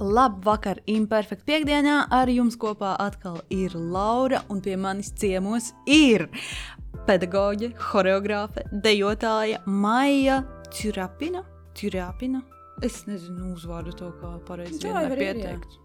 Labvakar, 0.00 0.78
imperfekta 0.88 1.44
piekdienā 1.44 1.96
ar 2.16 2.30
jums 2.32 2.56
kopā 2.60 2.94
atkal 3.04 3.36
ir 3.52 3.74
Laura, 3.76 4.40
un 4.48 4.62
pie 4.64 4.76
manis 4.80 5.10
ciemos 5.20 5.74
ir 5.84 6.24
pedagoģe, 7.04 7.74
choreogrāfe, 7.76 8.64
dejotāja 8.72 9.60
Maija 9.66 10.40
Čurapina. 10.72 11.44
Čurapina. 11.76 12.40
Es 12.80 13.02
nezinu 13.04 13.52
uzvārdu 13.52 13.92
to, 13.98 14.08
kā 14.22 14.32
pareizi 14.48 14.80
Jā, 14.88 15.04
pieteikt. 15.12 15.76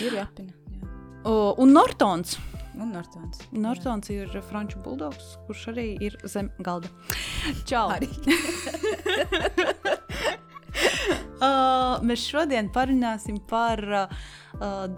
Jā. 0.00 0.24
O, 1.28 1.52
Un 1.60 1.76
Nortons. 1.76 2.38
Un 2.80 2.94
Nortons. 2.96 3.42
Nortons 3.52 4.08
ir 4.14 4.32
franču 4.48 4.80
buldogs, 4.80 5.34
kurš 5.44 5.66
arī 5.74 5.88
ir 6.00 6.16
zem 6.24 6.48
galda. 6.64 6.88
Čau! 7.68 7.90
Uh, 11.40 11.94
mēs 12.04 12.20
šodien 12.28 12.66
parunāsim 12.68 13.38
par 13.48 13.80
uh, 13.80 14.10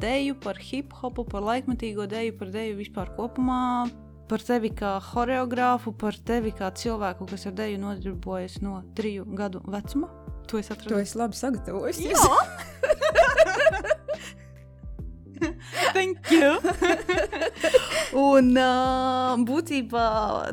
deju, 0.02 0.34
par 0.42 0.56
hip 0.58 0.90
hopu, 0.98 1.22
par 1.22 1.44
laikmatīgo 1.46 2.08
deju, 2.10 2.32
par 2.40 2.48
deju 2.50 2.80
vispār 2.80 3.12
kopumā, 3.14 3.86
par 4.26 4.42
tevi 4.42 4.72
kā 4.74 4.96
choreogrāfu, 5.06 5.92
par 5.94 6.18
tevi 6.18 6.50
kā 6.58 6.72
cilvēku, 6.74 7.28
kas 7.30 7.46
ar 7.46 7.54
deju 7.60 7.78
nodarbojas 7.84 8.58
no 8.58 8.80
triju 8.98 9.22
gadu 9.38 9.62
vecuma. 9.70 10.10
To 10.50 10.58
es 10.58 10.66
To 10.66 10.74
atradu. 10.74 10.98
es 10.98 11.14
labi 11.14 11.38
sagatavoju. 11.38 11.94
Thank 15.92 16.30
you! 16.30 16.58
Un 18.32 18.52
uh, 18.58 19.38
būtībā 19.46 20.04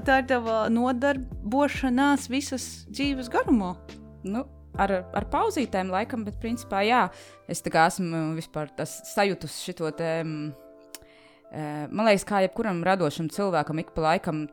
tā 0.05 0.21
ir 0.21 0.29
tava 0.31 0.61
nodarbošanās 0.73 2.29
visas 2.31 2.69
dzīves 2.93 3.29
garumā. 3.33 3.73
Nu, 4.25 4.45
ar, 4.79 4.95
ar 5.15 5.27
pauzītēm, 5.31 5.91
laikam, 5.93 6.23
bet 6.27 6.39
principā 6.41 6.83
jā, 6.87 7.05
es 7.49 7.63
tā 7.65 7.73
kā 7.73 7.87
esmu 7.89 8.29
vispār 8.37 8.71
sajūtus 8.85 9.59
šo 9.65 9.91
te. 9.91 10.13
mm, 10.23 10.53
eh, 11.51 11.83
Man 11.89 12.09
liekas, 12.09 12.27
kā 12.27 12.43
jebkuram 12.45 12.83
radošam 12.85 13.29
cilvēkam, 13.33 13.83
ik 13.83 13.93
pa 13.95 14.09
laikam, 14.11 14.47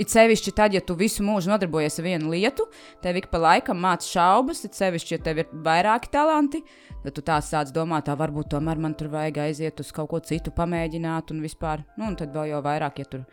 it 0.00 0.12
sevišķi 0.12 0.54
tad, 0.56 0.74
ja 0.74 0.80
tu 0.80 0.96
visu 0.96 1.24
mūžu 1.24 1.52
nodarbojies 1.52 1.98
ar 2.00 2.06
vienu 2.06 2.32
lietu, 2.32 2.66
tev 3.04 3.20
ik 3.20 3.28
pa 3.32 3.40
laikam 3.42 3.80
māca 3.80 4.06
šaubas, 4.06 4.64
it 4.64 4.78
sevišķi, 4.78 5.16
ja 5.16 5.24
tev 5.24 5.42
ir 5.42 5.54
vairāki 5.66 6.10
talanti, 6.12 6.62
tad 7.04 7.16
tu 7.16 7.24
tā 7.24 7.38
sāc 7.44 7.72
domāt, 7.74 8.08
tā 8.08 8.16
varbūt 8.16 8.52
tomēr 8.54 8.80
man 8.80 8.96
tur 8.96 9.12
vajag 9.12 9.42
aiziet 9.44 9.80
uz 9.80 9.92
kaut 9.92 10.10
ko 10.12 10.20
citu, 10.24 10.52
pamēģināt 10.56 11.32
un 11.34 11.42
vispār. 11.44 11.84
Nu, 11.96 12.08
un 12.08 12.16
tad 12.20 12.32
vēl 12.36 12.54
jau 12.54 12.62
vairāk, 12.64 13.02
ja 13.02 13.10
tur 13.12 13.26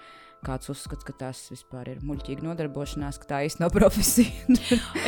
kāds 0.46 0.70
uzskata, 0.72 1.04
ka 1.08 1.14
tas 1.26 1.40
vispār 1.52 1.90
ir 1.94 2.02
muļķīga 2.06 2.46
nodarbošanās, 2.46 3.18
ka 3.22 3.30
tā 3.32 3.40
īsti 3.48 3.64
nav 3.64 3.72
profesija. 3.78 4.58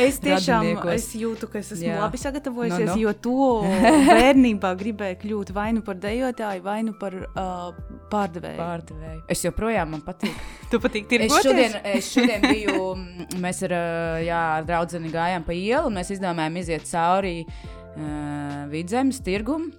Es 0.02 0.18
tiešām 0.22 0.70
es 0.92 1.06
jūtu, 1.18 1.48
ka 1.52 1.60
es 1.62 1.70
esmu 1.76 1.86
Jā. 1.88 1.98
labi 2.02 2.20
sagatavojusies, 2.20 2.88
Nu, 2.90 2.96
nu. 2.96 3.02
jo 3.04 3.12
to 3.24 3.36
bērnībā 4.10 4.72
gribēju 4.80 5.20
kļūt 5.22 5.52
vai 5.56 5.68
nu 5.76 5.84
par 5.86 6.00
dejotāju, 6.02 6.64
vai 6.66 6.78
nu 6.86 6.94
par 7.00 7.16
uh, 7.20 7.80
pārdevēju. 8.12 8.58
Pārdevēju. 8.60 9.20
Es 9.30 9.44
joprojām 9.46 9.94
man 9.96 10.04
patīk. 10.06 10.34
Tu 10.70 10.78
patīk 10.78 11.06
Es 11.06 11.10
tirgoties? 11.10 11.46
šodien, 11.46 11.72
es 11.96 12.10
šodien 12.14 12.44
biju, 12.46 12.74
mm, 12.94 13.38
mēs 13.42 13.64
ar, 13.66 13.72
ā, 13.74 13.84
jā, 14.22 14.40
ar 14.60 14.66
draugu 14.68 15.00
gājām 15.10 15.46
pa 15.46 15.56
ielu, 15.56 15.88
un 15.90 15.96
mēs 15.98 16.12
izdomājām 16.14 16.58
iziet 16.62 16.86
cauri 16.90 17.36
uh, 17.42 18.66
vidzemes 18.70 19.18
tirgumu. 19.26 19.72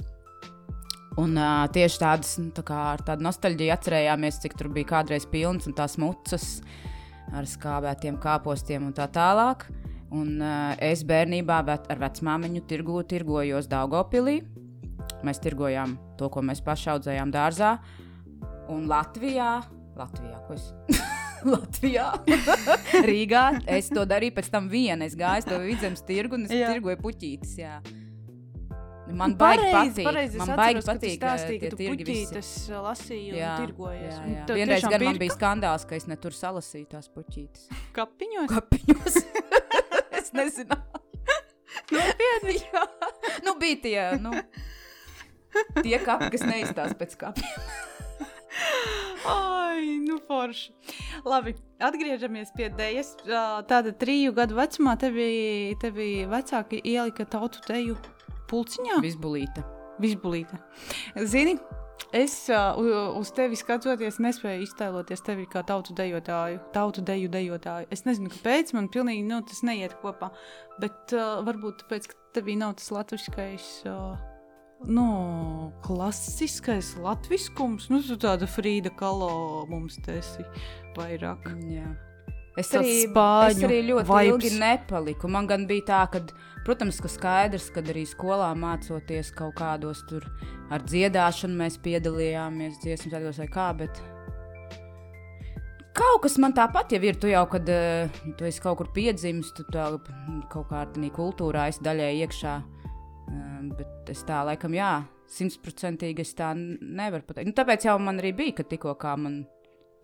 Un 1.19 1.35
uh, 1.35 1.65
tieši 1.67 1.99
tādas, 1.99 2.37
nu, 2.39 2.53
tā 2.55 2.63
kā 2.63 2.77
ar 2.93 3.01
tādu 3.03 3.25
nostalģiju 3.25 3.73
atcerējāmies, 3.75 4.39
cik 4.45 4.55
tur 4.59 4.69
bija 4.71 4.93
kādreiz 4.93 5.25
pilns 5.27 5.67
un 5.67 5.75
tās 5.75 5.97
mucas 5.99 6.61
ar 7.35 7.47
skābētiem 7.47 8.19
kāpostiem 8.21 8.87
un 8.87 8.95
tā 8.95 9.09
tālāk. 9.11 9.67
Un 10.15 10.39
uh, 10.39 10.71
es 10.83 11.03
bērnībā 11.07 11.61
vet, 11.67 11.87
ar 11.91 11.99
vecmāmiņu 11.99 12.63
tirgu, 12.67 13.01
tirgojos 13.07 13.67
Daugopilī. 13.71 14.39
Mēs 15.27 15.39
tirgojām 15.43 15.97
to, 16.19 16.31
ko 16.31 16.43
mēs 16.45 16.63
paši 16.63 16.93
audzējām 16.95 17.31
dārzā. 17.33 17.75
Un 18.71 18.87
Latvijā, 18.87 19.57
Latvijā, 19.99 20.39
ko 20.47 20.55
es? 20.55 20.71
Latvijā, 21.51 22.07
Rīgā. 23.09 23.45
Es 23.67 23.89
to 23.91 24.05
darīju 24.07 24.37
pēc 24.37 24.51
tam 24.53 24.71
viena. 24.71 25.07
Es 25.07 25.17
gāju 25.19 25.43
uz 25.43 25.49
to 25.49 25.59
vidzemes 25.63 26.05
tirgu 26.07 26.39
un 26.39 26.47
es 26.47 26.55
Jā. 26.55 26.71
tirgoju 26.71 26.99
puķītes. 27.03 27.57
Jā. 27.59 27.79
Man 29.11 29.33
baigi 29.35 29.65
patīk. 29.73 30.05
Pareizi, 30.05 30.37
man 30.39 30.51
baigi 30.59 30.81
patīk. 30.85 31.15
ka 31.19 31.31
tirgi 31.41 32.05
visi. 32.05 32.27
puķītes 32.31 32.51
uh, 32.69 32.81
lasīji 32.85 33.33
Jā, 33.39 33.51
un 33.57 33.65
tirgojies. 33.65 34.13
jā, 34.13 34.19
Un 34.23 34.35
jā. 34.35 34.43
tev 34.47 34.59
Vienreiz 34.59 34.83
gan 34.85 34.91
man 35.03 35.17
pirka 35.17 35.23
bija 35.25 35.35
skandāls, 35.35 35.85
ka 35.89 35.97
es 35.97 36.07
ne 36.07 36.15
tur 36.21 36.31
salasīju 36.37 36.87
tās 36.93 37.09
puķītes. 37.11 37.65
kapiņos. 37.97 38.47
Kapiņos. 38.53 39.17
es 40.21 40.31
nezinu. 40.37 40.77
Nopietni. 41.91 42.55
Jā, 42.71 42.83
nu 43.45 43.55
bija 43.59 43.79
tie, 43.83 44.01
nu, 44.21 44.31
tie 45.81 45.97
kapi, 45.99 46.29
kas 46.35 46.45
neizstāsta 46.47 46.95
pēc 46.99 47.17
kapiem. 47.19 47.65
Ai, 49.31 49.97
nu 50.05 50.17
forši. 50.27 50.71
Labi, 51.27 51.53
atgriežamies 51.83 52.51
pie 52.55 52.69
dēļas. 52.73 53.11
Tāda 53.69 53.93
triju 54.01 54.33
gadu 54.37 54.57
vecumā 54.57 54.95
tevi, 54.99 55.75
tevi 55.81 56.09
vecāki 56.31 56.79
ielika 56.83 57.25
tautu 57.29 57.61
teju 57.67 57.97
pulciņā. 58.51 58.99
Visbulīta. 59.03 59.63
Visbulīte. 60.01 60.57
Zini, 61.29 61.57
es 62.15 62.35
uh, 62.51 62.79
uz 63.19 63.31
tevi 63.37 63.59
skatoties, 63.59 64.19
nespēju 64.23 64.65
iztēloties 64.65 65.23
tevi 65.27 65.45
kā 65.51 65.63
tautu 65.67 65.95
dejotāju, 65.97 66.61
tautu 66.75 67.03
deju 67.05 67.29
dejotāju. 67.31 67.89
Es 67.93 68.05
nezinu, 68.07 68.31
kāpēc 68.33 68.73
man 68.77 68.89
pilnīgi 68.93 69.27
nu, 69.27 69.41
tas 69.47 69.63
neiet 69.67 69.95
kopā. 70.03 70.31
Bet 70.81 71.15
uh, 71.15 71.39
varbūt 71.47 71.85
tāpēc, 71.85 72.11
ka 72.11 72.19
tevī 72.39 72.57
nav 72.59 72.77
tas 72.81 72.91
latviskais. 72.95 73.71
Uh, 73.89 74.19
Nu, 74.81 75.71
klasiskais 75.85 76.95
latviskums, 76.97 77.85
nu, 77.93 77.99
tāda 78.17 78.47
Frīda 78.49 78.89
Kalo 78.97 79.67
mums 79.69 79.99
te 80.01 80.15
esi 80.17 80.45
vairāk. 80.97 81.51
Jā. 81.69 81.85
Es 82.59 82.71
arī, 82.75 82.95
es 83.07 83.61
arī 83.63 83.77
ļoti 83.87 84.07
vibes. 84.09 84.27
ilgi 84.27 84.49
nepaliku. 84.59 85.29
Man 85.31 85.47
gan 85.47 85.63
bija 85.69 85.85
tā, 85.87 85.99
ka, 86.11 86.19
protams, 86.65 86.99
ka 86.99 87.07
skaidrs, 87.11 87.69
ka 87.71 87.83
arī 87.93 88.03
skolā 88.09 88.49
mācoties 88.59 89.31
kaut 89.37 89.55
kādos 89.59 90.01
tur 90.09 90.25
ar 90.71 90.83
dziedāšanu 90.83 91.55
mēs 91.61 91.79
piedalījāmies 91.83 92.81
dziesmu 92.83 93.13
tādos 93.13 93.39
vai 93.39 93.47
kā, 93.51 93.69
bet 93.79 94.01
kaut 95.95 96.25
kas 96.25 96.35
man 96.43 96.51
tāpat 96.57 96.91
jau 96.91 96.99
ir. 97.07 97.21
Tu 97.21 97.31
jau, 97.31 97.45
kad 97.51 97.71
uh, 97.71 98.19
tu 98.35 98.49
esi 98.49 98.63
kaut 98.63 98.81
kur 98.81 98.91
piedzimis, 98.95 99.53
tu 99.55 99.63
tā, 99.71 99.87
kaut 100.51 100.67
kādā 100.73 101.13
kultūrā 101.15 101.69
esi 101.71 101.83
daļai 101.87 102.11
iekšā. 102.25 102.59
Um, 103.31 103.71
bet 103.79 104.11
es 104.11 104.25
tā 104.27 104.41
laikam, 104.43 104.75
jā, 104.75 105.05
simtprocentīgi 105.31 106.25
es 106.25 106.35
tā 106.35 106.51
nevaru 106.57 107.23
pateikt. 107.23 107.47
Nu, 107.47 107.55
tāpēc 107.55 107.87
jau 107.87 107.95
man 108.03 108.19
arī 108.19 108.33
bija, 108.35 108.59
ka 108.59 108.67
tikko 108.67 108.97
kā 108.99 109.15
man 109.15 109.45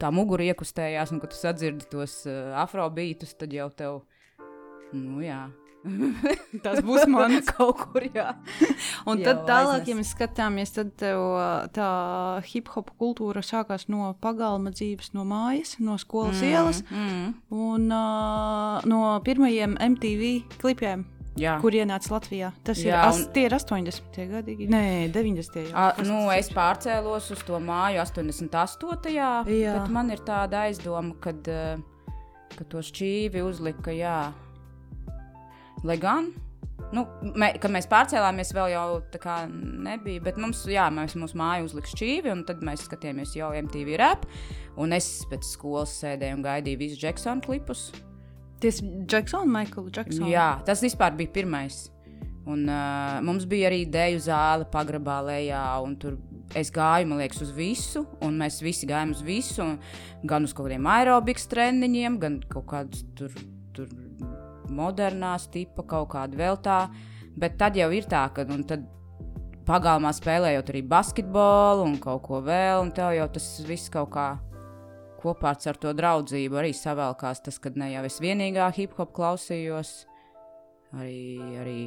tā 0.02 0.12
mugura 0.14 0.48
iekustējās, 0.52 1.14
un 1.14 1.22
kad 1.24 1.34
tu 1.34 1.40
sadzirdi 1.40 1.88
tos 1.92 2.20
uh, 2.30 2.54
afrobītus, 2.64 3.36
tad 3.40 3.56
jau 3.56 3.70
tev, 3.76 4.02
nu 4.94 5.24
jā. 5.26 5.48
Tas 6.66 6.82
būs 6.86 7.06
mans. 7.12 7.48
kaut 7.54 7.80
kur, 7.80 8.06
jā. 8.14 8.34
Un 9.08 9.22
tad 9.24 9.44
tālāk, 9.48 9.84
aiznes. 9.84 9.90
ja 9.90 9.98
mēs 10.00 10.14
skatāmies, 10.16 10.74
tad 10.76 10.94
tev, 11.00 11.22
ā, 11.40 11.50
tā 11.74 11.90
hip 12.50 12.72
hop 12.74 12.92
kultūra 13.00 13.44
sākās 13.46 13.88
no 13.92 14.12
pagalma 14.24 14.74
dzīves, 14.76 15.14
no 15.18 15.26
mājas, 15.28 15.78
no 15.84 15.98
skolas 16.02 16.42
mm. 16.42 16.50
ielas 16.50 16.84
Mm, 16.88 17.30
un 17.54 17.88
uh, 17.94 18.84
no 18.88 19.00
pirmajiem 19.26 19.76
MTV 19.82 20.34
klipiem, 20.62 21.06
jā. 21.40 21.58
kur 21.62 21.76
ienāca 21.78 22.12
Latvijā. 22.16 22.52
Tas 22.66 22.82
ir, 22.84 22.92
Jā, 22.92 23.04
as, 23.08 23.22
un- 23.24 23.38
ir 23.42 23.56
80. 23.56 24.26
gadi, 24.32 24.58
nē, 24.72 25.12
90. 25.14 25.62
jau. 25.68 25.76
A, 25.76 25.92
nu, 26.08 26.24
es 26.34 26.50
ir? 26.52 26.58
pārcēlos 26.58 27.30
uz 27.36 27.44
to 27.48 27.60
māju 27.64 28.02
88. 28.04 29.14
Jā. 29.14 29.32
Jā. 29.48 29.78
Bet 29.80 29.94
man 29.94 30.12
ir 30.14 30.24
tāda 30.28 30.66
aizdoma, 30.68 31.16
kad, 31.24 31.48
uh, 31.48 31.78
ka 32.58 32.68
to 32.70 32.84
šķīvi 32.84 33.44
uzlika, 33.46 33.94
jā. 33.96 34.18
Lai 35.86 35.98
gan, 36.02 36.32
nu, 36.96 37.04
mē, 37.38 37.52
kad 37.62 37.72
mēs 37.74 37.88
pārcēlāmies, 37.92 38.54
vēl 38.58 38.72
jau 38.74 38.86
tā 39.14 39.20
kā 39.22 39.36
nebija, 39.52 40.24
bet 40.26 40.40
mums, 40.42 40.64
jā, 40.72 40.88
mēs 40.94 41.14
mūsu 41.20 41.38
māju 41.38 41.68
uzlika 41.70 41.92
šķīvi, 41.94 42.32
un 42.34 42.44
tad 42.48 42.64
mēs 42.66 42.88
skatījāmies 42.88 43.36
jau 43.38 43.52
MTV 43.62 43.98
rap, 44.02 44.26
un 44.78 44.96
es 44.98 45.10
pēc 45.30 45.46
skolas 45.46 45.94
sēdēju 46.02 46.40
un 46.40 46.46
gaidīju 46.48 46.82
visus 46.82 47.04
Jacksona 47.04 47.46
klipus. 47.46 47.92
Ties 48.62 48.82
Jacksona, 48.82 49.46
Michael 49.60 49.92
Jacksona. 49.94 50.32
Jā, 50.32 50.48
tas 50.66 50.82
vispār 50.86 51.14
bija 51.18 51.34
pirmais. 51.36 51.88
Un, 52.48 52.64
uh, 52.72 53.18
mums 53.28 53.44
bija 53.50 53.68
arī 53.68 53.82
dēļu 53.92 54.22
zāle, 54.24 54.68
pagrabā 54.72 55.20
lejā, 55.28 55.64
un 55.84 55.98
tur 56.00 56.16
es 56.56 56.72
gāju, 56.72 57.10
man 57.10 57.20
liekas, 57.20 57.42
uz 57.44 57.52
visu, 57.56 58.06
un 58.24 58.38
mēs 58.40 58.62
visi 58.64 58.88
gājām 58.88 59.12
uz 59.12 59.24
visu, 59.26 59.66
gan 60.24 60.48
uz 60.48 60.56
kaut 60.56 60.70
kādiem 60.70 60.88
aerobikas 60.88 61.50
treniņiem, 61.52 62.16
gan 62.22 62.40
kaut 62.48 62.70
kādus 62.72 63.04
tur, 63.20 63.36
tur 63.76 63.92
modernās 64.72 65.50
tipa, 65.52 65.84
kaut 65.88 66.14
kādu 66.16 66.40
vēl 66.40 66.60
tā. 66.64 66.86
Bet 67.38 67.60
tad 67.60 67.76
jau 67.78 67.90
ir 67.94 68.08
tā, 68.10 68.24
ka 68.34 68.48
pagalmā 69.68 70.14
spēlējot 70.16 70.72
arī 70.72 70.82
basketbolu 70.88 71.84
un 71.86 71.98
kaut 72.02 72.24
ko 72.26 72.40
vēl, 72.46 72.80
un 72.86 72.96
tev 72.96 73.12
jau 73.18 73.28
tas 73.36 73.50
viss 73.68 73.92
kaut 73.92 74.14
kā 74.16 74.30
kopā 75.22 75.54
ar 75.58 75.80
to 75.82 75.94
draudzību 75.98 76.60
arī 76.62 76.74
savēlkās. 76.76 77.44
Tas, 77.46 77.60
kad 77.64 77.78
ne 77.80 77.92
jau 77.94 78.04
es 78.08 78.20
vienīgā 78.24 78.70
hip 78.78 78.98
hop 78.98 79.14
klausījos, 79.18 79.94
arī, 80.96 81.38
arī 81.62 81.80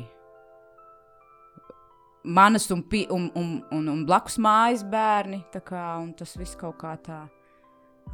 manas 2.24 2.68
un, 2.70 2.84
pi, 2.88 3.06
un, 3.10 3.30
un, 3.34 3.52
un, 3.72 3.90
un 3.94 4.06
blakus 4.08 4.38
mājas 4.42 4.84
bērni. 4.84 5.42
Kā, 5.52 5.84
tas 6.18 6.36
viss 6.38 6.58
kaut 6.60 6.78
kā 6.82 6.96
tā 7.04 7.24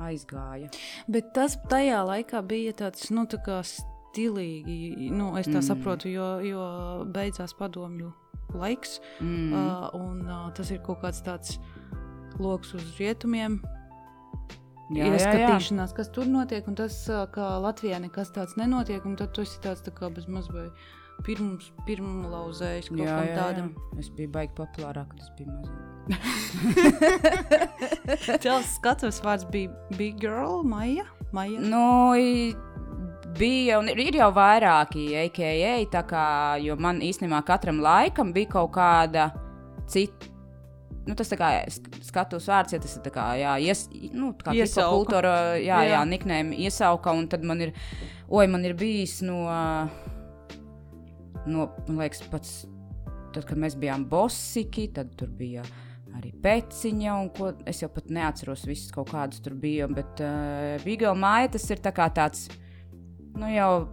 aizgāja. 0.02 0.70
Bet 1.08 1.32
tas 1.36 1.56
tajā 1.70 2.02
laikā 2.06 2.42
bija 2.46 2.74
tāds, 2.84 3.08
nu, 3.14 3.26
tā 3.30 3.40
kā 3.44 3.60
stilīgi, 3.64 5.10
nu, 5.12 5.32
es 5.40 5.48
tā 5.48 5.58
mm. 5.60 5.66
saprotu, 5.68 6.10
jo, 6.12 6.28
jo 6.44 6.66
beidzās 7.12 7.56
padomju 7.56 8.12
laiks, 8.56 9.00
mm. 9.20 9.52
uh, 9.52 9.88
un 9.98 10.22
uh, 10.24 10.46
tas 10.56 10.70
ir 10.72 10.82
kaut 10.86 11.02
kāds 11.04 11.22
tāds 11.26 11.58
lokus 12.40 12.76
uz 12.76 12.94
rietumiem. 13.00 13.58
Jā, 14.94 15.09
ieskatīšanās, 15.11 15.91
jā, 15.91 15.94
jā. 15.94 15.97
kas 15.97 16.12
tur 16.15 16.29
notiek, 16.31 16.67
un 16.71 16.77
tas, 16.79 17.00
ka 17.35 17.56
Latvijā 17.65 17.99
nekas 18.05 18.31
tāds 18.35 18.55
nenotiek, 18.61 19.03
un 19.09 19.17
tad 19.19 19.33
tu 19.35 19.43
esi 19.43 19.59
tāds 19.65 19.83
tā 19.83 19.91
kā 19.94 20.12
bez 20.15 20.29
mazliet 20.31 20.71
pirms, 21.25 21.71
pirmlauzējis 21.87 22.91
kaut 22.93 23.00
jā, 23.00 23.17
kam 23.17 23.29
tādam. 23.37 23.69
Jā, 23.73 23.81
jā. 23.97 24.00
Es 24.03 24.09
biju 24.17 24.31
baigi 24.35 24.53
populārāk, 24.59 25.09
kad 25.12 25.21
es 25.23 25.31
biju 25.38 25.50
mazs. 25.56 25.71
Tās 28.44 28.77
skatuves 28.77 29.19
vārds 29.25 29.47
bija 29.50 29.73
Big 29.97 30.21
Girl, 30.23 30.62
Maija. 30.67 31.06
Maija. 31.35 31.59
Nu, 31.61 32.15
bija 33.38 33.81
un 33.81 33.91
ir, 33.93 33.99
ir 34.06 34.21
jau 34.21 34.31
vairāki 34.37 35.09
AKA, 35.25 35.75
tā 35.93 36.03
kā, 36.09 36.27
jo 36.62 36.77
man 36.81 37.03
īstenībā 37.05 37.43
katram 37.49 37.83
laikam 37.85 38.33
bija 38.37 38.53
kaut 38.59 38.73
kāda 38.77 39.31
cita. 39.91 40.36
Nu, 41.06 41.14
tas 41.14 41.31
kā 41.38 41.50
skatuves 42.03 42.49
vārds, 42.50 42.75
ja 42.75 42.81
tas 42.82 42.97
ir 42.99 43.12
kā, 43.14 43.29
jā, 43.38 43.53
ies, 43.62 43.85
nu, 44.11 44.32
kā 44.41 44.55
kultūra, 44.75 45.35
jā, 45.55 45.79
jā, 45.87 45.93
jā 45.93 46.03
niknēm 46.11 46.50
iesauka, 46.56 47.14
un 47.14 47.29
tad 47.31 47.47
man 47.47 47.62
ir, 47.69 47.75
oi, 48.26 48.49
man 48.50 48.67
ir 48.67 48.75
bijis 48.79 49.20
no, 49.23 49.44
no 51.47 51.69
man 51.87 52.03
liekas, 52.03 52.25
pats, 52.32 52.56
tad, 53.31 53.44
kad 53.47 53.55
mēs 53.55 53.79
bijām 53.79 54.08
bosiki, 54.11 54.88
tad 54.97 55.14
tur 55.20 55.31
bija 55.31 55.62
arī 56.17 56.32
pēciņa, 56.43 57.17
un 57.23 57.31
ko 57.37 57.52
es 57.69 57.85
jau 57.85 57.91
pat 57.93 58.11
neatceros 58.11 58.67
visus 58.67 58.91
kaut 58.94 59.12
kādus 59.12 59.43
tur 59.44 59.55
bija, 59.61 59.87
bet 59.87 60.23
uh, 60.25 60.75
Bigela 60.82 61.14
māja 61.14 61.55
tas 61.55 61.70
ir 61.70 61.82
tā 61.85 61.94
kā 61.94 62.11
tāds, 62.11 62.49
Nu, 63.37 63.50
jau, 63.52 63.85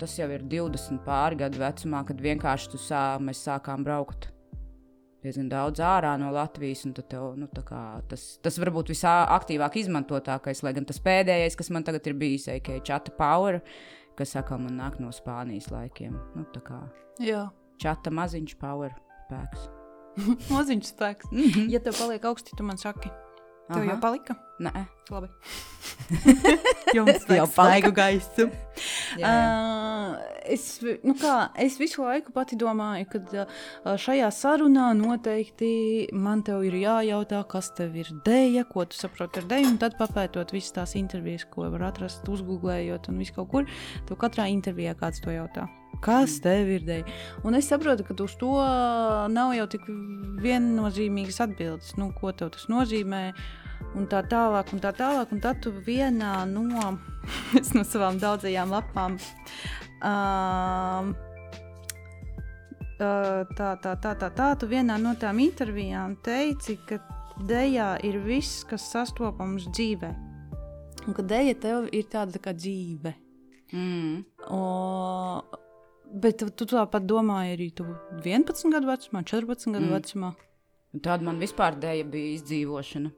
tas 0.00 0.14
jau 0.16 0.24
ir 0.32 0.40
20 0.48 1.02
pāri 1.04 1.36
gadu 1.36 1.60
vecumā, 1.60 2.00
kad 2.08 2.20
vienkārši 2.24 2.80
sā, 2.80 3.00
mēs 3.20 3.42
sākām 3.44 3.84
braukt 3.84 4.30
diezgan 5.26 5.50
daudz 5.52 5.82
ārā 5.84 6.14
no 6.20 6.30
Latvijas. 6.34 6.84
Tev, 7.10 7.34
nu, 7.38 7.50
kā, 7.66 7.82
tas, 8.10 8.24
tas 8.44 8.58
varbūt 8.62 8.94
visaktīvāk 8.94 9.80
izmantotākais, 9.82 10.62
lai 10.64 10.74
gan 10.76 10.88
tas 10.88 11.02
pēdējais, 11.02 11.58
kas 11.58 11.70
man 11.74 11.86
tagad 11.86 12.06
ir 12.06 12.16
bijis, 12.18 12.48
ir 12.48 12.82
Chata 12.86 13.12
Power, 13.18 13.60
kas 14.18 14.36
atkal 14.38 14.62
man 14.62 14.78
nāk 14.80 15.00
no 15.02 15.12
Spānijas 15.14 15.70
laikiem. 15.74 16.16
Nu. 16.38 16.46
Chata 17.82 18.10
maziņš 18.14 18.56
power 18.60 18.94
spēks. 19.26 19.68
maziņš 20.54 20.92
spēks. 20.94 21.30
Mm 21.32 21.48
-hmm. 21.52 21.70
Ja 21.74 21.80
tev 21.80 21.98
paliek 21.98 22.24
augsti, 22.24 22.56
tu 22.56 22.64
man 22.64 22.78
saki. 22.78 23.10
Tev 23.68 23.82
Aha. 23.82 23.90
jau 23.90 24.00
palika? 24.00 24.36
Nē, 24.56 24.86
labi. 25.12 25.28
Jums 26.96 27.26
jau 27.28 27.44
palika 27.52 27.90
gaisu. 27.92 28.46
jā, 29.20 29.28
jā. 29.28 29.32
Uh, 29.32 30.14
es, 30.48 30.64
nu 31.04 31.12
kā, 31.20 31.34
es 31.60 31.76
visu 31.76 32.00
laiku 32.00 32.32
pati 32.32 32.56
domāju, 32.56 33.04
ka 33.12 33.20
uh, 33.42 33.90
šajā 34.00 34.30
sarunā 34.32 34.86
noteikti 34.96 35.68
man 36.16 36.40
te 36.46 36.56
ir 36.64 36.78
jājautā, 36.80 37.42
kas 37.50 37.68
tev 37.76 37.98
ir 38.00 38.08
dēļa, 38.24 38.64
ko 38.70 38.86
tu 38.88 38.96
saproti 38.96 39.42
ar 39.42 39.50
dēļu, 39.50 39.74
un 39.74 39.76
tad 39.82 39.98
papētot 40.00 40.56
visas 40.56 40.72
tās 40.78 40.96
intervijas, 40.96 41.44
ko 41.52 41.68
var 41.74 41.90
atrast, 41.90 42.24
uzgooglējot 42.24 43.10
un 43.12 43.20
visu 43.20 43.36
kaut 43.36 43.52
kur. 43.52 43.68
Tev 44.08 44.20
katrā 44.24 44.48
intervijā 44.52 44.96
kāds 44.96 45.20
to 45.20 45.36
jautā. 45.36 45.68
Kas 46.04 46.38
tev 46.44 46.72
ir 46.78 46.88
dēļ? 46.88 47.12
Un 47.44 47.60
es 47.60 47.68
saprotu, 47.68 48.08
ka 48.08 48.16
uz 48.24 48.40
to 48.40 48.56
nav 49.32 49.52
jau 49.56 49.68
tik 49.76 49.84
viennozīmīgas 50.40 51.44
atbildes. 51.44 51.94
Nu, 52.00 52.08
ko 52.16 52.32
tev 52.36 52.54
tas 52.56 52.68
nozīmē? 52.72 53.22
Un 53.96 54.06
tā 54.12 54.20
tālāk, 54.28 54.72
un 54.76 54.82
tā 54.82 54.92
tālāk. 54.96 55.32
Un 55.32 55.40
tad 55.44 55.62
tu 55.64 55.72
vienā 55.86 56.32
no, 56.50 56.66
no 57.76 57.84
savām 57.88 58.20
daudzajām 58.20 58.74
lapām. 58.74 59.16
Um, 60.04 61.12
tā, 63.00 63.12
tā, 63.56 63.72
tā, 63.80 63.96
tā, 64.04 64.14
tā, 64.28 64.48
tu 64.60 64.68
vienā 64.70 64.98
no 65.00 65.16
tām 65.20 65.40
intervijām 65.44 66.18
teici, 66.24 66.78
ka 66.88 67.00
dēļā 67.48 67.90
ir 68.08 68.20
viss, 68.24 68.64
kas 68.68 68.88
sastopams 68.92 69.68
dzīvē. 69.72 70.14
Un 71.06 71.14
ka 71.16 71.24
dēļa 71.24 71.60
tev 71.62 71.88
ir 71.94 72.08
tāda 72.12 72.36
tā 72.36 72.42
kā 72.48 72.56
dzīve. 72.56 73.14
Mm. 73.72 74.24
O, 74.52 74.60
Bet 76.06 76.38
tu, 76.38 76.46
tu 76.54 76.66
tāpat 76.70 77.02
domāji 77.02 77.54
arī 77.56 77.66
11 77.74 78.70
gadu 78.72 78.88
vecumā, 78.88 79.22
14 79.26 79.72
gadu 79.74 79.88
mm. 79.88 79.94
vecumā. 79.96 80.32
Tāda 81.02 81.26
man 81.26 81.40
vispār 81.42 81.76
dēļa 81.82 82.06
bija 82.12 82.36
izdzīvošana. 82.38 83.10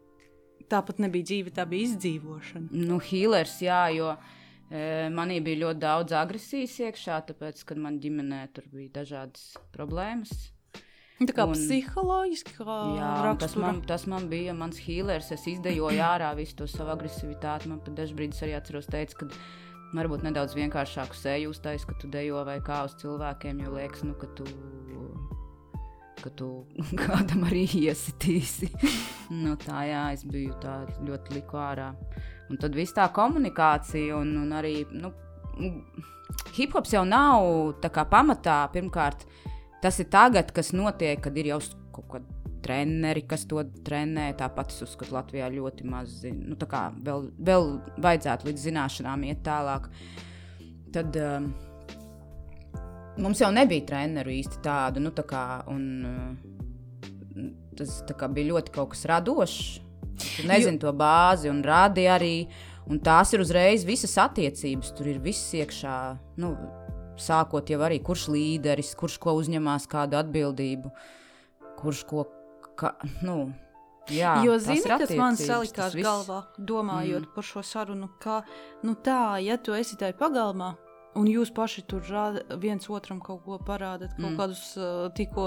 Tāpat 0.69 1.00
nebija 1.00 1.31
dzīve, 1.31 1.55
tā 1.55 1.65
bija 1.69 1.88
izdzīvošana. 1.93 2.69
Nu, 2.88 2.99
healers, 3.03 3.56
jā, 3.65 3.81
jo 3.97 4.12
e, 4.15 5.09
manī 5.15 5.38
bija 5.44 5.65
ļoti 5.65 5.82
daudz 5.85 6.15
agresijas 6.19 6.76
iekšā, 6.88 7.23
tāpēc, 7.31 7.65
kad 7.69 7.81
man 7.81 7.99
ģimenē 8.03 8.44
tur 8.56 8.69
bija 8.73 9.00
dažādas 9.00 9.50
problēmas. 9.75 10.50
Tā 11.19 11.35
kā 11.35 11.49
un, 11.50 11.56
psiholoģiski, 11.56 12.53
jā, 12.62 13.32
tas 13.43 13.56
man, 13.59 13.81
tas 13.87 14.05
man 14.06 14.29
bija 14.31 14.53
mans 14.55 14.79
healers. 14.85 15.32
Es 15.35 15.49
izdejoju 15.50 15.99
ārā 16.05 16.31
visu 16.38 16.61
to 16.61 16.69
savu 16.70 16.93
agresivitāti. 16.94 17.67
Man 17.73 17.81
pat 17.82 17.97
dažbrīd 17.99 18.37
arī 18.47 18.55
atceros, 18.55 18.87
teica, 18.87 19.25
ka 19.25 19.31
varbūt 19.99 20.23
nedaudz 20.26 20.55
vienkāršāku 20.55 21.19
seju 21.19 21.50
uztais, 21.50 21.82
ka 21.88 21.97
tu 21.99 22.11
dejo 22.12 22.44
vai 22.47 22.61
kā 22.62 22.85
uz 22.87 22.94
cilvēkiem, 23.03 23.65
jo 23.65 23.75
liekas, 23.75 24.05
nu, 24.06 24.15
ka 24.20 24.31
tu, 24.38 24.47
ka 26.23 26.32
tu 26.38 26.50
kādam 27.03 27.47
arī 27.49 27.65
iesitīsi. 27.81 28.70
nu, 29.43 29.56
tā 29.62 29.85
jā, 29.88 30.05
es 30.17 30.25
biju 30.29 30.56
tā 30.62 30.81
ļoti 31.06 31.38
liku 31.38 31.61
ārā. 31.62 31.93
Un 32.49 32.61
tad 32.61 32.76
viss 32.76 32.97
tā 32.97 33.09
komunikācija 33.12 34.17
un, 34.17 34.32
un 34.41 34.55
arī, 34.56 34.81
nu, 34.94 35.12
hip-hops 36.56 36.94
jau 36.97 37.05
nav 37.09 37.76
kā 37.93 38.06
pamatā, 38.09 38.62
pirmkārt, 38.73 39.26
tas 39.82 40.00
ir 40.00 40.09
tagad, 40.12 40.53
kas 40.56 40.73
notiek, 40.76 41.20
kad 41.25 41.37
ir 41.37 41.53
jau 41.53 41.61
kaut 41.94 42.11
kāda 42.15 42.38
treneri, 42.65 43.23
kas 43.29 43.47
to 43.49 43.62
trenē. 43.87 44.31
Tāpat 44.38 44.73
es 44.73 44.82
uzskatu, 44.87 45.12
ka 45.12 45.20
Latvijā 45.20 45.49
ļoti 45.53 45.87
maz 45.88 46.20
zina. 46.25 46.50
Nu, 46.50 46.59
vēl, 47.06 47.31
vēl 47.49 47.70
vajadzētu 48.03 48.50
līdz 48.50 48.67
zināšanām 48.69 49.25
iet 49.29 49.44
tālāk. 49.47 49.88
Tad 50.94 51.17
um, 51.20 51.50
mums 53.19 53.43
jau 53.43 53.50
nebija 53.55 53.87
treneru 53.91 54.32
īsti 54.35 54.62
tādu. 54.65 55.03
Nu, 55.05 55.12
tā 55.15 55.25
kā, 55.29 55.44
un, 55.70 55.85
uh, 56.09 57.53
tas 57.79 58.00
kā, 58.09 58.31
bija 58.32 58.55
ļoti 58.55 58.75
kaut 58.75 58.94
kas 58.94 59.06
radošs. 59.11 59.60
Tu 60.19 60.48
nezini 60.48 60.81
to 60.82 60.91
bāzi 60.96 61.51
un 61.51 61.63
rādi 61.67 62.08
arī. 62.10 62.37
Un 62.89 63.03
tās 63.05 63.34
ir 63.37 63.43
uzreiz 63.44 63.84
visas 63.87 64.17
attiecības. 64.19 64.94
Tur 64.96 65.10
ir 65.13 65.20
viss 65.22 65.53
iekšā. 65.55 65.98
Nu, 66.41 66.55
sākot 67.20 67.70
jau 67.70 67.82
arī, 67.84 68.01
kurš 68.05 68.29
līderis, 68.32 68.94
kurš 68.98 69.19
ko 69.22 69.34
uzņemās, 69.39 69.87
kādu 69.91 70.19
atbildību, 70.20 70.91
kurš 71.79 72.03
ko 72.08 72.25
ka, 72.79 72.94
nu, 73.27 73.39
jā, 74.13 74.39
jo 74.46 74.56
zini, 74.63 74.84
kas 74.87 75.15
man 75.19 75.39
salikās 75.39 75.96
galvā, 75.98 76.43
domājot 76.58 77.25
mm. 77.25 77.32
par 77.34 77.46
šo 77.46 77.65
sarunu, 77.67 78.10
ka, 78.22 78.43
nu 78.87 78.94
tā, 79.05 79.39
ja 79.44 79.58
tu 79.58 79.75
esi 79.77 79.98
tajā 79.98 80.17
pagalmā, 80.19 80.75
Un 81.19 81.27
jūs 81.31 81.51
paši 81.55 81.82
tur 81.91 82.05
rāda, 82.06 82.44
viens 82.63 82.84
otram 82.93 83.19
kaut 83.25 83.43
ko 83.44 83.58
parādāt, 83.65 84.13
kaut 84.17 84.31
mm. 84.31 84.37
kādus 84.39 84.63
uh, 84.79 85.08
tikko 85.17 85.46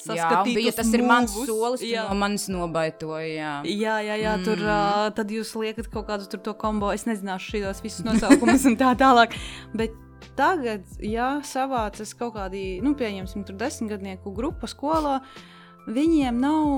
saskatītus. 0.00 0.68
Jā, 0.68 0.74
tas 0.78 0.90
mūvus. 0.90 0.98
ir 0.98 1.06
mans 1.08 1.34
solis, 1.48 1.84
jā. 1.88 2.04
no 2.08 2.18
manis 2.20 2.46
nobaitoja. 2.52 3.32
Jā, 3.34 3.54
jā, 3.66 3.96
jā, 4.06 4.18
jā 4.22 4.36
mm. 4.38 4.46
tur 4.46 4.62
uh, 4.66 5.08
tad 5.16 5.34
jūs 5.34 5.54
liekat 5.58 5.90
kaut 5.92 6.06
kādu 6.10 6.30
tur 6.30 6.44
to 6.46 6.54
kombo. 6.58 6.92
Es 6.94 7.08
nezināšu 7.10 7.56
šīs 7.56 7.82
visus 7.84 8.06
nosaukumus 8.06 8.68
un 8.70 8.78
tā 8.80 8.92
tālāk. 9.00 9.34
Bet 9.74 9.96
tagad, 10.38 10.86
ja 11.02 11.38
savācas 11.46 12.14
kaut 12.18 12.36
kādi, 12.38 12.78
nu, 12.84 12.94
pieņemsim, 12.98 13.44
tur 13.48 13.58
desmitgadnieku 13.60 14.32
grupa 14.36 14.70
skolā. 14.70 15.18
Uh, 15.20 15.50
Viņiem 15.84 16.38
nav, 16.40 16.68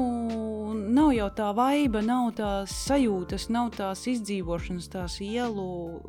nav 0.91 1.13
jau 1.15 1.27
tā 1.39 1.53
vaiba, 1.55 2.01
nav 2.03 2.33
tās 2.35 2.73
sajūtas, 2.89 3.45
nav 3.55 3.69
tās 3.77 4.01
izdzīvošanas, 4.11 4.89
tās 4.91 5.21
ielu. 5.23 5.67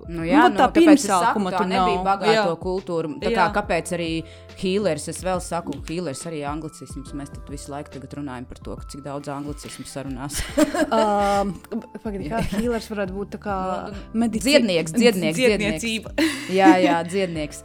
Nu, 0.10 0.24
jā, 0.25 0.48
nu, 0.50 0.58
tā 0.58 0.66
nu, 0.66 0.74
pirmsākuma 0.74 1.54
tur 1.54 1.70
nebija 1.70 2.01
bagāto 2.01 2.34
jā. 2.34 2.56
kultūru. 2.63 3.12
Tā 3.22 3.34
kā, 3.36 3.46
kāpēc 3.54 3.92
arī 3.94 4.10
healers, 4.58 5.06
es 5.13 5.22
vēl 5.22 5.44
saku, 5.46 5.75
healers 5.86 6.24
arī 6.25 6.42
anglicisms. 6.50 7.13
Mēs 7.13 7.30
tad 7.36 7.51
visu 7.54 7.70
laiku 7.75 8.01
runājam 8.18 8.50
par 8.50 8.63
to, 8.66 8.80
cik 8.89 9.06
daudz 9.06 9.30
anglicismu 9.30 9.86
sarunās. 9.86 10.42
um, 10.98 11.54
Pagaidām, 12.01 12.32
kā 12.34 12.42
healers 12.58 12.89
varētu 12.89 13.18
būt 13.20 13.36
tā 13.38 13.42
kā 13.46 13.60
nu, 13.94 14.25
medicīna. 14.25 14.58
Dziednieks, 14.58 14.98
dziednieks, 14.98 15.38
dziednieks. 15.38 16.25
jā, 16.60 16.74
jā, 16.82 16.98
dziednieks. 17.06 17.62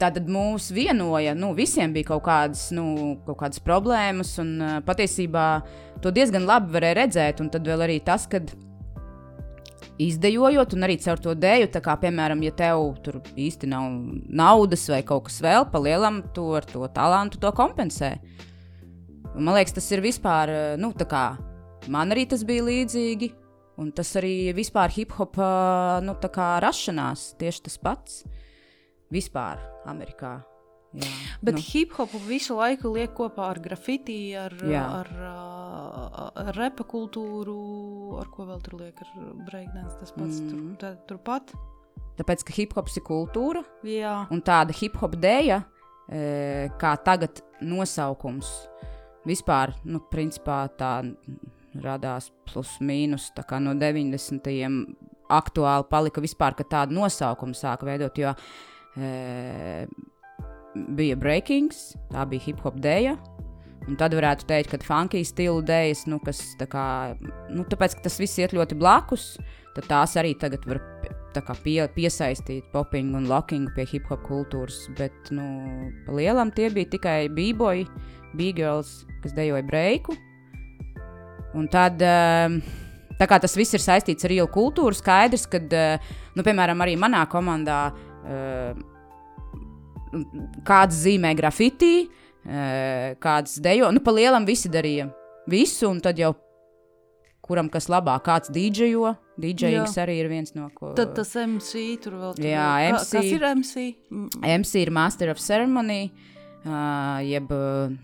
Tātad 0.00 0.30
mūs 0.30 0.70
vienoja, 0.72 1.34
nu, 1.34 1.50
visiem 1.58 1.90
bija 1.98 2.12
kaut 2.14 2.22
kādas, 2.30 2.68
nu, 2.72 3.18
kaut 3.26 3.42
kādas 3.42 3.58
problēmas 3.64 4.19
problēmas, 4.20 4.38
un 4.38 4.60
uh, 4.60 4.80
patiesībā 4.84 5.62
to 6.02 6.10
diezgan 6.10 6.46
labi 6.46 6.72
varēja 6.72 6.98
redzēt. 7.04 7.40
Un 7.40 7.50
tad 7.50 7.66
vēl 7.66 7.82
arī 7.82 8.00
tas, 8.04 8.26
ka 8.26 8.40
izdejojot, 9.98 10.74
un 10.74 10.84
arī 10.84 10.98
caur 10.98 11.18
to 11.18 11.34
dēļu, 11.34 11.70
tā 11.72 11.80
kā, 11.80 11.96
piemēram, 12.00 12.42
ja 12.42 12.52
tev 12.52 12.96
tur 13.02 13.20
īsti 13.36 13.68
nav 13.68 13.90
naudas 14.28 14.88
vai 14.88 15.02
kaut 15.02 15.28
kas 15.28 15.40
vēl, 15.40 15.68
pa 15.70 15.78
lielam, 15.78 16.22
tu 16.32 16.54
ar 16.54 16.64
to 16.64 16.86
talantu 16.88 17.38
to 17.38 17.50
kompensē. 17.52 18.18
Un 19.34 19.44
man 19.44 19.54
liekas, 19.54 19.74
tas 19.74 19.90
ir 19.92 20.00
vispār, 20.00 20.48
eh, 20.48 20.76
nu, 20.76 20.92
tā 20.92 21.06
kā 21.06 21.38
man 21.88 22.10
arī 22.10 22.28
tas 22.28 22.44
bija 22.44 22.64
līdzīgi. 22.64 23.36
Un 23.80 23.92
tas 23.92 24.12
arī 24.18 24.52
vispār 24.52 24.90
hip 24.92 25.12
hop 25.16 25.38
nu, 26.04 26.12
rašanās, 26.20 27.34
tieši 27.38 27.62
tas 27.62 27.78
pats. 27.78 28.24
Vispār 29.10 29.56
Amerikā. 29.86 30.49
Jā, 30.90 31.06
Bet 31.38 31.54
nu. 31.54 31.62
hip 31.62 31.92
hopu 31.94 32.18
visu 32.26 32.56
laiku 32.58 32.90
liek 32.90 33.12
kopā 33.14 33.44
ar 33.52 33.60
grafiti, 33.62 34.32
ar, 34.34 34.56
Jā. 34.66 34.82
ar, 34.98 35.10
ar, 35.22 36.32
ar 36.42 36.56
repa 36.58 36.82
kultūru, 36.82 37.58
ar 38.18 38.30
ko 38.34 38.48
vēl 38.48 38.64
tur 38.66 38.74
liek, 38.80 38.98
ar 39.04 39.28
breakdance. 39.46 39.94
Tas 40.00 40.10
pats 40.16 40.40
mm. 40.42 40.48
tur, 40.50 40.64
tā, 40.82 40.90
turpat. 41.06 41.54
Tāpēc, 42.18 42.42
ka 42.42 42.56
hip 42.58 42.74
hops 42.74 42.98
ir 42.98 43.06
kultūra. 43.06 43.62
Jā. 43.86 44.16
Un 44.34 44.42
tāda 44.42 44.74
hip 44.80 44.98
hop 44.98 45.14
dēļa, 45.22 45.62
kā 46.82 46.92
tagad 47.06 47.38
nosaukums, 47.62 48.50
vispār, 49.30 49.76
nu, 49.86 50.02
principā 50.10 50.64
tā 50.74 50.96
radās 51.80 52.32
plus 52.50 52.80
mīnus 52.82 53.30
no 53.62 53.78
90. 53.78 54.50
aktuāli 55.30 55.86
palika 55.86 56.20
vispār, 56.20 56.58
ka 56.58 56.66
tādu 56.66 56.98
nosaukumu 56.98 57.54
sāka 57.54 57.86
veidot. 57.86 58.18
Jo 58.18 58.34
bija 60.74 61.18
breakings, 61.18 61.94
tā 62.12 62.24
bija 62.30 62.46
hip 62.48 62.62
hop 62.64 62.78
dēļa. 62.82 63.16
Un 63.88 63.96
tad 63.98 64.12
varētu 64.14 64.44
teikt, 64.46 64.74
ka 64.74 64.78
funky 64.84 65.22
stila 65.26 65.62
dēļas, 65.66 66.04
nu, 66.12 66.20
kas 66.22 66.42
tā 66.60 66.66
kā, 66.70 66.84
nu, 67.50 67.64
tāpēc, 67.66 67.96
ka 67.96 68.04
tas 68.04 68.18
viss 68.20 68.38
iet 68.38 68.52
ļoti 68.54 68.76
blakus, 68.78 69.32
tad 69.74 69.88
tās 69.88 70.14
arī 70.20 70.34
tagad 70.38 70.66
var 70.68 70.82
pie, 71.64 71.78
piesaistīt 71.94 72.68
popingu 72.74 73.18
un 73.18 73.28
lockingu 73.30 73.72
pie 73.74 73.86
hip 73.90 74.10
hop 74.12 74.22
kultūras. 74.28 74.84
Bet, 74.98 75.32
nu, 75.34 75.90
pa 76.06 76.14
lielam 76.14 76.52
tie 76.54 76.68
bija 76.74 76.92
tikai 76.92 77.18
b-boyi, 77.32 77.86
b-girls, 78.36 79.00
kas 79.24 79.34
dejoja 79.34 79.64
breiku. 79.66 80.14
Un 81.56 81.66
tad, 81.72 81.98
ehm, 82.04 82.60
tā 83.18 83.26
kā 83.26 83.40
tas 83.42 83.56
viss 83.58 83.74
ir 83.74 83.82
saistīts 83.82 84.28
ar 84.28 84.36
ielu 84.36 84.50
kultūru, 84.52 84.94
skaidrs, 84.94 85.48
ka, 85.50 85.58
eh, 85.58 86.12
nu, 86.36 86.44
piemēram, 86.46 86.78
arī 86.84 86.94
manā 87.00 87.24
komandā 87.26 87.88
ehm, 88.28 88.84
kāds 90.66 91.02
zīmē 91.04 91.32
grafitī, 91.38 92.08
eh, 92.44 93.16
kāds 93.22 93.58
dejo, 93.62 93.90
nu, 93.94 94.02
pa 94.04 94.14
lielam 94.14 94.46
visi 94.48 94.70
darīja 94.72 95.10
visu, 95.50 95.88
un 95.90 96.00
tad 96.00 96.18
jau 96.18 96.34
kuram 97.50 97.70
kas 97.72 97.88
labāk, 97.90 98.22
kāds 98.28 98.52
dīdžejo. 98.54 99.16
Dīdžejings 99.40 99.96
arī 100.02 100.18
ir 100.20 100.28
viens 100.30 100.52
no 100.54 100.68
ko. 100.76 100.92
Tad 100.98 101.14
tas 101.16 101.32
MC 101.40 101.96
tur 102.02 102.18
vēl 102.20 102.36
tur. 102.36 102.44
Jā, 102.44 102.68
MC. 102.92 103.10
Kas 103.16 103.30
ir 103.32 103.46
MC? 103.48 103.86
MC 104.44 104.82
ir 104.84 104.92
Master 104.94 105.32
of 105.32 105.40
Ceremony, 105.40 106.10
uh, 106.66 107.18
jeb 107.24 107.50
uh, 107.56 107.94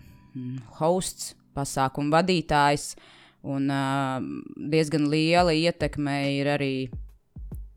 hosts, 0.81 1.35
pasākumu 1.55 2.11
vadītājs. 2.15 2.95
Un 3.47 3.69
uh, 3.71 4.17
diezgan 4.73 5.05
liela 5.11 5.53
ietekme 5.55 6.17
ir 6.35 6.49
arī, 6.57 6.73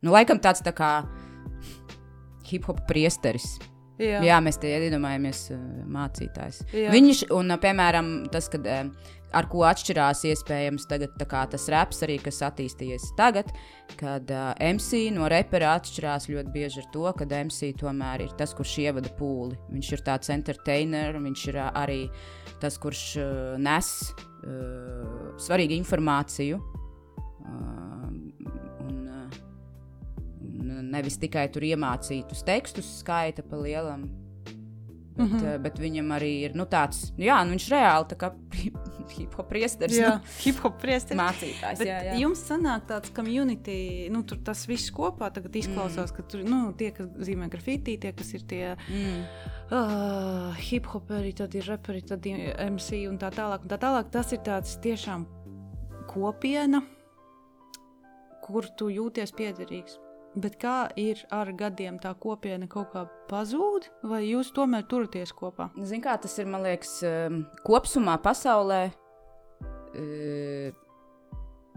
nu, 0.00 0.10
laikam 0.10 0.40
tāds 0.42 0.64
tā 0.66 0.72
kā 0.74 0.94
hip 2.50 2.66
hop 2.66 2.82
priesteris. 2.88 3.58
Jā. 4.00 4.20
Jā, 4.24 4.40
mēs 4.44 4.56
tie 4.60 4.72
iedomājamies 4.86 5.46
uh, 5.54 5.62
mācītājs. 5.92 6.62
Jā. 6.72 6.92
Viņš, 6.94 7.26
un, 7.36 7.52
uh, 7.52 7.60
piemēram, 7.60 8.12
tas, 8.32 8.48
kad, 8.52 8.64
uh, 8.64 9.10
ar 9.36 9.48
ko 9.50 9.62
atšķirās 9.68 10.24
iespējams 10.30 10.88
tagad, 10.90 11.14
tas 11.20 11.66
raps 11.72 12.00
arī, 12.06 12.16
kas 12.22 12.40
attīstījies 12.48 13.10
tagad, 13.18 13.50
kad 14.00 14.30
uh, 14.32 14.52
MC 14.70 15.10
no 15.14 15.28
repera 15.30 15.74
atšķirās 15.78 16.30
ļoti 16.32 16.54
bieži 16.54 16.82
ar 16.82 16.88
to, 16.94 17.06
ka 17.18 17.28
MC 17.28 17.72
tomēr 17.80 18.26
ir 18.26 18.34
tas, 18.40 18.54
kurš 18.56 18.78
ievada 18.86 19.12
pūli. 19.18 19.58
Viņš 19.74 19.92
ir 19.96 20.04
tāds 20.06 20.32
entertainer, 20.32 21.20
viņš 21.20 21.46
ir 21.52 21.60
arī 21.68 22.00
tas, 22.62 22.80
kurš 22.80 23.04
uh, 23.20 23.54
nes 23.60 23.92
uh, 24.16 25.36
svarīgu 25.40 25.76
informāciju. 25.80 26.60
Uh, 27.40 28.59
un 30.78 30.90
nevis 30.94 31.18
tikai 31.20 31.48
tur 31.52 31.66
iemācītus 31.66 32.44
tekstus, 32.46 32.88
skaita 33.02 33.42
pa 33.46 33.60
lielam. 33.60 34.08
Bet, 35.20 35.28
mm 35.28 35.38
-hmm. 35.38 35.62
bet 35.62 35.78
viņam 35.78 36.12
arī 36.16 36.32
ir 36.46 36.54
nu, 36.54 36.64
tāds, 36.64 37.12
jā, 37.18 37.44
nu, 37.44 37.50
viņš 37.52 37.66
reāli 37.68 38.06
tā 38.08 38.16
kā 38.16 38.32
hip 39.18 39.34
hop 39.34 39.48
priesteris. 39.48 39.98
Jā, 39.98 40.14
nu, 40.14 40.20
hip 40.44 40.56
hop 40.62 40.80
priesteris. 40.80 41.20
Mācītājs. 41.20 41.78
Bet 41.78 41.88
jā, 41.88 41.98
jā. 42.04 42.18
Jums 42.22 42.40
sanāk 42.48 42.86
tāds 42.88 43.12
community, 43.12 44.08
nu, 44.10 44.22
tur 44.22 44.38
tas 44.38 44.66
viss 44.68 44.90
kopā 44.90 45.30
tagad 45.30 45.56
izklausās, 45.56 46.12
mm. 46.12 46.16
ka 46.16 46.22
tur, 46.22 46.44
nu, 46.44 46.72
tie, 46.72 46.90
kas 46.90 47.06
zīmē 47.06 47.50
grafitī, 47.50 47.98
tie, 47.98 48.12
kas 48.12 48.34
ir 48.34 48.46
tie. 48.46 48.76
Mm 48.88 49.58
uh, 49.70 50.54
hip 50.70 50.86
hoperi, 50.86 51.32
tad 51.32 51.54
ir 51.54 51.66
reperi, 51.68 52.02
tad 52.02 52.26
ir 52.26 52.54
MC 52.70 53.04
un 53.10 53.18
tā 53.20 53.30
tālāk. 53.34 53.64
Un 53.64 53.72
tā 53.72 53.78
tālāk. 53.80 54.10
Tas 54.12 54.32
ir 54.34 54.42
tāds 54.46 54.76
tiešām 54.82 55.26
kopiena, 56.10 56.82
kur 58.44 58.66
tu 58.76 58.90
jūties 58.90 59.34
piederīgs. 59.36 59.98
Bet 60.38 60.60
kā 60.62 60.84
ir 61.00 61.24
ar 61.34 61.48
gadiem, 61.58 61.96
tā 61.98 62.12
kopiena 62.14 62.68
kaut 62.70 62.92
kā 62.92 63.02
pazūd, 63.30 63.88
vai 64.06 64.22
jūs 64.28 64.52
tomēr 64.54 64.84
turaties 64.86 65.34
kopā? 65.34 65.72
Ziniet, 65.82 66.04
kā 66.04 66.14
tas 66.22 66.38
ir, 66.38 66.46
man 66.46 66.62
liekas, 66.62 67.00
kopumā 67.66 68.14
pasaulē. 68.22 68.84
Uh, 69.90 70.70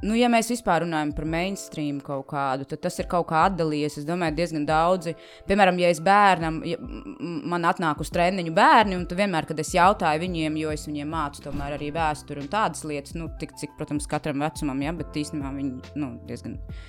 nu, 0.05 0.13
ja 0.13 0.29
mēs 0.29 0.51
vispār 0.53 0.85
runājam 0.85 1.15
par 1.17 1.25
mainstream 1.33 1.97
kaut 2.05 2.27
kādu, 2.29 2.69
tad 2.69 2.83
tas 2.85 3.01
ir 3.01 3.09
kaut 3.09 3.25
kā 3.33 3.41
atdalījies. 3.49 3.97
Es 4.03 4.05
domāju, 4.05 4.37
diezgan 4.37 4.69
daudzi. 4.69 5.15
Piemēram, 5.49 5.81
ja 5.81 5.89
es 5.89 6.05
bērnam, 6.05 6.61
ja 6.69 6.77
man 6.77 7.65
atnāk 7.65 8.05
uz 8.05 8.13
treniņu 8.13 8.53
bērni, 8.53 9.01
un 9.01 9.09
vienmēr, 9.09 9.49
kad 9.49 9.65
es 9.65 9.73
jautāju 9.73 10.27
viņiem, 10.27 10.61
jo 10.61 10.77
es 10.77 10.85
viņiem 10.85 11.09
mācu 11.09 11.47
tomēr 11.49 11.79
arī 11.79 11.89
vēsturi 11.97 12.45
un 12.45 12.53
tādas 12.53 12.85
lietas, 12.85 13.17
nu, 13.17 13.33
tik 13.41 13.57
cik, 13.57 13.73
protams, 13.81 14.05
katram 14.05 14.45
vecumam, 14.45 14.85
ja, 14.85 14.93
bet 14.93 15.23
īstenībā 15.25 15.57
viņi 15.57 15.95
nu, 15.97 16.19
diezgan 16.29 16.61
uh, 16.61 16.83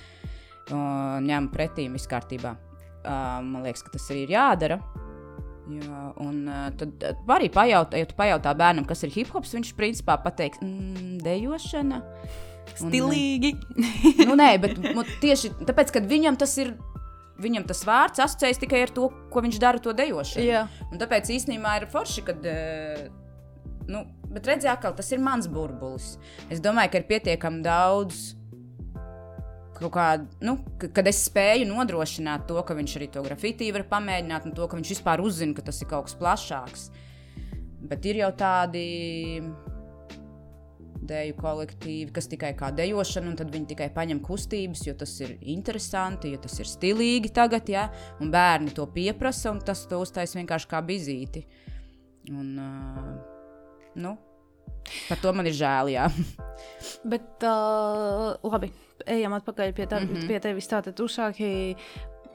ņem 0.71 1.49
pretī 1.53 1.87
viss 1.93 2.09
kārtībā. 2.09 2.55
Man 3.05 3.61
liekas, 3.65 3.83
ka 3.85 3.93
tas 3.93 4.07
arī 4.09 4.25
ir 4.25 4.33
jādara. 4.35 4.79
Jā, 5.65 5.99
un 6.21 6.43
tad 6.77 7.05
var 7.25 7.39
arī 7.39 7.49
pajautāt, 7.53 7.97
ja 7.97 8.09
tu 8.09 8.17
pajautā 8.17 8.53
bērnam, 8.57 8.85
kas 8.85 9.01
ir 9.05 9.13
hip 9.15 9.31
hops, 9.33 9.55
viņš 9.57 9.71
principā 9.77 10.17
pateiks, 10.21 10.61
mm, 10.61 11.15
dejošana. 11.25 12.01
Stilīgi. 12.75 13.55
Un, 13.55 14.29
nu, 14.29 14.35
nē, 14.37 14.51
bet 14.61 14.77
tieši 15.23 15.55
tāpēc, 15.65 15.93
ka 15.93 16.03
viņam 16.05 16.37
tas 16.41 16.57
ir. 16.61 16.75
Viņam 17.35 17.65
tas 17.67 17.81
vārds 17.83 18.21
asociējas 18.23 18.61
tikai 18.61 18.85
ar 18.85 18.91
to, 18.95 19.09
ko 19.27 19.41
viņš 19.43 19.57
dara 19.59 19.81
to 19.83 19.91
dejošanu. 19.91 20.45
Jā. 20.47 20.61
Un 20.87 21.01
tāpēc 21.01 21.33
īstenībā 21.35 21.73
ir 21.81 21.89
forši, 21.91 22.23
kad. 22.29 22.47
Nu, 23.91 24.05
bet 24.31 24.47
redziet, 24.47 24.87
tas 24.95 25.11
ir 25.11 25.19
mans 25.21 25.49
burbulis. 25.51 26.13
Es 26.47 26.63
domāju, 26.63 26.93
ka 26.93 27.01
ir 27.01 27.09
pietiekami 27.09 27.59
daudz 27.65 28.29
kā, 29.93 30.07
nu, 30.45 30.57
kad 30.81 31.07
es 31.09 31.25
spēju 31.27 31.67
nodrošināt 31.69 32.47
to, 32.49 32.57
ka 32.65 32.77
viņš 32.77 32.97
arī 32.99 33.09
to 33.13 33.23
grafitī 33.25 33.71
var 33.75 33.85
pamēģināt, 33.91 34.49
un 34.49 34.55
to, 34.57 34.67
ka 34.69 34.79
viņš 34.79 34.95
vispār 34.95 35.23
uzzina, 35.23 35.55
ka 35.57 35.65
tas 35.69 35.81
ir 35.81 35.89
kaut 35.91 36.09
kas 36.09 36.17
plašāks. 36.19 36.89
Bet 37.85 38.05
ir 38.09 38.23
jau 38.23 38.31
tādi 38.37 38.85
deju 41.05 41.35
kolektīvi, 41.37 42.09
kas 42.15 42.29
tikai 42.31 42.53
kā 42.57 42.71
dejošana, 42.75 43.31
un 43.31 43.37
tad 43.39 43.51
viņi 43.53 43.69
tikai 43.73 43.89
paņem 43.93 44.21
kustības, 44.25 44.85
jo 44.87 44.95
tas 44.97 45.13
ir 45.21 45.35
interesanti, 45.53 46.31
jo 46.33 46.41
tas 46.41 46.57
ir 46.61 46.69
stilīgi 46.69 47.33
tagad, 47.35 47.69
ja, 47.71 47.87
un 48.23 48.31
bērni 48.33 48.73
to 48.75 48.87
pieprasa, 48.91 49.51
un 49.53 49.61
tas 49.65 49.85
to 49.89 50.01
uztais 50.01 50.35
vienkārši 50.37 50.71
kā 50.71 50.81
bizīti. 50.85 51.45
Un, 52.33 52.55
uh, 52.57 53.11
nu, 54.01 54.15
par 55.09 55.21
to 55.21 55.33
man 55.35 55.49
ir 55.49 55.57
žēl, 55.57 55.93
jā. 55.93 56.09
Bet, 57.11 57.45
uh, 57.45 58.33
labi, 58.49 58.71
ejam 59.05 59.37
atpakaļ 59.37 59.71
pie, 59.75 59.87
tā, 59.87 60.01
mm 60.01 60.11
-hmm. 60.11 60.27
pie 60.27 60.39
tevis. 60.39 60.67
Tātad 60.71 60.99
uzsāki 60.99 61.49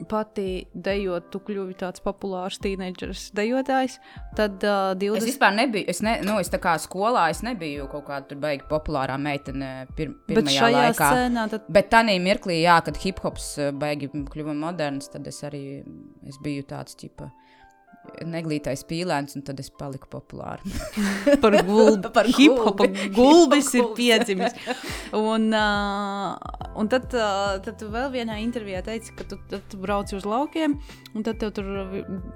pati 0.08 0.64
dejot, 0.74 1.26
tu 1.32 1.40
kļuvi 1.44 1.74
tāds 1.80 2.00
populārs 2.00 2.58
teenageris 2.62 3.30
dejotājs. 3.36 3.98
Tad 4.36 4.62
uh, 4.64 4.94
20. 4.96 5.18
Es 5.18 5.28
vispār 5.28 5.54
nebiju, 5.56 5.84
es, 5.92 6.00
ne, 6.04 6.20
nu, 6.24 6.38
es 6.40 6.48
tā 6.52 6.60
kā 6.62 6.76
skolā, 6.80 7.28
es 7.30 7.42
nebiju 7.42 7.88
kaut 7.92 8.06
kāda 8.08 8.38
baigi 8.40 8.64
populārā 8.70 9.18
meitene 9.20 9.86
pir, 9.96 10.14
pirmajā 10.28 10.70
laikā. 10.72 11.10
Scenā, 11.16 11.48
tad... 11.52 11.68
Bet 11.68 11.90
tā 11.92 12.02
mirklī, 12.06 12.62
jā, 12.62 12.80
kad 12.86 12.96
hip 12.96 13.20
hops 13.20 13.58
baigi 13.72 14.08
kļuva 14.08 14.54
moderns, 14.56 15.08
tad 15.12 15.26
es 15.26 15.42
arī 15.44 15.82
es 16.26 16.40
biju 16.42 16.64
tāds 16.70 16.96
tipa 16.96 17.30
neglītais 18.24 18.82
pīlēns, 18.88 19.36
un 19.36 19.44
tad 19.46 19.60
es 19.62 19.70
paliku 19.72 20.08
populāra. 20.10 20.60
par 21.42 21.56
gulbi. 21.66 22.10
par 22.14 22.28
hip-hopa 22.36 22.88
gulbis 23.14 23.70
ir 23.78 23.90
piedzimis. 23.96 24.56
Un, 25.16 25.48
uh, 25.56 26.34
un 26.80 26.90
tad, 26.90 27.08
uh, 27.16 27.58
tad 27.64 27.78
tu 27.80 27.90
vēl 27.92 28.10
vienā 28.14 28.40
intervijā 28.42 28.82
teici, 28.86 29.14
ka 29.16 29.26
tu, 29.28 29.38
tu 29.50 29.80
brauci 29.80 30.16
uz 30.18 30.26
laukiem, 30.28 30.78
un 31.14 31.26
tad 31.26 31.40
tev 31.42 31.54
tur 31.56 31.70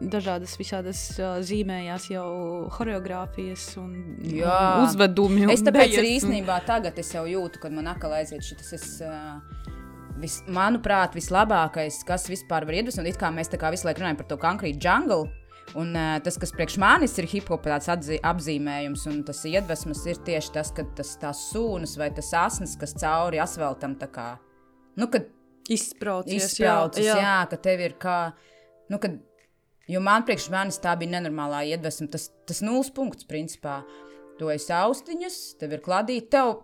dažādas 0.00 0.56
visādas 0.60 1.04
uh, 1.18 1.38
zīmējās 1.44 2.10
jau 2.12 2.26
choreogrāfijas 2.74 3.70
un, 3.80 3.94
Jā. 4.24 4.58
un 4.78 4.88
uzvedumi. 4.88 5.48
Es 5.54 5.64
tāpēc 5.64 5.98
arī 6.00 6.16
īstenībā 6.18 6.60
tagad 6.68 6.98
es 7.00 7.14
jau 7.16 7.26
jūtu, 7.28 7.62
kad 7.62 7.74
man 7.74 7.90
atkal 7.92 8.16
aiziet 8.20 8.44
šis. 8.44 8.74
Es, 8.74 8.90
uh, 9.04 9.40
vis, 10.20 10.40
manuprāt, 10.50 11.16
vislabākais, 11.16 12.02
kas 12.08 12.28
vispār 12.30 12.66
var 12.68 12.78
iedvesmot, 12.80 13.08
it 13.08 13.18
kā 13.20 13.32
mēs 13.34 13.50
tā 13.52 13.60
kā 13.60 13.72
visu 13.74 13.88
laiku 13.88 14.04
runājam 14.04 14.20
par 14.20 14.30
to 14.30 14.38
konkrētu 14.40 14.80
jungle 14.82 15.24
Un 15.74 15.94
uh, 15.96 16.18
tas, 16.22 16.36
kas 16.38 16.52
priekš 16.54 16.76
manis 16.78 17.16
ir 17.18 17.26
hip 17.26 17.48
hop 17.50 17.64
apzīmējums, 17.66 19.06
un 19.10 19.22
tas 19.26 19.40
iedvesmas, 19.48 20.04
ir 20.06 20.20
tieši 20.26 20.52
tas, 20.54 20.70
ka 20.76 20.84
tas 20.96 21.14
tās 21.18 21.40
sūnas 21.50 21.96
vai 21.98 22.10
tas 22.14 22.28
asins, 22.38 22.76
kas 22.78 22.94
cauri 23.00 23.40
asfaltam, 23.42 23.96
tā 23.98 24.10
kā, 24.12 24.28
nu, 25.00 25.08
kad 25.10 25.32
Izspraucies, 25.64 26.44
izspraucas, 26.44 27.00
jā, 27.00 27.14
jā, 27.16 27.20
jā. 27.24 27.36
ka 27.48 27.58
tev 27.64 27.80
ir 27.80 27.94
kā, 28.00 28.18
nu, 28.92 28.98
kad, 29.00 29.16
jo 29.88 30.02
man 30.04 30.26
priekš 30.28 30.50
manis 30.52 30.80
tā 30.82 30.92
bija 31.00 31.16
nenormālā 31.16 31.62
iedvesma, 31.72 32.10
tas, 32.12 32.28
tas 32.44 32.60
nulles 32.64 32.92
punkts, 32.92 33.24
principā, 33.28 33.80
tu 34.38 34.50
esi 34.52 34.72
austiņas, 34.76 35.38
tev 35.60 35.78
ir 35.78 35.84
kladīte, 35.84 36.28
tev 36.36 36.58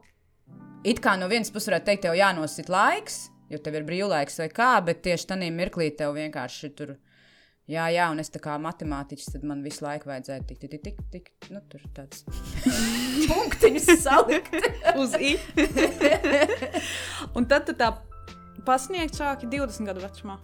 it 0.84 1.00
kā 1.00 1.16
no 1.16 1.30
vienas 1.32 1.52
puses 1.52 1.70
varētu 1.70 1.88
teikt, 1.88 2.04
tev 2.04 2.18
jānosit 2.18 2.68
laiks, 2.72 3.22
jo 3.50 3.60
tev 3.64 3.80
ir 3.80 3.86
brīvlaiks 3.88 4.36
vai 4.42 4.50
kā, 4.52 4.74
bet 4.84 5.00
tieši 5.06 5.32
tajā 5.32 5.48
mirklī 5.54 5.88
tev 5.96 6.12
vienkārši 6.18 6.72
tur. 6.76 6.98
Jā, 7.70 7.84
jā, 7.94 8.08
un 8.10 8.18
es 8.18 8.32
tā 8.34 8.40
kā 8.42 8.56
matemātiķis, 8.58 9.28
tad 9.36 9.44
man 9.46 9.60
visu 9.62 9.84
laiku 9.84 10.08
vajadzēja 10.10 10.42
tik, 10.48 10.58
tik, 10.64 10.72
tik, 10.82 10.96
tik, 11.12 11.28
nu, 11.54 11.60
tur 11.70 11.84
tāds 11.94 12.24
punktiņus 13.30 13.86
salikt. 14.02 14.50
uz 15.00 15.14
i. 15.14 15.36
un 17.38 17.46
tad 17.50 17.68
tu 17.68 17.76
tā 17.78 17.92
pasniegt 18.66 19.14
sāki 19.14 19.46
20 19.52 19.86
gadu 19.86 20.02
vecumā. 20.02 20.40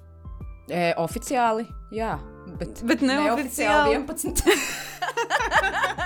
E, 0.70 0.92
oficiāli, 1.02 1.66
jā, 1.94 2.14
bet, 2.60 2.82
Bet 2.86 3.02
neoficiāli. 3.02 3.98
neoficiāli 3.98 4.44
11. 4.46 6.05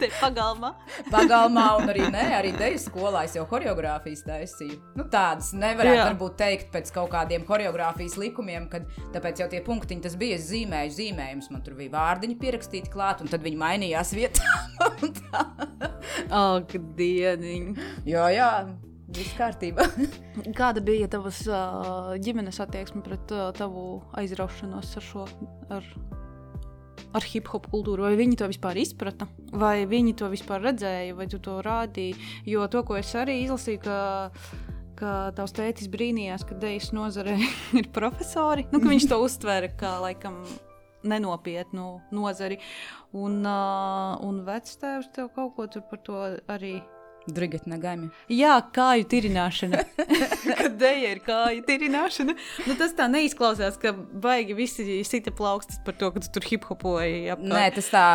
Te 0.00 0.08
pagalmā. 0.16 0.72
Pagalmā, 1.10 1.66
un 1.80 1.92
arī, 1.92 2.06
ne, 2.12 2.24
arī 2.38 2.52
dēļ 2.56 2.76
skolā 2.80 3.24
es 3.28 3.36
jau 3.36 3.44
choreogrāfijas 3.50 4.24
taisīju. 4.26 4.78
Nu, 4.98 5.06
tādas 5.12 5.52
nevarētu 5.56 5.98
Jā. 5.98 6.08
varbūt 6.10 6.36
teikt 6.40 6.70
pēc 6.74 6.92
kaut 6.94 7.10
kādiem 7.14 7.44
choreogrāfijas 7.48 8.16
likumiem, 8.20 8.68
kad 8.72 8.88
tāpēc 9.14 9.44
jau 9.44 9.48
tie 9.52 9.62
punktiņi 9.66 10.06
tas 10.08 10.16
bija. 10.20 10.38
Es 10.40 10.48
zīmēju 10.50 10.96
zīmējumus, 10.96 11.50
man 11.52 11.64
tur 11.66 11.76
bija 11.78 11.94
vārdiņi 11.96 12.38
pierakstīti 12.40 12.92
klāt, 12.92 13.24
un 13.24 13.32
tad 13.32 13.44
viņi 13.44 13.60
mainījās 13.60 14.14
vietā. 14.16 14.58
Un 15.00 15.16
tā. 15.16 15.44
Ak, 16.30 16.72
dieniņ. 16.96 17.68
jā, 18.08 18.24
jā, 18.34 18.50
viss 19.16 19.36
kārtībā. 19.38 19.86
Kāda 20.60 20.82
bija 20.84 21.08
tavas 21.10 21.42
uh, 21.48 22.14
ģimenes 22.22 22.60
attieksme 22.62 23.02
pret 23.06 23.34
uh, 23.34 23.50
tavu 23.56 24.00
aizraušanos 24.20 24.94
ar 25.00 25.06
šo, 25.06 25.26
ar, 25.72 25.86
ar 27.16 27.26
hip 27.26 27.50
hop 27.52 27.68
kultūru? 27.72 28.06
Vai 28.08 28.16
viņi 28.18 28.38
to 28.40 28.48
vispār 28.50 28.80
izprata, 28.80 29.28
vai 29.52 29.84
viņi 29.90 30.16
to 30.20 30.30
vispār 30.32 30.62
redzēja, 30.64 31.16
vai 31.18 31.28
tu 31.30 31.40
to 31.42 31.58
rādīji? 31.64 32.16
Jo 32.48 32.68
to, 32.70 32.84
ko 32.86 32.98
es 33.00 33.12
arī 33.18 33.40
izlasīju, 33.44 33.82
ka, 33.84 33.98
ka 35.00 35.12
tavs 35.36 35.56
tētis 35.56 35.90
brīnījās, 35.92 36.46
ka 36.48 36.58
dejas 36.60 36.90
nozare 36.96 37.36
ir 37.80 37.90
profesori, 37.94 38.68
nu, 38.72 38.82
ka 38.82 38.92
viņš 38.92 39.10
to 39.10 39.22
uztvēra 39.26 39.72
kā 39.80 39.98
laikam. 40.06 40.42
Nenopietnu 41.00 41.84
nozari. 42.12 42.58
Un, 43.16 43.38
uh, 43.40 44.18
un 44.20 44.42
vectēvs 44.44 45.06
tev 45.16 45.30
kaut 45.32 45.54
ko 45.56 45.64
par 45.88 46.02
to 46.04 46.18
arī 46.52 46.74
Drigat 47.28 47.66
nagami. 47.68 48.08
Jā, 48.32 48.54
kāju 48.74 49.04
tirināšana. 49.10 49.82
Kad 50.60 50.78
dēļa 50.80 51.10
ir 51.12 51.20
kāju 51.26 51.64
tirināšana. 51.68 52.34
Nu, 52.66 52.76
tas 52.80 52.94
tā 52.96 53.06
neizklausās, 53.12 53.76
ka 53.80 53.92
baigi 53.92 54.56
visi 54.56 55.00
sita 55.06 55.32
plaukstas 55.36 55.82
par 55.84 55.98
to, 56.00 56.10
ka 56.14 56.24
tu 56.24 56.32
tur 56.36 56.48
hip 56.48 56.64
hopoji. 56.70 57.28
Nē, 57.44 57.66
tas 57.76 57.92
tā 57.92 58.06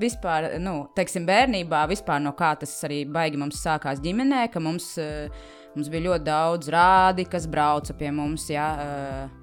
vispār, 0.00 0.52
nu, 0.62 0.76
teiksim, 0.96 1.26
bērnībā 1.28 1.84
vispār 1.90 2.22
no 2.22 2.34
kā 2.38 2.54
tas 2.62 2.72
arī 2.86 3.02
baigi 3.10 3.40
mums 3.42 3.60
sākās 3.64 4.02
ģimenē, 4.04 4.46
ka 4.54 4.62
mums, 4.62 4.94
mums 5.74 5.92
bija 5.92 6.08
ļoti 6.08 6.28
daudz 6.30 6.72
rādi, 6.72 7.26
kas 7.28 7.50
brauca 7.50 7.98
pie 7.98 8.14
mums. 8.14 8.46
Jā, 8.52 8.70
eh, 8.86 9.41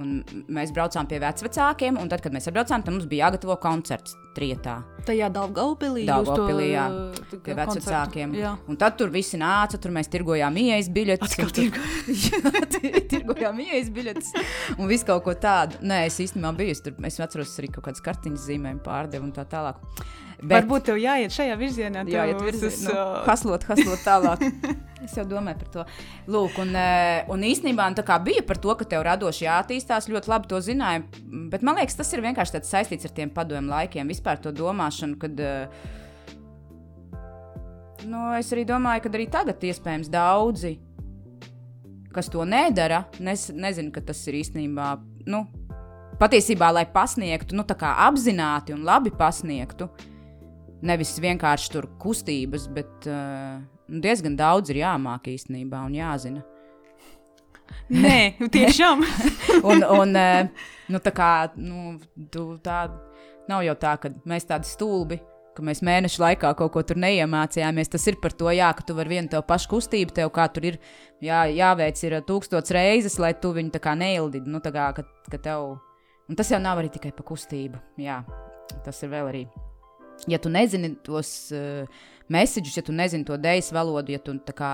Un 0.00 0.24
mēs 0.50 0.72
braucām 0.74 1.06
pie 1.06 1.20
vecākiem, 1.46 1.94
un 2.02 2.08
tad, 2.10 2.18
kad 2.24 2.32
mēs 2.34 2.48
atbraucām, 2.50 2.82
tad 2.82 2.90
mums 2.96 3.04
bija 3.06 3.28
jāgatavo 3.28 3.54
koncerts 3.62 4.16
trietā. 4.34 4.80
Tajā 5.06 5.28
to, 5.30 6.06
Daugavpilī, 6.08 6.64
jā, 6.72 6.86
tā 7.30 7.38
Pie 7.44 7.54
vecākiem. 7.60 8.34
Un 8.72 8.76
tad 8.80 8.96
tur 8.98 9.12
visi 9.14 9.38
nāca, 9.38 9.78
tur 9.78 9.94
mēs 9.94 10.10
tirgojām 10.10 10.58
ielas 10.58 10.88
biļetes. 10.90 11.36
Tur- 11.38 11.52
Jā, 12.24 12.64
ti- 12.74 12.92
tirgojām 13.14 13.60
ielas 13.62 13.92
biļetes 13.94 14.32
un 14.78 14.90
visu 14.90 15.06
kaut 15.12 15.22
ko 15.28 15.36
tādu. 15.38 15.78
Nē, 15.86 16.06
es 16.08 16.18
īstenībā 16.26 16.50
biju 16.58 16.74
tur. 16.88 16.98
Es 17.06 17.20
atceros 17.22 17.54
arī 17.62 17.70
kaut 17.76 17.86
kādas 17.86 18.02
kartiņas 18.02 18.48
zīmēm, 18.50 18.82
pārdevu 18.82 19.28
un 19.30 19.32
tā 19.36 19.46
tālāk. 19.46 19.78
Bet... 20.44 20.58
Varbūt 20.58 20.90
tev 20.90 20.98
jāiet 21.00 21.32
šajā 21.32 21.54
virzienā. 21.56 22.02
Jā, 22.10 22.26
tev 22.26 22.34
iet 22.34 22.42
virzienā, 22.44 22.84
nu, 22.84 22.94
uh, 22.94 23.22
haslot, 23.28 23.64
haslot 23.70 24.02
tālāk. 24.04 24.44
es 25.06 25.16
jau 25.16 25.24
domāju 25.28 25.60
par 25.62 25.72
to. 25.72 25.84
Lūk, 26.32 26.58
un, 26.62 26.74
eh, 26.76 27.24
un 27.32 27.44
īstenībā 27.48 27.88
nu, 27.90 27.98
tā 27.98 28.04
kā 28.06 28.18
bija 28.24 28.44
par 28.46 28.60
to, 28.60 28.74
ka 28.76 28.86
tev 28.88 29.04
radoši 29.06 29.46
jāattīstās, 29.46 30.08
ļoti 30.12 30.32
labi 30.32 30.50
to 30.52 30.60
zināju. 30.64 31.06
Bet 31.52 31.64
man 31.66 31.80
liekas, 31.80 31.96
tas 32.00 32.12
ir 32.12 32.24
vienkārši 32.24 32.62
saistīts 32.64 33.08
ar 33.08 33.14
tiem 33.16 33.32
padomju 33.32 33.72
laikiem, 33.72 34.10
vispār 34.12 34.40
to 34.44 34.54
domāšanu, 34.54 35.20
kad. 35.20 35.40
eh, 35.40 35.92
Nu, 38.04 38.34
es 38.36 38.50
arī 38.52 38.66
domāju, 38.68 39.00
ka 39.00 39.10
arī 39.16 39.24
tagad 39.32 39.62
iespējams 39.64 40.10
daudzi, 40.12 40.74
kas 42.12 42.28
to 42.28 42.44
nedara, 42.44 43.06
nes, 43.16 43.46
nezinu, 43.48 43.88
ka 43.94 44.02
tas 44.04 44.20
ir 44.28 44.36
īstenībā. 44.42 44.90
Nu, 45.24 45.46
Patiesībā, 46.14 46.68
lai 46.70 46.84
pasniegtu, 46.86 47.56
nu, 47.58 47.64
tā 47.66 47.74
kā 47.74 47.88
apzināti 48.04 48.74
un 48.74 48.84
labi 48.86 49.10
pasniegtu, 49.10 49.88
nevis 50.84 51.14
vienkārši 51.22 51.70
tur 51.74 51.88
kustības, 52.00 52.68
bet 52.72 53.08
uh, 53.10 53.60
diezgan 53.88 54.36
daudz 54.38 54.72
ir 54.72 54.82
jāmāk 54.84 55.30
īstenībā 55.34 55.84
un 55.88 55.96
jāzina. 55.98 56.44
Nē, 57.92 58.36
tiešām. 58.54 59.04
Un, 59.70 59.80
un 59.80 60.16
uh, 60.16 60.66
nu, 60.92 61.00
tā 61.00 61.12
kā 61.16 61.30
nu, 61.56 61.96
tu, 62.32 62.54
tā 62.64 62.86
nav 63.48 63.64
jau 63.64 63.74
tā, 63.80 63.94
ka 64.00 64.12
mēs 64.28 64.48
tādi 64.48 64.68
stulbi. 64.68 65.20
Mēs 65.64 65.84
mēnešu 65.86 66.18
laikā 66.18 66.50
kaut 66.58 66.72
ko 66.74 66.82
tur 66.82 66.98
neiemācījāmies. 66.98 67.92
Tas 67.92 68.08
ir 68.10 68.16
par 68.22 68.34
to, 68.34 68.48
jā, 68.50 68.72
ka 68.74 68.82
tu 68.82 68.96
vari 68.98 69.14
vienu 69.14 69.30
to 69.30 69.42
pašu 69.46 69.70
kustību, 69.70 70.16
tev 70.16 70.32
kā 70.34 70.48
tur 70.50 70.66
ir 70.72 70.80
jā, 71.22 71.44
jāveic 71.54 72.02
ir 72.02 72.16
tūkstots 72.26 72.74
reizes, 72.74 73.20
lai 73.22 73.36
tu 73.38 73.52
viņu 73.54 73.70
tā 73.76 73.82
kā 73.84 73.94
neildītu. 73.98 74.50
Nu, 74.50 74.58
tā 74.64 74.74
kā, 74.74 74.90
ka, 74.96 75.06
ka 75.30 75.40
tev... 75.46 75.76
Un 76.26 76.40
tas 76.40 76.50
jau 76.50 76.58
nav 76.58 76.82
arī 76.82 76.90
tikai 76.90 77.14
par 77.14 77.28
kustību. 77.30 77.78
Jā, 78.02 78.24
tas 78.82 78.98
ir 79.06 79.14
vēl 79.14 79.30
arī 79.30 79.44
ja 80.30 80.38
tu 80.38 80.48
nezini 80.52 80.94
tos 81.04 81.52
uh, 81.52 81.86
mēsīčus, 82.32 82.76
ja 82.80 82.82
tu 82.86 82.92
nezini 82.96 83.24
to 83.28 83.36
dēļas 83.38 83.72
valodu, 83.76 84.12
ja 84.14 84.18
tu 84.24 84.34
tā 84.46 84.54
kā 84.56 84.72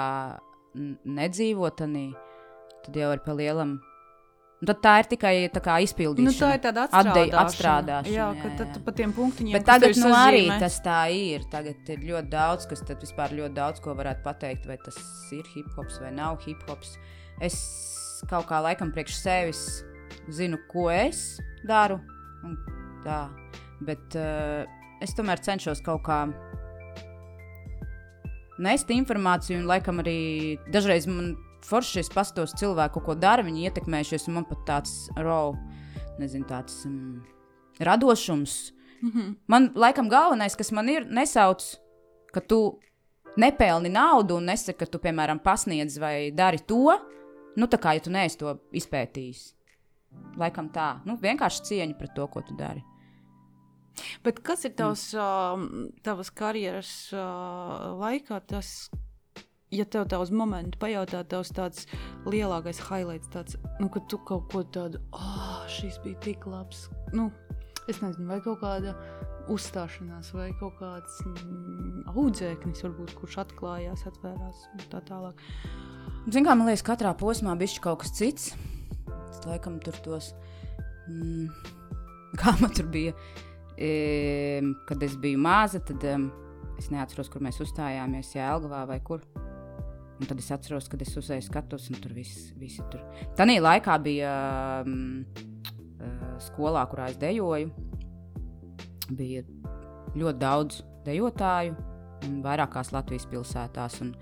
nedzīvo 1.05 1.71
tanī, 1.77 2.11
tad 2.85 2.97
jau 3.01 3.13
ir 3.17 3.23
pa 3.25 3.35
lielam. 3.37 3.79
Un 4.61 4.69
tad 4.69 4.83
tā 4.85 4.93
ir 5.01 5.07
tikai 5.09 5.33
tā 5.55 5.79
izpildīšana. 5.87 6.29
nu, 6.29 6.37
tā 6.37 6.51
ir 6.53 6.61
tāda 6.67 6.83
atstrādāšana. 6.85 7.39
atstrādāšana, 7.47 8.13
Jā, 8.13 8.27
jā, 8.37 8.51
tad 8.59 8.67
jā. 8.67 8.75
tu 8.75 8.81
pa 8.85 8.93
tiem 8.93 9.13
punktiņiem. 9.17 9.55
Bet 9.57 9.65
tagad 9.65 9.97
nu, 9.97 10.11
arī 10.13 10.43
sazīmē- 10.45 10.59
tas 10.61 10.77
tā 10.85 10.99
ir. 11.17 11.47
Tagad 11.51 11.89
ir 11.89 11.99
ļoti 12.11 12.29
daudz, 12.29 12.67
kas 12.69 12.83
tad 12.85 13.01
vispār 13.01 13.33
ļoti 13.39 13.55
daudz 13.57 13.81
ko 13.81 13.95
varētu 13.97 14.23
pateikt, 14.23 14.67
vai 14.69 14.77
tas 14.85 14.99
ir 15.33 15.49
hip 15.55 15.71
hops 15.79 15.97
vai 16.03 16.11
nav 16.13 16.45
hip 16.45 16.61
hops. 16.69 16.99
Es 17.41 17.57
kaut 18.29 18.47
kā 18.53 18.61
laikam 18.61 18.93
priekš 18.93 19.17
sevis 19.23 19.63
zinu, 20.29 20.59
ko 20.69 20.91
es 20.93 21.41
daru. 21.67 21.97
Tā. 23.03 23.31
Bet 23.81 24.13
uh, 24.21 24.69
es 25.01 25.15
tomēr 25.17 25.41
cenšos 25.43 25.83
kaut 25.85 26.05
kā 26.07 26.23
nest 28.61 28.91
informāciju, 28.93 29.63
un 29.63 29.71
laikam 29.71 30.03
arī 30.03 30.59
dažreiz 30.73 31.09
man 31.09 31.35
forši 31.65 32.03
es 32.03 32.11
pastos 32.13 32.55
cilvēku, 32.61 33.03
ko 33.05 33.17
dara, 33.19 33.45
viņi 33.47 33.69
ietekmējušies, 33.69 34.29
un 34.29 34.41
man 34.41 34.49
pat 34.49 34.65
tāds 34.69 34.95
raw, 35.21 35.55
nezinu, 36.21 36.47
tāds 36.49 36.83
um, 36.89 37.21
radošums. 37.81 38.73
Mhm. 39.01 39.33
Man 39.49 39.71
laikam 39.75 40.11
galvenais, 40.13 40.57
kas 40.57 40.73
man 40.77 40.89
ir, 40.93 41.07
nesauc, 41.09 41.65
ka 42.35 42.41
tu 42.41 42.79
nepelni 43.41 43.93
naudu 43.93 44.37
un 44.41 44.51
nesaki, 44.51 44.79
ka 44.83 44.91
tu, 44.91 45.01
piemēram, 45.03 45.41
pasniedz 45.43 45.97
vai 46.01 46.31
dari 46.35 46.61
to, 46.67 46.99
nu, 47.57 47.67
tā 47.71 47.81
kā 47.81 47.97
ja 47.97 48.05
tu 48.05 48.13
neesi 48.13 48.41
to 48.41 48.59
izpētījis. 48.77 49.43
Laikam 50.41 50.69
tā, 50.75 50.99
nu, 51.07 51.17
vienkārši 51.21 51.69
cieņa 51.71 51.99
pret 51.99 52.17
to, 52.17 52.27
ko 52.27 52.43
tu 52.43 52.57
dari. 52.59 52.83
Bet 54.25 54.41
kas 54.45 54.65
ir 54.69 54.75
tavs, 54.79 55.11
mm. 55.15 56.01
tavas 56.07 56.31
karjeras 56.35 56.93
uh, 57.15 57.91
laikā? 58.01 58.41
Tas, 58.51 58.91
ja 59.75 59.87
tev 59.87 60.09
tā 60.11 60.21
uz 60.23 60.33
momentu 60.35 60.81
pajautā, 60.83 61.23
tavs 61.29 61.53
tāds 61.57 61.87
lielākais 62.27 62.83
highlights, 62.89 63.31
tāds, 63.33 63.59
nu, 63.81 63.91
ka 63.93 64.03
tu 64.11 64.21
kaut 64.29 64.51
ko 64.53 64.65
tādu, 64.65 65.03
ah, 65.17 65.61
oh, 65.61 65.67
šis 65.71 66.01
bija 66.05 66.19
tik 66.25 66.47
labs. 66.51 66.89
Nu, 67.17 67.31
es 67.91 68.01
nezinu, 68.03 68.29
vai 68.31 68.41
kaut 68.45 68.61
kāda 68.63 68.95
uzstāšanās, 69.51 70.31
vai 70.37 70.51
kaut 70.61 70.77
kāds 70.79 71.21
mm, 71.27 72.11
audzēknis, 72.13 72.85
varbūt, 72.87 73.15
kurš 73.19 73.41
atklājās, 73.45 74.07
atvērās 74.11 74.67
un 74.75 74.85
tā 74.93 75.03
tālāk. 75.09 75.43
Ziniet, 76.29 76.47
kā 76.47 76.55
man 76.55 76.69
liekas, 76.69 76.87
katrā 76.87 77.15
posmā 77.19 77.57
bija 77.59 77.83
kaut 77.83 78.03
kas 78.05 78.15
cits. 78.19 78.51
Es 79.31 79.41
laikam 79.47 79.79
tur 79.83 79.97
tos, 80.05 80.33
mm, 81.09 81.49
kā 82.41 82.55
man 82.61 82.75
tur 82.77 82.91
bija. 82.93 83.15
Kad 83.81 85.03
es 85.07 85.17
biju 85.17 85.39
maza, 85.41 85.81
tad 85.81 86.05
es 86.81 86.91
neatceros, 86.93 87.31
kur 87.33 87.41
mēs 87.45 87.61
uzstājāmies, 87.65 88.35
Jēlgavā 88.37 88.85
vai 88.91 88.99
kur. 89.05 89.25
Un 90.21 90.29
tad 90.29 90.37
es 90.43 90.51
atceros, 90.53 90.89
kad 90.93 91.01
es 91.01 91.15
uzēju 91.17 91.47
skatus, 91.47 91.87
un 91.89 91.97
tur 92.03 92.13
viss 92.13 92.51
visi 92.61 92.85
tur. 92.93 93.01
Tanī 93.39 93.57
laikā 93.63 93.97
bija 94.05 94.33
um, 94.85 95.25
skolā, 96.45 96.85
kurā 96.91 97.09
es 97.09 97.17
dejoju, 97.21 97.71
bija 99.17 99.47
ļoti 100.13 100.39
daudz 100.43 100.83
dejotāju 101.07 101.77
un 102.29 102.41
vairākās 102.45 102.93
Latvijas 102.93 103.25
pilsētās. 103.33 104.01
Un, 104.05 104.13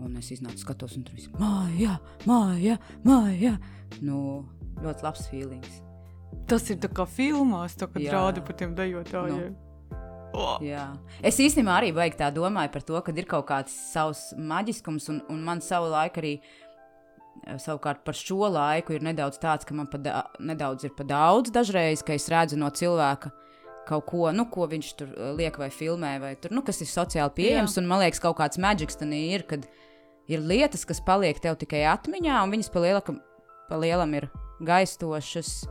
un 0.00 0.16
es 0.20 0.32
iznācu, 0.32 0.64
skatos, 0.64 0.96
un 0.96 1.04
tur 1.04 1.18
viss 1.18 1.28
ir 1.28 1.36
māja, 1.40 1.98
māja, 2.28 2.78
māja. 3.04 3.58
Nu, 4.00 4.18
ļoti 4.80 5.04
labs 5.04 5.28
feelings. 5.28 5.82
Tas 6.48 6.66
ir 6.70 6.80
tā 6.82 6.90
kā 6.92 7.06
filmās, 7.08 7.76
to, 7.78 7.88
kad 7.88 8.02
Jā. 8.02 8.12
rāda 8.16 8.42
par 8.44 8.56
tiem 8.58 8.74
dejotājiem. 8.76 9.54
Oh. 10.34 10.58
Jā. 10.64 10.88
Es 11.22 11.38
īstenībā 11.38 11.76
arī 11.78 11.92
baigi 11.94 12.18
tā 12.18 12.32
domāju 12.34 12.72
par 12.74 12.82
to, 12.82 12.98
ka 13.06 13.12
ir 13.14 13.26
kaut 13.30 13.46
kāds 13.46 13.74
savs 13.92 14.32
maģiskums, 14.34 15.06
un, 15.12 15.20
un 15.30 15.44
man 15.46 15.62
savu 15.62 15.92
laiku 15.92 16.20
arī. 16.24 16.32
eh, 17.46 17.54
Savukārt 17.62 18.02
par 18.04 18.14
šo 18.18 18.50
laiku 18.50 18.96
ir 18.96 19.06
nedaudz 19.06 19.38
tāds, 19.38 19.64
ka 19.64 19.74
man 19.74 19.86
da, 20.02 20.24
nedaudz 20.40 20.84
ir 20.84 20.90
pa 20.96 21.06
daudz 21.06 21.52
dažreiz, 21.54 22.02
ka 22.02 22.14
es 22.18 22.28
redzu 22.28 22.58
no 22.58 22.70
cilvēka 22.70 23.30
kaut 23.86 24.06
ko, 24.08 24.32
nu, 24.32 24.46
ko 24.50 24.66
viņš 24.66 24.90
tur 24.98 25.14
eh, 25.14 25.32
liek 25.38 25.56
vai 25.60 25.70
filmē, 25.70 26.18
vai 26.20 26.34
tur, 26.34 26.50
nu, 26.50 26.62
kas 26.66 26.80
ir 26.82 26.90
sociāli 26.90 27.30
pieejams. 27.38 27.76
Jā. 27.76 27.82
Un 27.82 27.88
man 27.88 28.02
liekas, 28.02 28.22
kaut 28.24 28.38
kāds 28.40 28.58
maģiks 28.58 28.98
tam 28.98 29.12
ir, 29.14 29.46
kad 29.46 29.68
ir 30.26 30.40
lietas, 30.42 30.86
kas 30.88 31.02
paliek 31.04 31.38
tev 31.38 31.58
tikai 31.60 31.84
atmiņā, 31.94 32.42
un 32.42 32.50
viņas 32.56 32.72
pa, 32.74 32.82
liela, 32.82 33.04
pa 33.68 33.78
lielam 33.78 34.18
ir 34.18 34.30
gaistošas. 34.64 35.62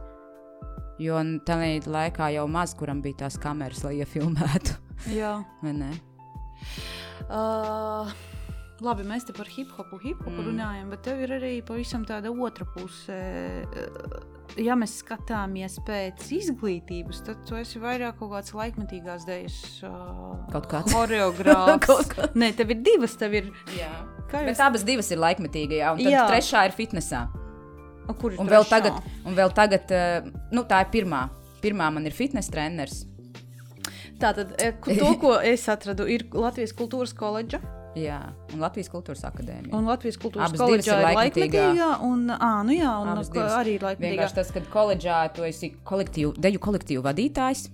Jo 1.01 1.17
tajā 1.45 1.81
laikā 1.89 2.27
jau 2.35 2.47
maz 2.47 2.73
kuram 2.77 3.01
bija 3.01 3.23
tās 3.25 3.37
kameras, 3.41 3.83
lai 3.83 3.95
iefilmētu. 4.03 4.75
Jā. 5.19 5.39
Uh, 7.31 8.11
labi, 8.83 9.05
mēs 9.07 9.25
te 9.27 9.33
par 9.35 9.47
hip 9.49 9.71
hopu, 9.77 9.97
hip 10.03 10.19
hopu 10.25 10.35
Mm. 10.41 10.45
runājam, 10.51 10.89
bet 10.91 11.01
tev 11.07 11.21
ir 11.23 11.33
arī 11.39 11.53
pavisam 11.65 12.05
tāda 12.05 12.31
otra 12.33 12.65
puse. 12.75 13.17
Uh, 13.73 14.29
Ja 14.59 14.75
mēs 14.77 14.99
skatāmies 15.01 15.79
pēc 15.87 16.27
izglītības, 16.35 17.23
tad 17.25 17.39
tu 17.47 17.55
esi 17.57 17.79
vairāk 17.81 18.19
kaut 18.19 18.29
kāds 18.35 18.51
laikmetīgās 18.53 19.23
dēļas 19.25 19.55
uh, 19.87 20.35
Kaut 20.51 20.67
kāds. 20.69 20.93
choreogrāfs. 20.93 21.79
Kaut 21.87 22.11
kāds. 22.11 22.35
Nē, 22.37 22.51
tev 22.53 22.69
ir 22.75 22.83
divas, 22.85 23.15
tev 23.17 23.33
ir. 23.39 23.47
Jā, 23.73 23.89
Kā 24.29 24.43
bet 24.45 24.53
jūs- 24.53 24.61
abas 24.67 24.83
divas 24.85 25.09
ir 25.09 25.17
laikmetīgajā, 25.23 25.93
un 25.95 26.03
trešā 26.29 26.67
ir 26.69 26.75
fitnesā. 26.77 27.23
Kur 28.19 28.33
ir 28.33 28.39
Un 28.39 28.47
vēl 28.51 28.65
tagad, 28.69 28.99
un 29.25 29.35
vēl 29.37 29.53
tagad 29.55 29.93
nu, 30.51 30.63
tā 30.67 30.81
ir 30.85 30.91
pirmā. 30.91 31.29
Pirmā 31.63 31.87
man 31.93 32.05
ir 32.05 32.11
fitnes 32.11 32.49
treneris. 32.51 33.05
Tātad, 34.19 34.53
e, 34.61 34.73
ku- 34.79 34.93
to, 34.95 35.13
ko 35.19 35.37
es 35.39 35.63
atradu, 35.71 36.05
ir 36.07 36.25
Latvijas 36.31 36.73
kultūras 36.75 37.13
koledža 37.15 37.59
Jā, 37.93 38.19
un 38.53 38.59
Latvijas 38.63 38.89
kultūras 38.89 39.21
akadēmija. 39.27 39.73
un 39.77 39.85
Latvijas 39.85 40.17
kultūras 40.17 40.47
Abas 40.49 40.57
divas 40.57 40.63
koledža 40.65 40.93
ir 40.93 40.97
ir 40.97 41.05
laikmetīgā. 41.05 41.63
laikmetīgā. 41.63 41.89
Un, 42.07 42.23
ā, 42.33 42.51
nu 42.65 42.73
jā, 42.73 42.93
un 43.01 43.07
Abas 43.11 43.29
arī 43.29 43.75
laikmetīgā. 43.79 44.09
Vienkārši 44.15 44.35
tas, 44.39 44.51
ka 44.51 44.59
koledžā 44.73 45.17
tu 45.35 45.43
esi 45.43 45.69
kolektīvu, 45.85 46.33
deju 46.41 46.59
kolektīvu 46.59 47.03
vadītājs. 47.05 47.67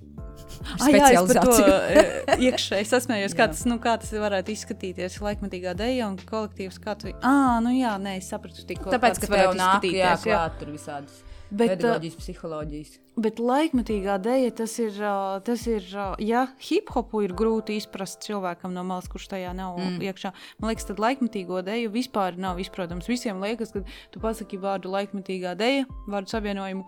Ah, 0.76 0.90
jā, 0.92 1.06
Specializāciju. 1.06 1.78
e, 1.94 2.38
iekšēji 2.50 2.90
sasmējos, 2.90 3.36
kā 3.38 3.48
Jā. 3.48 3.54
tas, 3.54 3.64
nu, 3.70 3.80
kā 3.84 3.96
tas 4.02 4.12
varētu 4.26 4.54
izskatīties. 4.56 5.20
Laikmetīgā 5.24 5.76
dēļa 5.80 6.12
un 6.12 6.20
kolektīvs. 6.30 6.82
Kā 6.84 6.98
tu... 7.00 7.14
Ah, 7.22 7.58
nu 7.64 7.74
jā, 7.76 7.96
nē, 8.02 8.18
es 8.22 8.30
sapratu 8.34 8.68
tikko. 8.70 8.94
Tāpēc, 8.96 9.24
ka 9.24 9.32
tev 9.32 9.58
nāk 9.58 9.60
jā, 9.60 9.66
izskatīties, 9.66 10.30
jā. 10.30 10.38
klāt 10.38 10.62
tur 10.62 10.74
visādas 10.76 11.26
Bet, 11.50 11.80
pedagoģijas, 11.80 12.18
psiholoģijas. 12.20 12.98
Bet 13.20 13.40
laikmetīgā 13.42 14.20
dēļa 14.22 14.52
tas 14.60 14.76
ir, 14.84 14.98
ā, 15.02 15.14
tas 15.46 15.64
ir, 15.68 15.86
ja 16.22 16.44
hip 16.68 16.92
hopu 16.94 17.24
ir 17.26 17.34
grūti 17.38 17.80
izprast 17.80 18.22
cilvēkam 18.28 18.76
no 18.76 18.84
malas, 18.86 19.10
kurš 19.10 19.32
tajā 19.34 19.56
nav 19.58 19.80
mm. 19.82 19.98
iekšā. 20.12 20.32
Man 20.62 20.72
liekas, 20.72 20.86
tad 20.92 21.02
laikmetīgo 21.02 21.64
dēļu 21.66 21.90
vispār 21.96 22.38
nav 22.40 22.62
izprotams. 22.62 23.10
Visiem 23.10 23.42
liekas, 23.42 23.74
ka 23.74 23.82
tu 24.14 24.22
pasaki 24.22 24.62
vārdu 24.62 24.94
laikmetīgā 24.94 25.56
dēļa, 25.60 25.88
vārdu 26.14 26.36
savienojumu. 26.36 26.86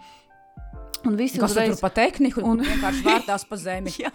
Un 1.02 1.18
tu 1.18 1.26
tur 1.34 1.48
uzreiz, 1.48 1.80
pa 1.82 1.90
tehniku 1.90 2.44
Un- 2.46 2.62
vienkārši 2.62 3.02
vārtās 3.06 3.46
pa 3.50 3.58
zemi. 3.58 3.90
jā, 4.04 4.12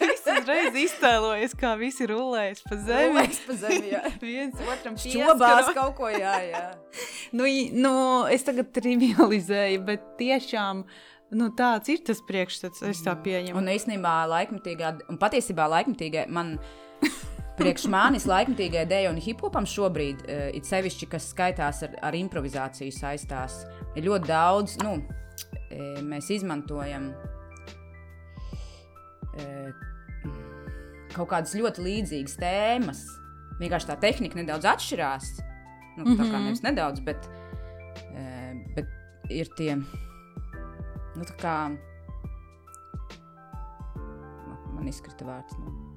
visi 0.00 0.36
uzreiz 0.38 0.76
iztēlojas, 0.86 1.54
kā 1.60 1.74
visi 1.76 2.06
rulējas 2.08 2.62
pa 2.64 2.78
zemi. 2.80 3.10
Rulējas 3.10 3.40
pa 3.44 3.56
zemi, 3.60 3.90
jā. 3.92 4.02
Viens 4.22 4.62
otram 4.64 4.96
pieskaro. 4.96 5.74
kaut 5.76 5.98
ko, 5.98 6.08
jā, 6.12 6.36
jā. 6.48 6.62
Nu, 7.36 7.48
nu, 7.76 7.92
es 8.32 8.46
tagad 8.46 8.70
trivializēju, 8.72 9.82
bet 9.84 10.06
tiešām 10.20 10.84
nu, 11.36 11.50
tāds 11.58 11.92
ir 11.92 12.00
tas 12.06 12.22
priekšstats. 12.24 12.84
Es 12.88 13.02
tā 13.04 13.16
pieņemu. 13.20 13.58
Un 13.60 13.68
īstenībā 13.74 14.14
laikmatīgā, 14.30 14.94
un 15.12 15.20
patiesībā 15.20 15.68
laikmatīgā 15.76 16.28
man. 16.32 16.56
Priekš 17.54 17.84
manis 17.86 18.24
laikmatīgai 18.26 18.80
dēļ 18.90 19.12
un 19.12 19.18
hip-hopam 19.22 19.66
šobrīd, 19.70 20.24
uh, 20.24 20.48
it 20.58 20.66
sevišķi, 20.66 21.06
kas 21.12 21.28
skaitās 21.30 21.84
ar, 21.86 21.92
ar 22.08 22.16
improvizāciju 22.18 22.90
saistās, 22.96 23.60
ir 23.94 24.08
ļoti 24.08 24.26
daudz. 24.26 24.74
Nu, 24.82 24.96
mēs 26.04 26.28
izmantojam 26.30 27.12
kaut 31.14 31.28
kādas 31.30 31.54
ļoti 31.58 31.82
līdzīgas 31.84 32.36
tēmas. 32.40 33.00
Vienkārši 33.60 33.88
tā 33.90 33.96
tehnika 34.02 34.38
nedaudz 34.40 34.66
atšķirās. 34.66 35.28
Nu, 35.96 36.04
tā 36.18 36.24
kā 36.26 36.34
Mhm. 36.34 36.44
nevis 36.48 36.62
nedaudz, 36.62 37.00
bet, 37.06 37.28
bet 38.74 38.86
ir 39.30 39.46
tie. 39.56 39.76
Nu, 41.14 41.24
kā 41.38 41.70
man- 44.74 44.88
izkrita 44.88 45.24
vārds 45.24 45.54
galvas. 45.56 45.93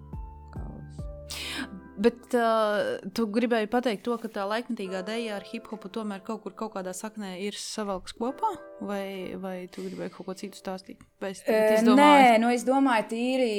Bet 1.97 2.33
uh, 2.37 2.99
tu 3.17 3.25
gribēji 3.33 3.69
pateikt 3.73 4.03
to, 4.05 4.13
ka 4.21 4.29
tā 4.29 4.43
laikmetīgā 4.45 4.99
dēļa 5.07 5.37
ar 5.39 5.45
hip 5.49 5.65
hopu 5.71 5.89
tomēr 5.93 6.21
kaut 6.25 6.43
kur 6.43 6.53
kaut 6.57 6.75
kādā 6.75 6.93
saknē 6.93 7.31
ir 7.41 7.57
savalks 7.57 8.13
kopā, 8.17 8.51
vai, 8.85 9.33
vai 9.41 9.55
tu 9.73 9.81
gribēji 9.81 10.13
kaut 10.13 10.27
ko 10.27 10.35
citu 10.37 10.61
stāstīt? 10.61 11.01
Es 11.25 11.41
E? 11.41 11.81
Nē, 11.81 12.37
nu 12.43 12.51
es 12.53 12.67
domāju, 12.67 13.07
tīri 13.15 13.49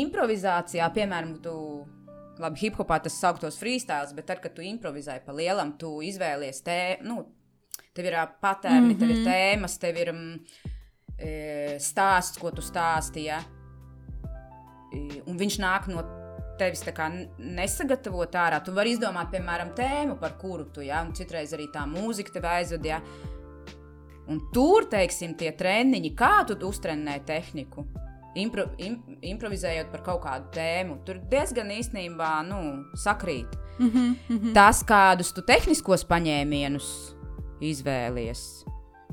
improvizācijā, 0.00 0.88
piemēram, 0.96 1.36
tu. 1.44 1.56
Labi, 2.40 2.62
hip 2.64 2.78
hopā 2.80 2.96
tas 3.04 3.18
sauktos 3.20 3.58
freestyle, 3.60 4.08
bet 4.16 4.30
tad, 4.30 4.40
kad 4.42 4.54
tu 4.56 4.64
improvizē 4.64 5.18
pa 5.22 5.34
lielam, 5.36 5.74
tu 5.78 5.98
izvēlies 6.02 6.62
tēmu. 6.64 7.04
Nu, 7.04 7.18
tev 7.92 8.08
ir 8.08 8.16
patērni, 8.40 8.94
mm 8.94 8.94
-hmm. 8.94 8.98
tev 8.98 9.10
ir 9.10 9.20
tēmas, 9.28 9.76
tev 9.78 10.00
ir 10.00 10.12
mm, 10.14 10.40
stāsts, 11.78 12.40
ko 12.40 12.50
tu 12.50 12.64
stāstīji. 12.64 13.28
Ja? 13.28 13.42
Un 15.26 15.38
viņš 15.38 15.60
nāk 15.60 15.92
no 15.92 16.02
tevis 16.62 16.84
nesagatavot 17.38 18.38
ārā. 18.38 18.62
Tu 18.64 18.74
vari 18.74 18.94
izdomāt, 18.94 19.32
piemēram, 19.34 19.74
tēmu, 19.76 20.18
par 20.20 20.38
kuru 20.40 20.68
tu, 20.74 20.84
ja, 20.86 21.02
un 21.02 21.12
citreiz 21.16 21.52
arī 21.56 21.68
tā 21.74 21.84
mūzika 21.90 22.38
tev 22.38 22.48
aizved. 22.50 22.86
Ja. 22.86 23.02
Un 24.30 24.38
tur, 24.54 24.86
teiksim, 24.90 25.34
tie 25.38 25.50
treniņi, 25.58 26.14
kā 26.16 26.44
tu 26.46 26.54
uztrenē 26.68 27.18
tehniku, 27.26 27.84
impro, 28.38 28.68
im, 28.78 29.00
improvizējot 29.32 29.90
par 29.92 30.04
kaut 30.06 30.22
kādu 30.26 30.52
tēmu, 30.54 31.00
tur 31.06 31.18
diezgan 31.32 31.72
īstenībā 31.74 32.30
nu, 32.46 32.60
sakrīt. 32.94 33.58
Mm 33.78 33.90
-hmm, 33.90 34.14
mm 34.28 34.38
-hmm. 34.38 34.54
Tas, 34.54 34.82
kādus 34.84 35.32
tu 35.34 35.42
tehniskos 35.42 36.04
paņēmienus 36.04 37.16
izvēlies, 37.60 38.64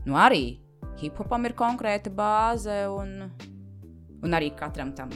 nu 0.06 0.14
arī 0.14 0.60
hip-hopam 1.02 1.46
ir 1.46 1.54
konkrēta 1.54 2.10
bāze, 2.10 2.88
un, 2.88 3.32
un 4.24 4.32
arī 4.32 4.56
katram 4.56 4.94
tam 4.94 5.10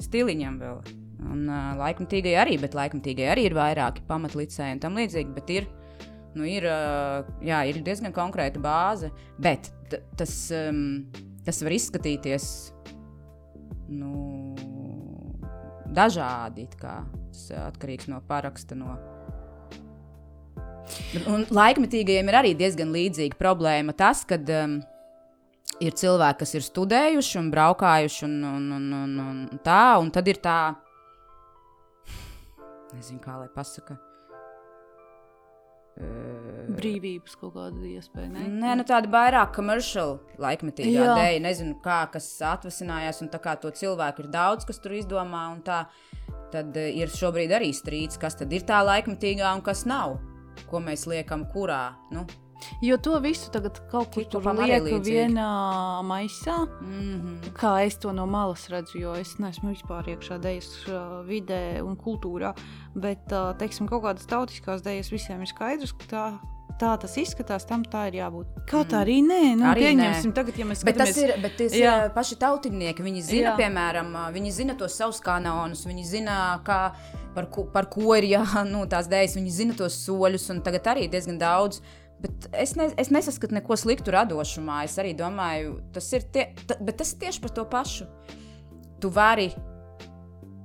stiliņam 0.00 0.58
vēl. 0.60 1.01
Un 1.22 1.46
uh, 1.46 1.72
laikmatīgai 1.78 2.34
arī, 2.40 2.58
bet 2.62 2.74
laikmatīgai 2.76 3.28
arī 3.34 3.46
ir 3.48 3.56
vairāki 3.56 4.04
pamatlicēji 4.08 4.76
un 4.76 4.82
tam 4.82 4.98
līdzīgi, 4.98 5.34
bet 5.36 5.52
ir, 5.54 5.68
nu, 6.34 6.46
ir, 6.48 6.66
uh, 6.66 7.28
jā, 7.44 7.62
ir 7.70 7.82
diezgan 7.86 8.14
konkrēta 8.16 8.62
bāze, 8.62 9.12
bet 9.42 9.70
tas, 10.18 10.34
um, 10.56 11.04
tas 11.46 11.62
var 11.62 11.76
izskatīties 11.76 12.46
nu, 13.92 14.12
dažādi. 15.92 16.68
Tas 16.80 17.48
atkarīgs 17.68 18.10
no 18.12 18.20
paraksta. 18.28 18.78
No... 18.78 18.96
Un 21.30 21.46
laikmetīgajiem 21.52 22.28
ir 22.28 22.38
arī 22.38 22.54
diezgan 22.58 22.92
līdzīga 22.94 23.38
problēma. 23.40 23.94
Tas, 23.96 24.24
ka 24.28 24.40
um, 24.40 24.80
ir 25.82 25.96
cilvēki, 25.98 26.40
kas 26.42 26.56
ir 26.58 26.66
studējuši 26.66 27.38
un 27.40 27.50
braukājuši, 27.52 28.24
un, 28.28 28.38
un, 28.48 28.70
un, 28.78 28.88
un, 29.02 29.20
un 29.52 29.62
tā, 29.64 29.98
un 30.02 30.10
tad 30.14 30.28
ir 30.30 30.40
tā, 30.42 30.74
nezinu, 32.96 33.20
kā 33.24 33.38
lai 33.40 33.50
pasakā. 33.52 33.98
Brīvības 36.72 37.34
kaut 37.36 37.52
kāda 37.52 37.82
iespēja. 37.84 38.30
Ne? 38.32 38.46
Nē, 38.62 38.76
nu 38.80 38.84
tāda 38.88 39.10
vairāk 39.12 39.52
komerciāla 39.58 40.40
laikmetīgā 40.40 41.08
dēļ. 41.18 41.40
Nezinu, 41.44 41.76
kā 41.84 41.98
kas 42.14 42.30
atvasinājās, 42.48 43.20
un 43.24 43.28
tā 43.32 43.40
kā 43.42 43.54
to 43.60 43.70
cilvēku 43.76 44.24
ir 44.24 44.30
daudz, 44.32 44.64
kas 44.68 44.80
tur 44.80 44.96
izdomā, 44.96 45.44
un 45.52 45.60
tā, 45.66 45.82
tad 46.54 46.78
ir 46.80 47.12
šobrīd 47.12 47.52
arī 47.58 47.72
strīds, 47.76 48.20
kas 48.20 48.38
tad 48.40 48.54
ir 48.56 48.64
tā 48.68 48.80
laikmetīgā 48.86 49.52
un 49.52 49.64
kas 49.66 49.84
nav. 49.88 50.16
Ko 50.70 50.80
mēs 50.84 51.04
liekam, 51.10 51.44
kurā? 51.52 51.84
Nu, 52.12 52.24
Jo 52.82 52.96
to 52.96 53.18
visu 53.20 53.50
tagad 53.50 53.80
kaut 53.90 54.14
kur 54.14 54.24
tur 54.24 54.42
lieku 54.42 55.00
vienā 55.00 56.02
maisā. 56.04 56.66
mm 56.80 57.20
-hmm. 57.20 57.52
Kā 57.52 57.86
es 57.86 57.96
to 57.96 58.12
no 58.12 58.26
malas 58.26 58.68
redzu, 58.68 58.98
jo 58.98 59.14
es 59.14 59.38
neesmu 59.38 59.70
vispār 59.70 60.04
iekšā 60.06 60.38
dēļas 60.38 60.70
uh, 60.88 61.26
vidē 61.28 61.82
un 61.82 61.96
kultūrā. 61.96 62.54
Bet, 62.94 63.32
uh, 63.32 63.56
teiksim, 63.58 63.88
kaut 63.88 64.02
kādas 64.02 64.26
tautiskās 64.26 64.82
dēļas 64.82 65.10
visiem 65.12 65.40
ir 65.40 65.46
skaidrs, 65.46 65.92
ka 65.92 66.04
tā, 66.10 66.38
tā 66.80 66.98
tas 67.00 67.16
izskatās, 67.16 67.66
tam 67.66 67.82
tā 67.84 68.08
ir 68.08 68.14
jābūt. 68.14 68.46
Kaut 68.70 68.88
mm. 68.92 68.98
arī 68.98 69.22
nē, 69.22 69.56
nu, 69.56 69.64
Arī 69.64 69.80
pieņemsim, 69.80 70.30
nē. 70.30 70.34
tagad, 70.34 70.58
ja 70.58 70.64
mēs 70.64 70.84
Bet 70.84 70.96
tas 70.96 71.08
skatāmies- 71.08 71.36
ir, 71.36 71.42
bet 71.42 71.56
tas 71.56 71.72
Jā. 71.72 72.04
ir 72.04 72.10
paši 72.10 72.36
tautinieki. 72.36 73.02
Viņi 73.02 73.22
zina, 73.22 73.50
Jā. 73.50 73.56
piemēram, 73.56 74.32
viņi 74.32 74.50
zina 74.52 74.74
tos 74.74 74.96
savus 74.96 75.20
kanonus, 75.20 75.86
viņi 75.86 76.04
zina, 76.04 76.60
kā, 76.64 76.92
par, 77.34 77.46
ko, 77.46 77.64
par 77.64 77.86
ko 77.86 78.14
ir 78.14 78.24
jā, 78.24 78.44
nu, 78.72 78.86
tās 78.86 79.08
dēļas, 79.08 79.36
viņi 79.36 79.50
zina 79.50 79.74
tos 79.74 79.94
soļus, 80.06 80.50
un 80.50 80.62
tagad 80.62 80.82
arī 80.94 81.08
diezgan 81.10 81.38
daudz. 81.38 81.80
Bet 82.22 82.46
es, 82.54 82.76
ne, 82.78 82.88
es 83.00 83.10
nesaskatu 83.14 83.56
neko 83.56 83.76
sliktu 83.78 84.14
radošumā. 84.14 84.82
Es 84.86 84.94
arī 85.02 85.14
domāju, 85.18 85.80
tas 85.94 86.06
ir, 86.14 86.26
tie, 86.34 86.48
ta, 86.68 86.76
bet 86.78 87.00
tas 87.02 87.14
ir 87.14 87.22
tieši 87.24 87.42
par 87.42 87.54
to 87.56 87.66
pašu. 87.70 88.06
Tu 89.02 89.10
vari, 89.10 89.48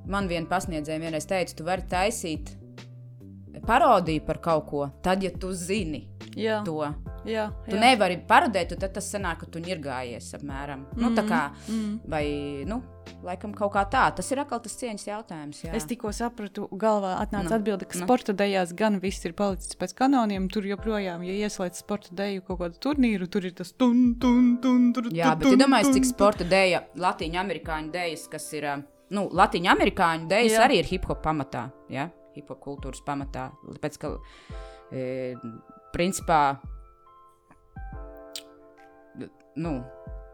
man 0.06 0.30
viena 0.30 0.46
pasniedzēja 0.50 1.02
vienreiz 1.02 1.26
teica, 1.30 1.56
tu 1.58 1.66
vari 1.68 1.88
taisīt 1.90 2.54
parodiju 3.68 4.22
par 4.28 4.42
kaut 4.44 4.68
ko, 4.70 4.84
tad, 5.04 5.24
ja 5.26 5.32
tu 5.34 5.50
zini 5.58 6.06
Jā, 6.38 6.62
to. 6.66 6.78
jā, 7.26 7.48
Tu 7.66 7.76
jā. 7.76 7.82
nevari 7.82 8.20
parodēt, 8.30 8.76
tad 8.78 8.94
tas 8.94 9.10
sanāk, 9.10 9.42
ka 9.42 9.50
tu 9.52 9.62
ir 9.66 9.82
gājies 9.82 10.30
apmēram. 10.38 10.86
Mm. 10.94 11.02
Nu, 11.02 11.12
tā 11.18 11.26
kā, 11.28 11.42
mm. 11.66 11.96
vai, 12.06 12.26
nu, 12.70 12.82
laikam 13.28 13.54
kaut 13.58 13.74
kā 13.76 13.84
tā. 13.92 14.06
Tas 14.18 14.30
ir 14.34 14.42
atkal 14.42 14.62
tas 14.64 14.76
cieņas 14.80 15.06
jautājums. 15.08 15.62
Jā. 15.66 15.74
Es 15.78 15.88
tikko 15.90 16.12
sapratu, 16.16 16.68
galvā 16.80 17.18
atnāca 17.22 17.52
Nu, 17.52 17.56
atbilde, 17.60 17.88
ka 17.90 18.00
nu. 18.00 18.08
sporta 18.08 18.36
dejās 18.38 18.74
gan 18.78 19.00
viss 19.04 19.26
ir 19.28 19.36
palicis 19.38 19.78
pēc 19.80 19.96
kanoniem. 19.98 20.50
Tur 20.54 20.68
joprojām, 20.70 21.26
ja 21.28 21.48
ieslēdz 21.48 21.82
sporta 21.84 22.16
deju 22.18 22.46
kaut 22.48 22.62
kādu 22.64 22.82
turnīru, 22.88 23.30
tur 23.32 23.48
ir 23.50 23.56
tas 23.58 23.74
tun, 23.74 24.16
tun, 24.22 24.56
tun, 24.64 24.92
tur, 24.96 25.10
Jā, 25.16 25.34
bet 25.40 25.50
tun, 25.50 25.76
cik 25.98 26.08
sporta 26.08 26.48
dēļa, 26.48 26.84
latīņu 27.04 27.42
amerikāņu 27.44 27.94
dēļas, 27.94 28.28
kas 28.32 28.48
ir, 28.58 28.70
nu, 29.14 29.28
latīņu 29.36 29.74
amerikāņu 29.74 30.32
dēļas 30.32 30.58
Jā. 30.58 30.64
arī 30.66 30.82
ir 30.82 30.90
hip 30.94 31.08
hop 31.10 31.22
pamatā, 31.26 31.68
ja? 31.94 32.10
hip 32.38 32.52
hop 32.54 32.62
kultūras 32.64 33.02
pamatā. 33.06 33.50
Pēc, 33.82 33.98
ka, 34.02 34.14
e, 34.94 35.34
principā, 35.96 36.42
nu, 39.58 39.80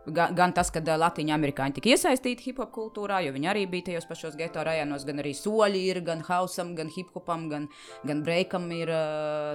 gan, 0.07 0.35
gan 0.35 0.53
tas, 0.55 0.71
ka 0.73 0.81
latīņu 0.83 1.33
amerikāņi 1.35 1.77
tika 1.77 1.93
iesaistīti 1.93 2.49
hip 2.49 2.61
hop 2.63 2.73
kultūrā, 2.75 3.21
jo 3.25 3.33
viņi 3.35 3.49
arī 3.51 3.65
bija 3.71 3.91
tajos 3.91 4.07
pašos 4.09 4.37
geto 4.39 4.63
rajonos, 4.65 5.05
gan 5.07 5.23
arī 5.23 5.33
soļi 5.37 5.83
ir, 5.91 6.01
gan 6.05 6.23
hausam, 6.27 6.73
gan 6.75 6.91
hip 6.93 7.13
hopam, 7.15 7.47
gan, 7.51 7.69
gan 8.07 8.23
breakam 8.25 8.69
ir, 8.75 8.91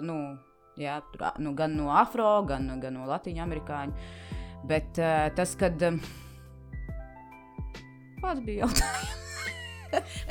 nu, 0.06 0.18
jā, 0.80 1.00
nu, 1.42 1.54
gan 1.58 1.76
no 1.76 1.92
afro, 1.92 2.30
gan, 2.48 2.70
gan 2.80 2.96
no 2.96 3.08
latīņu 3.10 3.44
amerikāņu. 3.44 4.10
Bet 4.68 4.98
tas, 5.38 5.54
kad. 5.58 5.78
Kāds 8.18 8.42
bija 8.42 8.66
jautājums? 8.66 9.16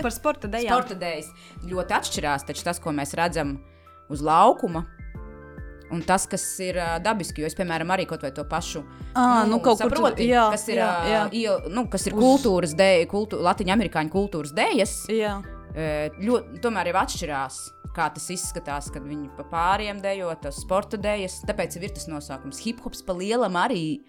Par 0.03 0.13
sporta 0.13 0.49
dejām. 0.51 0.69
Sporta 0.69 0.97
dēļas 0.99 1.29
ļoti 1.65 1.95
atšķirās. 1.97 2.45
Taču 2.49 2.65
tas, 2.67 2.81
ko 2.83 2.93
mēs 2.93 3.15
redzam 3.17 3.55
uz 4.13 4.21
laukuma, 4.21 4.83
un 5.91 6.01
tas, 6.03 6.25
kas 6.27 6.43
ir 6.63 6.77
uh, 6.81 6.97
dabiski, 7.03 7.41
jo 7.41 7.47
es, 7.47 7.55
piemēram, 7.55 7.91
arī 7.95 8.05
kaut 8.09 8.21
vai 8.25 8.31
to 8.35 8.43
pašu. 8.49 8.83
Ā, 9.15 9.45
nu, 9.47 9.59
kaut 9.59 9.79
kur 9.81 9.89
tur- 9.91 9.97
saproti, 9.97 10.27
jā, 10.29 10.49
kas 10.51 10.67
ir, 10.69 10.81
jā, 10.81 10.91
jā. 11.11 11.21
iel- 11.31 11.69
Nu, 11.71 11.87
kas 11.87 12.07
ir 12.07 12.13
Uz- 12.17 12.23
kultūras 12.23 12.75
dēļ, 12.75 13.05
kultūra, 13.11 13.43
latviešu 13.51 14.09
kultūras 14.11 14.53
dēļas. 14.57 14.95
Ļoti, 16.23 16.61
tomēr 16.63 16.89
jau 16.91 17.01
atšķirās. 17.03 17.57
Kā 17.97 18.07
tas 18.13 18.27
izskatās, 18.29 18.91
kad 18.93 19.01
viņi 19.01 19.29
pa 19.37 19.43
pāriem 19.49 19.99
dejo, 20.01 20.29
tas 20.41 20.59
sporta 20.61 20.97
dēļas. 21.01 21.39
Tāpēc 21.49 21.77
ir 21.81 21.89
tas 21.89 22.07
nosaukums. 22.07 22.59
Hip 22.65 22.79
hops 22.85 23.01
pa 23.01 23.13
lielam 23.13 23.53
arī 23.57 24.03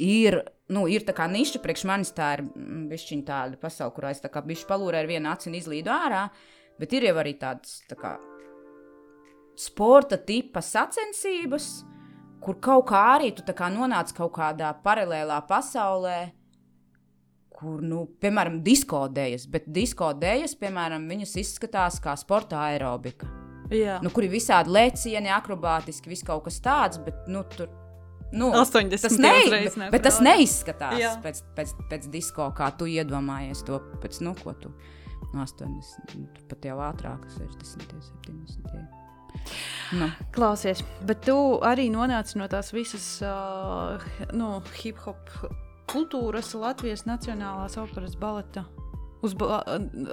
ir, 0.00 0.38
nu, 0.72 0.86
ir 0.88 1.04
tā 1.04 1.12
kā 1.16 1.26
niša 1.28 1.60
priekš 1.60 1.84
manis. 1.84 2.12
Tā 2.16 2.38
ir 2.38 2.44
bišķiņa 2.92 3.24
tāda 3.28 3.56
pasaule, 3.60 3.92
kurā 3.96 4.10
es 4.10 4.20
tā 4.24 4.30
kā 4.32 4.40
bišķi 4.44 4.68
palūrēju 4.70 5.02
ar 5.04 5.06
vienu 5.10 5.28
aci 5.32 5.50
un 5.50 5.58
izlīdu 5.60 5.92
ārā. 5.92 6.30
Bet 6.78 6.92
ir 6.92 7.02
jau 7.08 7.14
arī 7.16 7.36
tādas 7.40 7.82
tā 7.88 7.96
kā 7.96 8.16
sporta 9.60 10.18
tipa 10.18 10.62
sacensības, 10.64 11.68
kur 12.42 12.58
kaut 12.62 12.88
kā 12.90 13.02
arī 13.16 13.32
tu 13.34 13.44
kā 13.56 13.70
nonāc 13.72 14.12
kaut 14.16 14.34
kādā 14.36 14.72
paralēlā 14.84 15.40
pasaulē, 15.48 16.18
kur, 17.56 17.80
nu, 17.84 18.04
piemēram, 18.20 18.60
diskodējas, 18.64 19.46
bet 19.50 19.70
diskodējas, 19.72 20.56
piemēram, 20.60 21.08
viņas 21.08 21.34
izskatās 21.40 21.98
kā 22.04 22.14
sporta 22.20 22.60
aerobika. 22.68 23.28
jā. 23.72 23.96
Nu, 24.04 24.12
kur 24.14 24.26
ir 24.26 24.34
visādi 24.34 24.72
lēcieni, 24.76 25.32
akrobātiski, 25.32 26.12
viss 26.12 26.26
kaut 26.26 26.44
kas 26.46 26.60
tāds, 26.64 27.00
bet, 27.02 27.26
nu, 27.32 27.42
tur. 27.56 27.72
Nu, 28.36 28.50
80 28.50 29.00
tas, 29.06 29.16
ne, 29.22 29.32
bet, 29.52 29.76
bet 29.94 30.02
tas 30.02 30.16
neizskatās 30.18 30.98
Jā. 30.98 31.12
pēc, 31.22 31.44
pēc, 31.54 31.76
pēc 31.92 32.08
disko, 32.10 32.48
kā 32.58 32.72
tu 32.74 32.88
iedomājies 32.90 33.62
to 33.68 33.78
pēc, 34.02 34.18
nu, 34.26 34.34
ko 34.42 34.50
tu 34.58 34.72
no 35.32 35.44
80, 35.46 36.16
nu, 36.18 36.26
pat 36.50 36.66
jau 36.66 36.76
ātrāk, 36.82 37.26
60, 37.38 37.94
70. 38.26 38.95
Nu, 39.96 40.08
Klausies, 40.34 40.82
bet 41.06 41.22
tu 41.26 41.36
arī 41.64 41.86
nonāci 41.92 42.40
no 42.40 42.48
tās 42.50 42.72
visas 42.74 43.06
uh, 43.24 44.02
nu, 44.34 44.56
hip 44.80 44.98
hop 45.04 45.30
kultūras, 45.90 46.54
Latvijas 46.58 47.06
Nacionālās 47.06 47.78
operas 47.80 48.16
baleta. 48.18 48.66
Uz, 49.24 49.34
ba 49.38 49.62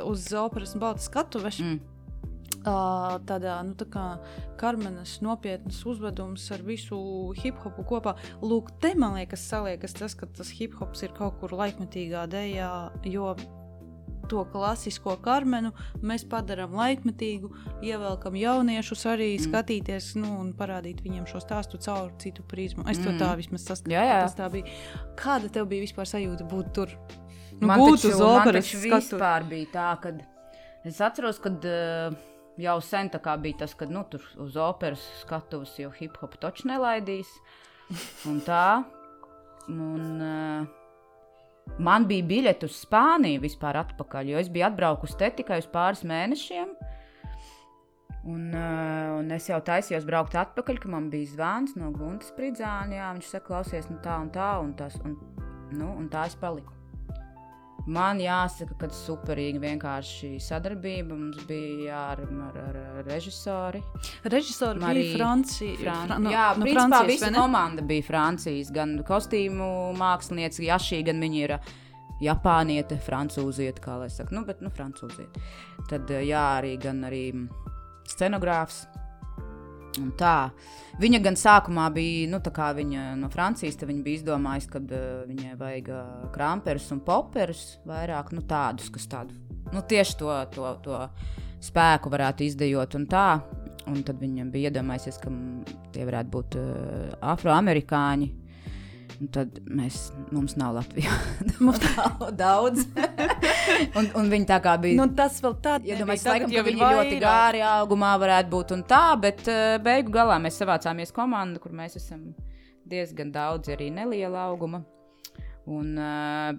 uz 0.05 0.29
operas 0.38 0.75
un 0.77 0.86
baleta 0.86 1.07
skatuves. 1.07 1.59
mm. 1.63 1.81
Uh, 2.63 3.17
tādā 3.27 3.57
nu, 3.67 3.73
tā 3.75 3.83
kā 3.91 4.03
Karmenes 4.55 5.17
nopietnas 5.25 5.81
uzvedums 5.89 6.45
ar 6.55 6.62
visu 6.63 6.97
hip 7.41 7.57
hopu 7.59 7.83
kopā. 7.89 8.13
Lūk, 8.39 8.69
te 8.79 8.93
man 8.95 9.17
liekas, 9.17 9.43
saliekas 9.49 9.97
tas, 9.97 10.15
ka 10.15 10.29
tas 10.31 10.53
hip 10.55 10.77
hops 10.79 11.03
ir 11.03 11.12
kaut 11.17 11.41
kur 11.41 11.51
laikmetīgā 11.59 12.23
dēļā, 12.31 12.69
jo 13.12 13.33
to 14.34 14.43
klasisko 14.50 15.15
karmenu 15.24 15.72
mēs 16.02 16.26
padarām 16.30 16.74
laikmetīgu, 16.78 17.52
ievelkam 17.86 18.38
jauniešus 18.39 19.06
arī 19.12 19.30
mm. 19.36 19.46
skatīties 19.48 20.13
nu, 20.17 20.32
un 20.41 20.52
parādīt 20.58 21.04
viņiem 21.06 21.28
šo 21.30 21.41
stāstu 21.43 21.80
caur 21.84 22.12
citu 22.22 22.46
prizmu. 22.50 22.88
Es 22.89 23.02
to 23.02 23.12
Mm. 23.12 23.19
tā 23.22 23.32
vismaz 23.38 23.67
saskatu. 23.69 24.63
Kāda 25.19 25.52
tev 25.54 25.69
bija 25.69 25.86
vispār 25.86 26.10
sajūta 26.10 26.48
būt 26.50 26.74
tur? 26.74 26.93
Nu, 27.60 27.69
man 27.69 27.80
būt 27.80 28.02
taču, 28.02 28.13
uz 28.15 28.22
operas 28.26 28.74
vispār 28.74 29.46
bija 29.48 29.69
tā, 29.74 29.89
ka 30.02 30.13
es 30.84 31.00
atceros, 31.00 31.39
ka 31.39 31.54
uh, 31.54 32.15
jau 32.58 32.78
sen 32.82 33.12
tā 33.13 33.22
kā 33.24 33.38
bija 33.41 33.63
tas, 33.63 33.76
ka 33.78 33.86
nu, 33.86 34.04
tur 34.10 34.26
uz 34.41 34.58
operas 34.58 35.04
skatuves 35.22 35.78
jau 35.80 35.91
hip 36.00 36.17
hop 36.22 36.39
taču 36.41 36.67
nelaidīs. 36.72 37.30
Un 38.30 38.41
tā. 38.41 38.84
Un, 39.69 40.08
uh, 40.19 40.83
man 41.80 42.08
bija 42.10 42.26
biļete 42.30 42.69
uz 42.69 42.82
Spāniju 42.84 43.43
vispār 43.43 43.80
atpakaļ, 43.84 44.34
jo 44.34 44.41
es 44.41 44.52
biju 44.54 44.67
atbraukusi 44.69 45.17
te 45.19 45.32
tikai 45.41 45.62
uz 45.63 45.69
pāris 45.71 46.04
mēnešiem. 46.08 46.76
Un, 48.23 48.43
uh, 48.56 49.17
un 49.19 49.34
es 49.36 49.49
jau 49.49 49.60
taisījos 49.60 50.06
braukt 50.08 50.38
atpakaļ, 50.39 50.78
kad 50.80 50.93
man 50.93 51.10
bija 51.12 51.34
zvans 51.34 51.76
no 51.76 51.89
Guntas 51.91 52.32
Pridzāna. 52.38 52.95
Jā, 52.95 53.10
viņš 53.17 53.34
saka, 53.34 53.47
klausies, 53.49 53.89
nu 53.91 53.99
tā 54.06 54.15
un 54.23 54.32
tā, 54.32 54.54
un, 54.63 54.71
tas, 54.80 54.95
un, 55.04 55.17
nu, 55.76 55.89
un 55.91 56.08
tā 56.12 56.30
es 56.30 56.38
paliku. 56.39 56.83
Man 57.86 58.22
jāsaka, 58.24 58.78
ka 58.80 58.88
superīgi 58.96 59.60
vienkārši 59.60 60.30
sadarbība 60.39 61.17
mums 61.17 61.41
bija 61.50 61.98
ar, 62.13 62.22
ar, 62.24 62.60
ar, 62.62 62.78
ar 63.02 63.10
režisori. 63.10 63.82
Režisori 64.24 64.80
Arī 64.88 65.02
bija 65.10 65.17
Francija. 65.17 65.76
Fran 65.82 66.08
Fra- 66.08 66.19
no- 66.24 66.32
jā, 66.32 66.46
no 66.58 66.63
principā 66.63 66.88
Francijas, 67.02 67.12
visa 67.12 67.32
komanda 67.36 67.82
bija 67.82 68.06
Francijas. 68.08 68.72
Gan 68.72 68.96
kostīmu 69.04 69.67
mākslinieca, 70.00 70.63
Jašī, 70.63 71.02
gan 71.04 71.19
viņa 71.19 71.41
ir 71.43 71.56
ā, 71.58 71.60
Japāniete, 72.24 72.96
Francūziete, 73.04 73.84
kā 73.84 73.98
lai 74.00 74.08
saka, 74.10 74.32
nu, 74.32 74.46
bet, 74.48 74.62
nu, 74.63 74.72
Francūziete. 74.72 75.43
Tad, 75.89 76.08
ā, 76.08 76.24
jā, 76.24 76.43
arī 76.62 76.78
gan 76.80 77.04
arī 77.04 77.26
mm, 77.34 77.50
scenogrāfs. 78.15 78.86
Un 80.01 80.10
tā. 80.17 80.49
Viņa 81.01 81.19
gan 81.25 81.38
sākumā 81.38 81.88
bija 81.93 82.29
nu, 82.32 82.39
tā 82.41 82.53
kā 82.53 82.71
viņa 82.77 83.13
no 83.19 83.29
Francijas, 83.34 83.77
tad 83.77 83.89
viņa 83.91 84.06
bija 84.06 84.21
izdomājusi, 84.21 84.69
ka 84.73 84.82
uh, 84.82 85.08
viņai 85.29 85.56
vajag 85.60 85.89
uh, 85.93 86.27
kramperus 86.34 86.89
un 86.95 87.01
poperus 87.06 87.63
vairāk 87.89 88.34
nu, 88.34 88.45
tādus, 88.49 88.89
kas 88.93 89.10
tādu 89.12 89.38
nu, 89.73 89.82
tieši 89.82 90.17
to, 90.19 90.29
to, 90.53 90.69
to 90.86 91.01
spēku 91.63 92.12
varētu 92.13 92.47
izdejot. 92.47 92.97
Un 92.99 93.10
tā. 93.10 93.27
Un 93.84 93.97
tad 94.08 94.15
viņam 94.21 94.47
bija 94.47 94.69
iedomājies, 94.71 95.17
ka 95.19 95.32
tie 95.91 96.06
varētu 96.08 96.29
būt 96.32 96.56
uh, 96.56 97.10
afroamerikāņi. 97.34 98.29
Un 99.21 99.30
tad 99.34 99.60
mēs, 99.69 100.08
mums 100.34 100.56
nav 100.60 100.73
Latvijā 100.80 101.13
Mums 101.63 101.82
nav 101.97 102.23
daudz. 102.38 102.88
un, 103.99 104.10
un 104.19 104.32
viņi 104.32 104.47
tā 104.49 104.58
kā 104.63 104.76
bija. 104.82 104.97
Nu, 104.99 105.08
tas 105.15 105.38
vēl 105.43 105.58
tāds 105.63 105.89
Ja 105.89 105.99
domāju, 105.99 106.26
laikam, 106.32 106.54
ka 106.54 106.65
viņi 106.65 106.82
ir 106.82 106.97
ļoti 106.97 107.19
gāri 107.23 107.63
augumā, 107.67 108.13
varētu 108.21 108.52
būt 108.54 108.73
un 108.78 108.84
tā, 108.89 109.06
bet 109.21 109.45
uh, 109.52 109.78
beigu 109.84 110.13
galā 110.15 110.39
mēs 110.41 110.58
savācāmies 110.62 111.13
komandu, 111.15 111.62
kur 111.63 111.76
mēs 111.78 111.97
esam 111.99 112.32
diezgan 112.89 113.32
daudz 113.34 113.71
arī 113.73 113.89
neliela 113.93 114.47
auguma. 114.49 114.84
Un, 115.69 115.93
uh, 115.95 116.52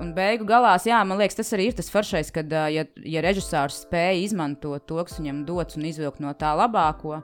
un 0.00 0.14
beigu 0.16 0.48
galā, 0.48 0.72
jā, 0.82 0.98
man 1.06 1.20
liekas, 1.20 1.38
tas 1.38 1.52
arī 1.54 1.68
ir 1.70 1.78
tas 1.78 1.92
foršais, 1.92 2.32
kad 2.34 2.50
uh, 2.50 2.66
ja, 2.72 2.86
ja 3.06 3.22
režisors 3.24 3.84
spēja 3.84 4.18
izmantot 4.24 4.88
to, 4.88 4.98
kas 5.04 5.20
viņam 5.20 5.44
dots 5.48 5.78
un 5.78 5.86
izvilkt 5.90 6.22
no 6.24 6.32
tā 6.38 6.56
labāko, 6.58 7.20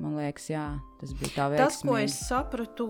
Man 0.00 0.14
liekas, 0.16 0.46
jā, 0.48 0.64
tas 1.00 1.10
bija 1.18 1.32
tā 1.34 1.46
veiksmīgi. 1.52 1.64
Tas, 1.68 1.80
ko 1.84 1.96
es 2.00 2.14
sapratu, 2.24 2.86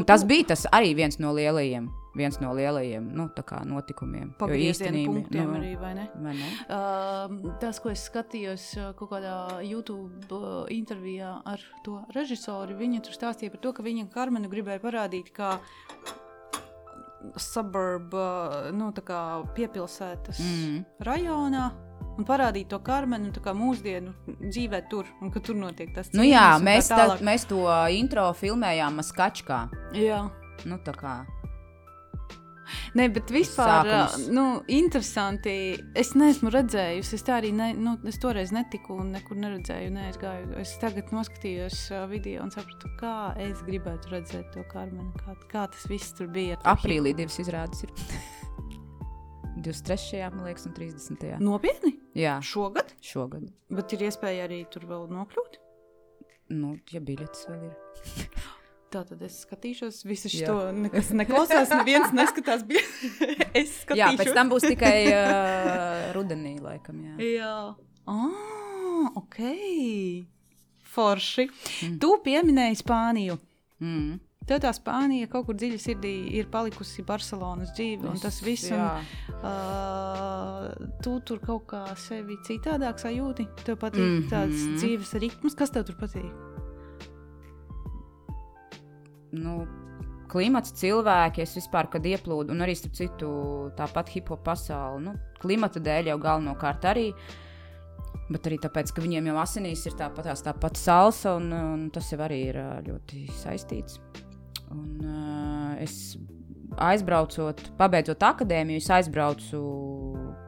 Un 0.00 0.06
tas 0.08 0.24
bija 0.26 0.48
tas 0.52 0.64
arī 0.74 0.90
viens 0.98 1.20
no 1.22 1.30
lielajiem, 1.36 1.86
viens 2.18 2.38
no 2.42 2.50
lielajiem 2.56 3.04
nu, 3.14 3.28
notikumiem. 3.70 4.32
Pagrieziena 4.40 4.98
īstenībā, 4.98 5.44
nu, 5.46 5.54
arī, 5.60 5.70
vai 5.78 5.92
ne? 5.94 6.08
vai 6.24 6.34
ne? 6.40 6.48
Uh, 6.66 7.54
tas, 7.62 7.78
ko 7.78 7.92
es 7.94 8.02
skatījos 8.10 8.66
uh, 8.80 8.90
kaut 8.98 9.12
kādā 9.14 9.36
YouTube 9.62 10.34
uh, 10.34 10.66
intervijā 10.68 11.36
ar 11.46 11.62
to 11.86 12.00
režisoru, 12.16 12.74
viņa 12.80 13.04
tur 13.06 13.16
stāstīja 13.16 13.54
par 13.54 13.62
to, 13.62 13.72
ka 13.78 13.86
viņa 13.86 14.10
Karmenu 14.12 14.50
gribēja 14.50 14.82
parādīt 14.82 15.30
kā 15.36 15.54
suburb, 17.38 18.12
uh, 18.18 18.68
nu, 18.74 18.90
tā 18.90 19.06
kā 19.06 19.22
piepilsētas 19.54 20.42
Mm. 20.42 20.84
rajonā. 21.06 21.70
Un 22.18 22.26
parādīt 22.28 22.68
to 22.68 22.78
karmenu 22.84 23.32
tā 23.32 23.40
kā 23.44 23.54
mūsdienu 23.56 24.12
dzīvē 24.42 24.82
tur, 24.90 25.08
un 25.24 25.30
ka 25.32 25.40
tur 25.40 25.56
notiek 25.56 25.94
tas 25.96 26.10
Nu, 26.12 26.26
jā, 26.28 26.58
tā 26.58 26.64
mēs, 26.64 26.90
tā, 26.92 26.98
tālāk. 27.00 27.22
mēs 27.24 27.46
to 27.48 27.62
intro 27.96 28.26
filmējām 28.36 29.00
Maskačkā. 29.00 29.62
Jā. 29.96 30.26
Nu, 30.68 30.76
tā 30.84 30.92
kā. 30.96 31.22
Nē, 32.96 33.06
bet 33.12 33.30
vispār, 33.32 33.88
Sākums. 33.88 34.28
nu, 34.32 34.44
interesanti. 34.72 35.54
Es 35.98 36.12
neesmu 36.16 36.52
redzējusi, 36.52 37.16
es 37.18 37.24
tā 37.26 37.38
arī 37.40 37.52
ne, 37.56 37.70
nu, 37.76 37.96
es 38.08 38.20
toreiz 38.20 38.52
netiku 38.54 38.96
un 39.02 39.12
nekur 39.16 39.36
neredzēju. 39.40 39.90
Ne, 39.92 40.08
es, 40.12 40.20
gāju, 40.20 40.52
es 40.60 40.74
tagad 40.80 41.12
noskatījos 41.12 41.80
video 42.12 42.44
un 42.44 42.52
sapratu, 42.54 42.92
kā 43.00 43.32
es 43.40 43.60
gribētu 43.66 44.12
redzēt 44.14 44.52
to 44.54 44.64
karmenu, 44.72 45.10
kā, 45.20 45.36
kā 45.52 45.66
tas 45.72 45.88
viss 45.90 46.14
tur 46.16 46.28
bija. 46.32 46.60
Aprīlī 46.68 47.16
divas 47.16 47.40
izrādes 47.42 47.84
ir. 47.88 47.96
23. 49.64 50.22
man 50.34 50.46
liekas, 50.48 50.66
un 50.68 50.74
30. 50.76 51.22
hip- 51.32 51.42
Nopietni? 51.42 51.94
Jā, 52.18 52.38
Šogad? 52.44 52.92
šogad. 53.00 53.46
Bet 53.72 53.92
ir 53.96 54.06
iespēja 54.08 54.48
arī 54.48 54.62
tur 54.70 54.84
vēl 54.90 55.06
nokļūt. 55.12 55.60
Nu, 56.52 56.74
ja 56.92 57.00
biļetes 57.00 57.46
vēl 57.48 57.62
ir. 57.70 57.76
Tā 58.92 59.00
tad 59.08 59.22
es 59.24 59.38
skatīšos, 59.46 60.02
visu 60.04 60.28
Jā. 60.28 60.50
šo 60.50 60.56
nekas 60.76 61.08
neklausās, 61.16 61.70
neviens 61.72 62.10
neskatās. 62.12 62.66
Es 63.56 63.78
skatīšos. 63.86 63.96
Jā, 64.02 64.10
pēc 64.20 64.34
tam 64.36 64.50
būs 64.52 64.66
tikai 64.68 64.96
uh, 65.08 66.10
rudenī, 66.16 66.58
laikam. 66.60 66.98
Jā. 67.00 67.14
Jā, 67.24 67.54
ah, 68.12 69.08
ok. 69.16 69.38
Forši. 70.92 71.46
Mm. 71.88 71.96
Tu 72.02 72.10
pieminēji 72.26 72.82
Spāniju. 72.82 73.38
Mm. 73.80 74.18
Tev 74.46 74.58
tā 74.64 74.72
Spānija 74.74 75.28
kaut 75.30 75.46
kur 75.46 75.56
dziļi 75.58 75.78
sirdī 75.78 76.14
ir 76.38 76.48
palikusi 76.50 77.04
Barcelonas 77.06 77.74
dzīve, 77.76 78.08
un 78.10 78.18
tas 78.22 78.40
viss. 78.42 78.72
Un, 78.74 79.04
uh, 79.38 80.88
tu 81.04 81.18
tur 81.26 81.38
kaut 81.44 81.68
kā 81.70 81.84
sevi 81.96 82.38
citādāk 82.48 82.98
sajūti. 82.98 83.46
Tev 83.62 83.78
patīk 83.78 84.02
mm. 84.02 84.18
-hmm. 84.18 84.32
tāds 84.32 84.66
dzīves 84.80 85.14
ritms, 85.22 85.54
kas 85.54 85.70
tev 85.70 85.86
tur 85.86 86.00
patīk. 86.00 86.32
nu, 89.32 89.62
klimats, 90.32 90.74
cilvēki, 90.80 91.44
es 91.44 91.56
vispār, 91.56 91.88
kad 91.92 92.06
ieplūdu, 92.08 92.52
un 92.54 92.64
arī 92.64 92.76
starp 92.78 92.96
citu, 92.98 93.30
tāpat 93.78 94.12
hip 94.14 94.32
hop 94.32 94.44
pasauli, 94.46 95.06
nu, 95.08 95.16
klimata 95.42 95.82
dēļ 95.82 96.12
jau 96.12 96.18
galvenokārt 96.22 96.88
arī. 96.92 97.08
Bet 98.32 98.46
arī 98.48 98.56
tāpēc, 98.62 98.92
ka 98.94 99.02
viņiem 99.04 99.28
jau 99.28 99.38
asinīs 99.42 99.82
ir 99.88 99.96
tāpat 99.98 100.30
tā 100.44 100.54
pati 100.56 100.80
salsa, 100.80 101.34
un, 101.36 101.50
un 101.52 101.88
tas 101.92 102.06
jau 102.12 102.20
arī 102.24 102.38
ir 102.48 102.60
ļoti 102.86 103.26
saistīts. 103.42 103.98
Un, 104.72 105.00
uh, 105.04 105.82
es 105.82 106.16
aizbraucot, 106.80 107.60
pabeidzot 107.76 108.22
akadēmiju, 108.24 108.80
es 108.80 108.88
aizbraucu 108.90 109.60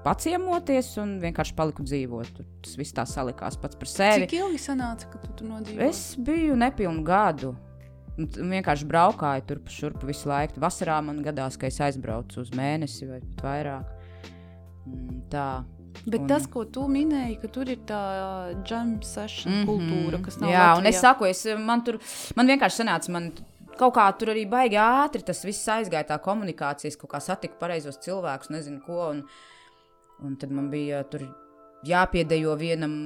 paciemoties 0.04 0.94
un 1.00 1.18
vienkārši 1.22 1.54
paliku 1.56 1.84
dzīvot. 1.84 2.40
Tas 2.64 2.76
viss 2.80 2.94
tā 2.96 3.04
salikās 3.08 3.58
pats 3.60 3.76
par 3.76 3.90
sevi. 3.90 4.24
Cik 4.26 4.36
ilgi 4.40 4.60
sanāca, 4.62 5.08
ka 5.12 5.20
tu 5.24 5.32
tur 5.38 5.50
nodzīvoji? 5.52 5.88
Es 5.88 6.02
biju 6.16 6.56
nepilnu 6.60 7.04
gadu. 7.04 7.54
Un 8.14 8.28
t- 8.30 8.40
vienkārši 8.46 8.86
braukāju 8.86 9.46
turp 9.48 9.70
šurp 9.74 10.04
visu 10.06 10.28
laiku. 10.30 10.60
Vasarā 10.62 11.00
man 11.02 11.18
gadās, 11.24 11.56
ka 11.58 11.66
es 11.66 11.80
aizbraucu 11.82 12.40
uz 12.44 12.52
mēnesi 12.54 13.08
vai 13.10 13.20
pat 13.20 13.46
vairāk. 13.48 13.86
Tā. 15.32 15.48
Bet 16.04 16.20
un- 16.20 16.28
tas, 16.28 16.46
ko 16.50 16.64
tu 16.64 16.84
minēji, 16.90 17.40
ka 17.40 17.48
tur 17.48 17.68
ir 17.70 17.80
tā 17.88 18.02
jam 18.68 19.00
session 19.02 19.52
mm 19.52 19.64
-hmm. 19.64 19.66
kultūra, 19.68 20.22
kas 20.24 20.38
nav. 20.40 20.50
Jā, 20.50 20.78
un 20.78 20.86
es 20.86 20.96
Latvijā. 20.96 21.00
saku, 21.00 21.24
es, 21.24 21.46
man 21.58 21.84
tur 21.84 21.98
man 22.36 22.46
vienkārši 22.46 22.82
sanāca, 22.84 23.08
man 23.10 23.32
kaut 23.78 23.94
kā 23.96 24.06
tur 24.18 24.32
arī 24.34 24.44
baigi 24.50 24.78
ātri 24.80 25.24
tas 25.26 25.44
viss 25.46 25.68
aizgāja, 25.72 26.08
tā 26.12 26.18
komunikācijas, 26.22 26.98
kaut 27.00 27.14
kā 27.14 27.20
satika 27.22 27.58
pareizos 27.60 28.00
cilvēkus, 28.04 28.52
nezinu 28.54 28.82
ko. 28.86 29.00
Un, 29.12 29.24
un 30.24 30.36
tad 30.40 30.52
man 30.54 30.70
bija 30.72 31.02
tur 31.10 31.26
jāpiedejo 31.86 32.56
vienam. 32.60 32.96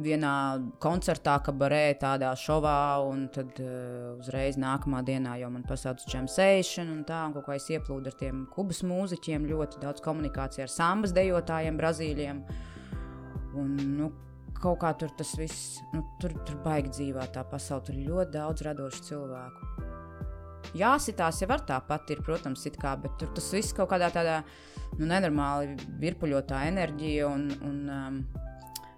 Vienā 0.00 0.32
koncertā, 0.80 1.32
kabarē, 1.42 1.96
tādā 1.98 2.28
šovā, 2.38 3.02
un 3.02 3.24
tad 3.34 3.58
uh, 3.58 4.12
uzreiz 4.14 4.54
nākamā 4.62 5.00
dienā 5.04 5.32
jau 5.40 5.48
man 5.50 5.64
pasauca 5.66 6.06
džemsēšana, 6.06 6.94
un 6.94 7.00
tā, 7.08 7.18
un 7.26 7.34
kaut 7.34 7.48
kā 7.48 7.56
es 7.58 7.66
ieplūdu 7.74 8.12
ar 8.12 8.16
tiem 8.20 8.44
kubas 8.54 8.84
mūziķiem, 8.86 9.48
ļoti 9.50 9.82
daudz 9.82 10.04
komunikāciju 10.06 10.62
ar 10.68 10.72
sambas 10.72 11.12
dejotājiem, 11.18 11.82
brazīļiem. 11.82 12.40
Un, 13.58 13.74
nu, 13.98 14.12
kaut 14.60 14.80
kā 14.82 14.92
tur 14.98 15.12
tas 15.16 15.32
viss, 15.38 15.80
nu, 15.94 16.02
tur, 16.20 16.34
tur 16.46 16.58
baigi 16.64 16.92
dzīvā 16.96 17.26
tā 17.34 17.44
pasaule. 17.48 17.84
Tur 17.86 17.96
ir 17.98 18.10
ļoti 18.10 18.34
daudz 18.36 18.66
radošu 18.66 19.06
cilvēku. 19.08 19.70
Jāsitās 20.76 21.40
jau 21.42 21.48
ar 21.50 21.64
tāpat 21.66 22.12
ir, 22.14 22.20
protams, 22.22 22.66
it 22.68 22.76
kā, 22.78 22.94
bet 23.00 23.16
tur 23.18 23.32
tas 23.34 23.48
viss 23.54 23.74
kaut 23.74 23.90
kādā 23.90 24.10
tādā 24.14 24.40
nu, 24.98 25.08
nenormāli 25.08 25.74
virpuļotā 26.02 26.62
enerģija. 26.68 27.30
Un, 27.30 27.48
un, 27.66 27.80
um, 27.96 28.20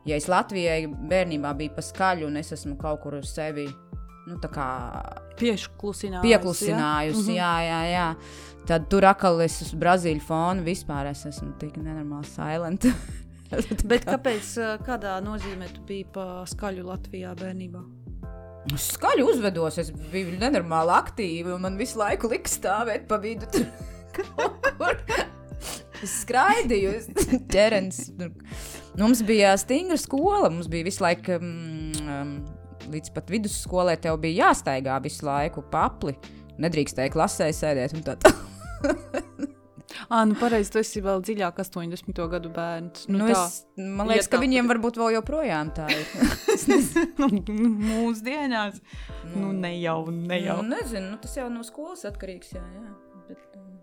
ja 0.09 0.19
es 0.19 0.29
Latvijai 0.29 0.85
bērnībā 0.91 1.55
biju 1.59 1.77
pa 1.79 1.87
skaļu 1.87 2.29
un 2.29 2.43
es 2.43 2.53
esmu 2.59 2.77
kaut 2.81 3.03
kur 3.05 3.21
uz 3.23 3.33
sevi. 3.33 3.71
Nu, 4.23 4.37
Pieklusinājusi. 4.39 6.23
pieklusinājusi, 6.23 7.33
ja? 7.35 7.57
jā, 7.59 7.65
jā, 7.67 7.81
jā. 7.91 8.61
Tad 8.69 8.87
tur 8.93 9.09
atkal 9.09 9.41
es 9.43 9.57
uz 9.65 9.73
Brazīļu 9.75 10.23
fonu 10.23 10.63
vispār 10.63 11.11
es 11.11 11.25
esmu 11.27 11.57
tik 11.59 11.81
nenormāli 11.83 12.31
silent. 12.31 12.87
Bet 13.91 14.07
kāpēc, 14.09 14.55
kādā 14.87 15.17
nozīmē 15.25 15.69
tu 15.75 15.83
biji 15.89 16.07
pa 16.15 16.45
skaļu 16.49 16.87
Latvijā 16.89 17.35
bērnībā? 17.39 17.83
Skaļi 18.79 19.25
uzvedos, 19.27 19.79
es 19.83 19.91
biju 20.13 20.37
nenormāli 20.39 20.95
aktīva, 20.95 21.57
un 21.57 21.65
man 21.65 21.79
visu 21.81 21.99
laiku 21.99 22.31
lika 22.31 22.51
stāvēt 22.51 23.09
pa 23.11 23.19
vidu. 23.23 23.49
kaut 24.17 24.69
kur. 24.79 24.99
Es 26.03 26.15
skraidīju, 26.25 26.95
ķerens. 27.55 28.09
Mums 28.99 29.23
bija 29.27 29.55
stingra 29.61 29.99
skola, 30.01 30.51
mums 30.51 30.71
bija 30.71 30.87
visu 30.89 31.05
laiku, 31.05 31.39
mm, 31.39 32.07
um, 32.17 32.35
līdz 32.93 33.15
pat 33.15 33.31
vidusskolē, 33.33 33.97
tev 34.03 34.19
bija 34.23 34.49
jāstaigā 34.49 34.99
visu 35.05 35.27
laiku 35.29 35.65
papli. 35.73 36.17
Nedrīkstēja 36.63 37.15
klasē 37.15 37.49
sēdēt 37.57 37.97
un 37.99 38.07
tā 38.07 38.19
tālāk. 38.23 39.49
Ah, 40.09 40.25
nu 40.29 40.35
pareizi, 40.41 40.71
tu 40.75 40.79
esi 40.81 41.01
vēl 41.05 41.23
dziļāk 41.25 41.59
80. 41.63 42.27
gadu 42.33 42.51
bērns. 42.55 43.07
Nu, 43.09 43.19
Nu, 43.19 43.27
nu 43.27 43.31
es, 43.33 43.57
man 43.77 44.09
liekas, 44.09 44.27
Ja 44.27 44.31
ka 44.33 44.37
tā- 44.39 44.43
viņiem 44.45 44.69
varbūt 44.71 44.99
vēl 45.01 45.15
joprojām 45.19 45.73
tā 45.77 45.89
ir. 45.93 46.07
nu, 47.21 47.29
mūsdienās. 47.87 48.81
Nu, 49.35 49.53
ne 49.53 49.75
jau, 49.81 49.99
ne 50.11 50.41
jau. 50.43 50.59
Nu, 50.63 50.77
nezinu, 50.77 51.11
nu, 51.15 51.19
tas 51.23 51.37
jau 51.39 51.49
no 51.53 51.63
skolas 51.67 52.05
atkarīgs. 52.09 52.55
Jā, 52.57 52.63
jā. 52.77 52.93
Bet, 53.29 53.59
um, 53.59 53.77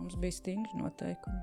mums 0.00 0.16
bija 0.20 0.32
stingri 0.38 0.78
noteikumi. 0.80 1.40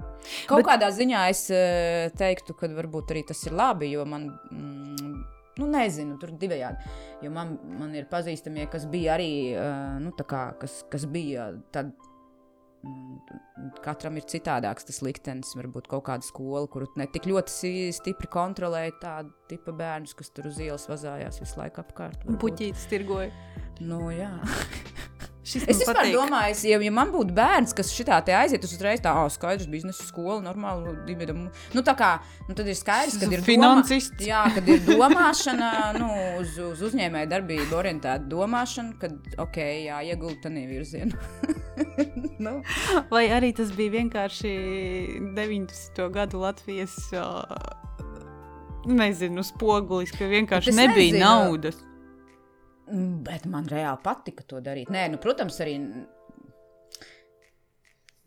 Kaut 0.50 0.64
Bet- 0.64 0.70
kādā 0.74 0.92
ziņā 0.96 1.26
es 1.34 1.46
uh, 1.54 2.08
teiktu, 2.18 2.56
ka 2.58 2.70
varbūt 2.78 3.14
arī 3.16 3.26
tas 3.32 3.44
ir 3.48 3.58
labi, 3.58 3.92
jo 3.96 4.06
man. 4.06 4.30
Mm, 4.52 5.26
Nu, 5.58 5.66
nezinu, 5.66 6.20
tur 6.22 6.30
divējādi. 6.38 6.84
Jo 7.26 7.32
man, 7.34 7.56
man 7.80 7.96
ir 7.98 8.04
pazīstamie, 8.06 8.68
kas 8.70 8.84
bija 8.86 9.16
arī, 9.16 9.56
uh, 9.58 9.96
nu, 10.04 10.12
tā 10.14 10.22
kā, 10.30 10.42
kas, 10.62 10.84
kas 10.92 11.08
bija 11.10 11.48
tad. 11.74 11.96
Mm, 12.84 13.72
Katram 13.84 14.18
ir 14.20 14.26
citādāks 14.30 14.88
tas 14.88 15.02
liktenis. 15.06 15.54
Varbūt 15.58 15.90
kaut 15.92 16.06
kāda 16.10 16.26
skola, 16.26 16.68
kuru 16.72 16.90
ne 17.00 17.08
tik 17.12 17.28
ļoti 17.30 17.74
stipri 17.96 18.30
kontrolēja 18.32 18.96
tādu 19.02 19.34
tipu 19.52 19.76
bērnus, 19.78 20.16
kas 20.18 20.32
tur 20.34 20.50
uz 20.52 20.62
ielas 20.64 20.88
vazājās 20.90 21.42
visu 21.44 21.60
laiku 21.62 21.84
apkārt. 21.84 22.24
varbūt. 22.24 22.42
Puķītis 22.44 22.88
tirgoja. 22.92 23.32
Nu, 23.84 24.08
jā. 24.14 24.32
Šis 25.48 25.64
Es 25.64 25.78
vispār 25.80 25.96
patīk. 26.02 26.16
domāju, 26.18 26.52
es, 26.52 26.62
ja, 26.68 26.78
ja 26.84 26.92
man 26.92 27.12
būtu 27.14 27.32
bērns, 27.38 27.72
kas 27.78 27.92
šitā 27.96 28.18
te 28.28 28.34
aiziet, 28.36 28.66
uz 28.68 28.74
uzreiz 28.76 29.00
tā, 29.04 29.14
oh, 29.16 29.30
skaidrs, 29.32 29.70
biznesa 29.72 30.04
skola, 30.04 30.42
normāli, 30.44 30.92
dibidam. 31.08 31.46
Nu, 31.76 31.84
tā 31.88 31.94
kā, 31.96 32.10
nu, 32.50 32.56
tad 32.58 32.68
ir 32.68 32.76
skaidrs, 32.76 33.16
ka 33.22 33.30
ir 33.32 33.46
Finansists. 33.46 34.18
Domā, 34.20 34.28
jā, 34.28 34.42
kad 34.58 34.68
ir 34.74 34.84
domāšana, 34.90 35.70
nu, 36.02 36.10
uz, 36.42 36.58
uz 36.74 36.84
uzņēmēju 36.90 37.32
darbību 37.32 37.80
orientēta 37.80 38.28
domāšana, 38.28 38.98
kad, 39.00 39.16
ok, 39.40 39.62
jā, 39.88 40.02
iegulda 40.12 40.50
tādā 40.50 40.66
virzienā. 40.68 41.16
nu, 42.46 42.58
Vai 43.14 43.26
arī 43.32 43.54
tas 43.56 43.72
bija 43.78 43.96
vienkārši 44.02 44.52
90. 45.38 46.04
gadu 46.12 46.44
Latvijas. 46.44 46.98
Uh, 47.16 47.44
Nezinu, 48.88 49.44
spogulis, 49.44 50.14
ka 50.16 50.28
vienkārši 50.32 50.72
nebija 50.72 51.12
nezinu. 51.12 51.24
naudas. 51.26 51.80
Mm, 52.88 53.24
Bet 53.28 53.46
man 53.52 53.66
reāli 53.68 54.00
patika 54.04 54.44
to 54.48 54.62
darīt. 54.64 54.90
Nē, 54.94 55.08
nu, 55.12 55.18
protams, 55.24 55.58
arī. 55.64 55.78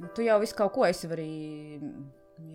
Nu, 0.01 0.09
tu 0.17 0.25
jau 0.25 0.39
visu 0.41 0.57
kaut 0.57 0.73
ko 0.75 0.87
esi 0.89 1.09
arī. 1.13 1.29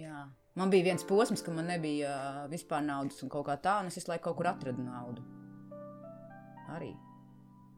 Jā. 0.01 0.25
Man 0.55 0.71
bija 0.71 0.87
viens 0.87 1.03
posms, 1.05 1.43
ka 1.43 1.51
man 1.51 1.67
nebija 1.69 2.45
vispār 2.49 2.81
naudas 2.85 3.19
un 3.25 3.29
kaut 3.29 3.45
kā 3.49 3.57
tā, 3.61 3.79
un 3.83 3.89
es 3.91 3.97
visu 3.99 4.09
laiku 4.09 4.29
kaut 4.29 4.37
kur 4.39 4.47
atradu 4.53 4.81
naudu. 4.85 5.21
Arī. 6.73 6.93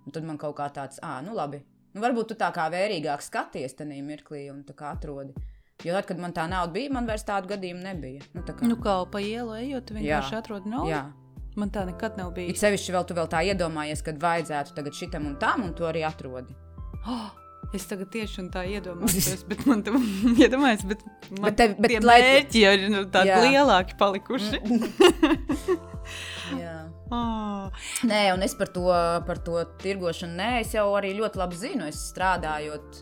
Un 0.07 0.13
tad 0.15 0.23
man 0.23 0.37
kaut 0.39 0.55
kā 0.59 0.69
tāds, 0.71 0.99
ah, 1.03 1.17
nu 1.25 1.33
labi. 1.35 1.59
Nu, 1.95 2.03
varbūt 2.03 2.29
tu 2.31 2.35
tā 2.39 2.51
kā 2.55 2.67
vērīgāk 2.71 3.23
skaties 3.25 3.73
tajā 3.79 4.03
mirklī 4.05 4.45
un 4.53 4.61
tā 4.67 4.75
kā 4.77 4.93
atrodi. 4.95 5.33
Jo 5.85 5.93
tad, 5.97 6.05
kad 6.09 6.17
man 6.21 6.33
tā 6.33 6.45
nauda 6.49 6.71
bija, 6.73 6.91
man 6.93 7.05
vairs 7.09 7.25
tādu 7.27 7.49
gadījumu 7.51 7.83
nebija. 7.83 8.23
Nu, 8.33 8.41
tā 8.45 8.53
kā, 8.57 8.65
Nu, 8.69 8.77
kā 8.81 8.95
pa 9.11 9.19
ielu 9.21 9.57
ejot, 9.59 9.91
vienkārši 9.97 10.33
Jā. 10.33 10.39
atrodi 10.41 10.71
naudu. 10.71 10.89
jā. 10.93 11.01
Man 11.57 11.71
tā 11.73 11.81
nekad 11.87 12.19
nav 12.19 12.35
It 12.35 12.37
bijis. 12.37 12.59
sevišķi 12.61 12.93
vēl 12.93 13.05
tu 13.09 13.15
vēl 13.17 13.27
tā 13.31 13.39
iedomājies, 13.49 14.03
kad 14.05 14.19
vajadzētu 14.21 14.75
tagad 14.77 14.93
šitam 14.93 15.25
un 15.31 15.35
tam, 15.41 15.63
un 15.65 15.71
to 15.73 15.87
arī 15.89 16.03
atrodi. 16.05 16.53
Oh, 17.09 17.31
es 17.73 17.87
tagad 17.89 18.11
tieši 18.13 18.43
un 18.43 18.51
tā 18.53 18.61
iedomājos, 18.69 19.41
bet 19.49 19.63
man 19.65 19.81
tam 19.87 19.97
iedomājas, 20.43 20.85
bet 20.87 21.01
man 21.33 21.47
Bet 21.49 21.57
tev- 21.63 21.73
bet 21.81 21.95
tie 21.95 22.03
lai- 22.05 22.19
mērķi 22.21 22.61
jau 22.61 22.75
ir 22.77 22.85
nu, 22.93 23.01
tādi 23.13 23.33
lielāki 23.47 23.97
palikuši. 23.97 24.61
Jā. 26.61 26.75
Oh. 27.11 27.67
Nē, 28.07 28.21
un 28.35 28.43
es 28.43 28.53
par 28.59 28.69
to, 28.75 28.83
par 29.27 29.39
to 29.43 29.61
tirgošanu, 29.81 30.35
nē, 30.37 30.49
es 30.61 30.73
jau 30.75 30.85
arī 30.99 31.13
ļoti 31.17 31.39
labi 31.39 31.57
zinu. 31.59 31.87
Es 31.87 31.99
strādājot 32.11 33.01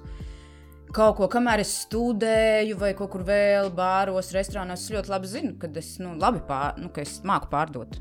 kaut 0.95 1.17
ko, 1.19 1.27
kamēr 1.27 1.59
es 1.65 1.73
studēju, 1.83 2.77
vai 2.79 2.93
kaut 2.97 3.11
kur 3.11 3.25
vēl, 3.27 3.71
bāros, 3.75 4.29
restorānos, 4.35 4.85
es 4.85 4.93
ļoti 4.95 5.11
labi 5.11 5.27
zinu, 5.31 5.55
ka 5.59 5.67
es, 5.81 5.95
nu, 5.99 6.13
labi 6.21 6.39
pār, 6.47 6.77
nu, 6.79 6.87
ka 6.93 7.03
es 7.03 7.17
māku 7.27 7.49
pārdot. 7.51 7.97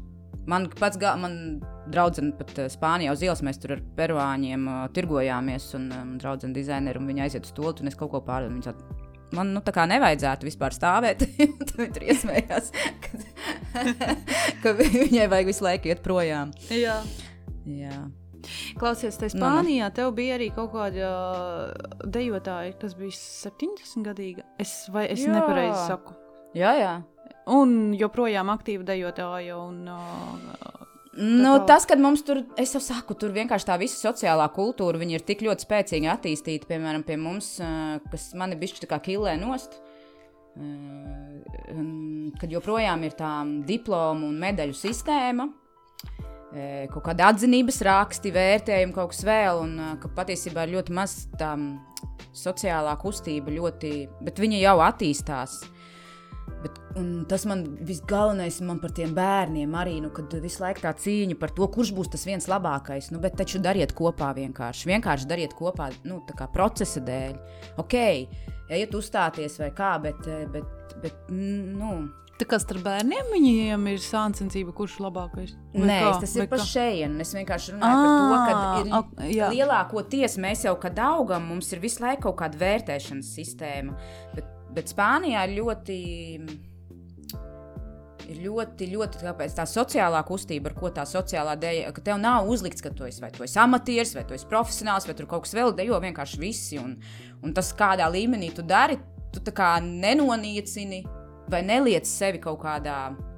Man 0.51 0.68
pats, 0.76 0.99
gā, 1.01 1.14
man 1.20 1.38
draudzene 1.92 2.34
pat 2.36 2.53
eh, 2.59 2.68
Spānijā 2.72 3.14
uz 3.14 3.22
ielas, 3.24 3.42
mēs 3.45 3.61
tur 3.62 3.76
ar 3.76 3.82
peruāņiem 3.97 4.68
uh, 4.68 4.82
tirgojāmies, 4.97 5.70
un 5.78 5.88
um, 5.95 6.12
draudzene 6.20 6.57
dizaineru, 6.57 7.01
un 7.01 7.11
viņa 7.12 7.26
aiziet 7.26 7.49
uz 7.49 7.55
to, 7.57 7.72
un 7.80 7.90
es 7.90 7.97
kaut 7.99 8.12
ko 8.12 8.20
pārdodu. 8.24 8.57
Viņa 8.57 8.72
saka, 8.72 9.01
Man 9.34 9.51
nu, 9.51 9.59
tā 9.64 9.72
kā 9.74 9.82
nevajadzētu 9.90 10.47
vispār 10.47 10.74
stāvēt. 10.76 11.24
Tad 11.66 11.78
viņa 11.80 11.95
tur 11.97 12.05
iesmējās, 12.07 12.68
ka, 13.03 13.22
ka 14.62 14.74
viņai 14.78 15.30
vajag 15.32 15.49
visu 15.51 15.66
laiku 15.66 15.90
iet 15.90 16.05
projām. 16.05 16.53
Jā. 16.70 17.01
Jā. 17.66 18.05
Klausies, 18.78 19.16
te 19.16 19.30
Nu, 19.32 19.38
nu. 19.38 19.40
Spānijā 19.40 19.88
tev 19.97 20.12
bija 20.16 20.36
arī 20.36 20.51
kaut 20.55 20.74
kāda 20.74 21.09
dejotāja, 22.05 22.76
kas 22.80 22.95
bija 22.99 23.16
70 23.16 24.05
gadīga. 24.07 24.45
Es, 24.61 24.84
vai 24.92 25.09
es 25.14 25.24
nepareizi 25.24 25.80
saku? 25.88 26.14
Jā, 26.55 26.74
jā. 26.78 26.95
Un 27.53 27.92
joprojām 27.99 28.49
aktīva 28.55 28.86
dejotāja. 28.88 29.59
Un, 29.61 29.82
uh, 29.92 30.84
Nu, 31.16 31.61
tas, 31.66 31.84
kad 31.86 32.01
mums 32.03 32.24
tur, 32.26 32.40
es 32.59 32.72
jau 32.74 32.80
saku, 32.82 33.14
tur 33.14 33.30
vienkārši 33.34 33.68
tā 33.68 33.76
visa 33.78 34.01
sociālā 34.01 34.49
kultūra, 34.51 34.99
ir 35.14 35.22
tik 35.22 35.45
ļoti 35.47 35.62
spēcīgi 35.62 36.11
attīstīti, 36.11 36.66
piemēram, 36.66 37.05
pie 37.07 37.16
mums, 37.20 37.53
ā, 37.62 38.01
kas 38.11 38.32
mani 38.34 38.59
bišķi 38.59 38.82
tā 38.82 38.88
kā 38.90 38.99
kilē 39.05 39.36
nost. 39.38 39.78
un 40.59 42.32
Kad 42.40 42.51
joprojām 42.51 43.05
ir 43.07 43.14
tā 43.14 43.30
diplomu 43.66 44.26
un 44.26 44.40
medaļu 44.42 44.74
sistēma, 44.74 45.47
ā, 45.47 46.88
kaut 46.90 47.05
kāda 47.07 47.30
atzinības 47.30 47.78
raksti, 47.86 48.34
vērtējumi, 48.34 48.97
kaut 48.97 49.14
kas 49.14 49.22
vēl, 49.28 49.62
un 49.62 50.01
ka 50.03 50.11
patiesībā 50.18 50.66
ir 50.66 50.74
ļoti 50.80 50.99
maz 50.99 51.28
tā 51.38 51.55
sociālā 52.34 52.97
kustība, 52.99 53.55
ļoti, 53.55 53.95
bet 54.24 54.42
viņa 54.42 54.64
jau 54.64 54.76
attīstās. 54.82 55.61
Bet, 56.65 56.79
tas 57.29 57.45
man 57.49 57.65
visgalvenais 57.85 58.57
man 58.65 58.79
par 58.81 58.95
tiem 58.97 59.12
bērniem 59.17 59.75
arī, 59.77 59.99
nu, 60.01 60.09
kad 60.15 60.33
visu 60.41 60.62
laiku 60.65 60.81
tā 60.87 60.95
cīņa 60.97 61.37
par 61.41 61.53
to, 61.53 61.69
kurš 61.69 61.93
būs 61.97 62.12
tas 62.15 62.25
viens 62.25 62.49
labākais. 62.49 63.11
Nu, 63.12 63.21
bet 63.21 63.37
taču 63.37 63.61
dariet 63.61 63.93
kopā 63.97 64.31
vienkārši. 64.39 64.89
Vienkārši 64.95 65.29
dariet 65.29 65.53
kopā, 65.59 65.91
nu, 66.09 66.23
procesa 66.55 67.03
dēļ. 67.05 67.37
Ok, 67.83 67.97
ejiet 68.73 68.97
uzstāties 68.97 69.59
vai 69.61 69.73
kā, 69.77 69.95
bet, 70.03 70.21
eh, 70.31 70.47
bet, 70.51 70.95
bet 71.03 71.33
nu. 71.33 71.93
tā 72.41 72.49
kā 72.51 72.59
starp 72.59 72.83
bērniem 72.83 73.29
viņiem 73.31 73.85
ir 73.93 74.01
sāncensība, 74.03 74.73
kurš 74.75 74.97
labākais. 75.05 75.53
Nē, 75.77 76.01
kā? 76.01 76.17
tas 76.25 76.33
ir 76.35 76.49
pa 76.51 76.59
kā? 76.59 76.65
šejienu. 76.73 77.21
Es 77.23 77.35
vienkārši 77.37 77.77
runāju 77.77 78.01
par 78.01 78.17
to, 78.17 78.41
ka 78.49 78.57
Ā, 78.99 79.29
ir 79.29 79.37
jā. 79.37 79.53
lielākoties 79.53 80.41
mēs 80.43 80.65
jau, 80.67 80.75
kad 80.81 80.99
augam, 80.99 81.47
mums 81.53 81.71
ir 81.77 81.85
visu 81.85 82.03
laiku 82.03 82.31
kaut 82.31 82.41
kāda 82.43 82.59
vērtēšanas 82.65 83.31
sistēma. 83.37 83.95
Bet, 84.35 84.51
bet 84.75 84.93
Spānijā 84.93 85.47
ir 85.49 85.59
ļoti. 85.61 85.99
Ir 88.25 88.39
ļoti, 88.41 88.87
ļoti 88.89 89.20
tā 89.53 89.66
sociālā 89.68 90.22
kustība, 90.25 90.70
ar 90.70 90.77
ko 90.79 90.89
tā 90.97 91.03
sociālā 91.05 91.59
dēļ, 91.61 91.91
ka 91.93 92.05
tev 92.07 92.16
nav 92.22 92.47
uzlikts, 92.49 92.81
ka 92.81 92.89
tu 92.89 93.05
esi 93.05 93.20
vai 93.20 93.29
tu 93.35 93.45
esi 93.45 93.59
amatieris, 93.61 94.14
vai 94.16 94.22
tu 94.25 94.33
esi 94.33 94.49
profesionāls, 94.49 95.05
vai 95.05 95.12
tur 95.18 95.29
kaut 95.29 95.45
kas 95.45 95.53
vēl 95.53 95.75
dejo 95.77 95.99
vienkārši 96.01 96.41
visi. 96.41 96.81
Un, 96.81 96.97
un 97.45 97.53
tas, 97.53 97.75
kādā 97.77 98.09
līmenī 98.09 98.49
tu 98.57 98.64
dari, 98.64 98.97
tu 99.29 99.45
nenoniecini 99.85 101.03
vai 101.53 101.61
neliec 101.68 102.09
sevi 102.09 102.41
kaut 102.41 102.62
kādā 102.64 102.97
uh, 103.12 103.34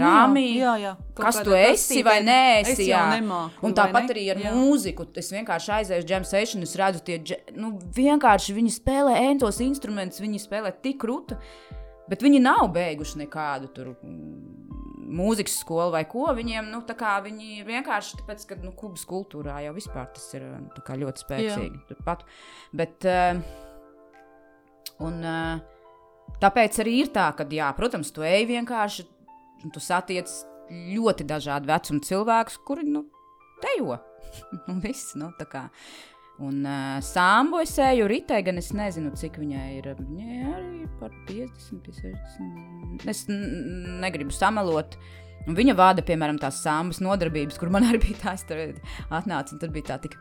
rāmī. 0.00 0.44
Jā, 0.58 0.74
jā. 0.80 0.92
Kaut 1.14 1.28
Kas 1.28 1.38
tu 1.46 1.54
esi 1.56 2.02
vai 2.06 2.18
neesi? 2.24 2.74
Es 2.74 2.82
jā. 2.88 3.02
nemāku, 3.12 3.62
Un 3.66 3.76
tāpat 3.76 4.10
arī 4.14 4.26
ar 4.32 4.40
Jā. 4.42 4.54
mūziku. 4.56 5.06
Es 5.20 5.30
vienkārši 5.34 5.72
aizēju 5.78 6.04
uz 6.04 6.08
džem 6.08 6.26
sesiju, 6.28 6.62
es 6.66 6.74
redzu, 6.80 7.02
tie 7.06 7.20
nu, 7.56 7.74
vienkārši 7.96 8.56
viņi 8.56 8.74
spēlē 8.74 9.16
entos 9.30 9.60
instrumentus, 9.64 10.22
viņi 10.24 10.42
spēlē 10.42 10.74
tik 10.84 11.00
krūti, 11.04 11.38
bet 12.10 12.24
viņi 12.24 12.42
nav 12.44 12.68
beiguši 12.74 13.24
nekādu 13.24 13.72
tur. 13.74 13.94
mm, 14.02 14.60
Mūzikas 15.14 15.58
skolu 15.60 15.92
vai 15.92 16.06
ko 16.08 16.24
viņiem, 16.34 16.70
nu, 16.72 16.80
viņi 16.82 17.60
vienkārši 17.68 18.16
tāpēc, 18.22 18.46
ka, 18.48 18.56
nu, 18.64 18.72
kubas 18.72 19.04
kultūrā 19.06 19.58
jau 19.66 19.74
vispār 19.76 20.08
tas 20.14 20.24
ir 20.34 20.46
kā 20.80 20.96
ļoti 20.96 21.22
spēcīgi. 21.26 21.82
Turpat. 21.90 22.24
Bet, 22.72 23.04
uh, 23.04 23.36
un, 25.04 25.20
uh, 25.20 25.60
tāpēc 26.42 26.80
arī 26.82 26.96
ir 27.02 27.12
tā, 27.14 27.28
ka, 27.36 27.46
jā, 27.52 27.68
protams, 27.76 28.10
tu 28.14 28.24
ej 28.26 28.46
vienkārši, 28.48 29.06
tu 29.72 29.80
satiec 29.82 30.30
ļoti 30.70 31.26
dažādu 31.28 31.68
vecumu 31.70 32.02
cilvēkus, 32.04 32.58
kuri, 32.66 32.86
nu, 32.88 33.04
tejo. 33.62 33.98
un 34.68 34.80
viss, 34.84 35.14
nu, 35.20 35.30
tā 35.38 35.46
kā. 35.50 35.68
Un 36.42 36.64
uh, 36.66 36.98
sāmbu 37.04 37.60
es 37.62 37.76
eju 37.78 38.08
ritē, 38.10 38.40
gan 38.42 38.58
es 38.58 38.72
nezinu, 38.74 39.12
cik 39.14 39.36
viņai 39.38 39.66
ir. 39.76 39.92
Viņai 40.00 40.38
arī 40.50 40.70
ir 40.82 40.88
par 40.98 41.12
50, 41.28 41.84
pie 41.84 41.94
60. 41.94 43.04
Es 43.10 43.22
negribu 43.28 44.34
samalot. 44.34 44.98
Un 45.44 45.54
viņa 45.54 45.76
vada, 45.78 46.02
piemēram, 46.02 46.40
tās 46.42 46.62
sāmbas 46.64 46.98
nodarbības, 47.04 47.60
kur 47.60 47.70
man 47.70 47.86
arī 47.88 48.02
bija 48.08 48.22
tā, 48.24 48.34
tur 48.48 48.64
atnācu, 49.14 49.54
un 49.54 49.62
tur 49.62 49.74
bija 49.74 49.92
tā 49.92 50.00
tik 50.08 50.18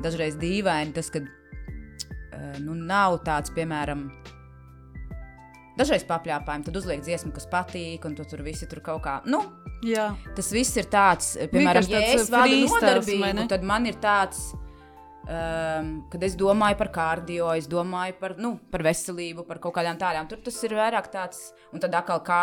dažreiz 0.00 0.38
dīvaini, 0.40 0.96
tas, 0.96 1.12
ka 1.12 1.20
uh, 1.20 2.56
nu, 2.64 2.78
nav 2.78 3.20
tāds, 3.26 3.52
piemēram, 3.52 4.08
dažreiz 5.80 6.06
papļāpājumi, 6.08 6.68
tad 6.68 6.78
uzliek 6.80 7.02
dziesmu, 7.04 7.32
kas 7.36 7.48
patīk, 7.50 8.06
un 8.06 8.14
tu 8.18 8.28
tur 8.28 8.44
visi 8.46 8.68
tur 8.70 8.84
kaut 8.84 9.04
kā, 9.08 9.18
nu, 9.28 9.42
Jā. 9.86 10.10
Tas 10.36 10.50
viss 10.52 10.76
ir 10.76 10.88
tāds, 10.92 11.34
piemēram, 11.38 11.86
Vienkārši 11.86 11.94
ja 11.94 12.00
es 12.20 12.28
vadu 12.28 12.52
freestyles, 12.52 12.72
vai 12.72 12.82
nodarbību, 12.82 13.30
ne? 13.38 13.46
tad 13.48 13.62
man 13.64 13.86
ir 13.88 13.96
tāds, 14.02 14.42
um, 15.24 15.92
kad 16.12 16.26
es 16.26 16.36
domāju 16.38 16.76
par 16.82 16.90
kardio, 16.92 17.48
es 17.56 17.68
domāju 17.70 18.18
par, 18.20 18.36
nu, 18.40 18.54
par 18.72 18.84
veselību, 18.84 19.46
par 19.48 19.62
kaut 19.62 19.78
kādām 19.78 20.00
tādām. 20.00 20.28
Tur 20.28 20.42
tas 20.44 20.58
ir 20.68 20.76
vairāk 20.76 21.08
tāds, 21.14 21.46
un 21.72 21.80
tad 21.80 21.96
atkal 21.96 22.20
kā 22.26 22.42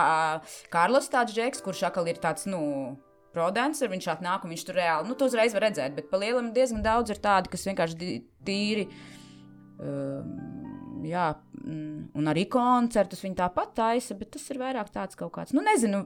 Kārlis 0.74 1.12
tāds 1.14 1.38
džeks, 1.38 1.62
kurš 1.66 1.86
atkal 1.92 2.10
ir 2.10 2.22
tāds, 2.24 2.50
nu, 2.50 2.62
Prodensers, 3.38 3.92
viņš 3.92 4.08
atnāk 4.16 4.46
un 4.48 4.56
viņš 4.56 4.66
tur 4.66 4.80
reāli, 4.80 5.12
nu, 5.12 5.14
to 5.14 5.28
uzreiz 5.30 5.54
var 5.54 5.68
redzēt, 5.68 5.94
bet 5.94 6.08
pa 6.10 6.18
lielam 6.18 6.50
diezgan 6.56 6.82
daudz 6.82 7.14
ir 7.14 7.22
tādi, 7.22 7.52
kas 7.54 7.68
vienkārši 7.70 8.16
tīri. 8.48 8.88
Um, 9.78 10.57
jā, 11.06 11.28
mm, 11.62 12.10
un 12.18 12.32
arī 12.32 12.48
koncertus 12.50 13.22
viņi 13.26 13.38
tāpat 13.44 13.76
taisa, 13.78 14.18
bet 14.18 14.32
tas 14.36 14.48
ir 14.54 14.62
vairāk 14.62 14.90
tāds 14.94 15.20
kaut 15.20 15.34
kāds, 15.36 15.54
nu, 15.54 15.64
nezinu, 15.66 16.06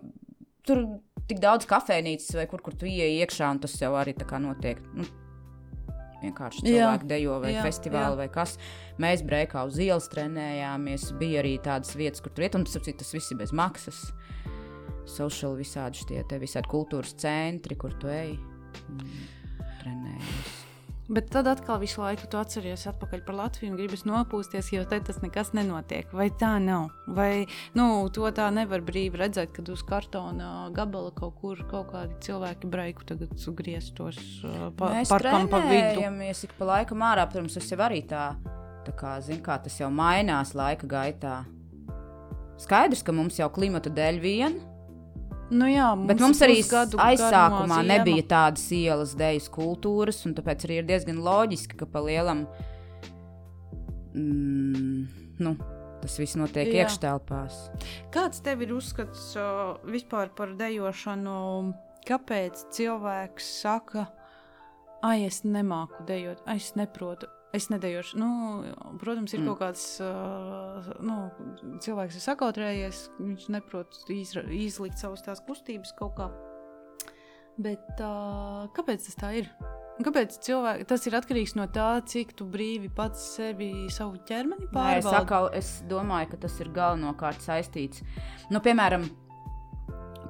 tur 0.68 0.84
tik 1.30 1.42
daudz 1.42 1.68
kafejnīcas 1.70 2.36
vai 2.38 2.48
kur, 2.52 2.64
kur 2.66 2.76
tu 2.78 2.90
ieej 2.90 3.22
iekšā, 3.24 3.50
un 3.56 3.62
tas 3.64 3.76
jau 3.80 3.94
arī 4.00 4.16
tā 4.18 4.28
kā 4.30 4.42
notiek. 4.42 4.82
Nu, 4.98 5.08
vienkārši 6.22 6.64
Jā, 6.66 6.70
cilvēki 6.70 7.10
dejo 7.10 7.40
vai 7.42 7.56
jā, 7.56 7.66
festivāli 7.66 8.14
jā. 8.14 8.20
vai 8.20 8.30
kas. 8.34 8.56
Mēs 9.02 9.24
breikā 9.26 9.66
uz 9.66 9.80
ielas 9.82 10.10
trenējāmies. 10.12 11.10
Bija 11.18 11.42
arī 11.42 11.56
tādas 11.64 11.96
vietas, 11.98 12.22
kur 12.22 12.36
tur 12.36 12.46
iet, 12.46 12.58
un 12.60 12.68
tas, 12.68 12.78
tas 12.78 13.14
viss 13.16 13.34
ir 13.34 13.42
bez 13.42 13.54
maksas. 13.58 14.04
Social 15.10 15.58
visādi 15.58 16.04
šie 16.04 16.22
te 16.30 16.38
visādi 16.42 16.70
kultūras 16.72 17.16
centri, 17.20 17.78
kur 17.80 17.96
tu 18.00 18.12
ej. 18.12 18.36
un 18.94 19.08
Trenējies. 19.82 20.61
Bet 21.12 21.28
tad 21.28 21.48
atkal 21.52 21.76
visu 21.82 22.00
laiku 22.00 22.30
tu 22.32 22.40
atceries 22.40 22.86
atpakaļ 22.88 23.24
par 23.26 23.36
Latviju 23.36 23.74
un 23.74 23.76
gribas 23.76 24.06
nopūsties, 24.08 24.70
jo 24.72 24.86
te 24.88 25.02
tas 25.04 25.18
nekas 25.20 25.50
nenotiek. 25.52 26.08
Vai 26.16 26.30
tā 26.40 26.54
nav? 26.64 26.86
Vai 27.12 27.50
nu, 27.76 27.88
to 28.16 28.30
tā 28.32 28.46
nevar 28.56 28.80
brīvi 28.88 29.20
redzēt, 29.20 29.52
kad 29.58 29.68
uz 29.74 29.84
kartona 29.84 30.70
gabala 30.72 31.12
kaut 31.12 31.36
kur 31.42 31.60
kaut 31.68 31.92
kādi 31.92 32.16
cilvēki 32.24 32.72
breiku 32.72 33.04
tagad 33.12 33.36
grieztos 33.60 34.22
uh, 34.48 34.70
pa, 34.80 34.94
Mēs 34.96 35.12
parkam 35.12 35.52
pa 35.52 35.60
vidu? 35.66 35.98
trenējamies 35.98 36.46
ik 36.48 36.56
pa 36.56 36.72
laikam 36.72 37.04
ārā. 37.04 37.28
Protams, 37.28 37.60
tas 37.60 37.68
jau 37.74 37.82
arī 37.84 38.06
tā, 38.08 38.30
tā 38.88 38.96
kā, 38.96 39.18
zin, 39.26 39.44
kā 39.44 39.60
tas 39.60 39.76
jau 39.84 39.92
mainās 39.92 40.56
laika 40.56 40.88
gaitā. 40.88 41.42
Skaidrs, 42.62 43.04
ka 43.04 43.12
mums 43.12 43.36
jau 43.42 43.52
klimata 43.52 43.92
dēļ 43.92 44.24
vien, 44.24 44.62
Nu, 45.52 45.68
jā, 45.68 45.90
bet 46.08 46.22
mums 46.24 46.40
arī 46.46 46.62
aizsākumā 46.64 47.82
nebija 47.84 48.24
tādas 48.30 48.64
ielas 48.76 49.12
dēļas 49.20 49.50
kultūras, 49.52 50.22
un 50.28 50.36
tāpēc 50.38 50.64
arī 50.68 50.80
ir 50.80 50.88
diezgan 50.88 51.20
loģiski, 51.26 51.76
ka 51.82 51.88
pa 51.92 52.04
lielam. 52.06 52.46
Mm, 54.16 55.04
nu, 55.44 55.54
tas 56.00 56.16
viss 56.22 56.40
notiek 56.40 56.72
Jā. 56.72 56.86
iekštelpās. 56.86 57.60
Kāds 58.16 58.40
tev 58.46 58.64
ir 58.64 58.72
uzskats 58.78 59.32
uh, 59.40 59.76
vispār 59.92 60.32
par 60.38 60.56
dejošanu? 60.60 61.36
Kāpēc 62.08 62.64
cilvēks 62.74 63.52
saka, 63.60 64.08
ah, 65.04 65.20
es 65.20 65.44
nemāku 65.46 66.08
dejot, 66.08 66.42
es 66.50 66.72
neprotu? 66.80 67.28
Es 67.54 67.68
nedejošu. 67.68 68.16
Nu, 68.16 68.28
protams, 69.02 69.34
ir 69.36 69.42
Mm. 69.42 69.48
kaut 69.52 69.60
kāds 69.60 69.84
uh, 70.00 70.86
nu, 71.04 71.18
cilvēks, 71.84 72.14
kas 72.14 72.20
ir 72.22 72.24
sakautrējies, 72.30 73.02
viņš 73.20 73.50
neprot 73.52 73.98
izra, 74.10 74.46
izlikt 74.56 74.98
savas 75.02 75.22
tās 75.26 75.42
kustības 75.44 75.92
kaut 76.00 76.16
kā. 76.16 76.30
Bet 77.60 78.00
uh, 78.00 78.70
kāpēc 78.72 79.04
tas 79.10 79.18
tā 79.20 79.34
ir? 79.42 79.50
Kāpēc 80.02 80.38
cilvēki, 80.42 80.86
tas 80.88 81.04
ir 81.06 81.14
atkarīgs 81.20 81.54
no 81.60 81.68
tā, 81.70 81.90
cik 82.08 82.32
tu 82.40 82.48
brīvi 82.50 82.88
pats 82.96 83.20
sevi, 83.36 83.90
savu 83.94 84.16
ķermeni 84.26 84.66
Nē, 84.66 84.72
es, 84.72 84.74
pārvaldi? 85.04 85.18
atkal, 85.20 85.50
es 85.54 85.74
domāju, 85.92 86.32
ka 86.32 86.40
tas 86.48 86.56
ir 86.64 86.72
galvenokārt 86.74 87.44
saistīts. 87.44 88.02
Nu, 88.50 88.64
piemēram, 88.64 89.04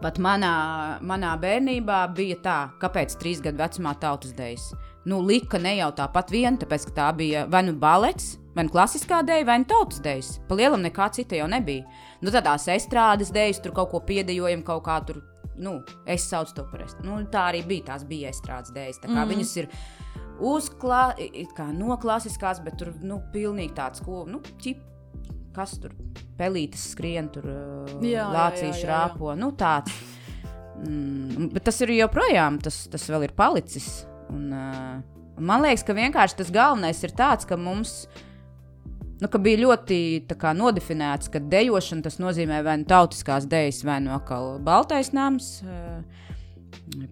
pat 0.01 0.17
manā, 0.17 0.97
manā 1.05 1.35
bērnībā 1.39 2.01
bija 2.17 2.39
tā, 2.43 2.57
kāpēc 2.81 3.15
trīs 3.21 3.39
gadu 3.45 3.61
vecumā 3.61 3.93
tautas 4.01 4.33
dejas. 4.35 4.71
Nu, 5.05 5.17
lika 5.25 5.57
ne 5.57 5.73
jau 5.79 5.89
tāpat 5.97 6.29
vien, 6.29 6.59
tāpēc, 6.61 6.85
ka 6.89 6.93
tā 6.99 7.07
bija 7.17 7.47
vai 7.49 7.63
nu 7.65 7.73
balets, 7.81 8.35
vai 8.55 8.67
nu 8.67 8.73
klasiskā 8.73 9.23
dēļa, 9.25 9.47
vai 9.47 9.57
nu 9.63 9.67
tautas 9.71 10.01
dejas. 10.03 10.35
Pa 10.47 10.57
lielam 10.59 10.83
nekā 10.85 11.07
cita 11.15 11.39
jau 11.39 11.47
nebija. 11.49 11.87
Nu, 12.21 12.29
tādās 12.33 12.67
estrādes 12.69 13.33
dēļas, 13.33 13.63
tur 13.63 13.73
kaut 13.77 13.89
ko 13.93 14.03
piedejojam, 14.05 14.61
kaut 14.67 14.85
kā 14.85 14.99
tur. 15.07 15.23
Nu, 15.61 15.79
es 16.09 16.27
saucu 16.29 16.55
to 16.57 16.67
par 16.69 16.85
estrādi. 16.85 17.09
Nu, 17.09 17.17
tā 17.33 17.47
arī 17.49 17.63
bija. 17.67 17.87
Tās 17.91 18.05
bija 18.09 18.29
estrādes 18.33 18.73
dēļas. 18.75 19.01
Mm. 19.07 19.25
viņas 19.33 19.55
ir 19.61 19.71
uzklā, 20.51 21.01
kā 21.57 21.67
no 21.73 21.97
klasiskās, 22.01 22.61
bet 22.65 22.77
tur 22.81 22.93
nu, 23.01 23.21
pilnīgi 23.33 23.73
tāds, 23.77 24.01
ko, 24.05 24.23
nu, 24.29 24.41
ķip, 24.61 24.85
kas 25.55 25.75
tur 25.81 25.97
pelītes 26.37 26.91
skrien, 26.93 27.29
tur 27.33 27.49
jā. 28.85 28.93
rāpo. 28.93 29.33
Nu, 29.37 29.51
tāds. 29.57 29.97
Mm, 30.81 31.51
bet 31.53 31.65
tas 31.67 31.77
ir 31.85 31.93
joprojām, 31.99 32.57
tas, 32.63 32.85
tas 32.89 33.09
vēl 33.09 33.27
ir 33.27 33.35
palicis. 33.37 33.91
Un, 34.31 34.51
uh, 34.55 35.41
man 35.41 35.65
liekas, 35.65 35.85
ka 35.87 35.95
vienkārši 35.97 36.41
tas 36.41 36.51
galvenais 36.53 37.01
ir 37.03 37.15
tāds, 37.17 37.47
ka 37.47 37.59
mums. 37.59 38.05
Nu, 39.21 39.29
ka 39.29 39.37
bija 39.37 39.59
ļoti 39.61 39.97
kā, 40.33 40.55
nodefinēts, 40.57 41.29
ka 41.29 41.43
dejošana 41.45 42.07
tas 42.07 42.17
nozīmē 42.17 42.63
vai 42.65 42.79
nu 42.81 42.87
tautiskās 42.89 43.45
dejas, 43.45 43.83
vai 43.85 43.99
nu 44.01 44.15
atkal 44.15 44.55
baltais 44.65 45.11
nams, 45.13 45.59
uh, 45.61 46.01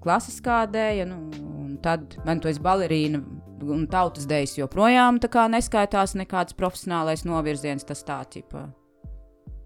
klasiskā 0.02 0.64
dēļa, 0.74 1.06
nu, 1.12 1.20
un 1.62 1.78
tad 1.84 2.18
vai 2.26 2.34
nu 2.34 2.44
tu 2.44 2.50
esi 2.50 2.64
balerīna, 2.66 3.22
un 3.62 3.86
tautas 3.92 4.26
dejas 4.30 4.58
joprojām 4.58 5.20
kā 5.30 5.46
neskaitās 5.52 6.16
nekāds 6.18 6.58
profesionālais 6.58 7.26
novirziens, 7.28 7.86
tas 7.86 8.02
tā 8.08 8.24
tipa 8.32 8.70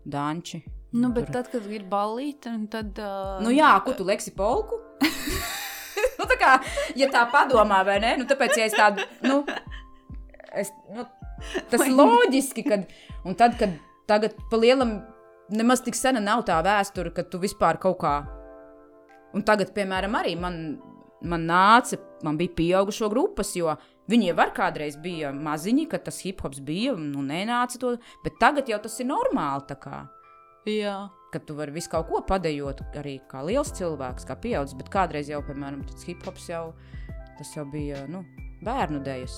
danči. 0.03 0.63
Nu, 0.93 1.09
bet 1.09 1.25
Tur. 1.25 1.33
tad, 1.39 1.49
kad 1.49 1.71
ir 1.73 1.87
balīti, 1.89 2.51
tad. 2.69 2.99
Uh, 3.01 3.41
Nu, 3.41 3.49
jā, 3.49 3.71
ko 3.81 3.95
tu 3.97 4.05
leksi 4.05 4.35
polku? 4.37 4.77
nu, 6.19 6.27
tā 6.29 6.37
kā, 6.39 6.53
ja 6.99 7.09
tā 7.13 7.25
padomā, 7.31 7.81
vai 7.87 7.99
ne? 8.03 8.15
Nu, 8.21 8.27
tāpēc, 8.29 8.59
ja 8.59 8.69
es 8.69 8.77
tādu, 8.77 9.05
nu, 9.25 9.41
es, 10.53 10.73
nu 10.93 11.07
tas 11.71 11.87
loģiski, 11.89 12.63
kad, 12.67 12.87
un 13.27 13.37
tad, 13.39 13.57
kad 13.59 13.75
tagad 14.07 14.37
pa 14.49 14.59
lielam 14.59 15.01
nemaz 15.53 15.83
tik 15.83 15.97
sena 15.97 16.21
nav 16.23 16.45
tā 16.47 16.59
vēsture, 16.65 17.13
ka 17.15 17.25
tu 17.27 17.41
vispār 17.41 17.79
kaut 17.81 17.99
kā, 18.03 18.15
un 19.33 19.45
tagad, 19.45 19.73
piemēram, 19.75 20.15
arī 20.19 20.35
man, 20.39 20.59
man 21.21 21.47
nāca, 21.49 21.99
man 22.25 22.39
bija 22.39 22.55
pieaugušo 22.57 23.09
grupas, 23.11 23.53
jo 23.57 23.73
viņi 24.11 24.31
jau 24.31 24.39
var 24.39 24.53
kādreiz 24.55 24.97
bija 24.99 25.31
maziņi, 25.35 25.87
kad 25.91 26.05
tas 26.07 26.19
hip 26.25 26.43
hops 26.43 26.61
bija, 26.63 26.95
nu, 26.99 27.23
nenāca 27.25 27.79
to, 27.79 27.95
bet 28.25 28.39
tagad 28.41 28.71
jau 28.71 28.81
tas 28.83 28.99
ir 28.99 29.09
normāli, 29.11 29.67
tā 29.69 29.79
kā 29.79 30.03
Jā, 30.69 31.09
ka 31.33 31.39
tu 31.43 31.55
vari 31.57 31.73
visu 31.75 31.89
kaut 31.91 32.07
ko 32.07 32.21
padējot, 32.29 32.83
arī 33.01 33.17
kā 33.31 33.41
liels 33.43 33.73
cilvēks, 33.75 34.27
kā 34.29 34.37
pieaugušs. 34.39 34.77
Bet 34.79 34.89
kādreiz 34.93 35.27
jau, 35.31 35.41
piemēram, 35.43 35.81
tas 35.89 36.05
hip 36.07 36.23
hops 36.27 36.47
jau, 36.49 36.73
tas 37.39 37.55
jau 37.55 37.65
bija 37.67 38.05
nu, 38.07 38.23
bērnu 38.63 39.01
dēļas. 39.03 39.37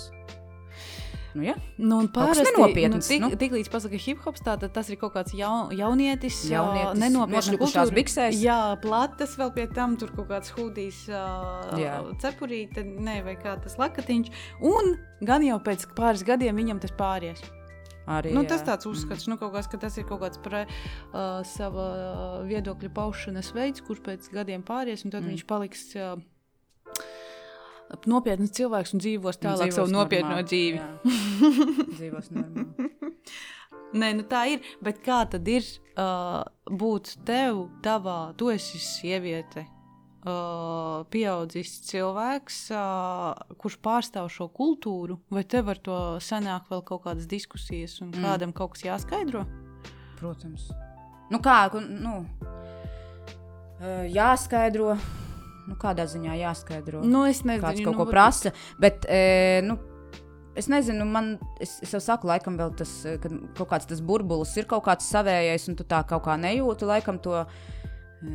Nu, 1.36 1.44
ja? 1.44 1.54
nu, 1.78 1.98
parasti, 2.16 2.46
nenopietns, 2.48 3.10
Nu, 3.10 3.12
tik, 3.12 3.22
nu. 3.26 3.30
tik 3.42 3.52
līdz 3.58 3.68
pasakā 3.74 3.98
hip 4.00 4.22
hops, 4.24 4.40
tā, 4.46 4.54
tas 4.72 4.88
ir 4.88 4.96
kaut 5.02 5.12
kāds 5.18 5.34
jaun, 5.36 5.74
jaunietis, 5.76 6.38
Jaunietis, 6.48 7.02
nenopietns. 7.02 7.50
nošļupušās 7.50 7.92
biksēs. 7.98 8.38
Jā, 8.40 8.60
plates 8.80 9.34
vēl 9.36 9.52
pie 9.58 9.66
tam, 9.76 9.98
tur 10.00 10.14
kaut 10.16 10.30
kāds 10.30 10.54
hudijs, 10.56 11.02
Jā. 11.12 11.98
cepurīte, 12.24 12.86
ne, 12.88 13.18
vai 13.28 13.36
kā 13.36 13.58
tas 13.60 13.76
lakatiņš. 13.82 14.32
Un 14.64 14.96
gan 15.28 15.44
jau 15.44 15.60
pēc 15.60 15.84
pāris 15.98 16.24
gadiem 16.24 16.56
viņam 16.56 16.80
tas 16.86 16.96
pāries. 16.96 17.44
Arī, 18.06 18.34
Nu, 18.36 18.44
tas 18.46 18.62
tāds 18.66 18.86
uzskats, 18.86 19.26
nu, 19.32 19.38
kaut 19.42 19.56
kāds, 19.56 19.70
ka 19.72 19.80
tas 19.82 19.98
ir 19.98 20.06
kaut 20.06 20.22
kāds 20.22 20.38
pre, 20.42 20.66
uh, 20.68 21.42
sava 21.48 21.88
viedokļa 22.46 22.92
paušanas 22.94 23.50
veids, 23.56 23.82
kurš 23.86 24.04
pēc 24.06 24.30
gadiem 24.34 24.62
pāries, 24.66 25.06
un 25.06 25.12
tad 25.12 25.24
Mm. 25.24 25.26
mm. 25.26 25.34
viņš 25.34 25.46
paliks 25.50 25.86
uh, 25.98 26.16
nopietns 28.06 28.54
cilvēks 28.56 28.94
un 28.94 29.02
dzīvos 29.02 29.42
tālāk 29.42 29.72
dzīvos 29.72 29.82
savu 29.82 29.94
nopietno 29.94 30.42
dzīvi. 30.42 30.82
Dzīvos 31.98 32.32
normāli. 32.36 32.90
Nē, 34.00 34.12
nu 34.18 34.26
tā 34.28 34.42
ir. 34.52 34.66
Bet 34.84 35.00
kā 35.06 35.22
tad 35.32 35.48
ir 35.48 35.64
uh, 35.96 36.44
būt 36.68 37.16
tev, 37.26 37.70
tavā, 37.86 38.34
tu 38.38 38.50
esi 38.52 38.82
sieviete, 38.82 39.66
uh, 40.26 41.04
pieaudzis 41.14 41.72
cilvēks, 41.90 42.60
uh, 42.76 43.56
kurš 43.62 43.78
pārstāv 43.86 44.30
šo 44.34 44.48
kultūru, 44.50 45.20
vai 45.32 45.44
tev 45.44 45.70
ar 45.70 45.78
to 45.78 45.98
sanāk 46.20 46.68
vēl 46.72 46.84
kaut 46.84 47.04
kādas 47.06 47.28
diskusijas, 47.28 48.00
un 48.02 48.12
Mm. 48.12 48.24
kādam 48.26 48.54
kaut 48.54 48.74
kas 48.74 48.84
jāskaidro? 48.84 49.46
Protams. 50.20 50.72
Nu, 51.32 51.40
kā, 51.40 51.70
nu, 51.90 52.26
eh, 53.82 54.10
jāskaidro. 54.14 54.98
Nu, 55.68 55.74
kādā 55.82 56.06
ziņā 56.06 56.36
jāskaidro? 56.38 57.02
Nu, 57.04 57.24
es 57.26 57.42
nezinu, 57.42 57.64
kāds 57.64 57.80
nu, 57.80 57.86
kaut 57.90 57.96
ko 57.98 58.06
varbūt- 58.06 58.12
prasa. 58.14 58.52
Bet, 58.80 59.06
e, 59.10 59.62
nu, 59.66 59.80
es 60.56 60.68
nezinu, 60.68 61.06
man, 61.10 61.40
es, 61.60 61.80
es 61.82 61.92
jau 61.92 62.00
saku, 62.00 62.28
laikam, 62.28 62.56
tas, 62.78 62.92
kad 63.22 63.32
kaut 63.58 63.70
kāds 63.70 63.88
tas 63.88 64.00
burbulis 64.00 64.56
ir 64.58 64.66
kaut 64.66 64.84
kāds 64.86 65.10
savējais, 65.10 65.68
un 65.70 65.76
tu 65.76 65.84
tā 65.84 66.06
kaut 66.08 66.24
kā 66.24 66.38
nejūti, 66.38 66.86
laikam, 66.86 67.18
to 67.20 67.34
e, 67.42 68.28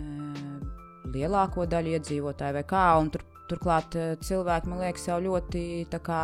lielāko 1.09 1.67
daļu 1.71 1.97
iedzīvotāju 1.97 2.59
vai 2.59 2.65
kā. 2.69 2.85
Tur, 3.15 3.25
turklāt 3.51 3.97
e, 3.99 4.07
cilvēki, 4.27 4.71
man 4.71 4.83
liekas, 4.85 5.09
jau 5.09 5.21
ļoti 5.23 5.63
kā 6.05 6.23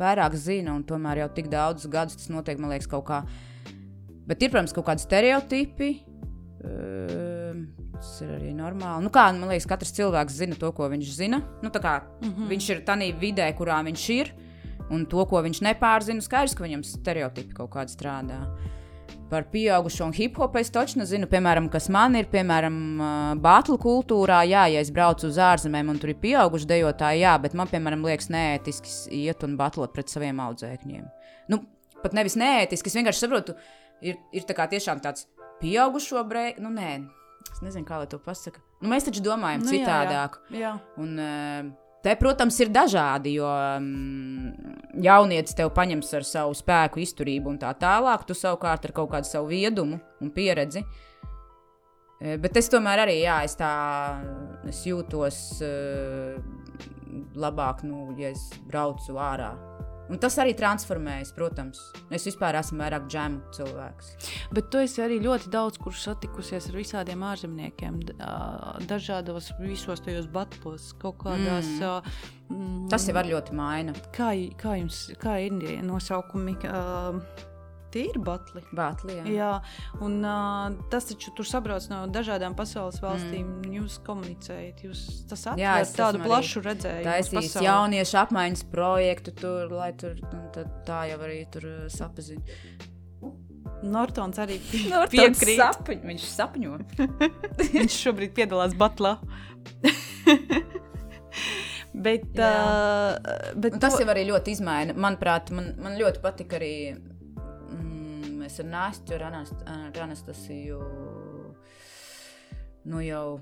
vairāk 0.00 0.36
zina, 0.36 0.74
un 0.74 0.84
tomēr 0.88 1.22
jau 1.24 1.30
tik 1.36 1.50
daudzus 1.52 1.90
gadus 1.92 2.16
tas 2.16 2.32
notiek, 2.32 2.58
man 2.58 2.72
liekas, 2.72 2.90
kaut 2.90 3.06
kā. 3.08 3.22
Bet 4.26 4.42
ir, 4.42 4.50
protams, 4.50 4.74
kaut 4.76 4.88
kādi 4.88 5.04
stereotipi. 5.04 5.94
Ehm, 6.62 7.64
Tas 8.02 8.16
ir 8.24 8.32
arī 8.34 8.48
normāli. 8.50 9.04
Nu, 9.06 9.12
kā, 9.14 9.28
man 9.30 9.52
liekas, 9.52 9.68
katrs 9.70 9.92
cilvēks 9.94 10.34
zina 10.34 10.56
to, 10.58 10.72
ko 10.74 10.88
viņš 10.90 11.10
zina. 11.14 11.38
Nu, 11.62 11.70
kā 11.70 12.00
mm. 12.02 12.30
-hmm. 12.30 12.48
viņš 12.50 12.70
ir 12.72 12.80
tādā 12.88 13.10
vidē, 13.14 13.46
kurā 13.54 13.78
viņš 13.86 14.06
ir, 14.10 14.32
un 14.90 15.06
to, 15.06 15.22
ko 15.30 15.38
viņš 15.38 15.60
nepārzina, 15.62 16.20
skaidrs, 16.20 16.56
ka 16.58 16.64
viņam 16.64 16.82
stereotipi 16.82 17.54
kaut 17.54 17.70
kādi 17.70 17.94
strādā. 17.94 18.40
Par 19.32 19.46
pieaugušo 19.48 20.04
un 20.04 20.12
hip 20.12 20.36
hopu 20.36 20.60
es 20.60 20.70
točnu 20.72 21.06
zinu, 21.08 21.28
piemēram, 21.30 21.70
kas 21.72 21.88
man 21.92 22.18
ir, 22.18 22.26
piemēram, 22.32 22.74
batlu 23.40 23.78
kultūrā. 23.80 24.42
Jā, 24.48 24.66
ja 24.68 24.82
es 24.84 24.90
braucu 24.92 25.30
uz 25.30 25.38
ārzemēm 25.40 25.88
un 25.94 26.00
tur 26.02 26.12
ir 26.12 26.18
pieauguši 26.20 26.68
dejotāji, 26.68 27.22
jā, 27.24 27.36
bet 27.40 27.56
man, 27.56 27.70
piemēram, 27.70 28.04
liekas 28.04 28.28
neētiski 28.32 28.92
iet 29.22 29.46
un 29.46 29.56
batlot 29.60 29.94
pret 29.96 30.12
saviem 30.12 30.42
audzēkņiem. 30.44 31.06
Nu, 31.52 31.62
pat 32.04 32.16
nevis 32.18 32.36
neētiski, 32.40 32.92
es 32.92 32.98
vienkārši 33.00 33.24
saprotu, 33.24 33.56
ir, 34.04 34.20
ir 34.36 34.44
tā 34.48 34.56
kā 34.58 34.68
tiešām 34.68 35.00
tāds 35.04 35.28
pieaugušo 35.62 36.22
brīdi. 36.28 36.60
Nu, 36.64 36.72
nē, 36.74 36.98
es 37.48 37.62
nezinu, 37.64 37.86
kā 37.88 38.02
lai 38.02 38.10
to 38.12 38.20
pasaka. 38.22 38.60
Nu, 38.82 38.90
mēs 38.92 39.08
taču 39.08 39.24
domājam 39.24 39.64
Nu, 39.64 39.70
nu, 39.70 39.78
jā, 39.78 39.80
jā. 39.80 39.86
citādāk. 39.86 40.38
Jā. 40.58 40.74
Un, 41.00 41.14
eh, 41.22 41.72
te, 42.02 42.14
protams, 42.18 42.58
ir 42.62 42.72
dažādi, 42.74 43.36
jo 43.38 43.48
mm, 43.48 44.98
jaunietis 45.04 45.56
tev 45.58 45.72
paņems 45.76 46.12
ar 46.18 46.26
savu 46.26 46.56
spēku, 46.58 47.02
izturību 47.02 47.54
un 47.54 47.60
tā 47.62 47.72
tālāk. 47.78 48.26
Tu 48.28 48.36
savukārt 48.38 48.88
ar 48.88 48.94
kaut 48.96 49.12
kādu 49.14 49.30
savu 49.30 49.52
viedumu 49.52 50.00
un 50.20 50.32
pieredzi. 50.34 50.84
Eh, 52.22 52.36
Bet 52.42 52.58
es 52.60 52.70
tomēr 52.72 53.04
arī, 53.06 53.20
jā, 53.24 53.40
es 53.46 53.56
tā 53.58 53.72
es 54.68 54.84
jūtos 54.86 55.38
eh, 55.66 56.36
labāk, 57.34 57.82
nu, 57.86 58.12
ja 58.18 58.30
es 58.32 58.50
braucu 58.68 59.18
ārā. 59.18 59.52
Un 60.12 60.20
tas 60.20 60.34
arī 60.42 60.52
transformējas, 60.58 61.32
protams. 61.36 61.80
Es 62.12 62.26
vispār 62.28 62.58
esmu 62.60 62.82
vairāk 62.82 63.06
džemu 63.08 63.54
cilvēks. 63.56 64.10
Bet 64.52 64.68
tu 64.72 64.82
esi 64.82 65.00
arī 65.04 65.16
ļoti 65.24 65.48
daudz 65.52 65.80
kur 65.80 65.96
satikusies 65.96 66.68
ar 66.68 66.76
visādiem 66.76 67.24
ārzemniekiem, 67.24 68.00
dažādos 68.90 69.52
visos 69.62 70.04
tajos 70.04 70.28
batlos, 70.32 70.90
kaut 71.00 71.22
kādās. 71.24 71.70
Mm. 71.78 72.12
Mm. 72.52 72.82
Tas 72.92 73.08
jau 73.08 73.16
var 73.16 73.30
ļoti 73.30 73.56
maina. 73.56 73.96
Kā, 74.12 74.34
kā 74.60 74.76
jums, 74.82 75.06
kā 75.22 75.38
ir 75.46 75.56
nosaukumi? 75.86 76.58
Uh, 76.68 77.48
tie 77.94 78.04
ir 78.10 78.18
batli. 78.24 78.62
Bātlijā. 78.74 79.24
Jā, 79.30 79.50
un 80.04 80.18
uh, 80.24 80.74
tas 80.92 81.06
taču 81.10 81.32
tur 81.36 81.46
sabrauc 81.48 81.86
no 81.92 82.02
dažādām 82.12 82.56
pasaules 82.58 83.00
valstīm. 83.04 83.46
Mm. 83.62 83.72
Jūs 83.78 83.98
komunicējat, 84.06 84.84
jūs 84.88 85.02
tas 85.30 85.46
atver 85.52 85.62
Jā, 85.64 85.74
es 85.84 85.92
tādu 85.96 86.22
plašu 86.24 86.62
redzējumu. 86.64 87.08
pasauli. 87.36 87.66
jauniešu 87.68 88.18
apmaiņas 88.22 88.64
projektu, 88.72 89.34
tur, 89.42 89.70
lai 89.72 89.92
tur 90.00 90.16
tad 90.56 90.72
tā 90.88 91.04
jau 91.12 91.20
arī 91.26 91.42
tur 91.52 91.68
sapazina. 91.92 92.42
Nortons 93.82 94.38
arī 94.38 94.60
piekrīt. 95.12 95.56
sapņo, 95.58 96.00
viņš 96.06 96.26
sapņo. 96.36 96.76
Viņš 97.74 97.96
šobrīd 98.04 98.32
piedalās 98.36 98.76
Batlā. 98.78 99.16
bet, 102.06 102.28
Jā. 102.36 102.50
uh, 102.62 103.54
bet 103.58 103.74
Un 103.76 103.82
tas 103.82 103.96
to- 103.96 104.02
jau 104.04 104.10
arī 104.12 104.24
ļoti 104.30 104.54
izmaina. 104.56 104.94
Manuprāt, 104.94 105.50
man, 105.54 105.72
man 105.82 105.98
ļoti 105.98 106.22
patika 106.24 106.58
arī. 106.60 106.72
Mm, 108.42 108.48
mēs 108.48 108.58
ar 108.58 108.66
Nāstu, 108.66 109.14
ar 109.14 109.22
Anast- 109.30 109.62
ar 109.70 109.98
Anastasiju. 110.02 110.78
Nu 112.90 112.98
jau. 113.04 113.40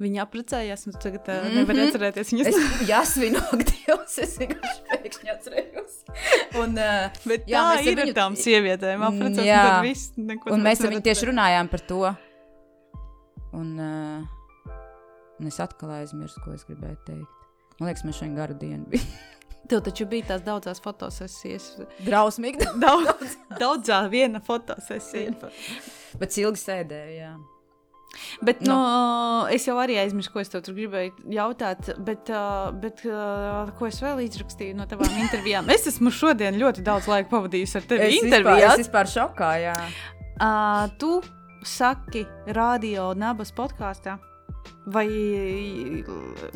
Viņa 0.00 0.22
apprecējās, 0.24 0.86
un 0.88 0.94
tu 0.96 1.00
tagad 1.04 1.26
uh, 1.28 1.48
nevar 1.52 1.76
atcerēties 1.82 2.30
viņas. 2.32 2.46
Es 2.48 2.84
jāsvinu, 2.88 3.36
ak, 3.52 3.64
Dievs, 3.68 4.14
es 4.24 4.32
vienkārši 4.40 4.84
pēkšņi 4.88 5.32
atcerējos. 5.34 5.98
Un, 6.56 6.72
uh, 6.80 7.18
Bet 7.28 7.44
Jā, 7.44 7.60
jā, 7.60 7.64
tā 7.76 7.82
ir 7.84 7.98
ar 8.00 8.06
viņu- 8.08 8.14
tām 8.16 8.38
sievietēm. 8.40 9.04
Apprecēs, 9.10 9.44
Jā. 9.44 9.58
un 9.60 9.68
tad 9.74 9.84
viss 9.84 10.14
neko 10.16 10.54
un 10.56 10.64
mēs 10.64 10.80
ar 10.80 10.94
viņu 10.94 11.04
tieši 11.04 11.28
runājām 11.30 11.68
par 11.70 11.84
to. 11.90 12.00
Un, 13.60 13.74
uh, 13.76 14.72
un 15.38 15.46
es 15.52 15.60
atkal 15.60 15.92
aizmirsu, 16.00 16.40
ko 16.46 16.56
es 16.56 16.64
gribēju 16.64 16.96
teikt. 17.04 17.36
Man 17.78 17.90
liekas, 17.92 18.06
mēs 18.08 18.16
šodien 18.22 18.40
garu 18.40 18.56
dienu 18.56 18.88
bijām. 18.88 19.29
Tev 19.70 19.80
taču 19.86 20.06
bija 20.10 20.32
tās 20.32 20.42
daudzās 20.42 20.80
fotosesijas. 20.82 21.68
Drausmīgi. 22.02 22.66
Daudz, 22.84 23.36
daudzā 23.60 24.02
viena 24.10 24.40
fotosesija. 24.42 25.50
Bet 26.18 26.36
ilgi 26.42 26.58
sēdēju, 26.64 27.16
jā. 27.20 27.32
Bet, 28.42 28.64
Nu. 28.66 28.74
no, 28.74 29.46
es 29.54 29.62
jau 29.68 29.76
arī 29.78 29.94
aizmirsu, 30.02 30.32
ko 30.34 30.40
es 30.42 30.48
tev 30.50 30.64
gribēju 30.66 31.28
jautāt. 31.30 31.92
Bet, 32.02 32.32
bet 32.82 33.04
ko 33.78 33.86
es 33.86 34.00
vēl 34.02 34.24
izrakstīju 34.26 34.74
no 34.80 34.86
tavām 34.90 35.14
intervijām? 35.22 35.70
Es 35.70 35.86
esmu 35.86 36.10
šodien 36.10 36.58
ļoti 36.58 36.82
daudz 36.86 37.06
laika 37.06 37.30
pavadījusi 37.30 37.78
ar 37.78 37.86
tevi 37.92 38.08
Es 38.08 38.16
vispār, 38.16 38.26
intervijās. 38.32 38.72
es 38.74 38.82
vispār 38.82 39.12
šokā, 39.14 39.52
jā. 39.62 39.76
Uh, 40.40 40.90
tu 40.98 41.20
saki 41.62 42.24
radio 42.56 43.12
Nabas 43.14 43.54
podkāstā. 43.54 44.18
Vai 44.90 45.06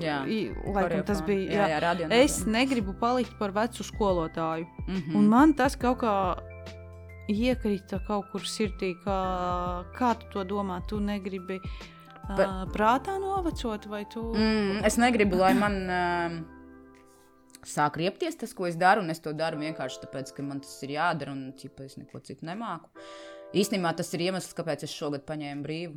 Jā, 0.00 0.22
laikam, 0.24 1.02
tas 1.06 1.20
bija? 1.26 1.44
Jā, 1.52 1.66
jā, 1.74 1.80
radio 1.84 2.08
Es 2.10 2.40
negribu 2.48 2.94
palikt 2.98 3.36
par 3.38 3.52
vecu 3.52 3.84
skolotāju. 3.84 4.66
Mhm. 4.88 5.16
Un 5.18 5.28
man 5.28 5.52
tas 5.54 5.76
kaut 5.76 6.00
kā 6.02 6.14
iekrita 7.28 8.00
kaut 8.06 8.30
kur 8.32 8.40
sirdī, 8.48 8.94
kā, 9.04 9.18
kā 9.96 10.14
tu 10.20 10.30
to 10.32 10.44
domā. 10.48 10.80
Tu 10.88 10.98
negribi 11.00 11.60
uh, 11.60 12.36
Bet- 12.36 12.72
prātā 12.74 13.18
novecot, 13.20 13.86
vai 13.86 14.04
tu. 14.10 14.32
Mm, 14.34 14.82
es 14.84 14.96
negribu, 15.00 15.36
lai 15.40 15.52
man 15.56 15.78
um, 15.84 16.38
sāk 17.64 17.96
riepties 18.00 18.36
tas, 18.40 18.52
ko 18.56 18.66
es 18.68 18.76
daru, 18.76 19.04
un 19.04 19.10
es 19.10 19.20
to 19.24 19.32
daru 19.36 19.60
vienkārši 19.60 20.02
tāpēc, 20.04 20.34
ka 20.36 20.42
man 20.42 20.60
tas 20.64 20.74
ir 20.84 20.96
jādara, 20.96 21.32
un 21.32 21.52
ķipa, 21.56 21.84
es 21.88 21.96
neko 22.00 22.20
citu 22.24 22.48
nemāku. 22.48 22.90
Īstenībā 23.54 23.94
tas 23.96 24.10
ir 24.16 24.26
iemesls, 24.28 24.56
kāpēc 24.56 24.82
es 24.84 24.92
šogad 24.92 25.24
paņēmu 25.28 25.62
brīvu. 25.64 25.96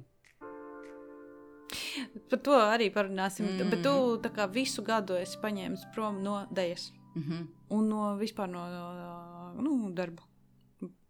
Par 2.30 2.40
to 2.44 2.56
arī 2.58 2.92
parunāsim. 2.94 3.46
Mm. 3.48 3.64
Mm. 3.64 3.70
Bet 3.70 3.84
tu 4.24 4.32
kā 4.36 4.48
visu 4.52 4.84
gadu 4.84 5.18
esi 5.20 5.40
paņēmis 5.44 5.90
prom 5.96 6.24
no 6.24 6.46
dēļas 6.52 6.94
Mm 7.18 7.24
-hmm. 7.24 7.48
un 7.70 7.88
no 7.90 8.18
vispār 8.18 8.48
no 8.48 8.62
uh, 8.62 9.64
nu, 9.64 9.92
darba 9.92 10.24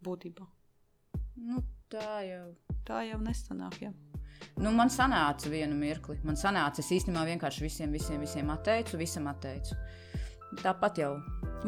būtībā. 0.04 0.46
nu, 1.36 1.64
tā 1.90 2.22
jau. 2.30 2.56
Tā 2.86 3.02
jau 3.10 3.20
nesanāk. 3.20 3.82
Ja. 3.82 3.92
Nu, 4.58 4.72
man 4.72 4.90
sanāca 4.90 5.50
vienu 5.50 5.76
mirkli. 5.76 6.20
Man 6.24 6.36
sanāca, 6.36 6.80
es 6.80 6.92
īstenībā 6.92 7.26
vienkārši 7.26 7.62
visiem, 7.62 7.92
visiem, 7.92 8.20
visiem 8.20 8.50
atteicu, 8.50 8.98
visam 8.98 9.28
atteicu. 9.28 9.76
Tāpat 10.62 11.02
jau. 11.02 11.12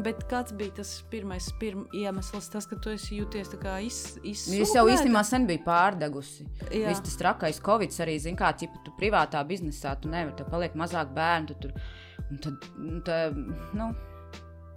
Bet 0.00 0.22
kāds 0.30 0.54
bija 0.56 0.76
tas 0.78 0.92
pirmais 1.10 1.48
pirm, 1.60 1.82
iemesls, 1.96 2.46
tas, 2.52 2.66
ka 2.70 2.78
tu 2.80 2.92
esi 2.94 3.18
jūties 3.18 3.50
tā 3.52 3.58
kā 3.60 3.78
iz, 3.84 3.98
Es 4.22 4.46
jau 4.72 4.84
īstenībā 4.88 5.22
sen 5.26 5.48
biju 5.48 5.64
pārdegusi. 5.66 6.46
Viss 6.70 7.02
tas 7.04 7.18
trakais 7.20 7.58
Covid 7.64 7.96
arī, 8.04 8.14
zina, 8.22 8.38
kā 8.38 8.52
ķipa, 8.56 8.84
tu 8.86 8.94
privātā 9.00 9.42
biznesā, 9.48 9.96
tu 10.00 10.12
nevari, 10.12 10.36
tev 10.38 10.48
paliek 10.52 10.78
mazāk 10.78 11.10
bērnu. 11.16 11.50
Tu 11.50 11.58
tur, 11.64 11.74
un 12.30 12.40
tad, 12.46 12.70
un 12.78 13.02
tad, 13.04 13.42
nu, 13.76 13.90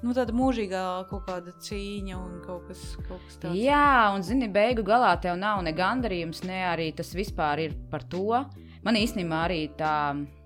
Nu, 0.03 0.11
tāda 0.11 0.33
mūžīgā 0.35 0.79
kaut 1.07 1.21
kāda 1.29 1.53
cīņa 1.63 2.17
un 2.17 2.31
kaut 2.43 2.65
kas, 2.67 2.81
kaut 3.05 3.21
kas 3.23 3.37
tāds. 3.39 3.55
Jā, 3.55 4.11
un 4.11 4.25
zini, 4.27 4.49
beigu 4.51 4.83
galā 4.83 5.13
tev 5.23 5.37
nav 5.39 5.61
ne 5.63 5.71
gandarījums, 5.77 6.41
ne 6.43 6.57
arī 6.67 6.89
tas 6.97 7.13
vispār 7.15 7.61
ir 7.69 7.77
par 7.87 8.03
to. 8.11 8.41
Man 8.83 8.99
īstenībā 8.99 9.45
arī 9.45 9.61
tā, 9.79 9.95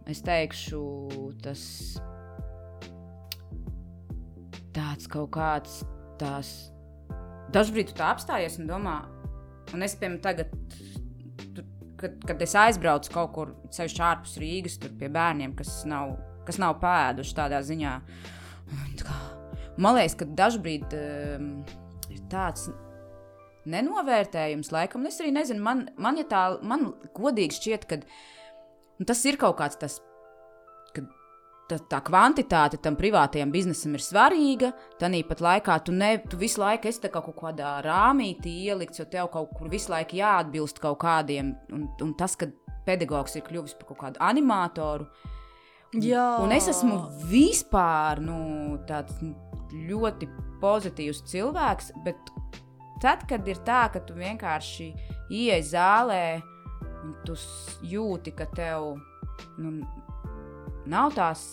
es 0.06 0.22
teikšu, 0.22 0.84
tas 1.42 1.64
tāds 4.78 5.10
kaut 5.12 5.32
kāds 5.36 5.80
tās. 6.22 6.54
Dažbrīd 7.56 7.90
tu 7.92 7.98
tā 7.98 8.12
apstājies 8.14 8.60
un 8.62 8.70
domā, 8.70 9.00
un 9.74 9.84
es 9.86 9.96
piemēram 9.98 10.22
tagad. 10.22 10.54
tu- 11.56 11.64
Kad, 11.98 12.20
kad 12.30 12.42
es 12.46 12.52
aizbraucu 12.54 13.10
kaut 13.10 13.32
kur 13.34 13.52
ceļš 13.74 13.94
ārpus 14.06 14.36
Rīgas, 14.38 14.76
tur 14.78 14.92
pie 15.00 15.08
bērniem, 15.10 15.56
kas 15.58 15.80
nav, 15.90 16.12
kas 16.46 16.60
nav 16.62 16.76
pēduši 16.84 17.34
tādā 17.40 17.58
ziņā, 17.66 17.94
tā 19.00 19.08
kā- 19.08 19.24
Man 19.82 19.96
liekas, 19.96 20.14
ka 20.20 20.26
dažbrīd 20.26 20.94
um, 20.94 21.48
ir 22.14 22.20
tāds 22.30 22.68
nenovērtējums, 23.66 24.70
laikam, 24.74 25.02
un 25.04 25.08
es 25.10 25.18
arī 25.22 25.32
nezinu, 25.36 25.62
man, 25.64 25.88
man 25.98 26.18
ja 26.22 26.24
tā, 26.30 26.44
man 26.62 26.94
godīgi 27.18 27.58
šķiet, 27.58 27.88
ka 27.90 27.98
nu, 29.00 29.06
tas 29.10 29.24
ir 29.26 29.38
kaut 29.42 29.58
kāds 29.60 29.80
tas, 29.82 30.00
tā, 31.70 31.78
tā 31.92 32.00
kvantitāte 32.06 32.80
tam 32.84 32.98
privātajam 33.00 33.52
biznesam 33.54 33.96
ir 33.98 34.04
svarīga. 34.04 34.72
Tāpat 35.02 35.44
laikā 35.44 35.78
tu, 35.86 35.96
ne, 35.96 36.16
tu 36.30 36.40
visu 36.40 36.62
laiku 36.64 36.90
esi 36.90 37.04
kā 37.04 37.22
kaut 37.22 37.38
kādā 37.40 37.78
rāmītī 37.86 38.54
ielikts, 38.68 39.02
jo 39.02 39.08
tev 39.12 39.32
kaut 39.34 39.54
kur 39.58 39.72
visu 39.72 39.92
laiku 39.94 40.20
jāatbilst 40.20 40.82
kaut 40.84 41.00
kādiem, 41.04 41.56
un, 41.74 41.88
un 42.04 42.14
tas, 42.18 42.38
ka 42.40 42.50
pedagogs 42.88 43.36
ir 43.36 43.46
kļuvis 43.48 43.76
par 43.80 43.92
kaut 43.92 44.02
kādu 44.06 44.24
animatoru. 44.24 45.08
Jā. 46.04 46.38
Un 46.44 46.52
es 46.52 46.68
esmu 46.68 47.00
vispār 47.30 48.20
nu, 48.24 48.40
tāds 48.90 49.22
ļoti 49.88 50.28
pozitīvs 50.62 51.24
cilvēks, 51.32 51.94
bet 52.06 52.32
tad, 53.04 53.24
kad 53.30 53.48
ir 53.48 53.60
tā, 53.68 53.86
ka 53.94 54.02
tu 54.04 54.18
vienkārši 54.18 54.92
ienāc 55.32 55.72
zālē 55.72 56.24
un 57.04 57.16
tu 57.28 57.38
jūti, 57.88 58.34
ka 58.36 58.50
tev 58.56 58.96
nu, 59.62 59.78
nav 60.90 61.14
tās 61.16 61.44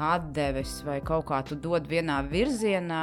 atdeves 0.00 0.80
vai 0.86 1.00
kaut 1.04 1.26
kā 1.28 1.42
tu 1.46 1.56
dod 1.60 1.86
vienā 1.88 2.20
virzienā. 2.30 3.02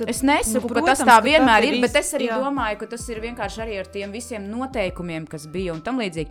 Tad- 0.00 0.08
Es 0.08 0.22
nesaku, 0.24 0.64
nu, 0.68 0.74
nu, 0.74 0.74
ka 0.80 0.80
tas 0.94 1.02
protams, 1.02 1.10
tā 1.10 1.16
vienmēr 1.22 1.62
ir, 1.66 1.74
ir 1.76 1.82
bet 1.84 1.96
es 2.00 2.14
arī 2.16 2.30
jā. 2.30 2.38
domāju, 2.40 2.78
ka 2.80 2.86
tas 2.86 3.08
ir 3.12 3.20
vienkārši 3.20 3.60
arī 3.60 3.78
ar 3.78 3.86
tiem 3.92 4.10
visiem 4.10 4.46
noteikumiem, 4.48 5.26
kas 5.28 5.46
bija 5.46 5.74
un 5.74 5.82
tam 5.84 5.98
līdzīgi. 6.00 6.30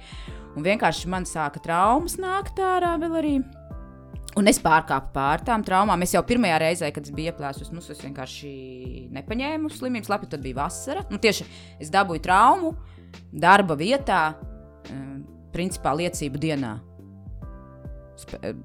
Un 0.57 0.63
vienkārši 0.65 1.07
man 1.07 1.23
sāka 1.29 1.61
traumas 1.61 2.17
nākt 2.17 2.57
ārā 2.57 2.95
vēl 2.99 3.17
arī. 3.21 3.35
Un 4.35 4.47
es 4.47 4.57
pārkāpu 4.59 5.13
pār 5.13 5.41
tām 5.45 5.63
traumām. 5.63 6.01
Es 6.01 6.13
jau 6.13 6.23
pirmajā 6.23 6.57
reizē, 6.59 6.91
kad 6.93 7.03
es 7.05 7.11
biju 7.11 7.31
ieplēsus, 7.31 7.71
nu, 7.71 7.79
es 7.79 8.01
vienkārši 8.01 9.09
nepaņēmu 9.13 9.69
slimības 9.69 10.09
lapu. 10.09 10.29
Tad 10.29 10.41
bija 10.41 10.55
vasara. 10.63 11.05
Nu, 11.11 11.17
tieši 11.17 11.45
es 11.79 11.89
dabūju 11.93 12.21
traumu 12.25 12.73
darba 13.31 13.75
vietā, 13.77 14.33
eh, 14.89 15.19
principā 15.53 15.93
liecību 15.93 16.37
dienā. 16.41 16.79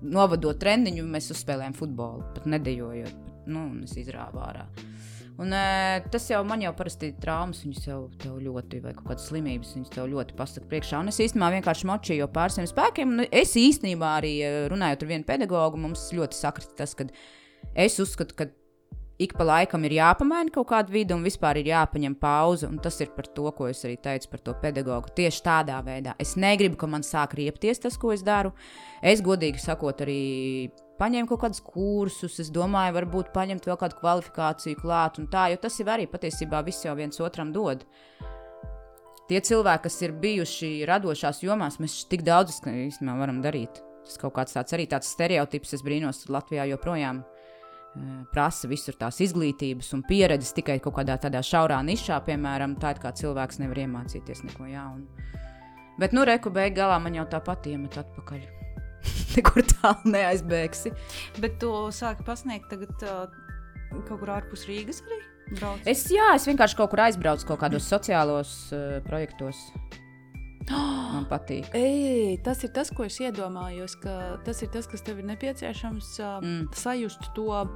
Novadot 0.03 0.59
treniņu, 0.61 1.05
mēs 1.11 1.31
uzspēlējām 1.35 1.77
futbolu, 1.79 2.25
pat 2.37 2.49
nedējojot. 2.51 3.23
Nu, 3.45 3.69
un 3.71 3.85
es 3.85 3.97
izrāvu 4.01 4.41
ārā. 4.41 4.65
Un, 5.35 5.51
e, 5.51 6.03
tas 6.15 6.29
jau 6.31 6.41
man 6.47 6.63
jau 6.63 6.71
parasti 6.79 7.09
ir 7.11 7.17
traumas, 7.23 7.65
viņas 7.65 7.87
jau 7.89 7.99
tev 8.23 8.37
ļoti, 8.45 8.81
vai 8.85 8.93
kaut 8.95 9.09
kādas 9.11 9.27
slimības, 9.33 9.73
viņas 9.75 9.95
tev 9.97 10.07
ļoti 10.13 10.37
pasaka 10.39 10.69
priekšā. 10.71 11.01
Un 11.03 11.11
es 11.11 11.19
īstenībā 11.25 11.51
vienkārši 11.57 11.89
močīju 11.91 12.29
pār 12.35 12.55
saviem 12.55 12.71
spēkiem. 12.71 13.17
Un 13.17 13.27
es 13.27 13.57
īstenībā 13.59 14.13
arī 14.21 14.35
e, 14.47 14.53
runājot 14.71 15.03
ar 15.03 15.11
vienu 15.11 15.27
pedagogu, 15.27 15.81
mums 15.83 16.07
ļoti 16.15 16.39
sakrita 16.39 16.79
tas, 16.85 16.95
ka 16.95 17.09
es 17.75 17.99
uzskatu, 18.03 18.39
ka 18.39 18.49
ik 19.19 19.35
pa 19.39 19.45
laikam 19.47 19.85
ir 19.87 19.95
jāpamaina 19.99 20.51
kaut 20.55 20.69
kāda 20.73 20.91
vide 20.91 21.15
un 21.15 21.23
vispār 21.27 21.61
ir 21.61 21.71
jāpaņem 21.71 22.17
pauze. 22.19 22.67
Un 22.67 22.81
tas 22.83 22.99
ir 23.01 23.13
par 23.15 23.29
to, 23.37 23.47
ko 23.55 23.69
es 23.71 23.85
arī 23.87 23.97
teicu 24.03 24.31
par 24.33 24.43
to 24.47 24.55
pedagogu. 24.63 25.13
Tieši 25.15 25.43
tādā 25.45 25.79
veidā. 25.87 26.17
Es 26.19 26.35
negribu, 26.41 26.79
ka 26.81 26.91
man 26.91 27.07
sāk 27.07 27.37
riepties 27.39 27.83
tas, 27.85 27.99
ko 28.01 28.13
es 28.15 28.25
daru. 28.27 28.53
Es 29.03 29.23
godīgi 29.23 29.63
sakot, 29.63 30.03
arī 30.03 30.73
paņēmu 30.99 31.31
kaut 31.31 31.45
kādus 31.47 31.63
kursus. 31.65 32.41
Es 32.43 32.51
domāju, 32.55 32.97
varbūt 32.99 33.33
paņemt 33.35 33.71
vēl 33.71 33.79
kādu 33.81 33.99
kvalifikāciju 34.03 34.83
klāt 34.83 35.23
un 35.23 35.31
tā, 35.31 35.49
jo 35.53 35.63
tas 35.63 35.79
jau 35.79 35.89
arī 35.95 36.09
patiesībā 36.11 36.65
viss 36.67 36.87
jau 36.87 36.97
viens 36.99 37.23
otram 37.23 37.55
dod. 37.55 37.87
Tie 39.25 39.41
cilvēki, 39.41 39.87
kas 39.87 40.03
ir 40.05 40.13
bijuši 40.21 40.71
radošās 40.89 41.41
jomās, 41.41 41.79
mēs 41.81 42.03
tik 42.11 42.27
daudz 42.27 42.59
īstenībā 42.61 43.17
varam 43.23 43.41
darīt. 43.45 43.81
Tas 44.05 44.19
kaut 44.21 44.35
kāds 44.37 44.53
tāds 44.53 44.75
arī 44.77 44.85
tāds 44.91 45.09
stereotips, 45.15 45.73
es 45.79 45.85
brīnos, 45.85 46.27
Latvijā 46.29 46.67
joprojām 46.69 47.23
eh, 47.23 47.34
prasa 48.35 48.69
visur 48.71 48.97
tās 48.99 49.21
izglītības 49.23 49.93
un 49.95 50.03
pieredzes 50.07 50.55
tikai 50.57 50.81
kaut 50.83 50.97
kādā 50.99 51.17
tādā 51.23 51.43
šaurā 51.45 51.79
nišā, 51.87 52.19
piemēram, 52.27 52.77
tā 52.83 52.95
kā 53.01 53.13
cilvēks 53.15 53.61
nevar 53.63 53.85
iemācīties 53.85 54.45
neko 54.49 54.67
jaunu. 54.71 55.07
Bet, 56.01 56.15
nu, 56.17 56.25
reku 56.27 56.51
beig 56.51 56.75
galā 56.75 56.99
man 57.03 57.15
jau 57.15 57.27
tāpat 57.31 57.69
iemet 57.71 57.99
atpakaļ. 58.01 58.43
Nekur 59.37 59.63
tālu 59.77 60.11
neaizbēgsi. 60.11 60.91
Bet 61.43 61.61
tu 61.63 61.71
sāki 61.95 62.27
pasniegt 62.27 62.67
tagad 62.73 63.07
uh, 63.07 63.29
kaut 64.09 64.19
kur 64.19 64.35
ārpus 64.35 64.67
Rīgas 64.67 65.05
arī 65.07 65.21
brauc? 65.55 65.85
Es, 65.87 66.09
jā, 66.11 66.33
es 66.35 66.49
vienkārši 66.51 66.79
kaut 66.81 66.91
kur 66.91 67.05
aizbraucu 67.07 67.47
kaut 67.53 67.63
kādos 67.63 67.87
sociālos 67.87 68.57
uh, 68.75 68.99
projektos. 69.07 69.61
Man 70.71 71.27
patīk. 71.31 71.69
Ei, 71.77 72.37
tas 72.45 72.63
ir 72.65 72.71
tas, 72.75 72.91
ko 72.91 73.05
es 73.05 73.19
iedomājos, 73.21 73.97
ka 74.01 74.39
tas 74.45 74.63
ir 74.65 74.71
tas, 74.73 74.87
kas 74.91 75.03
tev 75.05 75.19
ir 75.19 75.25
nepieciešams 75.25 76.15
Mm. 76.43 76.69
sajust 76.75 77.33
to. 77.35 77.67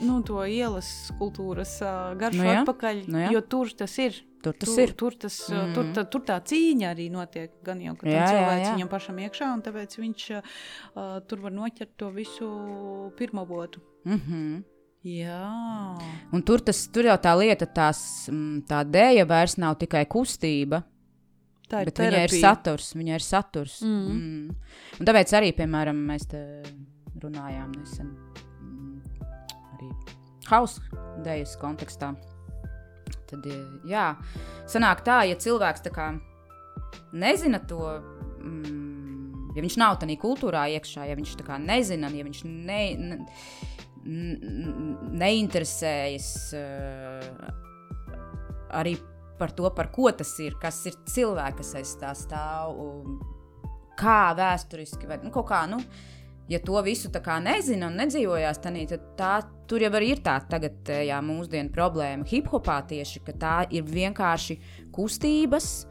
Nu, 0.00 0.18
to 0.26 0.42
ielas 0.44 1.12
kultūras 1.20 1.76
uh, 1.80 2.16
garšu 2.18 2.40
Nu 2.42 2.44
jā, 2.48 2.54
atpakaļ, 2.64 3.04
nu 3.06 3.18
jā. 3.22 3.28
jo 3.36 3.40
tur 3.46 3.70
tas 3.78 3.98
ir. 4.02 4.16
Tur 4.42 4.52
tas 4.52 4.68
tur, 4.68 4.80
ir. 4.82 4.92
Tur, 4.92 5.14
tas, 5.16 5.36
mm. 5.48 5.54
Mhm. 5.54 5.74
tur, 5.74 5.84
tā, 5.94 6.02
tur 6.10 6.20
tā 6.26 6.40
cīņa 6.42 6.90
arī 6.90 7.06
notiek. 7.14 7.52
Gan 7.64 7.80
jau 7.80 7.94
ka 7.96 8.08
Jā, 8.10 8.18
jā, 8.18 8.26
cilvēks 8.32 8.74
viņam 8.74 8.90
pašam 8.90 9.20
iekšā, 9.22 9.52
un 9.54 9.62
tāpēc 9.62 9.96
viņš 10.02 10.26
uh, 10.34 10.42
tur 11.28 11.40
var 11.46 11.52
noķert 11.54 11.94
to 11.96 12.10
visu 12.10 13.12
pirmo 13.16 13.46
botu. 13.46 13.80
Mm 14.04 14.20
-hmm. 14.20 14.62
Jā, 15.04 15.96
Un 16.32 16.42
tur, 16.42 16.60
tas, 16.64 16.86
tur 16.88 17.04
jau 17.04 17.16
tā 17.20 17.34
lieta, 17.36 17.66
tās, 17.66 18.28
mm, 18.32 18.62
tā 18.66 18.84
dēļa 18.88 19.26
vairs 19.28 19.58
nav 19.58 19.76
tikai 19.76 20.06
kustība, 20.06 20.82
tā 21.74 21.82
ir 21.82 21.90
bet 21.90 22.02
viņai 22.02 22.10
ir 22.10 22.30
terapija. 22.30 22.50
saturs. 22.50 22.90
Viņai 22.96 23.16
ir 23.18 23.26
saturs. 23.26 23.78
Mhm. 23.84 24.18
Mm. 24.18 24.76
Un 25.00 25.08
tāpēc 25.10 25.34
arī, 25.38 25.50
piemēram, 25.58 26.04
mēs 26.10 26.28
runājām 27.24 27.72
nesen 27.78 28.10
mm, 28.60 29.00
arī 29.74 29.90
hausa 30.50 31.02
dēļas 31.24 31.56
kontekstā. 31.60 32.12
Tad, 33.30 33.46
eh, 33.48 33.64
jā, 33.88 34.06
sanāk 34.70 35.04
tā, 35.06 35.22
ja 35.28 35.38
cilvēks 35.40 35.84
tā 35.86 35.94
kā 35.94 36.10
nezina 37.14 37.60
to. 37.68 37.80
Mm, 38.44 39.52
ja 39.56 39.62
viņš 39.62 39.78
nav 39.80 39.98
tādā 40.02 40.16
kultūrā 40.20 40.66
iekšā, 40.76 41.06
ja 41.08 41.16
viņš 41.16 41.36
tā 41.40 41.46
kā 41.46 41.58
nezina, 41.62 42.10
ja 42.12 42.26
viņš 42.26 42.40
ne, 42.50 42.80
ne, 42.98 43.16
neinteresējas 45.22 46.30
uh, 46.58 47.52
arī 48.76 48.96
par 48.98 49.13
to, 49.56 49.70
par 49.74 49.90
ko 49.92 50.10
tas 50.12 50.32
ir, 50.40 50.56
kas 50.62 50.82
ir 50.86 50.98
cilvēks, 51.10 51.56
kas 51.58 51.74
aiz 51.80 51.94
tā 52.00 52.12
stāv, 52.18 52.76
kā 53.98 54.34
vēsturiski, 54.38 55.08
vai 55.10 55.18
nu, 55.22 55.32
kaut 55.34 55.48
kā. 55.52 55.64
Nu, 55.70 55.82
Ja 56.44 56.58
to 56.60 56.76
visu 56.84 57.08
tā 57.08 57.22
kā 57.24 57.38
nezina 57.40 57.86
un 57.88 57.94
nedzīvojās, 57.96 58.58
tanī, 58.60 58.82
tad 58.84 59.00
tā, 59.16 59.30
tur 59.64 59.80
jau 59.80 59.88
ir 60.04 60.18
tā 60.20 60.34
tagadējā 60.44 61.16
mūsdienu 61.24 61.72
problēma. 61.72 62.26
Hip-hopā 62.28 62.82
tieši, 62.84 63.22
ka 63.24 63.32
tā 63.32 63.54
ir 63.72 63.82
vienkārši 63.88 64.58
kustības, 64.92 65.86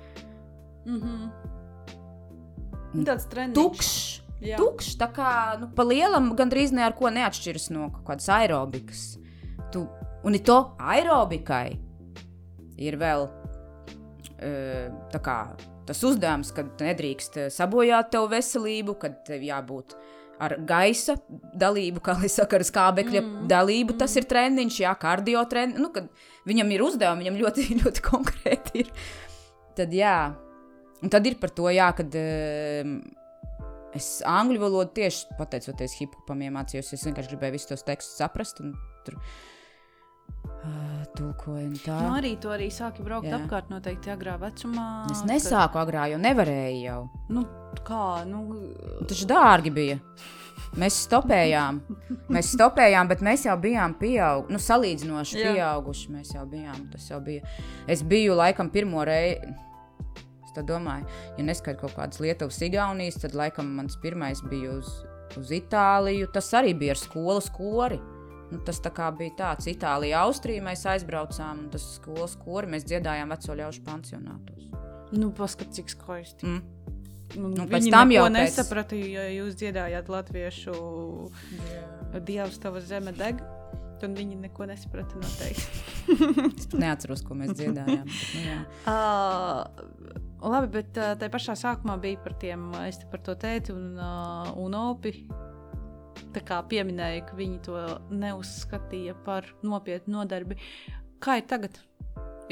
Mm 0.85 1.01
-hmm. 1.01 1.29
Tāds 3.05 3.25
treniņš. 3.29 3.53
tukšs. 3.53 4.21
Jā. 4.41 4.57
Tukšs, 4.57 4.97
tā 4.97 5.07
kā 5.13 5.59
nu, 5.59 5.69
pa 5.75 5.83
lielam 5.83 6.35
gandrīz 6.35 6.71
ne 6.71 6.83
ar 6.83 6.93
ko 6.93 7.09
neatšķiras 7.09 7.69
no 7.71 7.89
kaut 7.91 8.03
kādas 8.05 8.29
aerobikas. 8.29 9.17
Tu, 9.71 9.87
un 10.23 10.35
ir 10.35 10.43
to 10.43 10.75
aerobikai 10.79 11.79
ir 12.81 12.97
vēl 13.01 13.27
tā 15.13 15.19
kā, 15.23 15.37
tas 15.87 16.01
uzdevums, 16.07 16.51
kad 16.55 16.81
nedrīkst 16.83 17.39
eh, 17.39 17.49
sabojāt 17.53 18.13
tev 18.13 18.29
veselību, 18.31 18.97
kad 19.01 19.21
tev 19.27 19.43
jābūt 19.45 19.95
ar 20.43 20.57
gaisa 20.67 21.15
dalību, 21.59 22.01
kā 22.03 22.17
lai 22.19 22.29
saka, 22.31 22.57
ar 22.57 22.65
skābekļa 22.67 23.21
mm. 23.21 23.41
dalību. 23.51 23.95
Tas 23.99 24.15
ir 24.19 24.27
treniņš, 24.27 24.79
jā, 24.83 24.93
kardio 24.99 25.43
treniņš. 25.49 25.79
Nu, 25.79 25.91
viņam 26.49 26.71
ir 26.73 26.83
uzdevumi, 26.83 27.23
viņam 27.23 27.41
ļoti, 27.43 27.67
ļoti 27.83 28.05
konkrēti 28.09 28.83
ir. 28.83 28.93
Tad 29.77 29.93
jā, 29.95 30.17
un 31.01 31.13
tad 31.13 31.29
ir 31.29 31.37
par 31.41 31.53
to, 31.55 31.69
jā, 31.73 31.89
kad. 31.97 32.17
Es 33.93 34.07
angļu 34.25 34.57
valodu 34.57 34.89
tieši 34.97 35.35
pateicoties 35.37 35.93
hip-hopam 35.99 36.39
iemācījos. 36.47 36.87
Es 36.95 37.03
vienkārši 37.05 37.29
gribēju 37.29 37.53
visus 37.53 37.69
tos 37.69 37.85
tekstus 37.85 38.17
saprast. 38.17 38.57
un 38.63 38.71
Tur 39.05 39.19
tulkoju 41.17 41.65
un 41.69 41.73
tā. 41.81 41.97
Nu, 42.03 42.13
arī 42.17 42.35
to 42.41 42.51
arī 42.53 42.69
sāki 42.73 43.03
braukt 43.05 43.29
Jā. 43.29 43.39
Apkārt 43.39 43.71
noteikti 43.71 44.11
agrā 44.13 44.35
vecumā. 44.41 44.87
Es 45.13 45.23
nesāku 45.27 45.79
agrā, 45.81 46.07
jo 46.13 46.21
nevarēju 46.21 46.79
jau. 46.83 47.01
Kad, 47.09 47.35
nu, 47.35 47.43
kā, 47.87 48.05
nu, 48.29 48.45
Tas 49.09 49.25
dārgi 49.29 49.73
bija. 49.73 49.99
Mēs 50.79 51.03
stopējām. 51.05 51.81
Mēs 52.33 52.53
stopējām, 52.55 53.09
bet 53.11 53.21
mēs 53.25 53.45
jau 53.45 53.53
bijām 53.61 53.93
pieauguši. 53.99 54.53
Nu, 54.55 54.61
salīdzinoši 54.61 55.37
Jā. 55.37 55.51
pieauguši. 55.53 56.13
Mēs 56.15 56.33
jau 56.33 56.47
bijām. 56.49 56.87
Tas 56.93 57.05
jau 57.11 57.19
bija. 57.21 57.45
Es 57.89 58.01
biju 58.01 58.37
laikam 58.39 58.71
pirmo 58.73 59.03
reizi. 59.05 59.53
Es 60.43 60.55
tā 60.55 60.63
domāju, 60.65 61.05
ja 61.37 61.45
neskaidro 61.45 61.87
kaut 61.87 61.95
kādas 61.97 62.21
Lietuvas, 62.21 62.59
Igaunijas, 62.65 63.19
tad 63.21 63.37
laikam 63.37 63.69
mans 63.77 63.97
pirmais 64.01 64.41
bija 64.49 64.75
uz, 64.79 64.89
uz 65.37 65.53
Itāliju. 65.53 66.29
Tas 66.33 66.49
arī 66.57 66.73
bija 66.77 66.97
ar 66.97 67.01
skolas 67.01 67.49
kori. 67.53 68.01
Nu, 68.53 68.59
tas 68.65 68.77
tā 68.83 68.91
bija 69.17 69.33
tāds 69.39 69.67
Itālija, 69.71 70.21
Austrija. 70.27 70.61
Mēs 70.65 70.85
aizbraucām, 70.93 71.65
un 71.65 71.69
tas 71.73 71.85
skolas 71.97 72.35
kori 72.37 72.69
mēs 72.75 72.85
dziedājām 72.85 73.33
veco 73.33 73.55
ļaužu 73.57 73.81
pansionātos. 73.87 74.69
nu 75.13 75.31
paskat, 75.31 75.73
cik 75.73 75.89
skaisti. 75.93 76.45
Mm. 76.45 76.61
Nu, 77.33 77.49
Nu, 77.49 77.65
pēc 77.65 77.89
tam 77.89 78.11
jau 78.13 78.27
pēc- 78.27 78.33
nesaprata, 78.35 78.95
jo 78.95 79.21
jūs 79.39 79.55
dziedājāt 79.57 80.09
latviešu 80.09 80.73
Dievs, 82.21 82.59
tava 82.61 82.81
zeme 82.81 83.11
deg. 83.17 83.41
Tad 84.01 84.17
viņi 84.17 84.35
neko 84.41 84.65
nesaprata 84.67 85.15
noteikti. 85.15 85.81
Es 86.59 86.67
neatceros, 86.75 87.21
ko 87.23 87.37
mēs 87.39 87.53
dziedājām. 87.55 88.03
Bet, 88.03 88.33
nu. 88.43 88.57
Uh, 88.91 89.63
labi, 90.53 90.67
bet 90.75 90.97
uh, 90.99 91.13
tajā 91.17 91.31
pašā 91.31 91.55
sākumā 91.61 91.95
bija 92.03 92.19
par, 92.25 92.35
tiem, 92.41 92.67
es 92.89 92.99
te 92.99 93.07
par 93.09 93.23
to 93.23 93.37
tēti 93.39 93.71
un, 93.73 93.93
uh, 93.97 94.51
un 94.59 94.75
opi. 94.75 95.13
Pieminēja, 96.69 97.25
ka 97.29 97.37
viņi 97.37 97.59
to 97.65 97.79
neuzskatīja 98.11 99.15
par 99.25 99.47
nopietnu 99.63 100.19
nodarbi. 100.19 100.57
Kā 101.23 101.39
ir 101.39 101.47
tagad? 101.49 101.79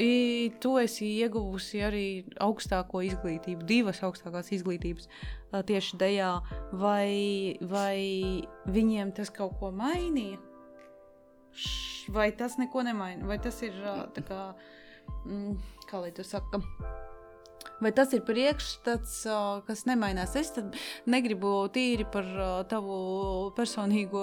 I, 0.00 0.50
tu 0.62 0.78
esi 0.80 1.06
ieguvusi 1.20 1.82
arī 1.84 2.06
augstāko 2.40 3.02
izglītību, 3.04 3.66
divas 3.68 4.00
augstākās 4.02 4.48
izglītības 4.56 5.08
tieši 5.68 5.98
dejā. 6.00 6.32
Vai, 6.80 7.58
vai 7.60 8.42
viņiem 8.72 9.12
tas 9.18 9.30
kaut 9.34 9.58
ko 9.60 9.70
mainīja? 9.76 10.40
Vai 12.12 12.30
tas 12.32 12.56
neko 12.58 12.82
nemaina? 12.86 13.26
Vai 13.28 13.38
tas 13.42 13.60
ir 13.62 13.76
kā, 14.26 14.42
mm, 15.26 15.56
kā 15.90 16.00
lai 16.00 16.14
to 16.16 16.24
saka? 16.24 16.62
Vai 17.82 17.90
tas 17.94 18.12
ir 18.14 18.22
priekšstats, 18.26 19.14
kas 19.66 19.84
nemainās? 19.88 20.36
Es 20.38 20.52
negribu 21.10 21.66
tīri 21.74 22.06
par 22.12 22.28
tavu 22.70 23.50
personīgo 23.56 24.22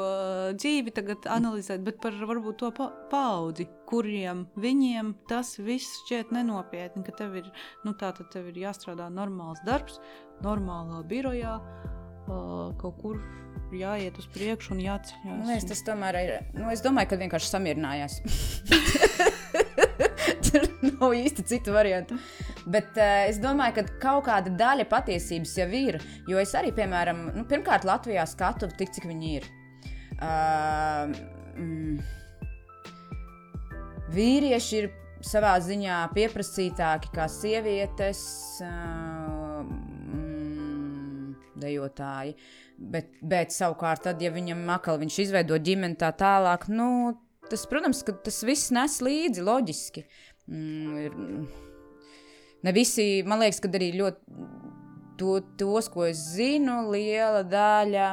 dzīvi 0.55 0.93
tagad 0.95 1.27
analizēt, 1.31 1.83
bet 1.85 1.99
par 2.03 2.15
varbūt 2.15 2.61
to 2.63 2.71
pa 2.75 2.89
paudzi, 3.11 3.67
kuriem 3.89 4.45
viņiem 4.59 5.13
tas 5.29 5.57
viss 5.59 6.03
šķiet 6.05 6.33
nenopietni, 6.35 7.03
ka 7.07 7.15
tev 7.19 7.39
ir, 7.41 7.51
nu 7.85 7.95
tā 7.99 8.13
tev 8.19 8.51
ir 8.51 8.63
jāstrādā 8.65 9.09
normāls 9.11 9.61
darbs, 9.67 9.99
normālā 10.45 11.03
birojā, 11.09 11.57
kaut 12.79 12.99
kur 13.01 13.19
jāiet 13.75 14.17
uz 14.19 14.27
priekšu 14.33 14.73
un 14.75 14.81
jāceļās. 14.83 15.43
Nu, 15.43 15.51
es, 15.53 15.65
tas 15.69 15.81
tomēr 15.85 16.17
ir. 16.21 16.35
Nu, 16.57 16.69
es 16.73 16.83
domāju, 16.85 17.11
ka 17.11 17.19
vienkārši 17.21 17.51
samierinājās. 17.51 18.19
Tur 20.49 20.65
nav 20.85 21.13
īsti 21.17 21.45
citu 21.49 21.75
variantu. 21.75 22.17
Bet 22.70 22.97
uh, 22.99 23.26
es 23.30 23.39
domāju, 23.41 23.80
ka 23.80 23.99
kaut 24.03 24.28
kāda 24.28 24.53
daļa 24.53 24.86
patiesības 24.91 25.55
jau 25.57 25.67
ir. 25.74 25.97
Jo 26.30 26.41
es 26.41 26.53
arī, 26.57 26.72
piemēram, 26.76 27.32
nu, 27.38 27.45
pirmkārt, 27.49 27.88
Latvijā 27.88 28.26
skatu 28.30 28.70
tik, 28.78 28.93
cik 28.95 29.07
viņi 29.09 29.32
ir. 29.39 29.47
Uh, 30.20 31.09
mm, 31.57 31.99
vīrieši 34.13 34.82
ir 34.82 34.89
savā 35.26 35.55
ziņā 35.63 36.01
pieprasītāki 36.15 37.11
kā 37.15 37.26
sievietes, 37.32 38.22
uh, 38.65 39.63
mm, 39.63 41.34
dejotāji. 41.63 42.36
Bet, 42.80 43.15
bet 43.26 43.51
savukārt, 43.55 44.05
tad, 44.05 44.22
ja 44.24 44.32
viņam 44.32 44.61
makal, 44.67 44.99
viņš 45.01 45.17
izveido 45.26 45.57
ģimeni 45.59 45.97
tā 45.99 46.13
tālāk, 46.15 46.70
nu, 46.72 47.17
tas, 47.49 47.65
protams, 47.67 48.03
tas 48.24 48.43
viss 48.47 48.70
nes 48.76 48.99
līdzi 49.03 49.43
loģiski. 49.43 50.05
Mm, 50.49 51.01
ir, 51.07 51.17
ne 52.64 52.74
visi, 52.76 53.22
man 53.28 53.43
liekas, 53.43 53.62
ka 53.64 53.72
arī 53.72 53.91
ļoti 53.99 54.47
to, 55.20 55.36
tos, 55.60 55.89
ko 55.91 56.07
es 56.07 56.22
zinu, 56.38 56.82
liela 56.93 57.43
daļa 57.43 58.10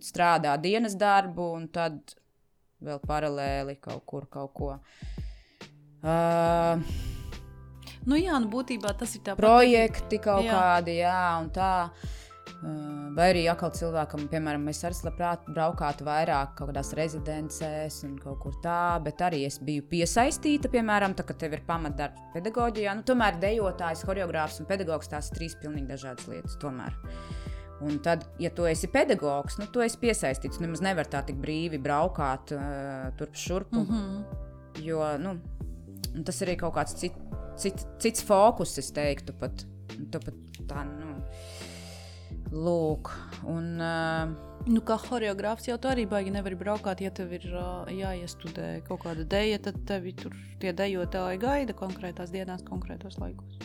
strādā 0.00 0.54
dienas 0.56 0.94
darbu 0.96 1.50
un 1.58 1.66
tad 1.68 2.14
vēl 2.84 3.00
paralēli 3.04 3.76
kaut 3.82 4.04
kur 4.08 4.28
kaut 4.32 4.54
ko. 4.56 4.70
Uh, 6.04 6.80
Nu 8.04 8.18
jā, 8.20 8.36
nu 8.36 8.50
būtībā 8.52 8.90
tas 9.00 9.14
ir 9.16 9.22
tā 9.24 9.32
projekti 9.32 10.18
kaut 10.20 10.44
jā. 10.44 10.52
kādi, 10.52 10.98
jā, 10.98 11.20
un 11.40 11.46
tā. 11.56 11.70
Uh, 11.88 12.23
Vai 13.14 13.28
arī 13.30 13.42
atkal 13.46 13.70
cilvēkam, 13.76 14.24
piemēram, 14.32 14.64
es 14.72 14.80
arī 14.86 14.96
labprāt 15.06 15.44
braukātu 15.46 16.06
vairāk 16.06 16.54
kaut 16.58 16.70
kādās 16.70 16.94
rezidencēs 16.96 18.00
un 18.08 18.14
kaut 18.18 18.40
kur 18.42 18.56
tā, 18.64 18.96
bet 19.04 19.20
arī 19.22 19.42
es 19.46 19.60
biju 19.62 19.84
piesaistīta, 19.90 20.70
piemēram, 20.72 21.14
tā, 21.14 21.26
ka 21.28 21.36
tev 21.38 21.58
ir 21.58 21.62
pamatdarbs 21.68 22.32
pedagoģijā. 22.34 22.94
Nu, 22.96 23.04
tomēr 23.06 23.36
dejotājs, 23.42 24.02
choreogrāfs 24.08 24.62
un 24.62 24.70
pedagogs 24.70 25.12
tās 25.12 25.28
trīs 25.34 25.58
pilnīgi 25.60 25.92
dažādas 25.92 26.30
lietas. 26.30 26.56
Tomēr. 26.62 26.96
Un 27.84 28.00
tad, 28.02 28.24
ja 28.40 28.48
tu 28.54 28.64
esi 28.70 28.88
pedagogs, 28.88 29.58
nu, 29.60 29.68
tu 29.70 29.84
esi 29.84 30.00
piesaistīts. 30.00 30.62
Nemaz 30.62 30.82
nevar 30.82 31.10
tā 31.10 31.20
tik 31.28 31.36
brīvi 31.42 31.82
braukāt 31.84 32.54
uh, 32.56 33.10
turp 33.18 33.36
šurpu. 33.36 33.84
Mm 33.84 33.90
-hmm. 33.90 34.82
Jo 34.82 35.18
nu, 35.18 35.36
tas 36.24 36.40
ir 36.40 36.48
arī 36.48 36.56
kaut 36.56 36.74
kāds 36.74 36.96
cit, 36.96 37.12
cit, 37.56 37.86
cits 37.98 38.22
fokus, 38.22 38.78
es 38.78 38.90
teiktu, 38.90 39.32
pat, 39.38 39.66
tu 40.10 40.18
pat 40.18 40.34
tā, 40.70 40.84
nu, 40.88 41.03
lūk. 42.52 43.14
Un, 43.48 43.70
uh, 43.80 44.52
Nu, 44.64 44.80
kā 44.80 44.94
choreogrāfs 44.96 45.66
jau 45.68 45.74
tā 45.76 45.90
arī 45.92 46.06
baigi 46.08 46.30
nevar 46.32 46.54
braukāt, 46.56 47.02
ja 47.04 47.10
tev 47.12 47.34
ir 47.36 47.42
uh, 47.52 47.84
jāiestudē 47.92 48.78
kaut 48.86 49.02
kāda 49.02 49.26
deja, 49.28 49.58
tad 49.66 49.82
tevi 49.84 50.14
tur 50.16 50.32
tie 50.62 50.72
dejotāji 50.72 51.42
gaida 51.42 51.76
konkrētās 51.76 52.32
dienās, 52.32 52.64
konkrētos 52.64 53.18
laikos. 53.20 53.58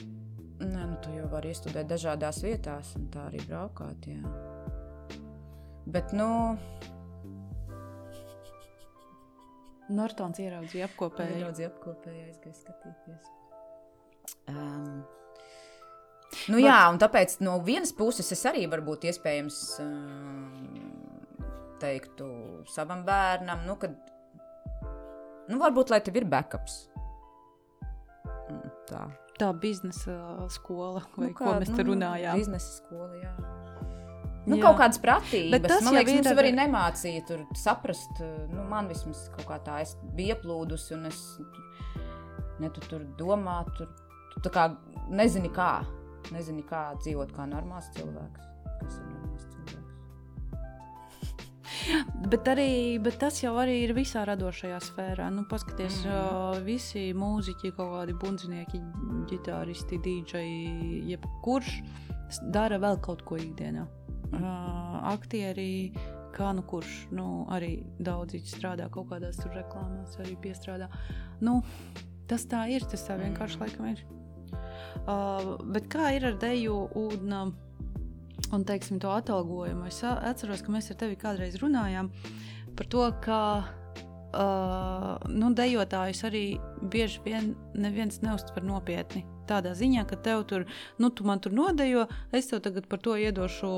Nē, 0.59 0.81
nu, 0.89 0.97
tu 0.99 1.13
jau 1.15 1.29
vari 1.31 1.53
iestudēt 1.53 1.87
dažādās 1.87 2.41
vietās, 2.43 2.91
un 2.99 3.07
tā 3.13 3.29
arī 3.29 3.39
braukāt. 3.47 4.09
Jā. 4.11 4.33
Bet, 5.87 6.11
nu, 6.11 6.27
Nortons 9.89 10.43
ieraudzīja 10.43 10.89
apkopēju. 10.91 11.39
Ieraudzīja 11.39 11.71
apkopēju, 11.71 12.25
aizgāja 12.27 12.57
skatīties. 12.59 13.31
Um, 14.51 14.99
nu, 16.51 16.59
jā, 16.61 16.77
un 16.91 16.99
tāpēc 17.01 17.39
no 17.45 17.57
vienas 17.65 17.93
puses 17.95 18.29
es 18.35 18.43
arī 18.49 18.65
varbūt 18.71 19.07
iespējams 19.09 19.59
um, 19.83 20.51
teiktu 21.81 22.29
savam 22.69 23.05
bērnam, 23.07 23.63
nu, 23.67 23.77
kad, 23.81 23.95
nu, 25.49 25.59
varbūt, 25.61 25.93
lai 25.93 26.01
tev 26.05 26.19
ir 26.21 26.27
backups. 26.29 26.83
Mm, 28.49 28.69
Tā. 28.89 29.07
Tā 29.39 29.53
biznesa 29.55 30.17
skola, 30.51 31.05
vai 31.15 31.29
nu, 31.29 31.35
kā, 31.37 31.45
ko 31.45 31.51
mēs 31.61 31.69
te 31.71 31.83
runājām. 31.87 32.39
Biznesa 32.41 32.73
skola, 32.81 33.13
jā. 33.21 33.29
Nu, 34.49 34.57
jā. 34.57 34.63
kaut 34.65 34.79
kādas 34.81 34.99
pratības. 34.99 35.53
Bet 35.53 35.67
tas 35.69 35.85
man 35.85 35.95
liekas, 35.95 36.17
mums 36.17 36.29
ar... 36.31 36.41
arī 36.41 36.51
nemācīja 36.57 37.23
tur 37.27 37.45
saprast. 37.59 38.19
Nu, 38.51 38.65
man 38.67 38.89
vismaz 38.91 39.27
kaut 39.37 39.47
kā 39.47 39.59
tā, 39.63 39.77
es 39.85 39.93
biju 40.17 40.35
ieplūdusi 40.35 40.95
un 40.97 41.07
es 41.11 41.21
ne 42.59 42.71
tu 42.75 42.83
tur 42.89 43.05
domā, 43.19 43.61
tur, 43.77 43.87
tu 44.33 44.43
tā 44.43 44.51
kā 44.53 44.65
nezini 45.07 45.51
kā. 45.55 45.71
Nezini 46.35 46.63
kā 46.67 46.89
dzīvot 47.01 47.33
kā 47.35 47.47
normāls 47.49 47.89
cilvēks. 47.95 48.49
Kas 48.79 48.99
ir 48.99 49.07
normāls 49.09 49.47
cilvēks? 49.53 49.79
Bet, 52.29 52.47
arī, 52.51 52.99
bet 53.01 53.15
tas 53.21 53.39
jau 53.41 53.55
arī 53.61 53.79
ir 53.85 53.93
visā 53.97 54.21
radošajā 54.27 54.79
sfērā. 54.83 55.29
Nu, 55.33 55.45
paskaties, 55.49 56.03
mm. 56.03 56.11
uh, 56.11 56.59
visi 56.65 57.09
mūziķi, 57.17 57.71
kaut 57.77 57.93
kādi 57.95 58.15
bundzinieki, 58.19 58.81
ģitāristi, 59.31 59.97
dīdžeji, 60.05 60.99
jebkurš 61.13 61.71
dara 62.53 62.77
vēl 62.81 62.99
kaut 63.05 63.23
ko 63.25 63.39
ikdienā. 63.41 63.87
Mm. 64.29 64.43
Uh, 64.43 64.99
aktieri, 65.13 65.89
kā 66.35 66.51
nu 66.53 66.63
kurš, 66.69 67.07
nu, 67.15 67.47
arī 67.55 67.79
daudzi 67.97 68.43
strādā 68.45 68.89
kaut 68.93 69.09
kādās 69.13 69.41
reklāmās, 69.49 70.19
arī 70.21 70.37
piestrādā. 70.43 70.91
Nu, 71.41 71.61
tas 72.29 72.45
tā 72.49 72.67
ir, 72.69 72.85
tas 72.91 73.07
tā 73.07 73.17
vienkārši 73.21 73.57
mm. 73.57 73.65
laikam 73.65 73.91
ir. 73.95 74.05
Uh, 74.51 75.55
bet 75.73 75.89
kā 75.91 76.13
ir 76.15 76.25
ar 76.29 76.37
deju 76.41 76.85
un 76.99 77.53
un 78.53 78.63
teiksim, 78.65 78.99
to 78.99 79.11
atalgojumu. 79.13 79.87
Es 79.89 80.01
atceros, 80.03 80.63
ka 80.65 80.73
mēs 80.73 80.89
ar 80.91 80.99
tevi 81.01 81.17
kādreiz 81.19 81.59
runājām 81.61 82.09
par 82.77 82.87
to, 82.89 83.03
ka 83.23 83.39
uh, 83.59 85.27
nu, 85.29 85.51
dejotājus 85.57 86.23
arī 86.29 86.43
bieži 86.81 87.21
vien 87.25 87.51
neviens 87.75 88.21
neuztver 88.23 88.65
nopietni. 88.65 89.25
Tādā 89.49 89.73
ziņā, 89.77 90.05
ka 90.09 90.19
tev 90.23 90.45
tur, 90.49 90.65
nu, 91.01 91.09
tu 91.09 91.25
man 91.27 91.41
tur 91.43 91.53
nodejo, 91.55 92.05
es 92.31 92.49
tev 92.49 92.61
tagad 92.65 92.87
par 92.89 93.01
to 93.03 93.17
iedošu 93.17 93.69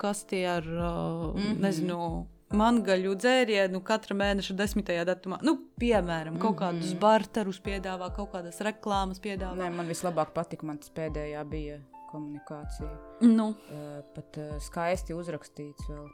kasti 0.00 0.44
ar, 0.46 0.66
uh, 0.66 1.34
mm 1.34 1.42
-hmm. 1.42 1.60
nezinu, 1.62 2.26
mangaļu 2.56 3.12
dzērienu 3.20 3.80
katra 3.84 4.16
mēneša 4.16 4.56
desmitajā 4.56 5.04
datumā. 5.08 5.40
Nu, 5.44 5.56
piemēram, 5.80 6.38
kaut 6.40 6.58
kādus 6.62 6.86
mm 6.86 6.94
-hmm. 6.94 7.00
barterus 7.02 7.60
piedāvā, 7.60 8.10
kaut 8.16 8.32
kādas 8.32 8.60
reklāmas 8.64 9.20
piedāvā. 9.20 9.56
Nē, 9.56 9.70
man 9.74 9.86
vislabāk 9.88 10.32
patika, 10.34 10.66
man 10.66 10.78
tas 10.78 10.90
pēdējā 10.90 11.44
bija 11.44 11.80
komunikācija. 12.10 12.90
Nu. 13.20 13.48
Uh, 13.48 14.00
pat 14.14 14.38
uh, 14.40 14.56
skaisti 14.62 15.14
uzrakstīts 15.14 15.88
vēl 15.90 16.08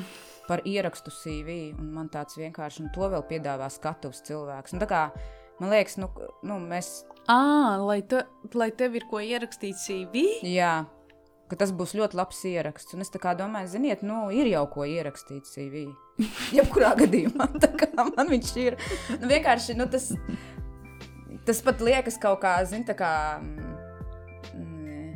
par 0.48 0.64
ierakstu 0.64 1.10
CV. 1.10 1.74
Man 1.78 2.08
tāds 2.08 2.38
vienkārši, 2.40 2.84
un 2.84 2.92
to 2.94 3.08
vēl 3.12 3.24
piedāvā 3.28 3.68
skatuves 3.72 4.22
cilvēks. 4.28 4.72
Un, 4.72 4.86
kā, 4.88 5.10
man 5.60 5.70
liekas, 5.70 5.98
nu, 6.00 6.10
nu 6.42 6.58
mēs. 6.64 7.04
À, 7.28 7.76
lai, 7.80 8.02
te, 8.02 8.24
lai 8.54 8.70
tev 8.70 8.96
ir 8.96 9.08
ko 9.10 9.20
ierakstīt 9.20 9.76
CV? 9.76 10.24
Jā. 10.42 10.84
Tas 11.52 11.70
būs 11.76 11.92
ļoti 11.94 12.16
labs 12.16 12.40
ieraksts. 12.48 12.94
Un 12.96 13.04
es 13.04 13.12
domāju, 13.12 13.68
ziniet, 13.68 14.02
nu, 14.02 14.30
ir 14.32 14.48
jau 14.48 14.64
ko 14.72 14.86
ierakstīt 14.88 15.46
CV. 15.46 15.86
Jebkurā 16.56 16.94
gadījumā 16.98 17.50
man 18.16 18.32
viņš 18.32 18.54
ir. 18.62 18.78
Nu, 19.20 19.28
vienkārši 19.28 19.76
nu, 19.76 19.86
tas, 19.90 20.10
tas 21.44 21.60
pat 21.62 21.84
liekas 21.84 22.18
kaut 22.22 22.40
kā, 22.42 22.56
zin, 22.64 22.86
tā 22.88 22.96
kā. 22.98 23.12
Mm, 23.42 25.14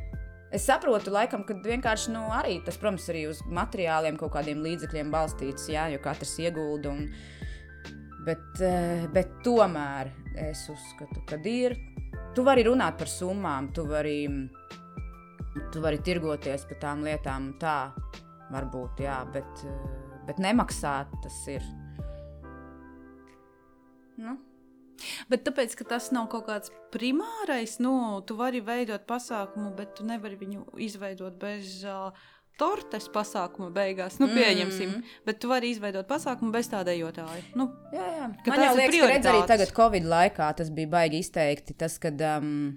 Es 0.49 0.64
saprotu, 0.64 1.12
laikam, 1.12 1.43
ka 1.45 1.59
vienkārši 1.61 2.12
nu, 2.14 2.22
arī 2.33 2.55
tas, 2.64 2.79
protams, 2.81 3.05
arī 3.12 3.26
uz 3.29 3.43
materiāliem, 3.53 4.16
kaut 4.16 4.33
kādiem 4.33 4.62
līdzekļiem 4.64 5.11
balstīts, 5.12 5.66
jā, 5.68 5.91
jo 5.93 5.99
katrs 6.01 6.39
iegulda. 6.41 6.95
Un, 6.95 7.11
bet, 8.24 8.47
eh, 8.64 9.05
bet 9.12 9.35
tomēr 9.45 10.09
es 10.49 10.64
uzskatu, 10.72 11.24
ka 11.29 11.37
ir. 11.45 11.76
Tu 12.35 12.45
vari 12.45 12.64
runāt 12.64 12.97
par 12.97 13.11
summām, 13.12 13.72
tu 13.74 13.85
vari, 13.89 14.26
tu 15.72 15.82
vari 15.84 16.00
tirgoties 16.04 16.66
par 16.68 16.80
tām 16.82 17.04
lietām, 17.06 17.52
tā 17.62 17.76
varbūt, 18.52 19.04
jā, 19.04 19.20
bet, 19.32 19.64
eh, 19.64 20.20
bet 20.28 20.42
nemaksāt 20.42 21.12
tas 21.22 21.40
ir. 21.54 21.64
Nu, 24.18 24.38
Bet 25.30 25.44
tāpēc, 25.46 25.76
ka 25.78 25.84
tas 25.94 26.09
nav 26.14 26.26
kaut 26.32 26.48
kāds 26.48 26.72
primārais, 26.94 27.76
nu, 27.78 27.92
tu 28.26 28.34
vari 28.38 28.59
veidot 28.64 29.04
pasākumu, 29.06 29.70
bet 29.78 29.94
tu 29.98 30.06
nevari 30.09 30.38
viņu 30.40 30.64
izveidot 30.88 31.36
bez 31.38 31.84
uh, 31.86 32.11
tortes 32.59 33.06
pasākuma 33.14 33.70
beigās. 33.74 34.18
Nu, 34.22 34.28
pieņemsim, 34.32 34.90
mm. 34.90 35.14
bet 35.28 35.40
tu 35.42 35.50
vari 35.52 35.70
izveidot 35.74 36.09
pasākumu 36.11 36.50
bez 36.54 36.70
tāda 36.72 36.96
jotāja. 36.96 37.44
Nu, 37.59 37.70
jā, 37.94 38.09
jā. 38.16 38.28
Man 38.48 38.64
jau 38.64 38.74
liekas, 38.80 38.98
ka 38.98 39.12
redz 39.12 39.30
arī 39.30 39.46
tagad 39.52 39.74
Covid 39.76 40.11
laikā 40.11 40.50
tas 40.59 40.72
bija 40.74 40.90
baigi 40.98 41.22
izteikti. 41.22 41.78
Tas, 41.78 41.98
kad, 42.02 42.18
um, 42.34 42.74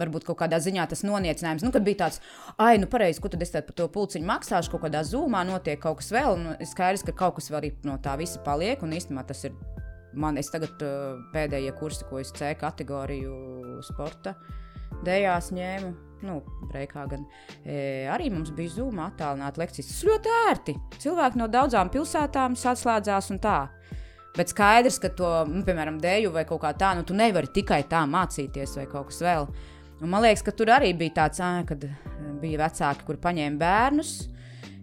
Varbūt 0.00 0.24
kaut 0.26 0.40
kādā 0.40 0.58
ziņā 0.58 0.88
tas 0.90 1.04
noniecinājums, 1.06 1.62
nu, 1.62 1.70
kad 1.74 1.84
bija 1.86 2.00
tāds, 2.02 2.18
ah, 2.56 2.72
nu, 2.80 2.88
pareizi, 2.90 3.20
ko 3.22 3.30
tad 3.30 3.44
es 3.46 3.54
par 3.54 3.76
to 3.78 3.86
pulciņu 3.94 4.26
maksāšu, 4.26 4.72
kaut 4.72 4.88
kādā 4.88 5.04
zūmā 5.06 5.44
notiek 5.46 5.78
kaut 5.78 6.00
kas 6.00 6.10
vēl, 6.14 6.34
un 6.34 6.66
skaidrs, 6.66 7.06
ka 7.06 7.14
kaut 7.14 7.38
kas 7.38 7.52
vēl 7.54 7.70
no 7.86 7.94
tā 8.02 8.16
visa 8.18 8.42
paliek, 8.42 8.82
un 8.82 8.96
īstenībā 8.96 9.22
tas 9.28 9.44
ir 9.46 9.54
man 10.18 10.38
es 10.38 10.50
tagad 10.50 10.82
uh, 10.82 11.22
pēdējie 11.34 11.74
kursi, 11.78 12.06
ko 12.08 12.20
es 12.22 12.32
C 12.34 12.54
kategoriju 12.58 13.80
sporta 13.86 14.34
dējās 15.04 15.52
ņēmu. 15.54 15.92
Nu, 16.24 16.38
breikā 16.70 17.02
gan 17.10 17.26
e, 17.66 18.06
arī 18.08 18.30
mums 18.32 18.48
bija 18.56 18.72
zūma 18.78 19.10
attālināta 19.10 19.60
lekcijas. 19.60 19.90
Tas 19.90 20.04
ļoti 20.08 20.30
ērti. 20.48 20.74
Cilvēki 21.02 21.36
no 21.36 21.50
daudzām 21.52 21.90
pilsētām 21.92 22.56
saslēdzās 22.56 23.28
un 23.34 23.40
tā. 23.44 23.58
Bet 24.34 24.54
skaidrs, 24.54 24.96
ka 25.02 25.10
to, 25.18 25.32
nu, 25.50 25.60
piemēram, 25.66 25.98
dēļu 26.00 26.32
vai 26.32 26.46
kaut 26.48 26.62
kā 26.64 26.72
tā, 26.80 26.94
nu, 26.96 27.04
tu 27.04 27.16
nevari 27.18 27.52
tikai 27.52 27.82
tā 27.90 28.06
mācīties 28.08 28.78
vai 28.80 28.86
kaut 28.88 29.10
kas 29.10 29.20
vēl. 29.26 29.50
Un 30.04 30.10
man 30.12 30.20
liekas, 30.20 30.44
ka 30.44 30.52
tur 30.52 30.68
arī 30.74 30.92
bija 30.96 31.22
tāds, 31.22 31.40
kad 31.68 31.86
bija 32.42 32.60
vecāki, 32.66 33.06
kur 33.06 33.16
paņēma 33.22 33.60
bērnus, 33.60 34.10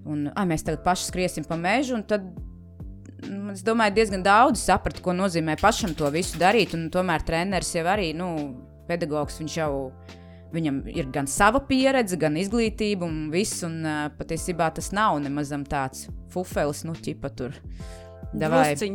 un 0.10 0.32
ā, 0.34 0.46
mēs 0.50 0.66
tagad 0.66 0.82
paši 0.86 1.12
skriesim 1.12 1.46
pa 1.46 1.60
mežu, 1.62 2.00
tad 2.10 2.26
es 3.54 3.62
domāju, 3.62 3.94
diezgan 4.00 4.26
daudz 4.26 4.64
sapratu, 4.66 5.04
ko 5.06 5.14
nozīmē 5.14 5.60
pašam 5.62 5.94
to 5.98 6.10
visu 6.14 6.42
darīt. 6.42 6.74
Tomēr 6.94 7.22
treneris 7.28 7.70
jau 7.76 7.86
arī, 7.94 8.10
nu, 8.18 8.32
pedagogs, 8.90 9.38
viņš 9.44 9.58
jau 9.60 9.72
viņam 10.52 10.82
ir 10.92 11.12
gan 11.14 11.30
sava 11.30 11.62
pieredze, 11.68 12.18
gan 12.20 12.40
izglītība 12.40 13.06
un 13.08 13.30
viss. 13.34 13.62
Un 13.68 13.82
uh, 13.86 14.08
patiesībā 14.18 14.72
tas 14.76 14.92
nav 14.96 15.20
nemazam 15.24 15.64
tāds 15.68 16.08
fufelis, 16.34 16.84
nu, 16.88 16.98
ķipa 16.98 17.32
tur. 17.38 17.56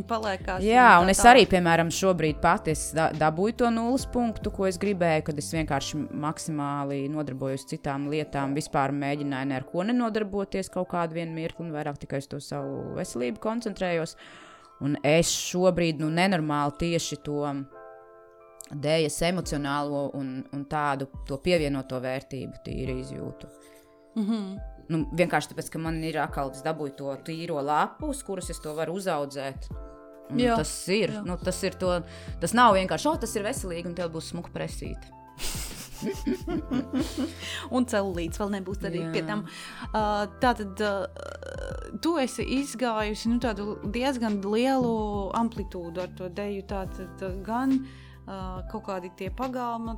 Paliekās. 0.08 0.64
Jā, 0.64 0.86
un, 0.96 1.06
un 1.06 1.12
es 1.12 1.20
arī, 1.28 1.44
piemēram, 1.50 1.90
šobrīd 1.92 2.38
pati 2.40 2.72
da 2.96 3.10
dabūju 3.12 3.56
to 3.60 3.70
nulles 3.74 4.06
punktu, 4.08 4.52
ko 4.54 4.64
es 4.68 4.78
gribēju, 4.80 5.26
kad 5.28 5.42
es 5.42 5.50
vienkārši 5.52 6.00
maksimāli 6.24 7.02
nodarbojos 7.12 7.66
citām 7.68 8.08
lietām, 8.12 8.56
vispār 8.56 8.94
mēģināju 8.96 9.50
ne 9.50 9.58
ar 9.58 9.66
ko 9.68 9.84
nenodarboties 9.84 10.72
kaut 10.72 10.88
kādu 10.94 11.26
mirkli 11.28 11.66
un 11.66 11.74
vairāk 11.76 12.00
tikai 12.00 12.22
uz 12.24 12.30
to 12.32 12.40
savu 12.40 12.96
veselību 12.96 13.42
koncentrējos. 13.42 14.16
Un 14.84 14.96
es 15.04 15.28
šobrīd, 15.32 16.00
nu, 16.00 16.08
nenormāli 16.12 16.76
tieši 16.80 17.20
to 17.24 17.42
dēļas 18.72 19.20
emocionālo 19.28 20.10
un, 20.18 20.40
un 20.52 20.64
tādu 20.68 21.08
pievienoto 21.44 22.00
vērtību 22.02 22.64
tīri 22.64 23.00
izjūtu. 23.00 23.52
Mm 24.16 24.24
-hmm. 24.24 24.75
Nu, 24.92 25.02
vienkārši 25.18 25.50
tāpēc, 25.50 25.72
ka 25.72 25.82
man 25.82 25.98
ir 26.06 26.20
atkal 26.22 26.52
tas 26.54 26.62
dabūju 26.66 26.94
to 26.98 27.16
tīro 27.26 27.58
lapu, 27.64 28.12
uz 28.14 28.22
kuras 28.26 28.52
es 28.54 28.62
to 28.62 28.74
varu 28.76 28.98
uzaudzēt. 29.00 29.68
Jā, 30.34 30.56
tas 30.58 30.72
ir. 30.90 31.12
Jā. 31.14 31.22
Nu, 31.26 31.36
tas, 31.38 31.58
ir 31.66 31.76
to, 31.78 31.92
tas 32.42 32.54
nav 32.56 32.74
vienkārši, 32.74 33.10
oh, 33.10 33.18
tas 33.22 33.34
ir 33.38 33.46
veselīgi, 33.46 33.90
un 33.90 33.98
tev 33.98 34.10
būs 34.14 34.32
smuka 34.32 34.50
presīta. 34.54 35.14
un 37.76 37.86
celulīts 37.88 38.40
vēl 38.40 38.50
nebūs 38.58 38.82
arī 38.86 39.02
Jā. 39.04 39.10
pie 39.14 39.22
tam. 39.26 39.44
Uh, 39.90 40.26
tātad 40.42 40.82
uh, 40.84 41.06
tu 42.02 42.16
esi 42.20 42.44
izgājusi 42.58 43.32
nu, 43.32 43.40
diezgan 43.94 44.40
lielu 44.44 44.96
amplitūdu 45.38 46.04
ar 46.04 46.12
to 46.18 46.30
deju. 46.36 46.66
Tātad 46.68 47.26
gan 47.46 47.78
uh, 47.80 48.60
kaut 48.72 48.86
kādi 48.90 49.12
tie 49.18 49.30
pagalma 49.34 49.96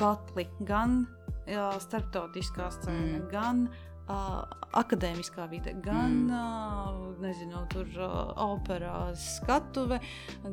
batli, 0.00 0.48
gan 0.66 1.04
starptautiskā 1.46 2.70
scēna, 2.70 3.18
Mm. 3.18 3.28
gan 3.30 3.68
uh, 4.08 4.42
akadēmiskā 4.78 5.46
vide, 5.50 5.74
gan 5.84 6.14
mm. 6.26 6.32
uh, 6.32 7.20
nezinu, 7.22 7.64
tur 7.72 7.88
uh, 7.98 8.32
operās 8.44 9.38
skatuve, 9.38 10.00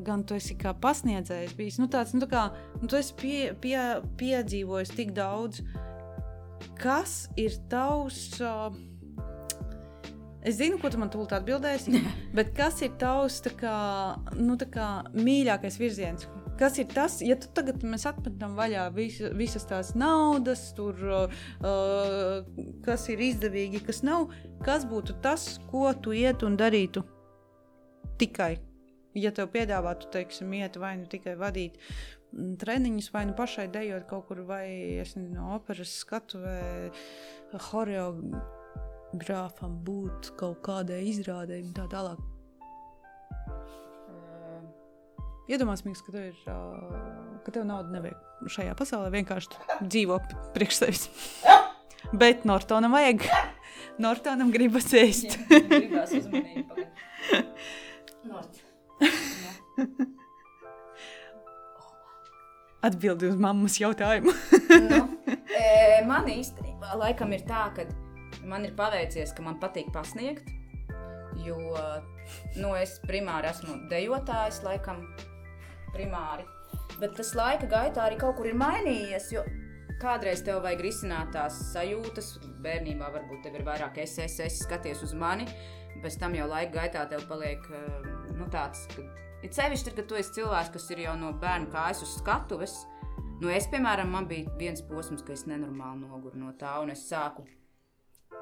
gan 0.05 0.23
tu 0.23 0.37
esi 0.37 0.57
kā 0.59 0.73
pasniedzējs 0.73 1.55
bijis. 1.57 1.79
Nu, 1.81 1.89
tāds, 1.91 2.13
nu, 2.13 2.23
tā 2.25 2.29
kā, 2.31 2.45
nu, 2.81 2.87
tu 2.87 2.99
esi 2.99 3.15
pie, 3.19 3.39
pie, 3.61 3.77
piedzīvojis 4.19 4.95
tik 4.95 5.13
daudz. 5.17 5.63
Kas 6.79 7.29
ir 7.39 7.55
tavs? 7.71 8.39
Uh, 8.43 8.73
es 10.43 10.59
zinu, 10.59 10.79
ko 10.79 10.91
tu 10.91 10.99
man 10.99 11.11
tūlīt 11.11 11.35
atbildēsi, 11.35 12.03
bet 12.37 12.53
kas 12.57 12.81
ir 12.85 12.95
tavs 12.99 13.41
tā 13.45 13.53
kā, 13.59 13.77
nu, 14.39 14.59
tā 14.59 14.69
kā 14.71 14.91
mīļākais 15.15 15.79
virziens? 15.81 16.27
Kas 16.59 16.75
ir 16.81 16.89
tas, 16.91 17.21
ja 17.23 17.37
tu 17.39 17.47
tagad 17.55 17.79
mēs 17.87 18.03
atmetam 18.09 18.57
vaļā 18.57 18.89
visu, 18.91 19.29
visas 19.39 19.63
tās 19.69 19.93
naudas, 19.95 20.73
tur, 20.75 20.97
uh, 21.07 21.31
kas 22.83 23.05
ir 23.13 23.21
izdevīgi, 23.29 23.79
kas 23.87 24.03
nav? 24.03 24.27
Kas 24.65 24.83
būtu 24.89 25.13
tas, 25.23 25.59
ko 25.71 25.93
tu 25.95 26.11
iet 26.11 26.43
un 26.43 26.57
darītu 26.59 27.05
tikai? 28.19 28.59
Ja 29.15 29.31
tev 29.35 29.47
piedāvātu, 29.53 30.09
teiksim, 30.11 30.53
iet 30.59 30.75
vai 30.81 30.97
nu 30.99 31.05
tikai 31.09 31.35
vadīt 31.39 31.73
mm, 31.79 32.57
treniņus, 32.59 33.11
vai 33.15 33.23
nu 33.29 33.33
pašai 33.37 33.67
dejot 33.71 34.03
kaut 34.09 34.27
kur, 34.27 34.39
vai 34.49 34.65
es 34.99 35.15
nezinu, 35.15 35.53
operas 35.55 35.91
skatuvē, 36.03 36.91
horeogrāfam 37.69 39.73
būt 39.87 40.21
kaut 40.39 40.59
kādai 40.67 41.01
izrādē 41.13 41.55
un 41.63 41.71
tā 41.79 41.85
tālāk. 41.95 42.19
Iedomāsimies, 45.49 46.03
ka 46.05 46.13
tev 46.13 46.27
ir, 46.29 46.35
uh, 46.45 47.39
ka 47.41 47.49
tev 47.55 47.63
nauda 47.65 47.89
nevajag 47.89 48.49
šajā 48.53 48.75
pasaulē, 48.77 49.09
vienkārši 49.15 49.47
dzīvo 49.81 50.19
priekš 50.53 50.75
sevis. 50.77 51.09
Bet 52.13 52.45
Nortonam 52.45 52.93
vajag. 52.93 53.25
Nortonam 53.99 54.51
gribas 54.53 54.93
ēst. 54.95 55.39
Gribās 55.49 56.13
uzmanību. 56.15 56.85
Nort. 58.29 58.61
Atbildi 62.85 63.27
uz 63.27 63.37
mammas 63.41 63.75
jautājumu. 63.81 64.31
nu, 64.85 65.01
e, 65.49 65.99
man 66.07 66.29
īstenībā 66.31 66.93
laikam 67.01 67.33
ir 67.35 67.43
tā, 67.49 67.65
ka 67.75 67.81
man 68.47 68.63
ir 68.69 68.73
paveicies, 68.77 69.33
ka 69.35 69.43
man 69.43 69.57
patīk 69.59 69.89
pasniegt. 69.95 70.47
Jo 71.43 71.57
nu, 72.59 72.73
es 72.77 72.97
primāri 73.07 73.49
esmu 73.49 73.75
dejotājs, 73.91 74.61
laikam, 74.65 75.03
primāri. 75.95 76.45
Bet 76.99 77.15
tas 77.17 77.33
laika 77.37 77.69
gaitā 77.69 78.05
arī 78.05 78.19
kaut 78.19 78.37
kur 78.37 78.49
ir 78.49 78.57
mainījies. 78.59 79.31
Jo 79.33 79.45
kādreiz 79.99 80.43
tev 80.45 80.61
vajag 80.63 80.83
risināt 80.83 81.33
tās 81.35 81.57
sajūtas, 81.73 82.37
bērnībā 82.63 83.09
varbūt 83.13 83.43
tev 83.45 83.57
ir 83.59 83.65
vairāk 83.67 83.99
SSS, 84.05 84.63
skaties 84.63 85.03
uz 85.05 85.15
mani. 85.17 85.47
Pēc 85.99 86.15
tam 86.21 86.35
jau 86.37 86.47
laika 86.47 86.77
gaitā 86.77 87.03
tev 87.11 87.25
paliek 87.27 87.65
eh, 87.75 88.07
nu, 88.37 88.47
tāds, 88.51 88.85
ka 88.93 89.03
ir 89.43 89.51
sevišķi, 89.55 89.95
kad 89.97 90.07
tu 90.07 90.19
esi 90.19 90.37
cilvēks, 90.39 90.71
kas 90.75 90.87
ir 90.93 91.03
jau 91.03 91.15
no 91.19 91.33
bērna 91.41 91.67
kājas 91.73 92.03
uz 92.05 92.15
skatuves. 92.21 92.77
Nu, 93.39 93.51
es, 93.51 93.67
piemēram, 93.71 94.11
man 94.11 94.27
bija 94.27 94.51
viens 94.59 94.83
posms, 94.87 95.23
ka 95.23 95.35
es 95.35 95.45
nenormāli 95.47 96.03
noguru 96.05 96.39
no 96.39 96.53
tā, 96.59 96.77
un 96.83 96.91
es 96.95 97.05
sāku 97.07 97.45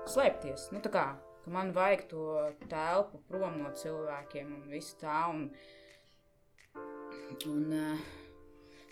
slēpties. 0.10 0.70
Nu, 0.74 0.82
kā 0.93 1.12
man 1.54 1.72
vajag 1.74 2.08
to 2.12 2.24
telpu 2.70 3.22
prom 3.30 3.62
no 3.62 3.74
cilvēkiem 3.78 4.54
un 4.58 4.72
visu 4.74 4.98
tā. 5.02 5.20
Un, 5.32 5.48
un, 7.47 7.65
uh, 7.73 8.05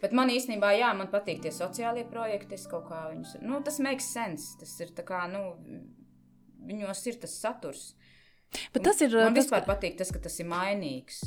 Bet 0.06 0.14
man 0.14 0.30
īstenībā, 0.30 0.70
jā, 0.78 0.92
man 0.94 1.08
patīk 1.10 1.40
tie 1.42 1.52
sociālie 1.56 2.04
projekti. 2.06 2.60
Es 2.60 2.68
kaut 2.70 2.86
kā 2.92 3.08
viņus, 3.10 3.40
nu, 3.42 3.58
tas 3.66 3.80
makes 3.82 4.12
sense. 4.14 4.52
Tas 4.60 4.74
ir 4.84 4.92
tā 4.94 5.06
kā, 5.08 5.24
nu, 5.32 5.56
viņos 6.68 7.02
ir 7.10 7.18
tas 7.24 7.34
saturs. 7.42 7.88
Bet 8.76 8.86
tas 8.86 9.02
ir 9.02 9.16
Man 9.16 9.34
tas, 9.34 9.46
vispār 9.46 9.66
patīk 9.68 9.98
tas, 10.00 10.12
ka 10.14 10.22
tas 10.22 10.38
ir 10.40 10.50
mainīgs. 10.52 11.24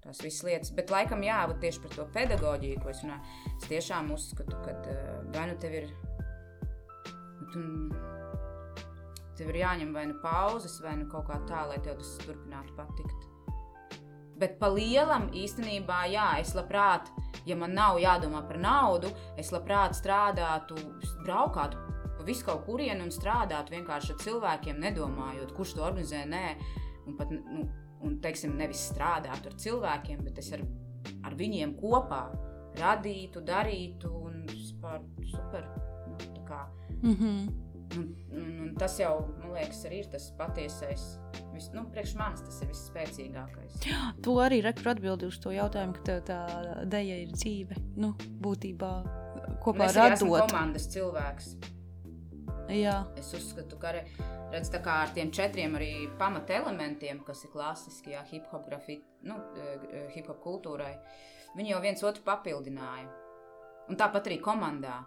Tās 0.00 0.22
visas 0.24 0.46
lietas. 0.46 0.72
Bet, 0.72 0.88
laikam, 0.88 1.20
jā, 1.26 1.42
tieši 1.60 1.82
par 1.84 1.96
to 1.98 2.06
pedagoģiju, 2.14 2.80
ko 2.80 2.92
es 2.92 3.02
runāju. 3.04 3.36
Es 3.52 3.68
tiešām 3.68 4.08
uzskatu, 4.14 4.62
ka 4.64 4.78
uh, 4.80 5.18
vai 5.34 5.50
nu 5.50 5.58
tev 5.60 5.76
ir. 5.82 5.90
Tu, 7.50 7.66
tev 9.36 9.52
ir 9.52 9.60
jāņem 9.60 9.92
vai 9.92 10.06
nu 10.08 10.16
pauzes, 10.24 10.80
vai 10.84 10.96
nu 11.02 11.10
kaut 11.10 11.28
kā 11.28 11.36
tā, 11.50 11.66
lai 11.68 11.82
tev 11.84 12.00
tas 12.00 12.16
turpinātu 12.24 12.78
patikt. 12.80 13.29
Bet 14.40 14.56
pa 14.60 14.70
lielam 14.72 15.28
īstenībā, 15.36 16.06
jā, 16.12 16.30
es 16.40 16.54
labprāt, 16.56 17.10
ja 17.44 17.56
man 17.60 17.74
nav 17.76 17.98
jādomā 18.00 18.40
par 18.48 18.56
naudu, 18.60 19.10
es 19.40 19.52
labprāt 19.52 19.96
strādātu, 19.98 20.78
braukātu 21.26 21.76
pa 22.20 22.24
visu 22.24 22.44
kaut 22.44 22.66
kurienu 22.66 23.06
un 23.06 23.12
strādātu 23.12 23.72
vienkārši 23.76 24.14
ar 24.14 24.18
cilvēkiem, 24.24 24.80
nedomājot, 24.80 25.54
kurš 25.56 25.76
to 25.76 25.84
organizē, 25.86 26.26
nē, 26.28 26.44
un 27.08 27.16
pat, 27.16 27.32
nu, 27.32 27.64
un, 28.04 28.18
teiksim, 28.24 28.56
nevis 28.60 28.82
strādātu 28.90 29.48
ar 29.48 29.56
cilvēkiem, 29.64 30.20
bet 30.26 30.40
es 30.42 30.52
ar, 30.56 30.64
ar 31.24 31.36
viņiem 31.36 31.76
kopā 31.80 32.26
radītu, 32.80 33.40
darītu 33.44 34.12
un 34.12 34.44
vispār 34.50 35.00
super. 35.32 35.68
Nu, 37.00 37.10
mm 37.10 37.16
-hmm. 37.16 37.69
Un, 37.96 38.04
un, 38.30 38.50
un 38.66 38.74
tas 38.78 38.94
jau, 39.00 39.14
man 39.40 39.56
liekas, 39.56 39.80
arī 39.88 40.02
ir 40.04 40.10
tas 40.12 40.28
patiesais. 40.38 41.06
Vis, 41.50 41.66
nu, 41.74 41.82
priekš 41.90 42.14
manis 42.18 42.44
tas 42.46 42.60
ir 42.62 42.70
visspēcīgākais. 42.70 43.80
Tu 44.24 44.36
arī 44.42 44.60
rekur 44.64 44.92
atbildi 44.94 45.28
uz 45.30 45.40
to 45.42 45.54
jautājumu, 45.54 45.96
ka 45.98 46.06
tev 46.06 46.22
tā 46.28 46.40
deja 46.90 47.18
ir 47.24 47.34
dzīve. 47.34 47.78
Nu, 48.00 48.14
būtībā 48.44 48.92
kopā 49.64 49.90
esmu 49.90 50.06
radot. 50.36 50.46
komandas 50.46 50.88
cilvēks. 50.94 51.54
Jā, 52.70 53.00
Es 53.18 53.32
uzskatu, 53.34 53.80
ka 53.82 53.90
arī 53.90 54.04
redz, 54.52 54.70
ar 54.78 55.10
tiem 55.14 55.32
četriem 55.34 55.74
arī 55.74 55.90
pamatelementiem, 56.18 57.24
kas 57.26 57.42
ir 57.44 57.50
klasiski 57.50 58.14
hip-hop, 58.30 58.68
nu, 59.26 59.34
eh, 59.58 60.06
hip-hop 60.14 60.38
kultūrai, 60.44 60.94
viņi 61.56 61.74
jau 61.74 61.80
viens 61.82 62.02
otru 62.02 62.22
papildināja. 62.22 63.10
Un 63.88 63.96
tāpat 63.96 64.30
arī 64.30 64.38
komandā. 64.40 65.00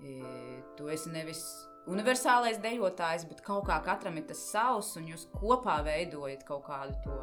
E, 0.00 0.62
tu 0.76 0.88
esi 0.88 1.10
nevis 1.10 1.42
universālais 1.90 2.60
dejotājs, 2.62 3.26
bet 3.30 3.42
kaut 3.46 3.66
kā 3.68 3.80
katram 3.84 4.18
ir 4.20 4.26
tas 4.30 4.42
savs, 4.52 4.94
un 5.00 5.10
jūs 5.10 5.26
kopā 5.34 5.80
veidojat 5.86 6.46
kaut 6.48 6.64
kādu 6.68 6.96
to. 7.04 7.18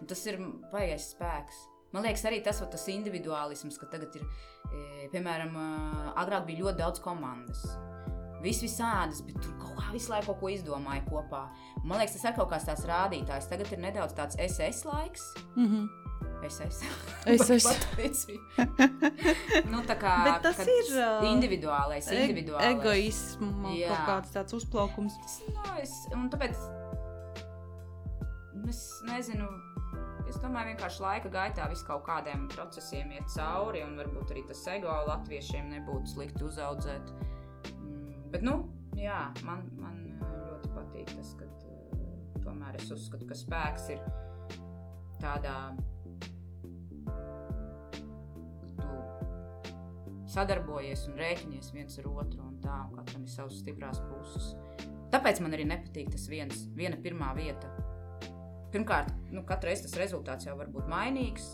Un 0.00 0.10
tas 0.10 0.24
ir 0.26 0.40
baigais 0.72 1.12
spēks. 1.12 1.68
Man 1.92 2.06
liekas, 2.06 2.24
arī 2.24 2.40
tas, 2.44 2.62
tas 2.72 2.88
individuālisms, 2.88 3.76
ka 3.78 3.86
tagad 3.92 4.14
ir, 4.16 4.24
e, 4.72 5.08
piemēram, 5.12 5.56
ā, 5.60 6.12
agrāk 6.24 6.46
bija 6.48 6.64
ļoti 6.64 6.80
daudz 6.80 7.02
komandas. 7.04 7.66
Viss 8.42 8.64
visādas, 8.64 9.20
bet 9.22 9.36
tur 9.44 9.52
kaut 9.60 9.76
kā 9.78 9.92
visu 9.92 10.10
laiku 10.10 10.32
kaut 10.32 10.40
ko 10.40 10.50
izdomāja 10.50 11.04
kopā. 11.06 11.44
Man 11.84 12.00
liekas, 12.00 12.16
tas 12.16 12.30
ir 12.32 12.38
kaut 12.38 12.50
kāds 12.50 12.66
tāds 12.66 12.88
rādītājs. 12.88 13.50
Tagad 13.52 13.70
ir 13.70 13.84
nedaudz 13.84 14.16
tāds 14.18 14.40
SS 14.40 14.86
laiks. 14.88 15.34
mm 15.54 15.68
-hmm. 15.68 16.01
SS. 16.48 16.82
SS. 17.32 17.66
Pateici. 17.70 18.36
nu, 19.72 19.82
tā 19.88 19.96
kā 20.00 20.14
Bet 20.26 20.46
tas 20.48 20.62
ir, 20.66 20.92
individuālais, 21.30 22.08
individuālais. 22.12 22.76
egoismu 22.76 23.74
Jā. 23.78 23.92
kaut 23.92 24.08
kāds 24.08 24.34
tāds 24.36 24.56
uzplaukums. 24.58 25.18
Tas, 25.22 25.36
nu, 25.48 25.66
es, 25.82 25.94
un 26.16 26.30
tāpēc 26.32 26.56
es 28.72 28.82
nezinu. 29.08 29.48
Es 30.30 30.38
domāju, 30.40 30.70
vienkārši 30.72 31.02
laika 31.02 31.28
gaitā 31.28 31.66
vis 31.68 31.82
kaut 31.84 32.06
kādiem 32.06 32.46
procesiem 32.54 33.10
iet 33.12 33.28
cauri, 33.34 33.82
un 33.84 33.98
varbūt 34.00 34.30
arī 34.32 34.46
tas 34.48 34.62
ego 34.72 34.92
latviešiem 35.08 35.68
nebūtu 35.74 36.14
slikti 36.14 36.46
uzaudzēt. 36.46 37.10
Mm, 37.74 38.30
Bet, 38.32 38.46
nu, 38.46 38.54
jā, 38.96 39.26
man, 39.44 39.66
man 39.76 39.98
ļoti 40.22 40.70
patīk 40.72 41.12
tas, 41.18 41.34
ka 41.36 41.44
tomēr 42.46 42.78
es 42.80 42.88
uzskatu, 42.94 43.28
ka 43.28 43.36
spēks 43.36 43.90
ir 43.92 44.00
tādā. 45.20 45.58
Tu 45.76 45.91
sadarbojies 50.32 51.06
un 51.10 51.18
rēķinies 51.20 51.72
viens 51.74 51.98
ar 52.00 52.08
otru, 52.10 52.40
un 52.46 52.58
tā, 52.62 52.78
un 52.88 52.96
katram 52.96 53.26
ir 53.26 53.32
savas 53.32 53.60
stiprās 53.60 54.00
puses. 54.08 54.52
Tāpēc 55.12 55.42
man 55.44 55.52
arī 55.52 55.66
nepatīk 55.68 56.12
tas 56.14 56.24
viens, 56.32 56.66
viena 56.76 56.96
pirmā 57.00 57.34
vieta. 57.36 57.68
Pirmkārt, 58.72 59.12
nu, 59.34 59.44
katru 59.48 59.68
reizi 59.68 59.84
tas 59.84 59.98
rezultāts 60.00 60.48
jau 60.48 60.56
var 60.56 60.70
būt 60.72 60.88
mainīgs, 60.88 61.50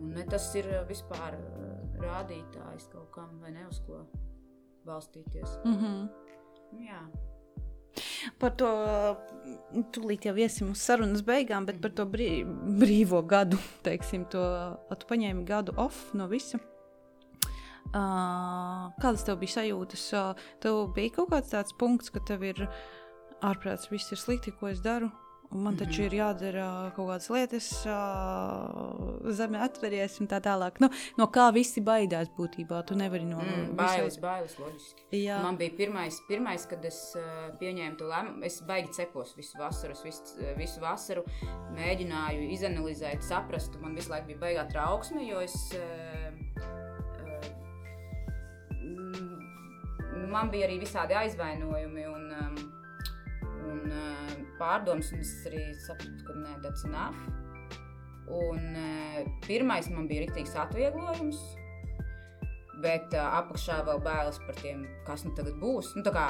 un 0.00 0.18
tas 0.30 0.48
ir 0.58 0.66
eh, 0.72 0.82
vispār 0.88 1.36
eh, 1.38 1.70
rādītājs 2.02 2.88
kaut 2.90 3.10
kam 3.14 3.36
vai 3.42 3.54
ne 3.54 3.68
uz 3.68 3.78
ko 3.86 4.02
balstīties. 4.86 5.58
Mm 5.64 5.76
-hmm. 5.76 6.08
Nu, 6.72 6.80
jā. 6.86 7.02
Par 8.38 8.54
to 8.56 8.66
mm, 8.66 9.84
tūlīt 9.94 10.26
jau 10.28 10.36
iesim 10.36 10.70
uz 10.70 10.82
sarunas 10.82 11.22
beigām, 11.22 11.66
bet 11.66 11.80
par 11.80 11.90
to 11.90 12.06
brī, 12.06 12.44
brīvo 12.80 13.22
gadu, 13.22 13.58
teiksim, 13.86 14.24
to 14.24 14.42
tu 14.98 15.06
paņēmi 15.06 15.44
gadu 15.44 15.72
off 15.76 16.14
no 16.14 16.26
visa. 16.26 16.58
Uh, 17.90 18.92
kādas 19.02 19.24
tev 19.26 19.40
bija 19.40 19.56
sajūtas? 19.58 20.04
Uh, 20.14 20.44
tev 20.62 20.84
bija 20.94 21.16
kaut 21.16 21.32
kāds 21.32 21.50
tāds 21.50 21.74
punkts, 21.74 22.12
ka 22.14 22.22
tev 22.22 22.44
ir 22.46 22.62
ārprāts, 23.42 23.90
viss 23.90 24.12
ir 24.14 24.20
slikti, 24.20 24.54
ko 24.54 24.70
es 24.70 24.82
daru. 24.84 25.10
Un 25.50 25.64
man 25.64 25.76
taču 25.76 26.02
mm 26.02 26.06
-hmm. 26.06 26.12
ir 26.12 26.12
jādara 26.12 26.92
kaut 26.96 27.08
kādas 27.08 27.30
lietas, 27.30 27.86
uh, 27.86 29.32
zeme 29.32 29.58
atveries 29.58 30.20
un 30.20 30.28
tā 30.28 30.40
tālāk. 30.40 30.78
Nu, 30.78 30.88
no 31.18 31.26
kā 31.26 31.52
visi 31.52 31.80
baidās 31.80 32.28
būtībā. 32.38 32.84
Tu 32.86 32.94
nevari 32.94 33.24
no 33.24 33.40
mm, 33.40 33.76
bailes, 33.76 34.16
visai... 34.16 34.20
bailes, 34.20 34.58
loģiski. 34.58 35.02
Jā. 35.10 35.42
Man 35.42 35.56
bija 35.56 35.70
pirmais, 35.76 36.20
pirmais 36.28 36.66
kad 36.66 36.84
es 36.84 37.16
uh, 37.16 37.58
pieņēmu 37.58 37.96
to 37.96 38.04
lēmumu. 38.04 38.44
Es 38.44 38.62
baigi 38.62 38.92
cepos 38.92 39.36
visu 39.36 39.58
vasaru, 39.58 39.94
visu, 40.04 40.22
visu 40.56 40.80
vasaru 40.80 41.24
mēģināju 41.74 42.50
izanalizēt, 42.50 43.22
saprast. 43.22 43.80
Man 43.80 43.94
visu 43.94 44.10
laiku 44.10 44.26
bija 44.26 44.38
baigā 44.38 44.68
trauksme, 44.70 45.26
jo 45.26 45.40
es. 45.40 45.74
Uh, 45.74 46.99
man 50.28 50.50
bija 50.52 50.68
arī 50.68 50.80
visādi 50.82 51.16
aizvainojumi 51.16 52.06
un, 52.10 52.26
um, 52.40 52.58
un 53.70 53.82
uh, 53.88 54.34
pārdomas, 54.60 55.12
un 55.14 55.22
es 55.24 55.32
arī 55.48 55.62
sapratu, 55.86 56.26
ka 56.26 56.36
nē, 56.36 56.56
tas 56.64 56.84
ir 56.84 56.94
nāf. 56.94 57.16
Un 58.40 58.76
uh, 58.78 59.20
pirmais 59.46 59.88
man 59.90 60.08
bija 60.10 60.26
rīktīgs 60.26 60.56
atvieglojums, 60.64 61.40
bet 62.84 63.16
uh, 63.16 63.40
apakšā 63.40 63.80
vēl 63.88 64.02
bailes 64.04 64.40
par 64.46 64.58
tiem, 64.60 64.84
kas 65.08 65.24
nu 65.26 65.34
tagad 65.38 65.58
būs. 65.62 65.94
Nu, 65.98 66.04
kā, 66.14 66.28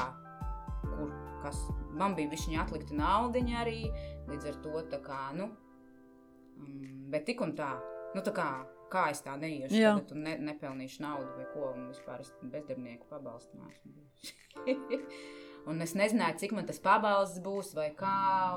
kur, 0.86 1.14
kas, 1.44 1.60
man 1.98 2.16
bija 2.18 2.32
viņa 2.32 2.64
atlikta 2.64 2.96
naudiņa 2.98 3.62
arī, 3.64 3.80
līdz 4.30 4.52
ar 4.52 4.60
to 4.64 4.84
tā 4.92 5.00
kā, 5.04 5.22
nu, 5.36 5.50
um, 6.60 6.84
bet 7.12 7.26
tik 7.28 7.42
un 7.44 7.56
tā, 7.58 7.74
nu 8.14 8.24
tā 8.26 8.34
kā 8.36 8.50
kā 8.92 9.06
es 9.12 9.22
tā 9.24 9.36
neiešu, 9.40 9.76
Jā. 9.76 9.94
tagad 9.98 10.22
ne, 10.24 10.36
nepelnīšu 10.50 11.04
naudu 11.04 11.30
vai 11.38 11.46
ko, 11.52 11.70
un 11.74 11.88
vispār 11.90 12.24
es 12.24 12.32
bezdarbnieku 12.42 13.08
pabalstu 13.10 13.60
nesmu. 13.60 14.90
un 15.70 15.84
es 15.84 15.94
nezināju, 15.98 16.38
cik 16.42 16.54
man 16.56 16.68
tas 16.68 16.80
pabalsts 16.82 17.42
būs 17.44 17.74
vai 17.78 17.90
kā, 17.96 18.14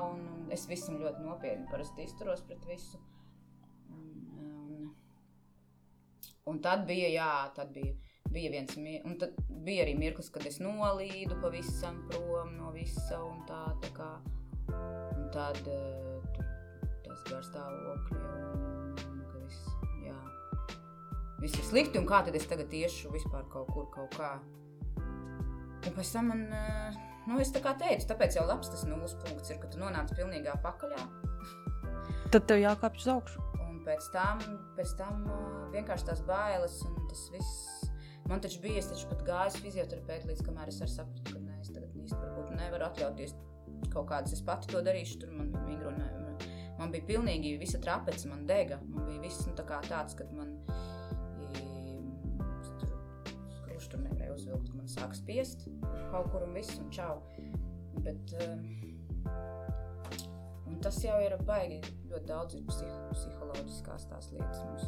un, 0.08 0.48
es 0.54 0.66
visam 0.70 0.98
ļoti 1.02 1.24
nopietni 1.24 1.68
parasti 1.70 2.06
izturos 2.06 2.44
pret 2.48 2.64
visu. 2.68 3.00
Un, 3.94 4.08
un, 4.40 4.90
un 6.50 6.62
tad 6.64 6.86
bija, 6.88 7.10
jā, 7.14 7.30
tad 7.56 7.72
bija, 7.76 7.94
bija 8.34 8.54
viens, 8.54 8.76
un 8.78 9.18
tad 9.20 9.36
bija 9.66 9.86
arī 9.86 9.96
mirklis, 9.98 10.32
kad 10.34 10.46
es 10.50 10.60
nolīdu 10.62 11.38
pavisam 11.42 12.02
prom 12.10 12.56
no 12.58 12.72
visa, 12.74 13.20
un 13.22 13.44
tā, 13.48 13.62
tā 13.84 13.92
kā, 13.96 14.10
un 14.74 15.28
tad 15.34 15.60
uh, 15.70 16.42
tas 17.04 17.24
garstāvokļi, 17.30 18.18
un, 18.18 18.83
viss 21.42 21.58
ir 21.58 21.66
slikti, 21.68 22.00
un 22.00 22.06
kā 22.08 22.22
tad 22.26 22.36
es 22.38 22.46
tagad 22.50 22.72
iešu 22.74 23.12
vispār 23.14 23.46
kaut 23.52 23.70
kur, 23.74 23.88
kaut 23.94 24.14
kā. 24.18 24.34
Un 25.84 25.92
pēc 25.92 26.12
tam 26.14 26.30
man, 26.32 26.44
eh, 26.54 26.98
nu, 27.28 27.38
es 27.42 27.52
tā 27.52 27.62
kā 27.64 27.74
teicu, 27.80 28.08
tāpēc 28.08 28.38
jau 28.38 28.46
labs 28.48 28.70
tas 28.72 28.84
nulles 28.88 29.16
punkts 29.24 29.52
ir, 29.52 29.60
ka 29.60 29.68
tu 29.68 29.80
nonāc 29.82 30.14
pilnīgā 30.16 30.56
pakaļā. 30.64 31.02
Tad 32.32 32.46
tev 32.48 32.62
jākāpj 32.62 33.02
uz 33.02 33.08
augšu. 33.14 33.44
Un 33.66 33.82
pēc 33.84 34.08
tam, 34.14 34.40
pēc 34.78 34.96
tam 35.00 35.26
eh, 35.28 35.56
vienkārši 35.76 36.10
tās 36.10 36.24
bailes 36.28 36.80
un 36.88 37.00
tas 37.10 37.26
viss. 37.34 37.90
Man 38.30 38.40
taču 38.40 38.62
bija, 38.62 38.80
es 38.80 38.88
taču 38.88 39.10
pat 39.10 39.20
gāju 39.26 39.60
fizioterapeiti, 39.66 40.30
līdz 40.30 40.46
kamēr 40.46 40.70
es 40.72 40.80
sapratu, 40.80 41.34
ka 41.34 41.42
nē, 41.42 41.58
es 41.60 41.68
tagad 41.74 41.92
īsti 41.92 42.16
varbūt 42.16 42.54
nevaru 42.56 42.86
atļauties 42.88 43.36
kaut 43.92 44.08
kādas, 44.08 44.32
es 44.32 44.40
pati 44.42 44.70
to 44.72 44.80
darīšu, 44.80 45.20
tur 45.20 45.34
man 45.36 45.52
bija 45.52 45.66
migrona. 45.68 46.14
Man 46.78 46.90
bija 46.90 47.06
pilnīgi 47.06 47.54
visa 47.60 47.78
trapece, 47.78 48.26
man 48.28 48.46
dega, 48.48 48.80
man 48.90 49.06
bija 49.06 49.22
viss 49.22 49.44
nu, 49.46 49.54
tā 49.54 49.66
kā 49.68 49.78
tāds, 49.86 50.16
kad 50.18 50.32
man 50.34 50.56
tur 50.66 50.93
uzvilkt, 54.36 54.70
ka 54.70 54.80
man 54.80 54.90
sāk 54.90 55.16
spiest 55.18 55.66
kaut 56.12 56.30
kur 56.32 56.46
un 56.46 56.54
viss, 56.56 56.78
un 56.80 56.90
čau. 56.94 57.18
Bet, 58.04 58.34
uh, 58.42 58.56
un 60.68 60.80
tas 60.82 60.98
jau 61.04 61.16
ir 61.22 61.36
baigi, 61.46 61.80
ļoti 62.10 62.26
daudz 62.28 62.58
ir 62.58 62.66
psiho, 62.68 63.00
psiholoģiskās 63.14 64.08
tās 64.10 64.32
lietas 64.34 64.62
mums 64.66 64.86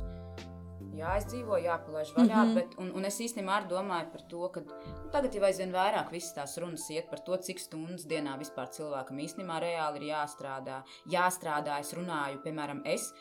jāizdzīvo, 0.96 1.58
jāpalaiž 1.60 2.12
vaļā. 2.16 2.36
Mm 2.36 2.48
-hmm. 2.48 2.54
bet, 2.54 2.76
un, 2.80 2.92
un 2.98 3.04
es 3.04 3.18
īstenībā 3.20 3.58
arī 3.58 3.68
domāju 3.70 4.10
par 4.12 4.22
to, 4.30 4.48
ka 4.54 4.60
nu, 4.60 5.10
tagad 5.12 5.34
jau 5.34 5.44
aizvien 5.48 5.72
vairāk 5.72 6.12
visas 6.12 6.34
tās 6.34 6.56
runas 6.62 6.88
iet 6.90 7.10
par 7.10 7.20
to, 7.26 7.36
cik 7.36 7.60
stundas 7.60 8.06
dienā 8.06 8.36
vispār 8.38 8.70
cilvēkam 8.78 9.20
īstenībā 9.26 9.60
reāli 9.60 10.02
ir 10.02 10.08
jāstrādā. 10.12 10.82
Jāstrādā, 11.12 11.80
es 11.80 11.92
runāju, 11.94 12.42
piemēram, 12.44 12.82
es, 12.84 13.12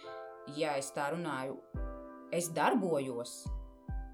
ja 0.55 0.75
es 0.77 0.91
tā 0.95 1.11
runāju, 1.11 1.59
es 2.31 2.49
darbojos 2.49 3.45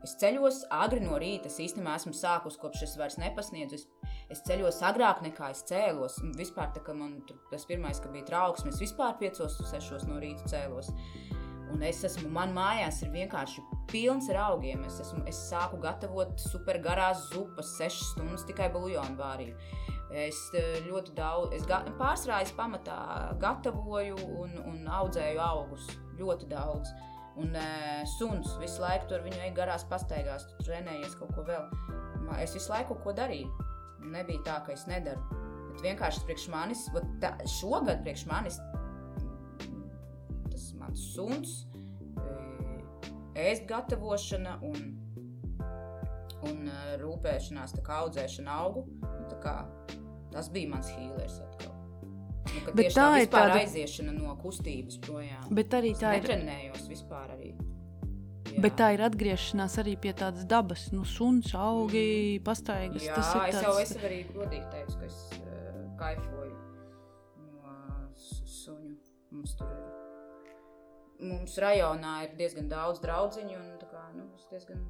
Es 0.01 0.15
ceļos 0.17 0.63
agri 0.73 1.01
no 1.03 1.17
rīta. 1.21 1.49
Es 1.51 1.59
īstenībā 1.61 1.93
esmu 1.99 2.13
sākus, 2.17 2.57
kopš 2.61 2.85
es 2.87 2.95
vairs 2.97 3.19
nepasniedzu. 3.21 3.77
Es, 3.77 4.13
es 4.33 4.41
ceļos 4.47 4.81
agrāk 4.87 5.21
nekā 5.25 5.51
es 5.53 5.61
cēlos. 5.69 6.17
Un 6.25 6.33
vispār 6.37 6.71
tā, 6.73 6.81
man 6.97 7.19
tur, 7.29 7.37
tas 7.51 7.67
pirmais, 7.69 8.01
ka 8.01 8.09
bija 8.13 8.25
trauksme, 8.31 8.73
es 8.73 8.81
vispār 8.81 9.19
piecos, 9.21 9.59
sešos 9.69 10.07
no 10.09 10.17
rīta 10.23 10.49
cēlos. 10.49 10.89
Un 11.71 11.85
es 11.87 12.01
esmu, 12.03 12.27
man 12.33 12.51
mājās 12.55 12.97
ir 13.05 13.13
vienkārši 13.13 13.61
pilns 13.91 14.27
ar 14.33 14.41
augiem. 14.49 14.81
Es, 14.89 14.97
esmu, 15.05 15.21
es 15.29 15.37
sāku 15.51 15.79
gatavot 15.85 16.33
super 16.41 16.81
garās 16.83 17.29
zupas, 17.29 17.75
sešas 17.77 18.15
stundas 18.15 18.47
tikai 18.49 18.71
buļbuļsāļu 18.73 19.21
vārīju. 19.21 19.55
Es 20.11 20.41
eh, 20.59 20.81
ļoti 20.89 21.13
daudz, 21.15 21.53
es 21.55 21.63
pārsvarā 22.01 22.41
pamatā 22.57 22.97
gatavoju 23.39 24.17
un, 24.41 24.57
un 24.65 24.91
audzēju 24.99 25.39
augus. 25.45 25.87
Ļoti 26.19 26.49
daudz. 26.51 26.91
Uh, 26.91 27.10
Un 27.39 27.55
uh, 27.55 28.01
suns 28.17 28.57
visu 28.59 28.83
laiku 28.83 29.07
tur 29.11 29.23
viņu 29.23 29.39
ej 29.45 29.53
garās 29.55 29.85
pastaigās, 29.87 30.49
tu 30.49 30.65
trenējies 30.67 31.15
kaut 31.19 31.31
ko 31.37 31.45
vēl. 31.47 31.69
Es 32.41 32.55
visu 32.55 32.71
laiku 32.71 32.95
ko 33.03 33.13
darīju. 33.15 33.49
Nebija 34.11 34.43
tā, 34.47 34.59
ka 34.65 34.75
es 34.75 34.85
nedaru. 34.89 35.39
Bet 35.71 35.83
vienkārši 35.85 36.23
priekš 36.27 36.47
manis, 36.51 36.85
tā, 37.23 37.35
šogad 37.59 38.03
priekš 38.05 38.27
manis 38.29 38.59
tas 40.51 40.71
mans 40.79 41.03
suns, 41.15 41.53
ēst 43.39 43.67
gatavošana 43.69 44.57
un, 44.67 44.91
un 46.49 46.71
rūpēšanās, 47.01 47.75
tā 47.77 47.85
kā 47.85 48.01
audzēšana 48.05 48.57
augu. 48.63 48.85
Tā 49.31 49.39
kā, 49.43 49.55
tas 50.33 50.51
bija 50.53 50.73
mans 50.75 50.91
hīlers 50.93 51.39
atkal. 51.45 51.80
Nu, 52.41 52.73
bet 52.73 52.89
tā, 52.95 53.03
tā 53.03 53.19
ir 53.21 53.29
tāda 53.31 53.59
aiziešana 53.61 54.13
no 54.15 54.33
kustības 54.41 54.97
projām. 55.03 55.43
Bet 55.53 55.75
arī 55.77 55.93
tā 55.97 56.15
ir. 56.17 56.23
Netrenējos 56.23 56.87
vispār 56.89 57.35
arī. 57.35 57.51
Jā. 58.51 58.59
Bet 58.65 58.75
tā 58.79 58.89
ir 58.95 59.03
atgriešanās 59.05 59.77
arī 59.79 59.93
pie 60.01 60.11
tādas 60.17 60.43
dabas, 60.49 60.89
nu, 60.91 61.05
suns, 61.07 61.53
augi, 61.55 62.03
mm. 62.39 62.43
pastaigas. 62.47 63.05
Jā, 63.05 63.15
tas 63.15 63.29
ir 63.31 63.39
tāds... 63.39 63.59
es 63.59 63.67
jau 63.67 63.75
esmu 63.85 64.07
arī 64.09 64.17
godīgi 64.33 64.65
teicu, 64.73 64.97
ka 64.99 65.07
es 65.07 65.19
uh, 65.37 65.77
kaifoju 66.01 66.57
no 67.45 67.75
suņu. 68.57 68.97
Mums 69.31 69.55
tur 69.59 69.71
ir. 69.71 69.85
Mums 71.21 71.55
rajonā 71.61 72.15
ir 72.25 72.35
diezgan 72.39 72.67
daudz 72.67 72.99
draudziņu, 73.03 73.55
un 73.55 73.79
tā 73.79 73.87
kā, 73.93 74.03
nu, 74.17 74.25
es 74.35 74.49
diezgan 74.51 74.81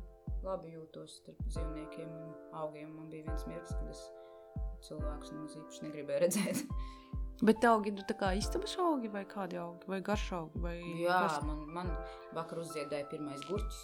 labi 0.42 0.74
jūtos 0.74 1.20
starp 1.20 1.44
dzīvniekiem 1.52 2.10
un 2.10 2.34
augiem. 2.64 2.90
Man 2.96 3.12
bija 3.12 3.28
viens 3.28 3.46
mirklis, 3.50 3.78
kad 3.78 3.92
es 3.92 4.02
cilvēkus 4.88 5.36
nemaz 5.36 5.60
īpaši 5.60 5.86
negribēju 5.86 6.24
redzēt. 6.26 6.66
Bet 7.42 7.66
augi 7.66 7.90
ir 7.90 8.04
tā 8.06 8.14
kā 8.18 8.38
istabas 8.38 8.76
augi 8.78 9.10
vai 9.10 9.26
kādi 9.26 9.58
augi, 9.58 9.88
vai 9.90 9.98
garš 10.06 10.28
augi? 10.38 10.62
Vai 10.62 10.78
Jā, 11.02 11.24
kas... 11.26 11.42
man, 11.48 11.66
man 11.74 11.90
vakar 12.38 12.62
uzziedēja 12.62 13.10
pirmais 13.10 13.42
gurķis. 13.50 13.82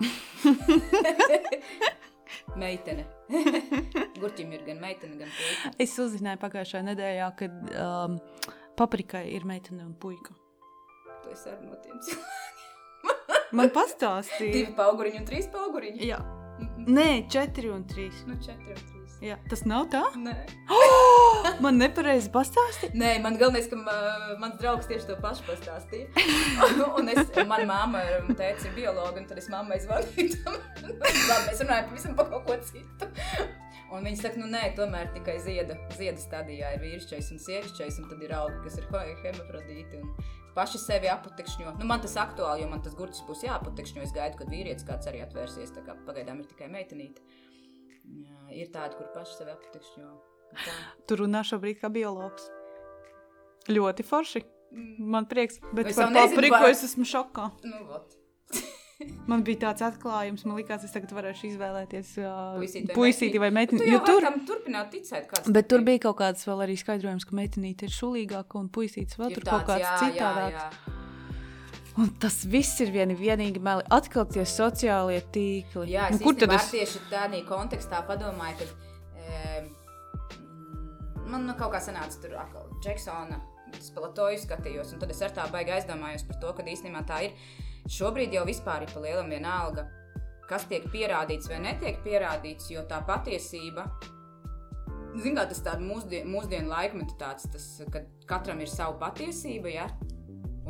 meitene. 2.60 3.06
Gurķim 4.20 4.54
ir 4.56 4.64
gan 4.66 4.80
meitene, 4.82 5.18
gan 5.20 5.32
puika. 5.34 5.72
Es 5.82 5.96
uzzināju 6.02 6.40
pagājušajā 6.42 6.84
nedēļā, 6.90 7.30
ka 7.38 7.48
um, 7.84 8.18
paprikai 8.78 9.26
ir 9.34 9.46
meitene 9.48 9.86
un 9.86 9.94
puika. 10.00 10.36
Tu 11.24 11.34
esi 11.34 11.50
ar 11.52 11.60
no 11.64 11.78
tiem 11.84 12.00
cilvēkiem. 12.06 13.56
Man 13.58 13.72
pastāstīja. 13.74 14.54
Divi 14.54 14.74
pauguriņi 14.78 15.22
un 15.22 15.26
trīs 15.26 15.50
pauguriņi? 15.50 16.06
Jā. 16.06 16.20
Nē, 16.90 17.08
četri 17.32 17.70
un 17.72 17.86
trīs. 17.88 18.22
Nu, 18.28 18.36
četri 18.42 18.76
un 18.76 18.82
trīs. 18.82 18.99
Jā, 19.20 19.36
tas 19.52 19.66
nav 19.68 19.90
tā? 19.92 20.00
Nē. 20.16 20.32
Oh, 20.72 21.44
man 21.64 21.76
nepareizi 21.76 22.30
pastāstīja. 22.32 22.94
Nē, 22.96 23.10
man 23.24 23.36
galvenais, 23.40 23.68
ka 23.68 23.76
uh, 23.76 24.30
mans 24.40 24.56
draugs 24.60 24.88
tieši 24.88 25.10
to 25.10 25.16
pašu 25.20 25.44
pastāstīja. 25.44 26.08
un 26.98 27.12
es, 27.12 27.20
mana 27.50 27.66
māma 27.68 28.04
un 28.22 28.32
tēvs 28.38 28.64
ir 28.70 28.76
biologi, 28.78 29.20
un 29.20 29.28
tad 29.28 29.42
es 29.42 29.50
mammai 29.52 29.76
zvanīju. 29.84 30.56
Labi, 30.86 31.42
mēs 31.50 31.60
runājam 31.60 31.90
pavisam 31.90 32.16
par 32.16 32.30
kaut 32.32 32.48
ko 32.48 32.56
citu. 32.70 33.10
Un 33.90 34.06
viņi 34.06 34.22
saka, 34.22 34.40
nu 34.40 34.48
nē, 34.48 34.70
tomēr 34.78 35.12
tikai 35.12 35.36
zieda, 35.42 35.76
zieda 35.98 36.22
stadijā 36.22 36.72
ir 36.76 36.84
vīrišķais 36.84 37.32
un 37.34 37.42
sievišķais, 37.42 38.00
un 38.00 38.08
tad 38.08 38.22
ir 38.24 38.36
augi, 38.38 38.60
kas 38.64 38.78
ir 38.78 38.88
hemofrodīti. 39.26 40.00
Un 40.00 40.14
paši 40.56 40.80
sevi 40.80 41.10
apatekšņo. 41.12 41.76
Nu, 41.80 41.88
man 41.90 42.00
tas 42.00 42.16
aktuāli, 42.22 42.64
jo 42.64 42.70
man 42.70 42.80
tas 42.86 42.96
gurķis 42.98 43.26
būs 43.28 43.44
jāapatekšņo. 43.46 44.06
Es 44.06 44.16
gaidu, 44.16 44.40
kad 44.40 44.52
vīrietis 44.52 44.86
kāds 44.86 45.10
arī 45.10 45.22
atvērsies. 45.26 45.74
Pagaidām 46.06 46.40
ir 46.40 46.48
tikai 46.50 46.70
meitenīte. 46.72 47.24
Jā, 48.10 48.46
ir 48.62 48.70
tādi, 48.74 48.98
kur 48.98 49.10
paši 49.14 49.40
sevi 49.40 49.54
aptekšņo. 49.54 50.08
Tā. 50.50 50.78
Tu 51.06 51.18
runā 51.20 51.42
šobrīd 51.46 51.78
kā 51.82 51.90
biologs. 51.92 52.48
Ļoti 53.70 54.06
forši. 54.06 54.42
Mm. 54.70 55.10
Man 55.12 55.26
prieks, 55.30 55.58
bet 55.74 55.90
es 55.90 55.98
par 55.98 56.12
papriku 56.14 56.62
es 56.70 56.84
esmu 56.86 57.06
šokā. 57.08 57.50
Nu, 57.66 57.84
vat. 57.90 58.16
Man 59.30 59.42
bija 59.46 59.62
tāds 59.62 59.80
atklājums, 59.86 60.42
man 60.44 60.58
liekas, 60.58 60.82
es 60.84 60.92
tagad 60.92 61.14
varēšu 61.16 61.46
izvēlēties 61.48 62.10
uh, 62.20 62.58
Puisīti 62.58 62.90
vai 62.90 62.96
puisīti 62.98 63.40
vai 63.40 63.48
meiteni. 63.56 63.80
Tu 63.80 63.94
Jo 63.94 64.02
tur, 64.04 64.26
tur 64.26 64.42
turpināt 64.50 64.90
ticēt, 64.92 65.24
kāds 65.30 65.48
bet 65.56 65.70
tur 65.72 65.80
bija 65.86 66.02
kaut 66.04 66.18
kāds 66.18 66.44
vēl 66.44 66.66
arī 66.66 66.76
skaidrojums, 66.76 67.24
ka 67.24 67.38
meitenīte 67.38 67.88
ir 67.88 67.94
šulīgāka 67.96 68.60
un 68.60 68.68
puisītis 68.68 69.16
vēl 69.16 69.32
tur 69.38 69.48
kaut 69.48 69.64
kāds 69.70 69.88
citādāks. 70.02 70.99
Un 72.00 72.08
tas 72.22 72.38
viss 72.48 72.80
ir 72.80 72.92
vieni 72.94 73.12
vienīgi 73.18 73.60
meli. 73.60 73.84
Atkal 73.92 74.24
tie 74.30 74.46
sociālie 74.48 75.20
tīkli. 75.34 75.90
Jā, 75.92 76.08
nu, 76.08 76.16
es 76.16 76.24
kur 76.24 76.38
tad 76.38 76.54
es? 76.56 76.70
tieši 76.72 77.02
tādā 77.10 77.42
kontekstā 77.48 78.00
padomāju, 78.08 78.56
ka 78.62 79.20
e, 79.20 79.62
man 81.28 81.44
nu, 81.44 81.56
kaut 81.58 81.74
kā 81.74 81.82
sanāca 81.84 82.22
tur 82.22 82.38
atkal 82.40 82.70
Džeksona 82.80 83.40
spēlētoju 83.84 84.40
skatījos, 84.42 84.94
un 84.94 85.02
tad 85.02 85.12
es 85.12 85.20
ar 85.22 85.34
tā 85.36 85.44
baigi 85.52 85.74
aizdomājos 85.76 86.24
par 86.28 86.40
to, 86.42 86.54
ka 86.56 86.64
īstenībā 86.66 87.04
tā 87.08 87.24
ir. 87.28 87.36
Šobrīd 87.90 88.32
jau 88.34 88.46
vispār 88.48 88.86
ir 88.86 88.94
pa 88.94 89.02
lielam 89.02 89.30
vienalga, 89.32 89.86
kas 90.48 90.66
tiek 90.70 90.86
pierādīts 90.92 91.50
vai 91.50 91.60
netiek 91.64 92.00
pierādīts, 92.04 92.70
jo 92.72 92.84
tā 92.88 93.00
patiesība. 93.06 93.86
Ziniet, 95.20 95.50
tas 95.50 95.62
tāds 95.66 95.82
mūsdien, 95.82 96.28
mūsdienu 96.30 96.70
laikmetu 96.70 97.16
tāds, 97.18 97.48
tas, 97.50 97.66
kad 97.92 98.06
katram 98.30 98.60
ir 98.62 98.70
sava 98.70 98.96
patiesība, 99.00 99.72
ja? 99.74 99.88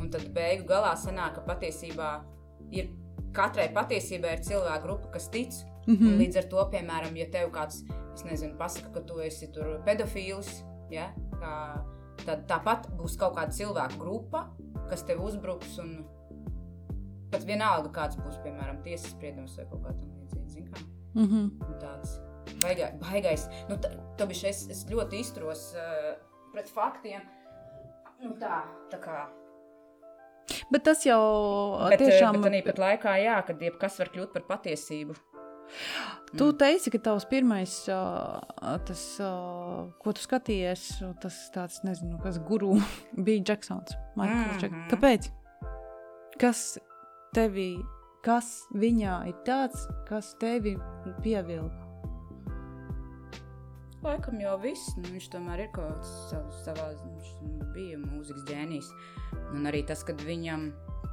Un 0.01 0.09
tad 0.13 0.27
beigu 0.35 0.65
galā 0.69 0.93
sanāk, 0.99 1.37
ka 1.37 1.45
patiesībā 1.47 2.11
ir 2.75 2.91
katrai 3.35 3.69
patiesībai 3.73 4.35
ir 4.37 4.45
cilvēku 4.47 4.87
grupa, 4.87 5.11
kas 5.15 5.29
tic. 5.29 5.53
Mm. 5.87 5.95
-hmm. 5.95 6.17
Līdz 6.21 6.37
ar 6.37 6.47
to, 6.49 6.65
piemēram, 6.73 7.15
ja 7.17 7.27
tev 7.31 7.51
kāds, 7.51 7.83
es 8.13 8.23
nezinu, 8.23 8.57
pasaka, 8.57 8.89
ka 8.93 9.01
tu 9.01 9.19
esi 9.19 9.49
pedofils, 9.85 10.63
ja? 10.91 11.13
kā, 11.31 11.53
tad 12.25 12.45
tāpat 12.47 12.89
būs 12.97 13.17
kaut 13.17 13.35
kāda 13.35 13.51
cilvēku 13.51 13.97
grupa, 13.97 14.49
kas 14.89 15.03
tev 15.03 15.23
uzbruks. 15.23 15.79
Un 15.79 16.05
pat 17.31 17.45
vienalga, 17.47 17.89
kāds 17.89 18.17
būs, 18.17 18.37
piemēram, 18.43 18.83
tiesas 18.83 19.11
spriedums 19.11 19.57
vai 19.57 19.65
kaut 19.65 19.81
kā 19.85 19.93
tamlīdzīga. 19.93 20.77
Mm 21.13 21.27
-hmm. 21.27 21.51
Un 21.67 21.79
tāds 21.79 22.19
baigais, 22.61 22.93
baigais. 22.99 23.49
Nu, 23.69 23.77
tāpēc 24.17 24.43
es, 24.49 24.67
es 24.69 24.85
ļoti 24.89 25.21
izturos 25.23 25.73
uh, 25.75 26.15
pret 26.53 26.69
faktiem. 26.69 27.21
Nu, 28.21 28.35
tā, 28.41 28.63
tā 28.91 28.99
kā. 29.01 29.40
Bet 30.71 30.83
tas 30.87 31.03
jau 31.05 31.19
Bet, 31.89 31.99
tiešām. 32.01 32.39
bet 32.41 32.51
arī 32.51 32.61
pat 32.65 32.79
laikā, 32.81 33.15
jā, 33.23 33.37
kad 33.47 33.59
jebkas 33.61 33.97
var 33.99 34.09
kļūt 34.13 34.33
par 34.33 34.41
patiesību. 34.53 35.15
Tu 36.37 36.47
teici, 36.59 36.91
ka 36.91 36.99
tavs 36.99 37.25
pirmais, 37.31 37.73
uh, 37.91 38.39
tas, 38.87 39.03
uh, 39.23 39.87
ko 40.03 40.11
tu 40.15 40.19
skatījies, 40.23 40.83
tas 41.23 41.37
tāds, 41.55 41.79
nezinu, 41.87 42.19
kas 42.23 42.39
guru 42.47 42.73
bija 43.27 43.43
Džeksons. 43.51 43.95
Maikls 44.19 44.57
Džek- 44.63 44.71
Mhm. 44.75 44.89
Kāpēc? 44.91 45.29
Kas 46.39 46.77
tevī, 47.35 47.69
kas 48.23 48.51
viņā 48.75 49.15
ir 49.31 49.35
tāds, 49.47 49.87
kas 50.09 50.33
tevi 50.39 50.75
pievilka? 51.23 51.80
Laikam 54.01 54.39
jau 54.41 54.55
viss, 54.57 54.95
nu, 54.97 55.05
viņš 55.13 55.27
tomēr 55.29 55.67
ir 55.67 55.73
kaut 55.75 55.91
kāds 55.91 56.13
savs, 56.31 56.61
savā, 56.65 56.87
viņš 57.03 57.33
bija 57.75 57.99
mūzikas 58.01 58.47
ģēnijs. 58.47 58.87
Un 59.53 59.69
arī 59.69 59.83
tas, 59.85 60.01
kad 60.07 60.21
viņam, 60.25 60.71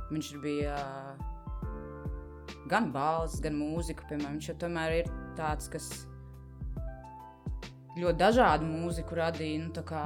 viņš 0.08 0.30
bija 0.40 0.78
gan 2.72 2.88
balss, 2.94 3.42
gan 3.44 3.58
mūzika, 3.60 4.08
piemēram, 4.08 4.38
viņš 4.38 4.48
jau 4.48 4.56
tomēr 4.64 5.02
ir 5.02 5.12
tāds, 5.36 5.68
kas 5.72 5.90
ļoti 7.98 8.16
dažādu 8.22 8.68
mūziku 8.68 9.20
radīja, 9.20 9.66
nu 9.66 9.84
kā, 9.84 10.04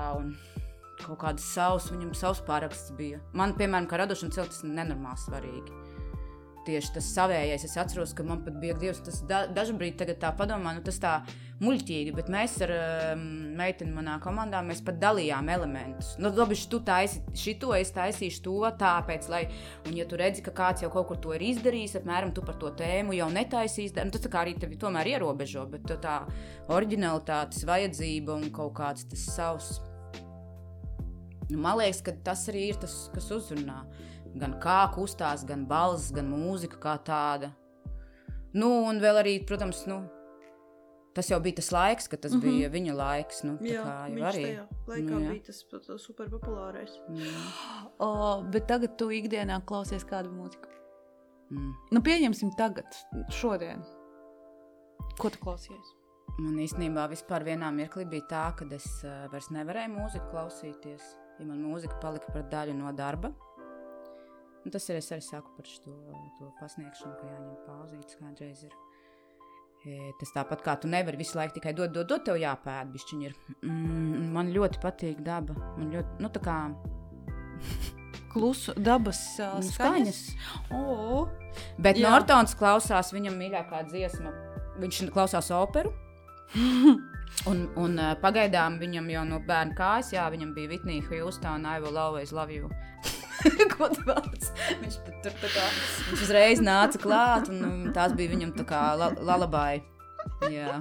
kaut 1.04 1.20
kādas 1.22 1.46
savas, 1.54 1.86
viņam 1.94 2.14
savs 2.18 2.42
pāraksts 2.48 2.96
bija. 2.98 3.22
Man, 3.36 3.54
piemēram, 3.58 3.86
kā 3.90 4.02
radošam 4.02 4.34
cilvēkam, 4.34 4.54
tas 4.56 4.66
ir 4.66 4.74
nenormāli 4.74 5.22
svarīgi. 5.22 5.82
Tieši 6.62 6.92
tas 6.94 7.06
savējais, 7.10 7.64
es 7.66 7.78
atceros, 7.80 8.12
ka 8.14 8.22
man 8.26 8.44
pat 8.44 8.54
bija 8.62 8.76
dievs, 8.78 9.00
tas 9.02 9.18
da, 9.26 9.44
tagad 9.50 10.20
tā 10.22 10.30
padomā, 10.38 10.76
nu 10.76 10.84
tas 10.86 11.00
tā 11.02 11.16
muļķīgi, 11.62 12.12
bet 12.14 12.30
mēs 12.30 12.54
ar 12.62 12.72
um, 12.76 13.24
meiteni 13.58 13.94
manā 13.94 14.16
komandā, 14.22 14.60
mēs 14.66 14.82
pat 14.86 15.00
dalījām 15.02 15.50
elementus. 15.50 16.12
Nu, 16.22 16.30
labi, 16.36 16.58
tu 16.70 16.78
taisi 16.86 17.22
šito, 17.38 17.72
es 17.74 17.90
taisīšu 17.94 18.42
to, 18.46 18.56
tāpēc, 18.78 19.28
lai, 19.32 19.42
un 19.88 19.98
ja 19.98 20.06
tu 20.06 20.18
redzi, 20.20 20.44
ka 20.46 20.54
kāds 20.54 20.86
jau 20.86 20.90
kaut 20.94 21.10
kur 21.10 21.22
to 21.22 21.34
ir 21.36 21.46
izdarījis, 21.50 21.98
apmēram 22.00 22.34
tu 22.34 22.46
par 22.46 22.58
to 22.62 22.72
tēmu 22.78 23.18
jau 23.18 23.30
netaisīs, 23.34 23.94
nu, 23.98 24.14
tas 24.14 24.26
tā 24.26 24.32
kā 24.32 24.44
arī 24.46 24.56
tevi 24.58 24.78
tomēr 24.78 25.16
ierobežo, 25.16 25.66
bet 25.70 25.86
tu 25.90 25.98
tā 26.02 26.20
originalitātes 26.70 27.66
vajadzība 27.66 28.38
un 28.38 28.52
kaut 28.54 28.76
kāds 28.78 29.10
tas 29.10 29.26
savs. 29.34 29.80
Nu, 31.52 31.58
man 31.60 31.76
liekas, 31.82 32.00
ka 32.06 32.14
tas 32.24 32.46
arī 32.48 32.70
ir 32.70 32.78
tas, 32.80 32.94
kas 33.12 33.26
uzrunā. 33.34 33.82
Gan 34.38 34.56
kā 34.62 34.80
kustās, 34.94 35.44
gan 35.44 35.66
balss, 35.68 36.12
gan 36.14 36.30
mūzika 36.30 36.78
kā 36.80 36.96
tāda. 37.04 37.52
Nu, 38.56 38.68
un 38.88 39.00
vēl 39.00 39.20
arī, 39.20 39.34
protams, 39.48 39.84
nu, 39.88 40.02
tas 41.16 41.28
jau 41.28 41.38
bija 41.44 41.58
tas 41.60 41.70
laiks, 41.72 42.08
kad 42.08 42.20
tas 42.24 42.32
mm. 42.32 42.40
-hmm. 42.40 42.58
bija 42.58 42.68
viņa 42.72 42.94
laiks. 42.96 43.42
Nu, 43.44 43.56
tā 43.60 43.72
Jā, 43.74 43.82
kā 43.84 43.96
jau 44.08 44.14
viņš 44.14 44.28
arī. 44.32 44.42
tajā 44.44 44.66
laikā 44.88 45.10
Nu, 45.10 45.20
jā. 45.20 45.30
bija 45.30 45.42
tas 45.46 45.64
pat 45.70 46.00
super 46.00 46.28
populārais. 46.30 46.92
Mm, 47.08 47.24
O, 47.98 48.42
bet 48.52 48.66
tagad 48.66 48.96
tu 48.98 49.10
ikdienā 49.10 49.60
klausies 49.64 50.04
kādu 50.04 50.30
mūziku. 50.32 50.68
mm. 51.50 51.72
Nu, 51.92 52.00
pieņemsim 52.00 52.56
tagad, 52.56 52.86
šodien. 53.28 53.82
Ko 55.18 55.30
tu 55.30 55.38
klausies? 55.38 55.96
Man 56.38 56.56
īstenībā 56.56 57.08
vispār 57.10 57.44
vienā 57.44 57.68
mirklī 57.74 58.06
bija 58.08 58.22
tā, 58.28 58.44
ka 58.56 58.64
es 58.74 58.86
uh, 59.04 59.28
vairs 59.32 59.50
nevarēju 59.50 59.90
mūziku 59.92 60.30
klausīties. 60.30 61.02
Ja 61.38 61.44
man 61.46 61.62
mūzika 61.64 61.98
palika 62.00 62.32
par 62.32 62.42
daļu 62.48 62.74
no 62.74 62.92
darba. 62.92 63.32
Un 64.62 64.70
tas 64.70 64.88
ir 64.90 64.98
es 65.00 65.10
arī 65.14 65.24
saku 65.26 65.50
par 65.56 65.66
šo 65.66 65.82
to 66.38 66.50
pasniegšanu, 66.60 67.14
ka 67.18 67.30
jāņem 67.32 67.54
pauzītes 67.66 68.18
kādreiz. 68.20 68.64
Ir. 68.68 68.76
E, 69.82 70.12
tas 70.20 70.30
tāpat 70.36 70.62
kā 70.62 70.76
tu 70.78 70.90
nevari 70.90 71.18
visu 71.18 71.34
laiku 71.38 71.56
tikai 71.56 71.72
dot, 71.74 71.90
dot, 71.94 72.06
dot 72.06 72.24
tev 72.28 72.38
jāpēd. 72.38 72.92
bišķiņ 72.94 73.24
Ir. 73.26 73.34
Mm, 73.66 74.28
man 74.36 74.52
ļoti 74.54 74.78
patīk 74.82 75.24
daba. 75.26 75.56
Man 75.78 75.90
ļoti, 75.96 76.22
nu, 76.22 76.30
tā 76.30 76.42
kā 76.44 76.58
Klusu 78.32 78.72
dabas 78.80 79.18
uh, 79.42 79.58
Nu, 79.60 79.66
skaņas. 79.66 80.20
skaņas. 80.30 80.70
O, 80.72 81.26
Bet 81.82 81.98
Jā. 82.00 82.08
Nortons 82.08 82.54
klausās 82.56 83.12
viņam 83.12 83.34
mīļākā 83.36 83.82
dziesma. 83.90 84.32
Viņš 84.80 85.02
klausās 85.12 85.50
operu. 85.52 85.92
Un, 87.48 87.62
un 87.80 87.96
pagaidām 88.20 88.74
viņam 88.78 89.06
jau 89.08 89.22
no 89.24 89.38
bērna 89.48 89.72
kājas, 89.74 90.10
jā, 90.12 90.26
viņam 90.30 90.50
bija 90.52 90.68
Vitnija 90.74 91.02
Houston, 91.08 91.64
I 91.64 91.80
will 91.80 91.96
always 91.98 92.30
love 92.30 92.52
you. 92.52 92.68
Ko 93.74 93.88
tu 93.92 94.04
vēlaties? 94.06 94.50
Viņš 94.82 94.98
tur 95.24 95.36
tā 95.42 95.50
kā, 95.54 95.64
viņš 96.10 96.24
uzreiz 96.26 96.62
nāca 96.64 97.00
klāt, 97.02 97.48
un 97.52 97.64
um, 97.66 97.80
tās 97.96 98.14
bija 98.18 98.32
viņam 98.34 98.54
tā 98.58 98.66
kā 98.68 98.82
la 98.98 99.12
lalabai. 99.18 99.82
Jā, 100.52 100.80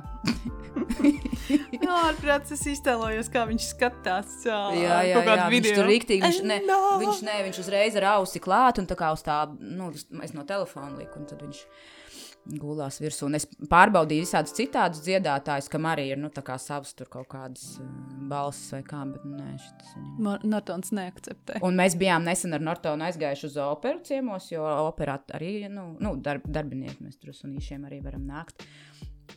Jā, 1.82 1.95
ārprāts, 2.07 2.53
es 2.56 2.61
iztēlojos, 2.72 3.28
kā 3.34 3.44
viņš 3.49 3.65
skatās. 3.73 4.36
Jā, 4.48 4.60
jā, 4.78 5.22
kādu 5.26 5.41
jā. 5.41 5.48
viņš 5.52 5.69
tur 5.76 5.90
rīktīgi, 5.90 6.22
viņš, 6.23 6.40
ne, 6.48 6.60
No. 6.68 6.78
viņš, 7.02 7.23
ne, 7.28 7.38
viņš 7.48 7.60
uzreiz 7.64 7.98
ar 7.99 8.07
ausi 8.15 8.40
klāt, 8.44 8.80
un 8.80 8.88
tā 8.88 8.95
kā 8.99 9.10
uz 9.15 9.23
tā, 9.26 9.41
nu, 9.60 9.90
es 10.23 10.36
no 10.38 10.45
telefona 10.48 10.94
liku, 10.99 11.19
un 11.19 11.28
tad 11.28 11.44
viņš 11.44 11.64
gulās 12.46 12.98
virsū. 13.02 13.28
Un 13.28 13.38
es 13.38 13.46
pārbaudīju 13.72 14.26
visādus 14.26 14.56
citādus 14.58 15.04
dziedātājus, 15.06 15.70
kam 15.72 15.86
arī 15.90 16.08
ir, 16.12 16.20
nu, 16.22 16.32
savas 16.58 16.94
tur 16.98 17.10
kaut 17.12 17.30
kādas 17.32 17.78
uh, 17.82 17.88
balsis 18.32 18.72
vai 18.74 18.82
kā, 18.88 19.04
bet 19.12 19.26
nē, 19.28 19.50
šitas 19.62 19.94
viņam. 19.96 20.12
Ma- 20.26 20.40
Nortons 20.44 20.94
neakceptē. 20.98 21.62
Un 21.68 21.78
mēs 21.78 21.98
bijām 22.00 22.26
nesen 22.28 22.58
ar 22.58 22.66
Nortonu 22.66 23.06
aizgājuši 23.08 23.50
uz 23.52 23.58
operu 23.62 24.02
ciemos, 24.08 24.50
jo 24.52 24.66
operā 24.88 25.20
arī 25.38 25.68
nu, 25.72 25.92
nu, 26.02 26.16
darb, 26.18 26.48
darbinieki 26.48 27.06
mēs 27.06 27.22
tur 27.22 27.34
uz 27.36 27.44
sunīšiem 27.44 27.86
arī 27.90 28.02
varam 28.04 28.26
nākt. 28.30 28.66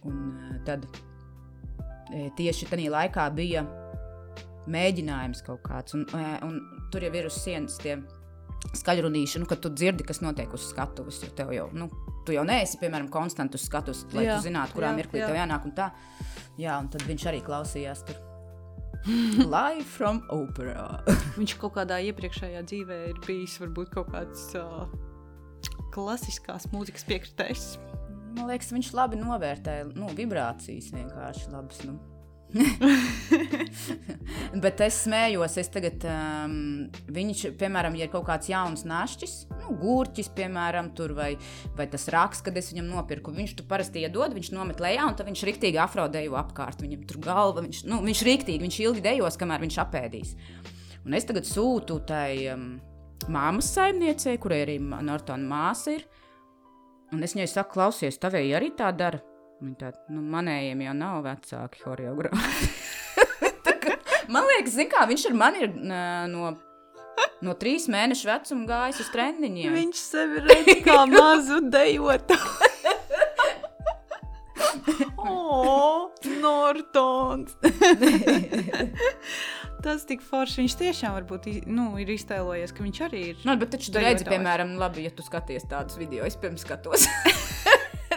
Un 0.09 0.35
eh, 0.41 0.59
tad 0.67 0.87
eh, 0.89 2.31
tieši 2.39 2.71
tajā 2.73 2.93
laikā 2.93 3.29
bija 3.37 3.67
mēģinājums 4.71 5.45
kaut 5.45 5.63
kāds, 5.67 5.97
un, 5.97 6.07
eh, 6.17 6.37
un 6.47 6.89
tur 6.93 7.05
jau 7.05 7.13
ir 7.15 7.29
uz 7.29 7.37
sienas 7.45 7.77
tie 7.83 7.99
skaļrunīši, 8.75 9.43
nu, 9.43 9.49
kad 9.49 9.61
tu 9.61 9.69
dzirdi, 9.69 10.07
kas 10.09 10.23
notiek 10.25 10.53
uz 10.57 10.71
skatuves, 10.71 11.21
jo 11.25 11.33
tev 11.37 11.53
jau, 11.53 11.69
nu, 11.77 11.91
tu 12.27 12.35
jau 12.37 12.45
neesi, 12.49 12.79
piemēram, 12.81 13.09
konstanti 13.13 13.59
uz 13.59 13.67
skatuves, 13.69 14.05
lai 14.17 14.29
Jā, 14.29 14.39
tu 14.39 14.49
zinātu, 14.49 14.77
kurā 14.77 14.93
jā, 14.93 14.99
mirklī 14.99 15.23
jā. 15.23 15.31
tev 15.31 15.41
jānāk 15.41 15.67
un 15.69 15.75
tā. 15.77 15.91
Jā, 16.61 16.79
un 16.79 16.89
tad 16.93 17.05
viņš 17.09 17.27
arī 17.31 17.43
klausījās 17.45 18.05
tur. 18.09 18.21
Live 19.57 19.85
from 19.85 20.23
opera. 20.33 21.03
Viņš 21.39 21.59
kaut 21.61 21.75
kādā 21.77 21.99
iepriekšējā 22.09 22.63
dzīvē 22.65 23.01
ir 23.11 23.19
bijis 23.27 23.59
varbūt 23.61 23.91
kaut 23.93 24.09
kāds 24.15 24.47
uh, 24.57 24.87
klasiskās 25.93 26.71
mūzikas 26.73 27.05
piekritējs. 27.11 27.67
Man 28.35 28.49
liekas, 28.49 28.73
viņš 28.75 28.89
labi 28.97 29.21
novērtē 29.21 29.77
nu, 29.93 30.09
vibrācijas 30.17 30.89
vienkārši 30.95 31.53
labas. 31.53 31.85
Nu. 31.87 31.99
Bet 34.65 34.79
es 34.85 35.01
smējos, 35.03 35.57
es 35.59 35.71
tagad, 35.75 36.05
um, 36.07 36.87
viņš, 37.15 37.41
piemēram, 37.59 37.97
ja 37.99 38.07
ir 38.07 38.13
kaut 38.13 38.27
kāds 38.29 38.51
jauns 38.51 38.85
našķis, 38.87 39.35
nu, 39.59 39.75
gurķis, 39.81 40.31
piemēram, 40.37 40.93
tur, 40.95 41.17
vai, 41.19 41.33
vai 41.75 41.89
tas 41.91 42.07
raksts, 42.15 42.45
kad 42.47 42.55
es 42.61 42.71
viņam 42.73 42.93
nopirku, 42.93 43.35
viņš 43.35 43.57
tur 43.59 43.69
parasti 43.71 44.05
iedod, 44.05 44.37
viņš 44.37 44.53
nomet 44.55 44.83
lejā, 44.85 45.03
un 45.09 45.19
tad 45.19 45.27
viņš 45.31 45.45
riktīgi 45.51 45.83
afrodeju 45.83 46.39
apkārt. 46.39 46.85
Viņam 46.85 47.05
tur 47.11 47.21
galva, 47.27 47.67
viņš, 47.67 47.85
nu, 47.91 47.97
viņš 48.07 48.25
riktīgi, 48.31 48.63
viņš 48.63 48.81
ilgi 48.87 49.07
dejos, 49.09 49.39
kamēr 49.41 49.67
viņš 49.67 49.77
apēdīs. 49.83 50.35
Un 51.05 51.19
es 51.19 51.27
tagad 51.29 51.45
sūtu 51.49 51.95
tai 52.07 52.31
um, 52.55 52.69
māmas 53.35 53.75
saimniecei, 53.75 54.39
kurai 54.41 54.63
arī 54.65 54.77
Nortona 54.81 55.51
māsa 55.51 55.99
ir. 55.99 56.07
Un 57.15 57.23
es 57.23 57.35
viņai 57.35 57.51
saku, 57.51 57.77
klausies, 57.77 58.23
tavēji 58.23 58.57
arī 58.57 58.71
tā 58.79 58.89
dara. 58.95 59.34
Viņa 59.65 59.79
tā, 59.81 59.91
nu, 60.13 60.21
manējiem 60.35 60.83
jau 60.85 60.93
nav 60.99 61.23
vecāki 61.25 61.81
choreogrāfi. 61.81 62.69
Man 64.35 64.45
liekas, 64.51 64.77
kā, 64.91 65.05
viņš 65.09 65.27
ar 65.31 65.37
mani 65.41 65.65
ir 65.65 65.73
no, 66.29 66.51
no 67.45 67.55
trīs 67.61 67.87
mēnešu 67.93 68.29
vecuma 68.29 68.69
gājis 68.69 69.01
uz 69.05 69.11
treniņiem. 69.15 69.73
Viņš 69.79 70.03
sevi 70.03 70.45
redz 70.45 70.85
kā 70.85 71.01
mazu 71.15 71.63
dejotāju. 71.73 72.53
O, 75.25 76.11
Nortons! 76.43 77.55
Tas 79.85 80.05
tik 80.09 80.21
forši. 80.25 80.63
Viņš 80.63 80.75
tiešām 80.81 81.15
varbūt 81.17 81.49
nu, 81.69 81.87
ir 82.01 82.13
iztēlojies, 82.15 82.73
ka 82.77 82.85
viņš 82.85 83.01
arī 83.09 83.23
ir. 83.31 83.41
Nu, 83.49 83.57
bet 83.61 83.73
taču 83.75 83.93
tu 83.95 84.03
redzi, 84.05 84.27
piemēram, 84.29 84.77
labi, 84.81 85.07
ja 85.09 85.13
tu 85.13 85.25
skaties 85.25 85.65
tādus 85.71 85.97
video, 86.01 86.25
es 86.29 86.37
pirms 86.41 86.65
skatos. 86.65 87.09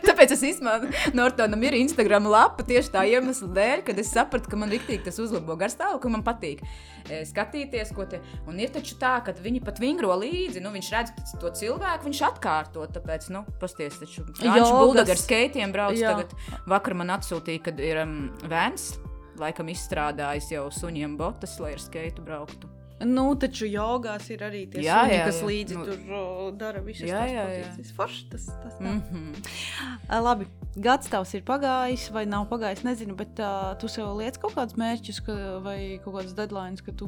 Tāpēc 0.07 0.33
es 0.35 0.43
īstenībā 0.49 1.11
Nortonam 1.17 1.63
ir 1.67 1.75
Instagram 1.77 2.29
lapa 2.31 2.65
tieši 2.67 2.93
tā 2.93 3.03
iemesla 3.11 3.49
dēļ, 3.57 3.83
kad 3.87 3.99
es 4.01 4.11
sapratu, 4.13 4.51
ka 4.51 4.59
man 4.59 4.71
rīktīgi 4.73 5.05
tas 5.07 5.19
uzlabo 5.23 5.57
garstāvokli, 5.59 6.03
ka 6.03 6.11
man 6.13 6.23
patīk 6.25 6.63
e, 6.63 7.23
skatīties, 7.27 7.91
ko 7.95 8.07
te. 8.09 8.21
Un 8.49 8.61
ir 8.63 8.71
taču 8.73 8.97
tā, 9.01 9.17
ka 9.25 9.35
viņi 9.35 9.63
pat 9.65 9.81
vingro 9.83 10.13
līdzi, 10.21 10.63
nu 10.63 10.71
viņš 10.75 10.91
redz 10.95 11.35
to 11.41 11.51
cilvēku, 11.61 12.07
viņš 12.07 12.23
atkārto. 12.29 12.87
Tāpēc, 12.97 13.29
nu, 13.35 13.43
pasties, 13.61 13.99
taču 14.01 14.23
Jogas. 14.37 14.71
Buldag 14.77 15.11
ar 15.13 15.19
skaitiem 15.19 15.75
brauc 15.75 15.99
Jā. 15.99 16.15
tagad. 16.15 16.33
Vakar 16.69 16.97
man 16.97 17.13
atsūtīja, 17.17 17.65
kad 17.69 17.83
ir 17.83 18.01
um, 18.03 18.17
vēns, 18.47 18.93
laikam 19.41 19.69
izstrādājis 19.73 20.51
jau 20.55 20.67
suņiem 20.73 21.17
botas, 21.19 21.59
lai 21.63 21.75
ar 21.75 21.83
skaitu 21.83 22.25
brauktu. 22.25 22.76
Nu, 23.05 23.27
taču 23.37 23.67
jogās 23.69 24.25
ir 24.33 24.41
arī 24.41 24.63
tie 24.71 24.81
Jā, 24.81 25.03
suņi, 25.03 25.13
jā, 25.13 25.25
kas 25.27 25.37
jā. 25.37 25.47
līdzi 25.51 25.75
Nu, 25.77 25.83
tur 25.85 26.15
o, 26.17 26.21
dara 26.57 26.79
visas 26.81 27.05
jā, 27.05 27.19
tās 27.21 27.33
jā, 27.33 27.43
pozīcijas. 27.45 27.91
Forši 27.93 28.23
tas, 28.31 28.47
tas 28.63 28.79
tā. 28.79 28.85
Mm 28.87 29.01
-hmm. 29.11 30.23
Labi, 30.25 30.47
gads 30.75 31.11
tavs 31.13 31.33
ir 31.37 31.43
pagājis 31.45 32.07
vai 32.11 32.25
nav 32.25 32.47
pagājis, 32.49 32.83
nezinu, 32.83 33.15
bet 33.15 33.39
uh, 33.39 33.77
tu 33.77 33.87
sev 33.87 34.17
liec 34.17 34.37
kaut 34.37 34.55
kādus 34.55 34.77
mērķus 34.81 35.21
ka, 35.25 35.59
vai 35.61 35.99
kaut 36.03 36.15
kādas 36.15 36.33
deadlines, 36.33 36.81
ka 36.81 36.91
tu, 36.91 37.07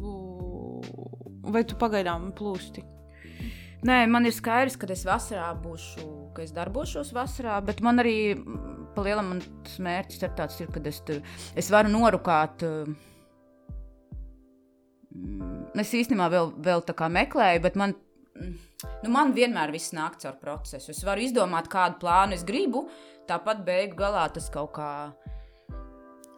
vai 1.42 1.64
tu 1.64 1.76
pagaidām 1.76 2.32
plūsti. 2.38 2.86
Nē, 3.84 4.06
man 4.08 4.26
ir 4.26 4.32
skaidrs, 4.32 4.78
ka 4.78 4.88
es 4.92 5.06
vasarā 5.06 5.56
būšu, 5.56 6.34
ka 6.36 6.42
es 6.42 6.52
darbošos 6.52 7.14
vasarā, 7.14 7.66
bet 7.66 7.82
man 7.82 8.00
arī 8.00 8.38
pa 8.96 9.02
lielam 9.02 9.26
man 9.26 9.42
tas 9.64 9.80
mērķis 9.80 10.24
ir 10.24 10.30
tāds, 10.36 10.62
ir, 10.62 10.68
ka 10.68 10.80
es 10.86 11.02
tur 11.02 11.22
es 11.56 11.72
varu 11.72 11.90
norukāt. 11.90 12.64
uh, 12.64 13.09
Es 15.80 15.94
īstenībā 15.96 16.28
vēl, 16.34 16.54
vēl 16.66 16.84
tā 16.88 16.96
kā 16.98 17.08
meklēju, 17.14 17.62
bet 17.64 17.78
man, 17.80 17.94
mm, 18.36 18.54
nu, 19.06 19.12
man 19.14 19.34
vienmēr 19.36 19.72
viss 19.76 19.94
nāk 19.96 20.18
caur 20.22 20.38
procesu. 20.42 20.92
Es 20.92 21.04
varu 21.08 21.24
izdomāt, 21.24 21.70
kādu 21.72 22.00
plānu 22.02 22.36
es 22.38 22.46
gribu, 22.48 22.88
tāpat 23.30 23.64
beigu 23.68 24.00
galā 24.00 24.26
tas 24.34 24.50
kaut 24.54 24.74
kā. 24.78 24.92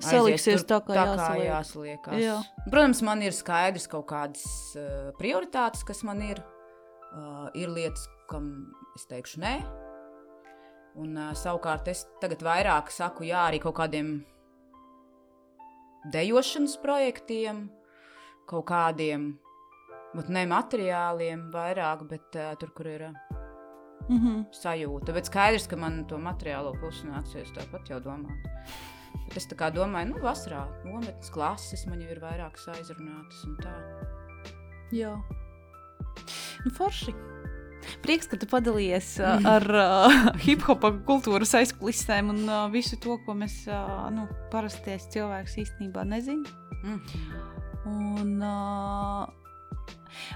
Saliksies 0.01 0.63
tur 0.65 0.67
tā, 0.67 0.79
kā 0.87 0.95
tā 0.95 1.03
jāsaliek. 1.05 1.41
kā 1.41 1.45
jāsaliekās. 1.45 2.21
Jā. 2.23 2.37
Protams, 2.73 3.03
man 3.05 3.21
ir 3.21 3.35
skaidrs 3.37 3.85
kaut 3.89 4.07
kādas 4.09 4.45
uh, 4.79 5.11
prioritātes, 5.19 5.85
kas 5.85 6.01
man 6.07 6.23
ir. 6.25 6.41
Uh, 7.11 7.49
ir 7.59 7.67
lietas, 7.67 8.05
kam 8.31 8.45
es 8.95 9.03
teikšu 9.09 9.41
nē. 9.43 9.55
Un 11.01 11.15
uh, 11.19 11.31
savukārt 11.37 11.89
es 11.91 12.05
tagad 12.23 12.43
vairāk 12.45 12.91
saku 12.91 13.27
jā 13.27 13.45
arī 13.49 13.59
kaut 13.63 13.77
kādiem 13.77 14.13
dejošanas 16.09 16.77
projektiem, 16.81 17.67
kaut 18.49 18.65
kādiem. 18.71 19.33
Bet 20.15 20.29
ne 20.29 20.45
materiāliem 20.45 21.49
vairāk, 21.53 22.07
bet 22.09 22.35
uh, 22.35 22.51
tur, 22.59 22.73
kur 22.75 22.87
ir 22.87 23.07
uh, 23.09 23.41
Mm 24.09 24.19
-hmm. 24.19 24.45
sajūta. 24.51 25.13
Bet 25.13 25.25
skaidrs, 25.25 25.67
ka 25.67 25.75
man 25.75 26.05
to 26.05 26.17
materiālo 26.17 26.73
pusi 26.79 27.07
nāksies 27.07 27.53
tāpat 27.55 27.89
jau 27.89 27.99
domāt. 27.99 28.47
Bet 29.27 29.37
es 29.37 29.47
domāju, 29.47 30.07
nu, 30.09 30.17
vasarā 30.19 30.67
nometnes 30.85 31.29
klases 31.29 31.85
man 31.87 32.01
jau 32.01 32.11
ir 32.11 32.19
vairākas 32.19 32.67
aizrunātas 32.67 33.45
un 33.45 33.57
tā. 33.57 33.75
Jā. 34.91 35.21
Nu, 36.65 36.71
forši. 36.71 37.13
Prieks, 38.01 38.27
ka 38.27 38.37
tu 38.37 38.45
padalījies 38.45 39.19
uh, 39.19 39.45
ar 39.45 39.63
uh, 39.63 40.35
hip 40.45 40.61
hopa 40.61 40.91
kultūras 40.91 41.53
aizkulisēm 41.53 42.29
un 42.29 42.49
uh, 42.49 42.71
visu 42.71 42.99
to, 42.99 43.17
ko 43.25 43.33
mēs 43.33 43.67
uh, 43.67 44.09
nu, 44.11 44.27
parastais 44.51 45.07
cilvēks 45.07 45.57
īstenībā 45.57 46.03
nezinām. 46.03 46.45
Mm. 46.83 47.01
Un, 47.89 48.37
uh, 48.45 49.25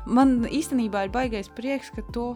man 0.10 0.38
īstenībā 0.50 1.06
ir 1.06 1.14
baigais 1.14 1.50
prieks, 1.54 1.92
ka 1.94 2.02
tu 2.14 2.32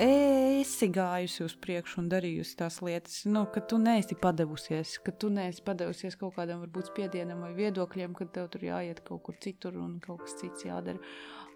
esi 0.00 0.88
gājusi 0.90 1.44
uz 1.44 1.54
priekšu 1.62 2.00
un 2.02 2.08
darījusi 2.10 2.56
tās 2.58 2.80
lietas, 2.82 3.20
nu, 3.30 3.44
ka 3.54 3.62
tu 3.62 3.78
neesi 3.78 4.16
padevusies, 4.18 4.96
ka 5.06 5.14
tu 5.14 5.30
neesi 5.30 5.62
padevusies 5.62 6.18
kaut 6.18 6.34
kādam 6.34 6.64
varbūt 6.64 6.90
spiedienam 6.90 7.44
vai 7.46 7.52
viedokļiem, 7.54 8.16
ka 8.18 8.26
tev 8.34 8.50
tur 8.50 8.66
jāiet 8.66 9.04
kaut 9.06 9.22
kur 9.26 9.38
citur 9.44 9.78
un 9.78 10.00
kaut 10.02 10.24
kas 10.24 10.34
cits 10.40 10.66
jādara. 10.66 10.98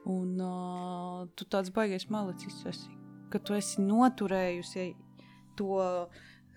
Un 0.09 0.39
uh, 0.39 1.27
tu 1.35 1.49
tāds 1.51 1.73
baigais 1.75 2.07
malicis 2.15 2.63
esi, 2.71 2.95
ka 3.33 3.43
tu 3.43 3.59
esi 3.59 3.83
noturējusi 3.83 4.93
to 5.59 5.83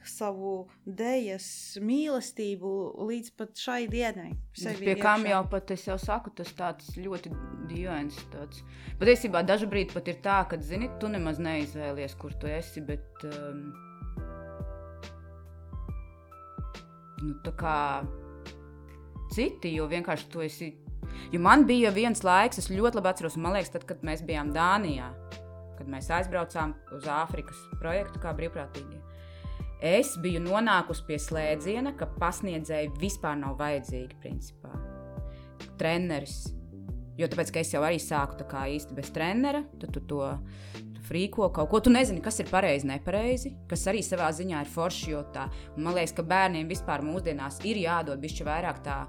savu 0.08 0.54
dēļas 0.86 1.48
mīlestību 1.86 2.72
līdz 3.08 3.34
pat 3.38 3.62
šai 3.62 3.86
dienai. 3.92 4.32
Pie 4.80 4.96
kam 5.00 5.26
jau 5.30 5.42
pat 5.52 5.74
es 5.76 5.86
jau 5.88 5.98
saku, 6.02 6.34
tas 6.36 6.52
tāds 6.58 6.96
ļoti 6.98 7.32
dīvains. 7.70 8.18
Tāds. 8.34 8.64
Patiesībā 9.02 9.44
brīdi 9.46 9.94
pat 9.94 10.10
ir 10.12 10.20
tā, 10.24 10.42
ka, 10.50 10.60
zini, 10.62 10.90
tu 11.00 11.12
nemaz 11.12 11.40
neizvēlies, 11.40 12.18
kur 12.18 12.34
tu 12.42 12.50
esi, 12.50 12.82
bet 12.82 13.26
um, 13.30 13.64
nu, 17.22 17.36
tā 17.46 17.54
kā 17.58 17.78
citi, 19.36 19.76
jo 19.78 19.88
vienkārši 19.92 20.32
tu 20.32 20.42
esi. 20.46 20.74
Jo 21.32 21.42
man 21.44 21.66
bija 21.68 21.92
viens 21.94 22.24
laiks, 22.26 22.60
es 22.60 22.72
ļoti 22.72 23.00
labi 23.00 23.12
atceros, 23.12 23.38
man 23.38 23.56
liekas, 23.56 23.72
tad, 23.74 23.86
kad 23.90 24.02
mēs 24.06 24.24
bijām 24.26 24.52
Dānijā, 24.56 25.12
kad 25.78 25.88
mēs 25.92 26.10
aizbraucām 26.14 26.76
uz 26.98 27.08
Āfrikas 27.10 27.60
projektu 27.82 28.22
kā 28.24 28.34
brīvprātīgie. 28.38 29.11
Es 29.82 30.14
biju 30.22 30.44
nonākusi 30.46 31.06
pie 31.08 31.18
slēdziena, 31.18 31.96
ka 31.98 32.06
pasniedzēji 32.22 32.92
vispār 33.02 33.40
nav 33.40 33.56
vajadzīgi. 33.58 34.18
Principā. 34.22 34.76
Treneris. 35.80 36.52
Jo 37.18 37.28
tāpēc, 37.30 37.50
ka 37.54 37.62
es 37.64 37.74
jau 37.74 37.82
arī 37.86 37.98
sāku 38.02 38.38
tā 38.40 38.46
kā 38.50 38.68
īsti 38.72 38.96
bez 38.98 39.10
trenera, 39.14 39.64
tad 39.82 39.92
tu 39.96 40.04
to 40.10 40.22
tu 41.02 41.02
frīko 41.08 41.50
kaut 41.54 41.70
ko. 41.72 41.82
Tu 41.82 41.94
nezini, 41.94 42.22
kas 42.24 42.40
ir 42.40 42.50
pareizi, 42.52 42.88
nepareizi, 42.90 43.56
kas 43.70 43.88
arī 43.90 44.04
savā 44.06 44.30
ziņā 44.34 44.62
ir 44.62 44.70
forši. 44.70 45.18
man 45.78 45.94
liekas, 45.94 46.14
ka 46.14 46.24
bērniem 46.24 46.70
vispār 46.70 47.02
mūsdienās 47.02 47.60
ir 47.66 47.78
jādod 47.78 48.22
bišķi 48.22 48.46
vairāk 48.46 48.84
tā 48.86 49.08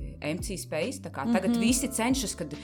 e, 0.00 0.34
MC 0.34 0.58
space. 0.58 1.02
Tagad 1.02 1.26
mm 1.26 1.54
-hmm. 1.54 1.60
visi 1.60 1.88
cenšas, 1.88 2.34
kad 2.34 2.54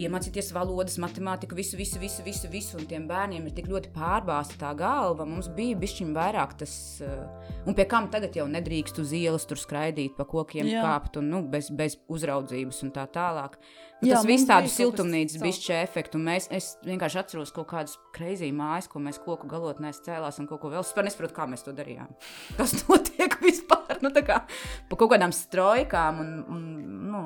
iemācīties 0.00 0.50
valodas, 0.56 0.96
matemātiku, 1.02 1.56
visu, 1.58 1.76
visu, 1.76 2.00
visu, 2.00 2.24
visu, 2.24 2.48
visu. 2.52 2.78
Un 2.80 2.88
tiem 2.88 3.04
bērniem 3.08 3.48
ir 3.48 3.54
tik 3.56 3.68
ļoti 3.68 3.92
pārbāzta 3.92 4.56
tā 4.60 4.72
galva. 4.78 5.26
Mums 5.28 5.50
bija 5.52 5.76
bišķiņ 5.80 6.14
vairāk 6.16 6.56
tas, 6.62 6.74
uh, 7.04 7.52
un 7.68 7.76
pie 7.76 7.86
kam 7.90 8.08
tagad 8.12 8.36
jau 8.38 8.46
nedrīkst 8.50 9.02
uz 9.02 9.12
ielas 9.16 9.44
tur 9.48 9.60
skraidīt, 9.60 10.16
pa 10.16 10.26
kokiem 10.28 10.70
Jā. 10.70 10.84
kāpt 10.86 11.20
un 11.20 11.28
nu, 11.34 11.42
bez, 11.52 11.68
bez 11.76 11.98
uzraudzības 12.12 12.82
un 12.86 12.94
tā 12.96 13.04
tālāk. 13.12 13.58
Un 14.02 14.08
Jā, 14.08 14.16
tas 14.16 14.26
viss 14.26 14.48
tādu 14.48 14.72
siltumnīcas 14.72 15.38
bišķi 15.44 15.76
efektu. 15.76 16.18
Un 16.18 16.26
mēs, 16.32 16.48
es 16.50 16.72
vienkārši 16.88 17.20
atceros 17.20 17.52
kaut 17.54 17.68
kādas 17.70 17.94
kreizī 18.16 18.48
mājas, 18.56 18.88
ko 18.90 19.02
mēs 19.04 19.20
koku 19.22 19.46
galotnēs 19.50 20.02
cēlās 20.02 20.40
un 20.42 20.48
kaut 20.50 20.64
ko 20.64 20.72
vēl. 20.72 20.82
Es 20.82 20.96
nesaprotu, 20.96 21.36
kā 21.36 21.46
mēs 21.46 21.62
to 21.68 21.76
darījām. 21.76 22.10
Kas 22.58 22.74
notiek 22.88 23.36
vispār? 23.44 24.00
Nu, 24.02 24.10
tā 24.10 24.24
kā 24.26 24.42
pa 24.88 24.98
kaut 24.98 25.12
kādām 25.12 25.34
strojkām 25.36 26.18
un, 26.24 26.36
un 26.50 26.68
nu, 27.12 27.24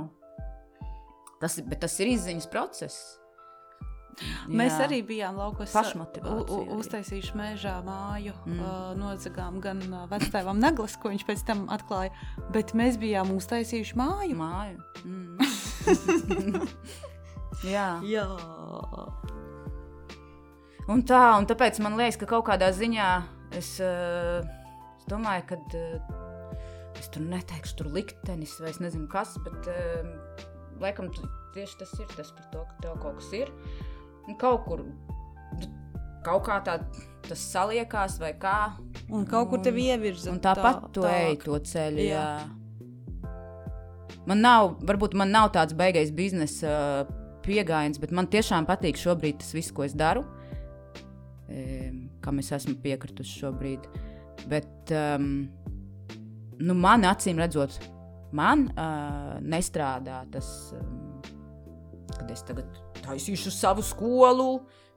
tas, 1.40 1.60
bet 1.60 1.80
tas 1.84 1.94
ir 2.00 2.06
izziņas 2.16 2.50
process. 2.52 3.00
Mēs 4.48 4.72
Jā. 4.72 4.86
arī 4.86 5.02
bijām 5.04 5.36
laukos. 5.36 5.74
Pašmotivācija 5.76 6.32
u- 6.40 6.44
u- 6.48 6.62
arī. 6.64 6.76
Uztaisījuši 6.80 7.34
mežā 7.36 7.74
māju. 7.84 8.32
Mm. 8.46 8.60
Uh, 8.64 8.94
nozagām 8.96 9.58
gan 9.60 9.82
uh, 9.92 10.06
vectēvam 10.08 10.56
Naglas, 10.62 10.94
ko 10.96 11.10
viņš 11.12 11.24
pēc 11.28 11.42
tam 11.44 11.66
atklāja, 11.68 12.14
bet 12.54 12.72
mēs 12.72 12.96
bijām 13.02 13.34
uztaisījuši 13.36 13.98
māju. 14.00 14.38
māju. 14.40 14.80
Mm. 15.04 15.36
Jā. 17.76 17.88
Jā. 18.08 18.24
Un 20.88 21.02
tā, 21.02 21.20
un 21.36 21.46
tāpēc 21.50 21.80
man 21.84 21.96
liekas, 21.98 22.16
ka 22.20 22.28
kaut 22.30 22.46
kādā 22.48 22.68
ziņā 22.72 23.08
es, 23.58 23.74
uh, 23.82 24.40
es 24.96 25.04
domāju, 25.10 25.44
ka 25.50 25.58
uh, 25.76 26.56
es 26.96 27.08
tur 27.12 27.24
neteikšu, 27.26 27.76
tur 27.80 27.92
liktenis 27.92 28.56
vai 28.62 28.70
es 28.72 28.80
nezinu 28.80 29.08
kas, 29.12 29.34
bet 29.44 29.68
uh, 29.72 30.06
laikam 30.82 31.10
tieši 31.54 31.80
tas 31.80 31.92
ir 32.00 32.12
tas 32.14 32.32
par 32.36 32.48
to, 32.52 32.64
ka 32.68 32.78
tev 32.84 32.96
kaut 33.02 33.20
kas 33.20 33.32
ir. 33.36 33.52
Un 34.26 34.38
kaut 34.40 34.64
kur, 34.66 34.82
kaut 36.26 36.46
kā 36.48 36.58
tā, 36.66 36.78
tas 37.26 37.42
saliekās 37.52 38.18
vai 38.22 38.32
kā. 38.40 38.58
Un 39.10 39.26
kaut 39.28 39.50
kur 39.52 39.62
tevi 39.64 39.88
ievirza. 39.92 40.32
Un 40.32 40.40
tāpat 40.42 40.88
tu 40.94 41.06
ej 41.08 41.38
to 41.44 41.58
ceļu. 41.72 42.06
Jā. 42.08 42.28
Man 44.26 44.42
nav, 44.42 44.74
varbūt 44.82 45.14
man 45.14 45.30
nav 45.30 45.52
tāds 45.54 45.76
beigais 45.78 46.10
biznesa 46.14 46.72
uh, 47.06 47.12
pieejams, 47.46 48.00
bet 48.02 48.10
man 48.10 48.26
tiešām 48.30 48.66
patīk 48.66 48.98
šobrīd 48.98 49.38
tas 49.42 49.54
viss, 49.54 49.74
ko 49.74 49.86
es 49.86 49.94
daru. 49.94 50.24
kam 52.26 52.40
es 52.42 52.50
esmu 52.50 52.74
piekritusi 52.82 53.38
šobrīd. 53.38 53.86
Bet 54.50 54.90
um, 54.90 55.46
nu, 56.58 56.74
man 56.74 57.06
acīm 57.06 57.38
redzot, 57.38 57.78
man 58.34 58.66
uh, 58.72 59.36
nestrādā 59.42 60.24
tas, 60.32 60.48
um, 60.78 61.20
kad 62.16 62.30
es 62.32 62.42
tagad 62.46 62.80
taisīšu 63.04 63.52
savu 63.54 63.84
skolu. 63.86 64.50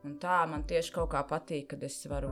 Un 0.08 0.16
tā 0.16 0.46
man 0.48 0.64
tieši 0.64 0.94
kaut 0.96 1.10
kā 1.12 1.26
patīk, 1.28 1.74
kad 1.74 1.84
es 1.84 1.98
varu. 2.08 2.32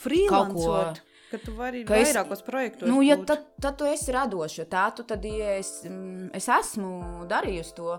Freelancot, 0.00 1.02
ka 1.28 1.40
tu 1.42 1.52
vari 1.58 1.82
ka 1.84 1.98
vairākos 1.98 2.40
es, 2.40 2.44
projektos. 2.46 2.88
Nu, 2.88 3.02
ja 3.04 3.18
tad, 3.28 3.44
tad 3.60 3.76
tu 3.76 3.84
esi 3.84 4.14
radošs, 4.16 4.62
jo 4.62 4.64
tā 4.72 4.86
tu 4.96 5.04
tad, 5.04 5.24
ja 5.28 5.58
es, 5.60 5.82
mm, 5.84 6.30
es 6.38 6.48
esmu 6.48 7.26
darījusi 7.28 7.76
to, 7.76 7.98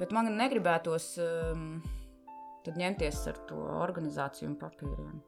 bet 0.00 0.10
man 0.16 0.32
negribētos 0.34 1.12
um, 1.22 1.68
ņemties 2.74 3.22
ar 3.30 3.38
to 3.48 3.60
organizāciju 3.84 4.50
un 4.50 4.58
papīriem. 4.58 5.22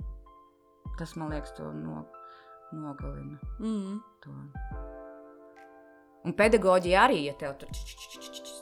Tas 0.99 1.15
man 1.21 1.31
liekas, 1.31 1.53
to 1.59 1.71
no, 1.77 2.07
nogalina. 2.73 3.39
Mm. 3.61 4.01
To. 4.25 4.35
Un 6.27 6.35
pedagoģija 6.35 7.05
arī, 7.07 7.21
ja 7.29 7.37
tev 7.39 7.55
tur 7.61 7.71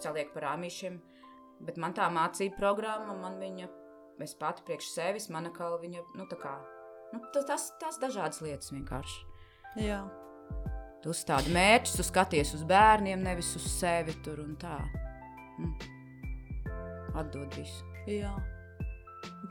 saliek 0.05 0.35
par 0.35 0.51
āmīšiem, 0.53 0.99
bet 1.65 1.79
man 1.81 1.95
tā 1.97 2.11
mācība 2.13 2.59
programma, 2.59 3.15
man 3.17 3.39
viņa, 3.41 3.71
es 4.25 4.37
pati 4.37 4.67
priekš 4.67 4.91
sevis, 4.93 5.31
mana 5.33 5.53
kalva, 5.55 5.81
viņa, 5.81 6.05
nu 6.19 6.29
tā 6.29 6.37
kā, 6.41 6.53
nu, 7.15 7.23
tas, 7.33 7.71
tas 7.81 7.97
dažādas 8.03 8.43
lietas 8.45 8.73
vienkārši. 8.75 9.25
Jā. 9.81 10.03
Tu 11.03 11.13
uzstādi 11.13 11.53
mērķus, 11.57 11.97
tu 11.99 12.05
skaties 12.07 12.55
uz 12.57 12.65
bērniem, 12.69 13.25
nevis 13.25 13.55
uz 13.59 13.65
sevi 13.79 14.15
tur 14.25 14.45
un 14.45 14.55
tā. 14.61 14.77
Mm. 15.59 15.75
Atdod 17.21 17.57
visu. 17.57 17.85
Jā. 18.11 18.33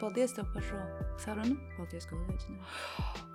Paldies 0.01 0.33
tev 0.35 0.49
par 0.53 0.65
šo 0.65 0.79
sarunu. 1.21 1.55
Paldies, 1.77 2.07
ka 2.09 2.17
uzaicināji. 2.17 2.59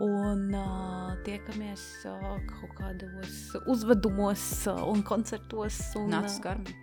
Un 0.04 0.44
uh, 0.58 1.14
tiekamies 1.26 1.86
uh, 2.10 2.34
kaut 2.50 2.74
kādos 2.80 3.38
uzvedumos 3.66 4.44
uh, 4.70 4.82
un 4.90 5.02
koncertos. 5.06 5.80
Un, 5.98 6.10
Nāc, 6.12 6.28
skarmi. 6.36 6.76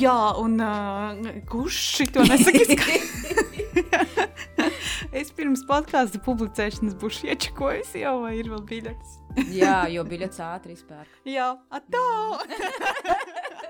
Jā, 0.00 0.16
un 0.40 0.56
uh, 0.64 1.42
kurš 1.50 1.80
šito 1.98 2.24
nesakīs? 2.24 2.72
es 5.20 5.30
pirms 5.34 5.64
podkāstu 5.68 6.20
publicēšanas 6.24 6.96
būšu 7.00 7.28
iečakojis 7.32 7.94
jau, 8.00 8.16
vai 8.24 8.36
ir 8.40 8.50
vēl 8.52 8.64
biļets? 8.70 9.18
Jā, 9.54 9.84
jo 9.92 10.04
biļets 10.08 10.40
ātri 10.44 10.76
izpērk. 10.78 11.20
Jā, 11.28 11.52
atā! 11.74 12.04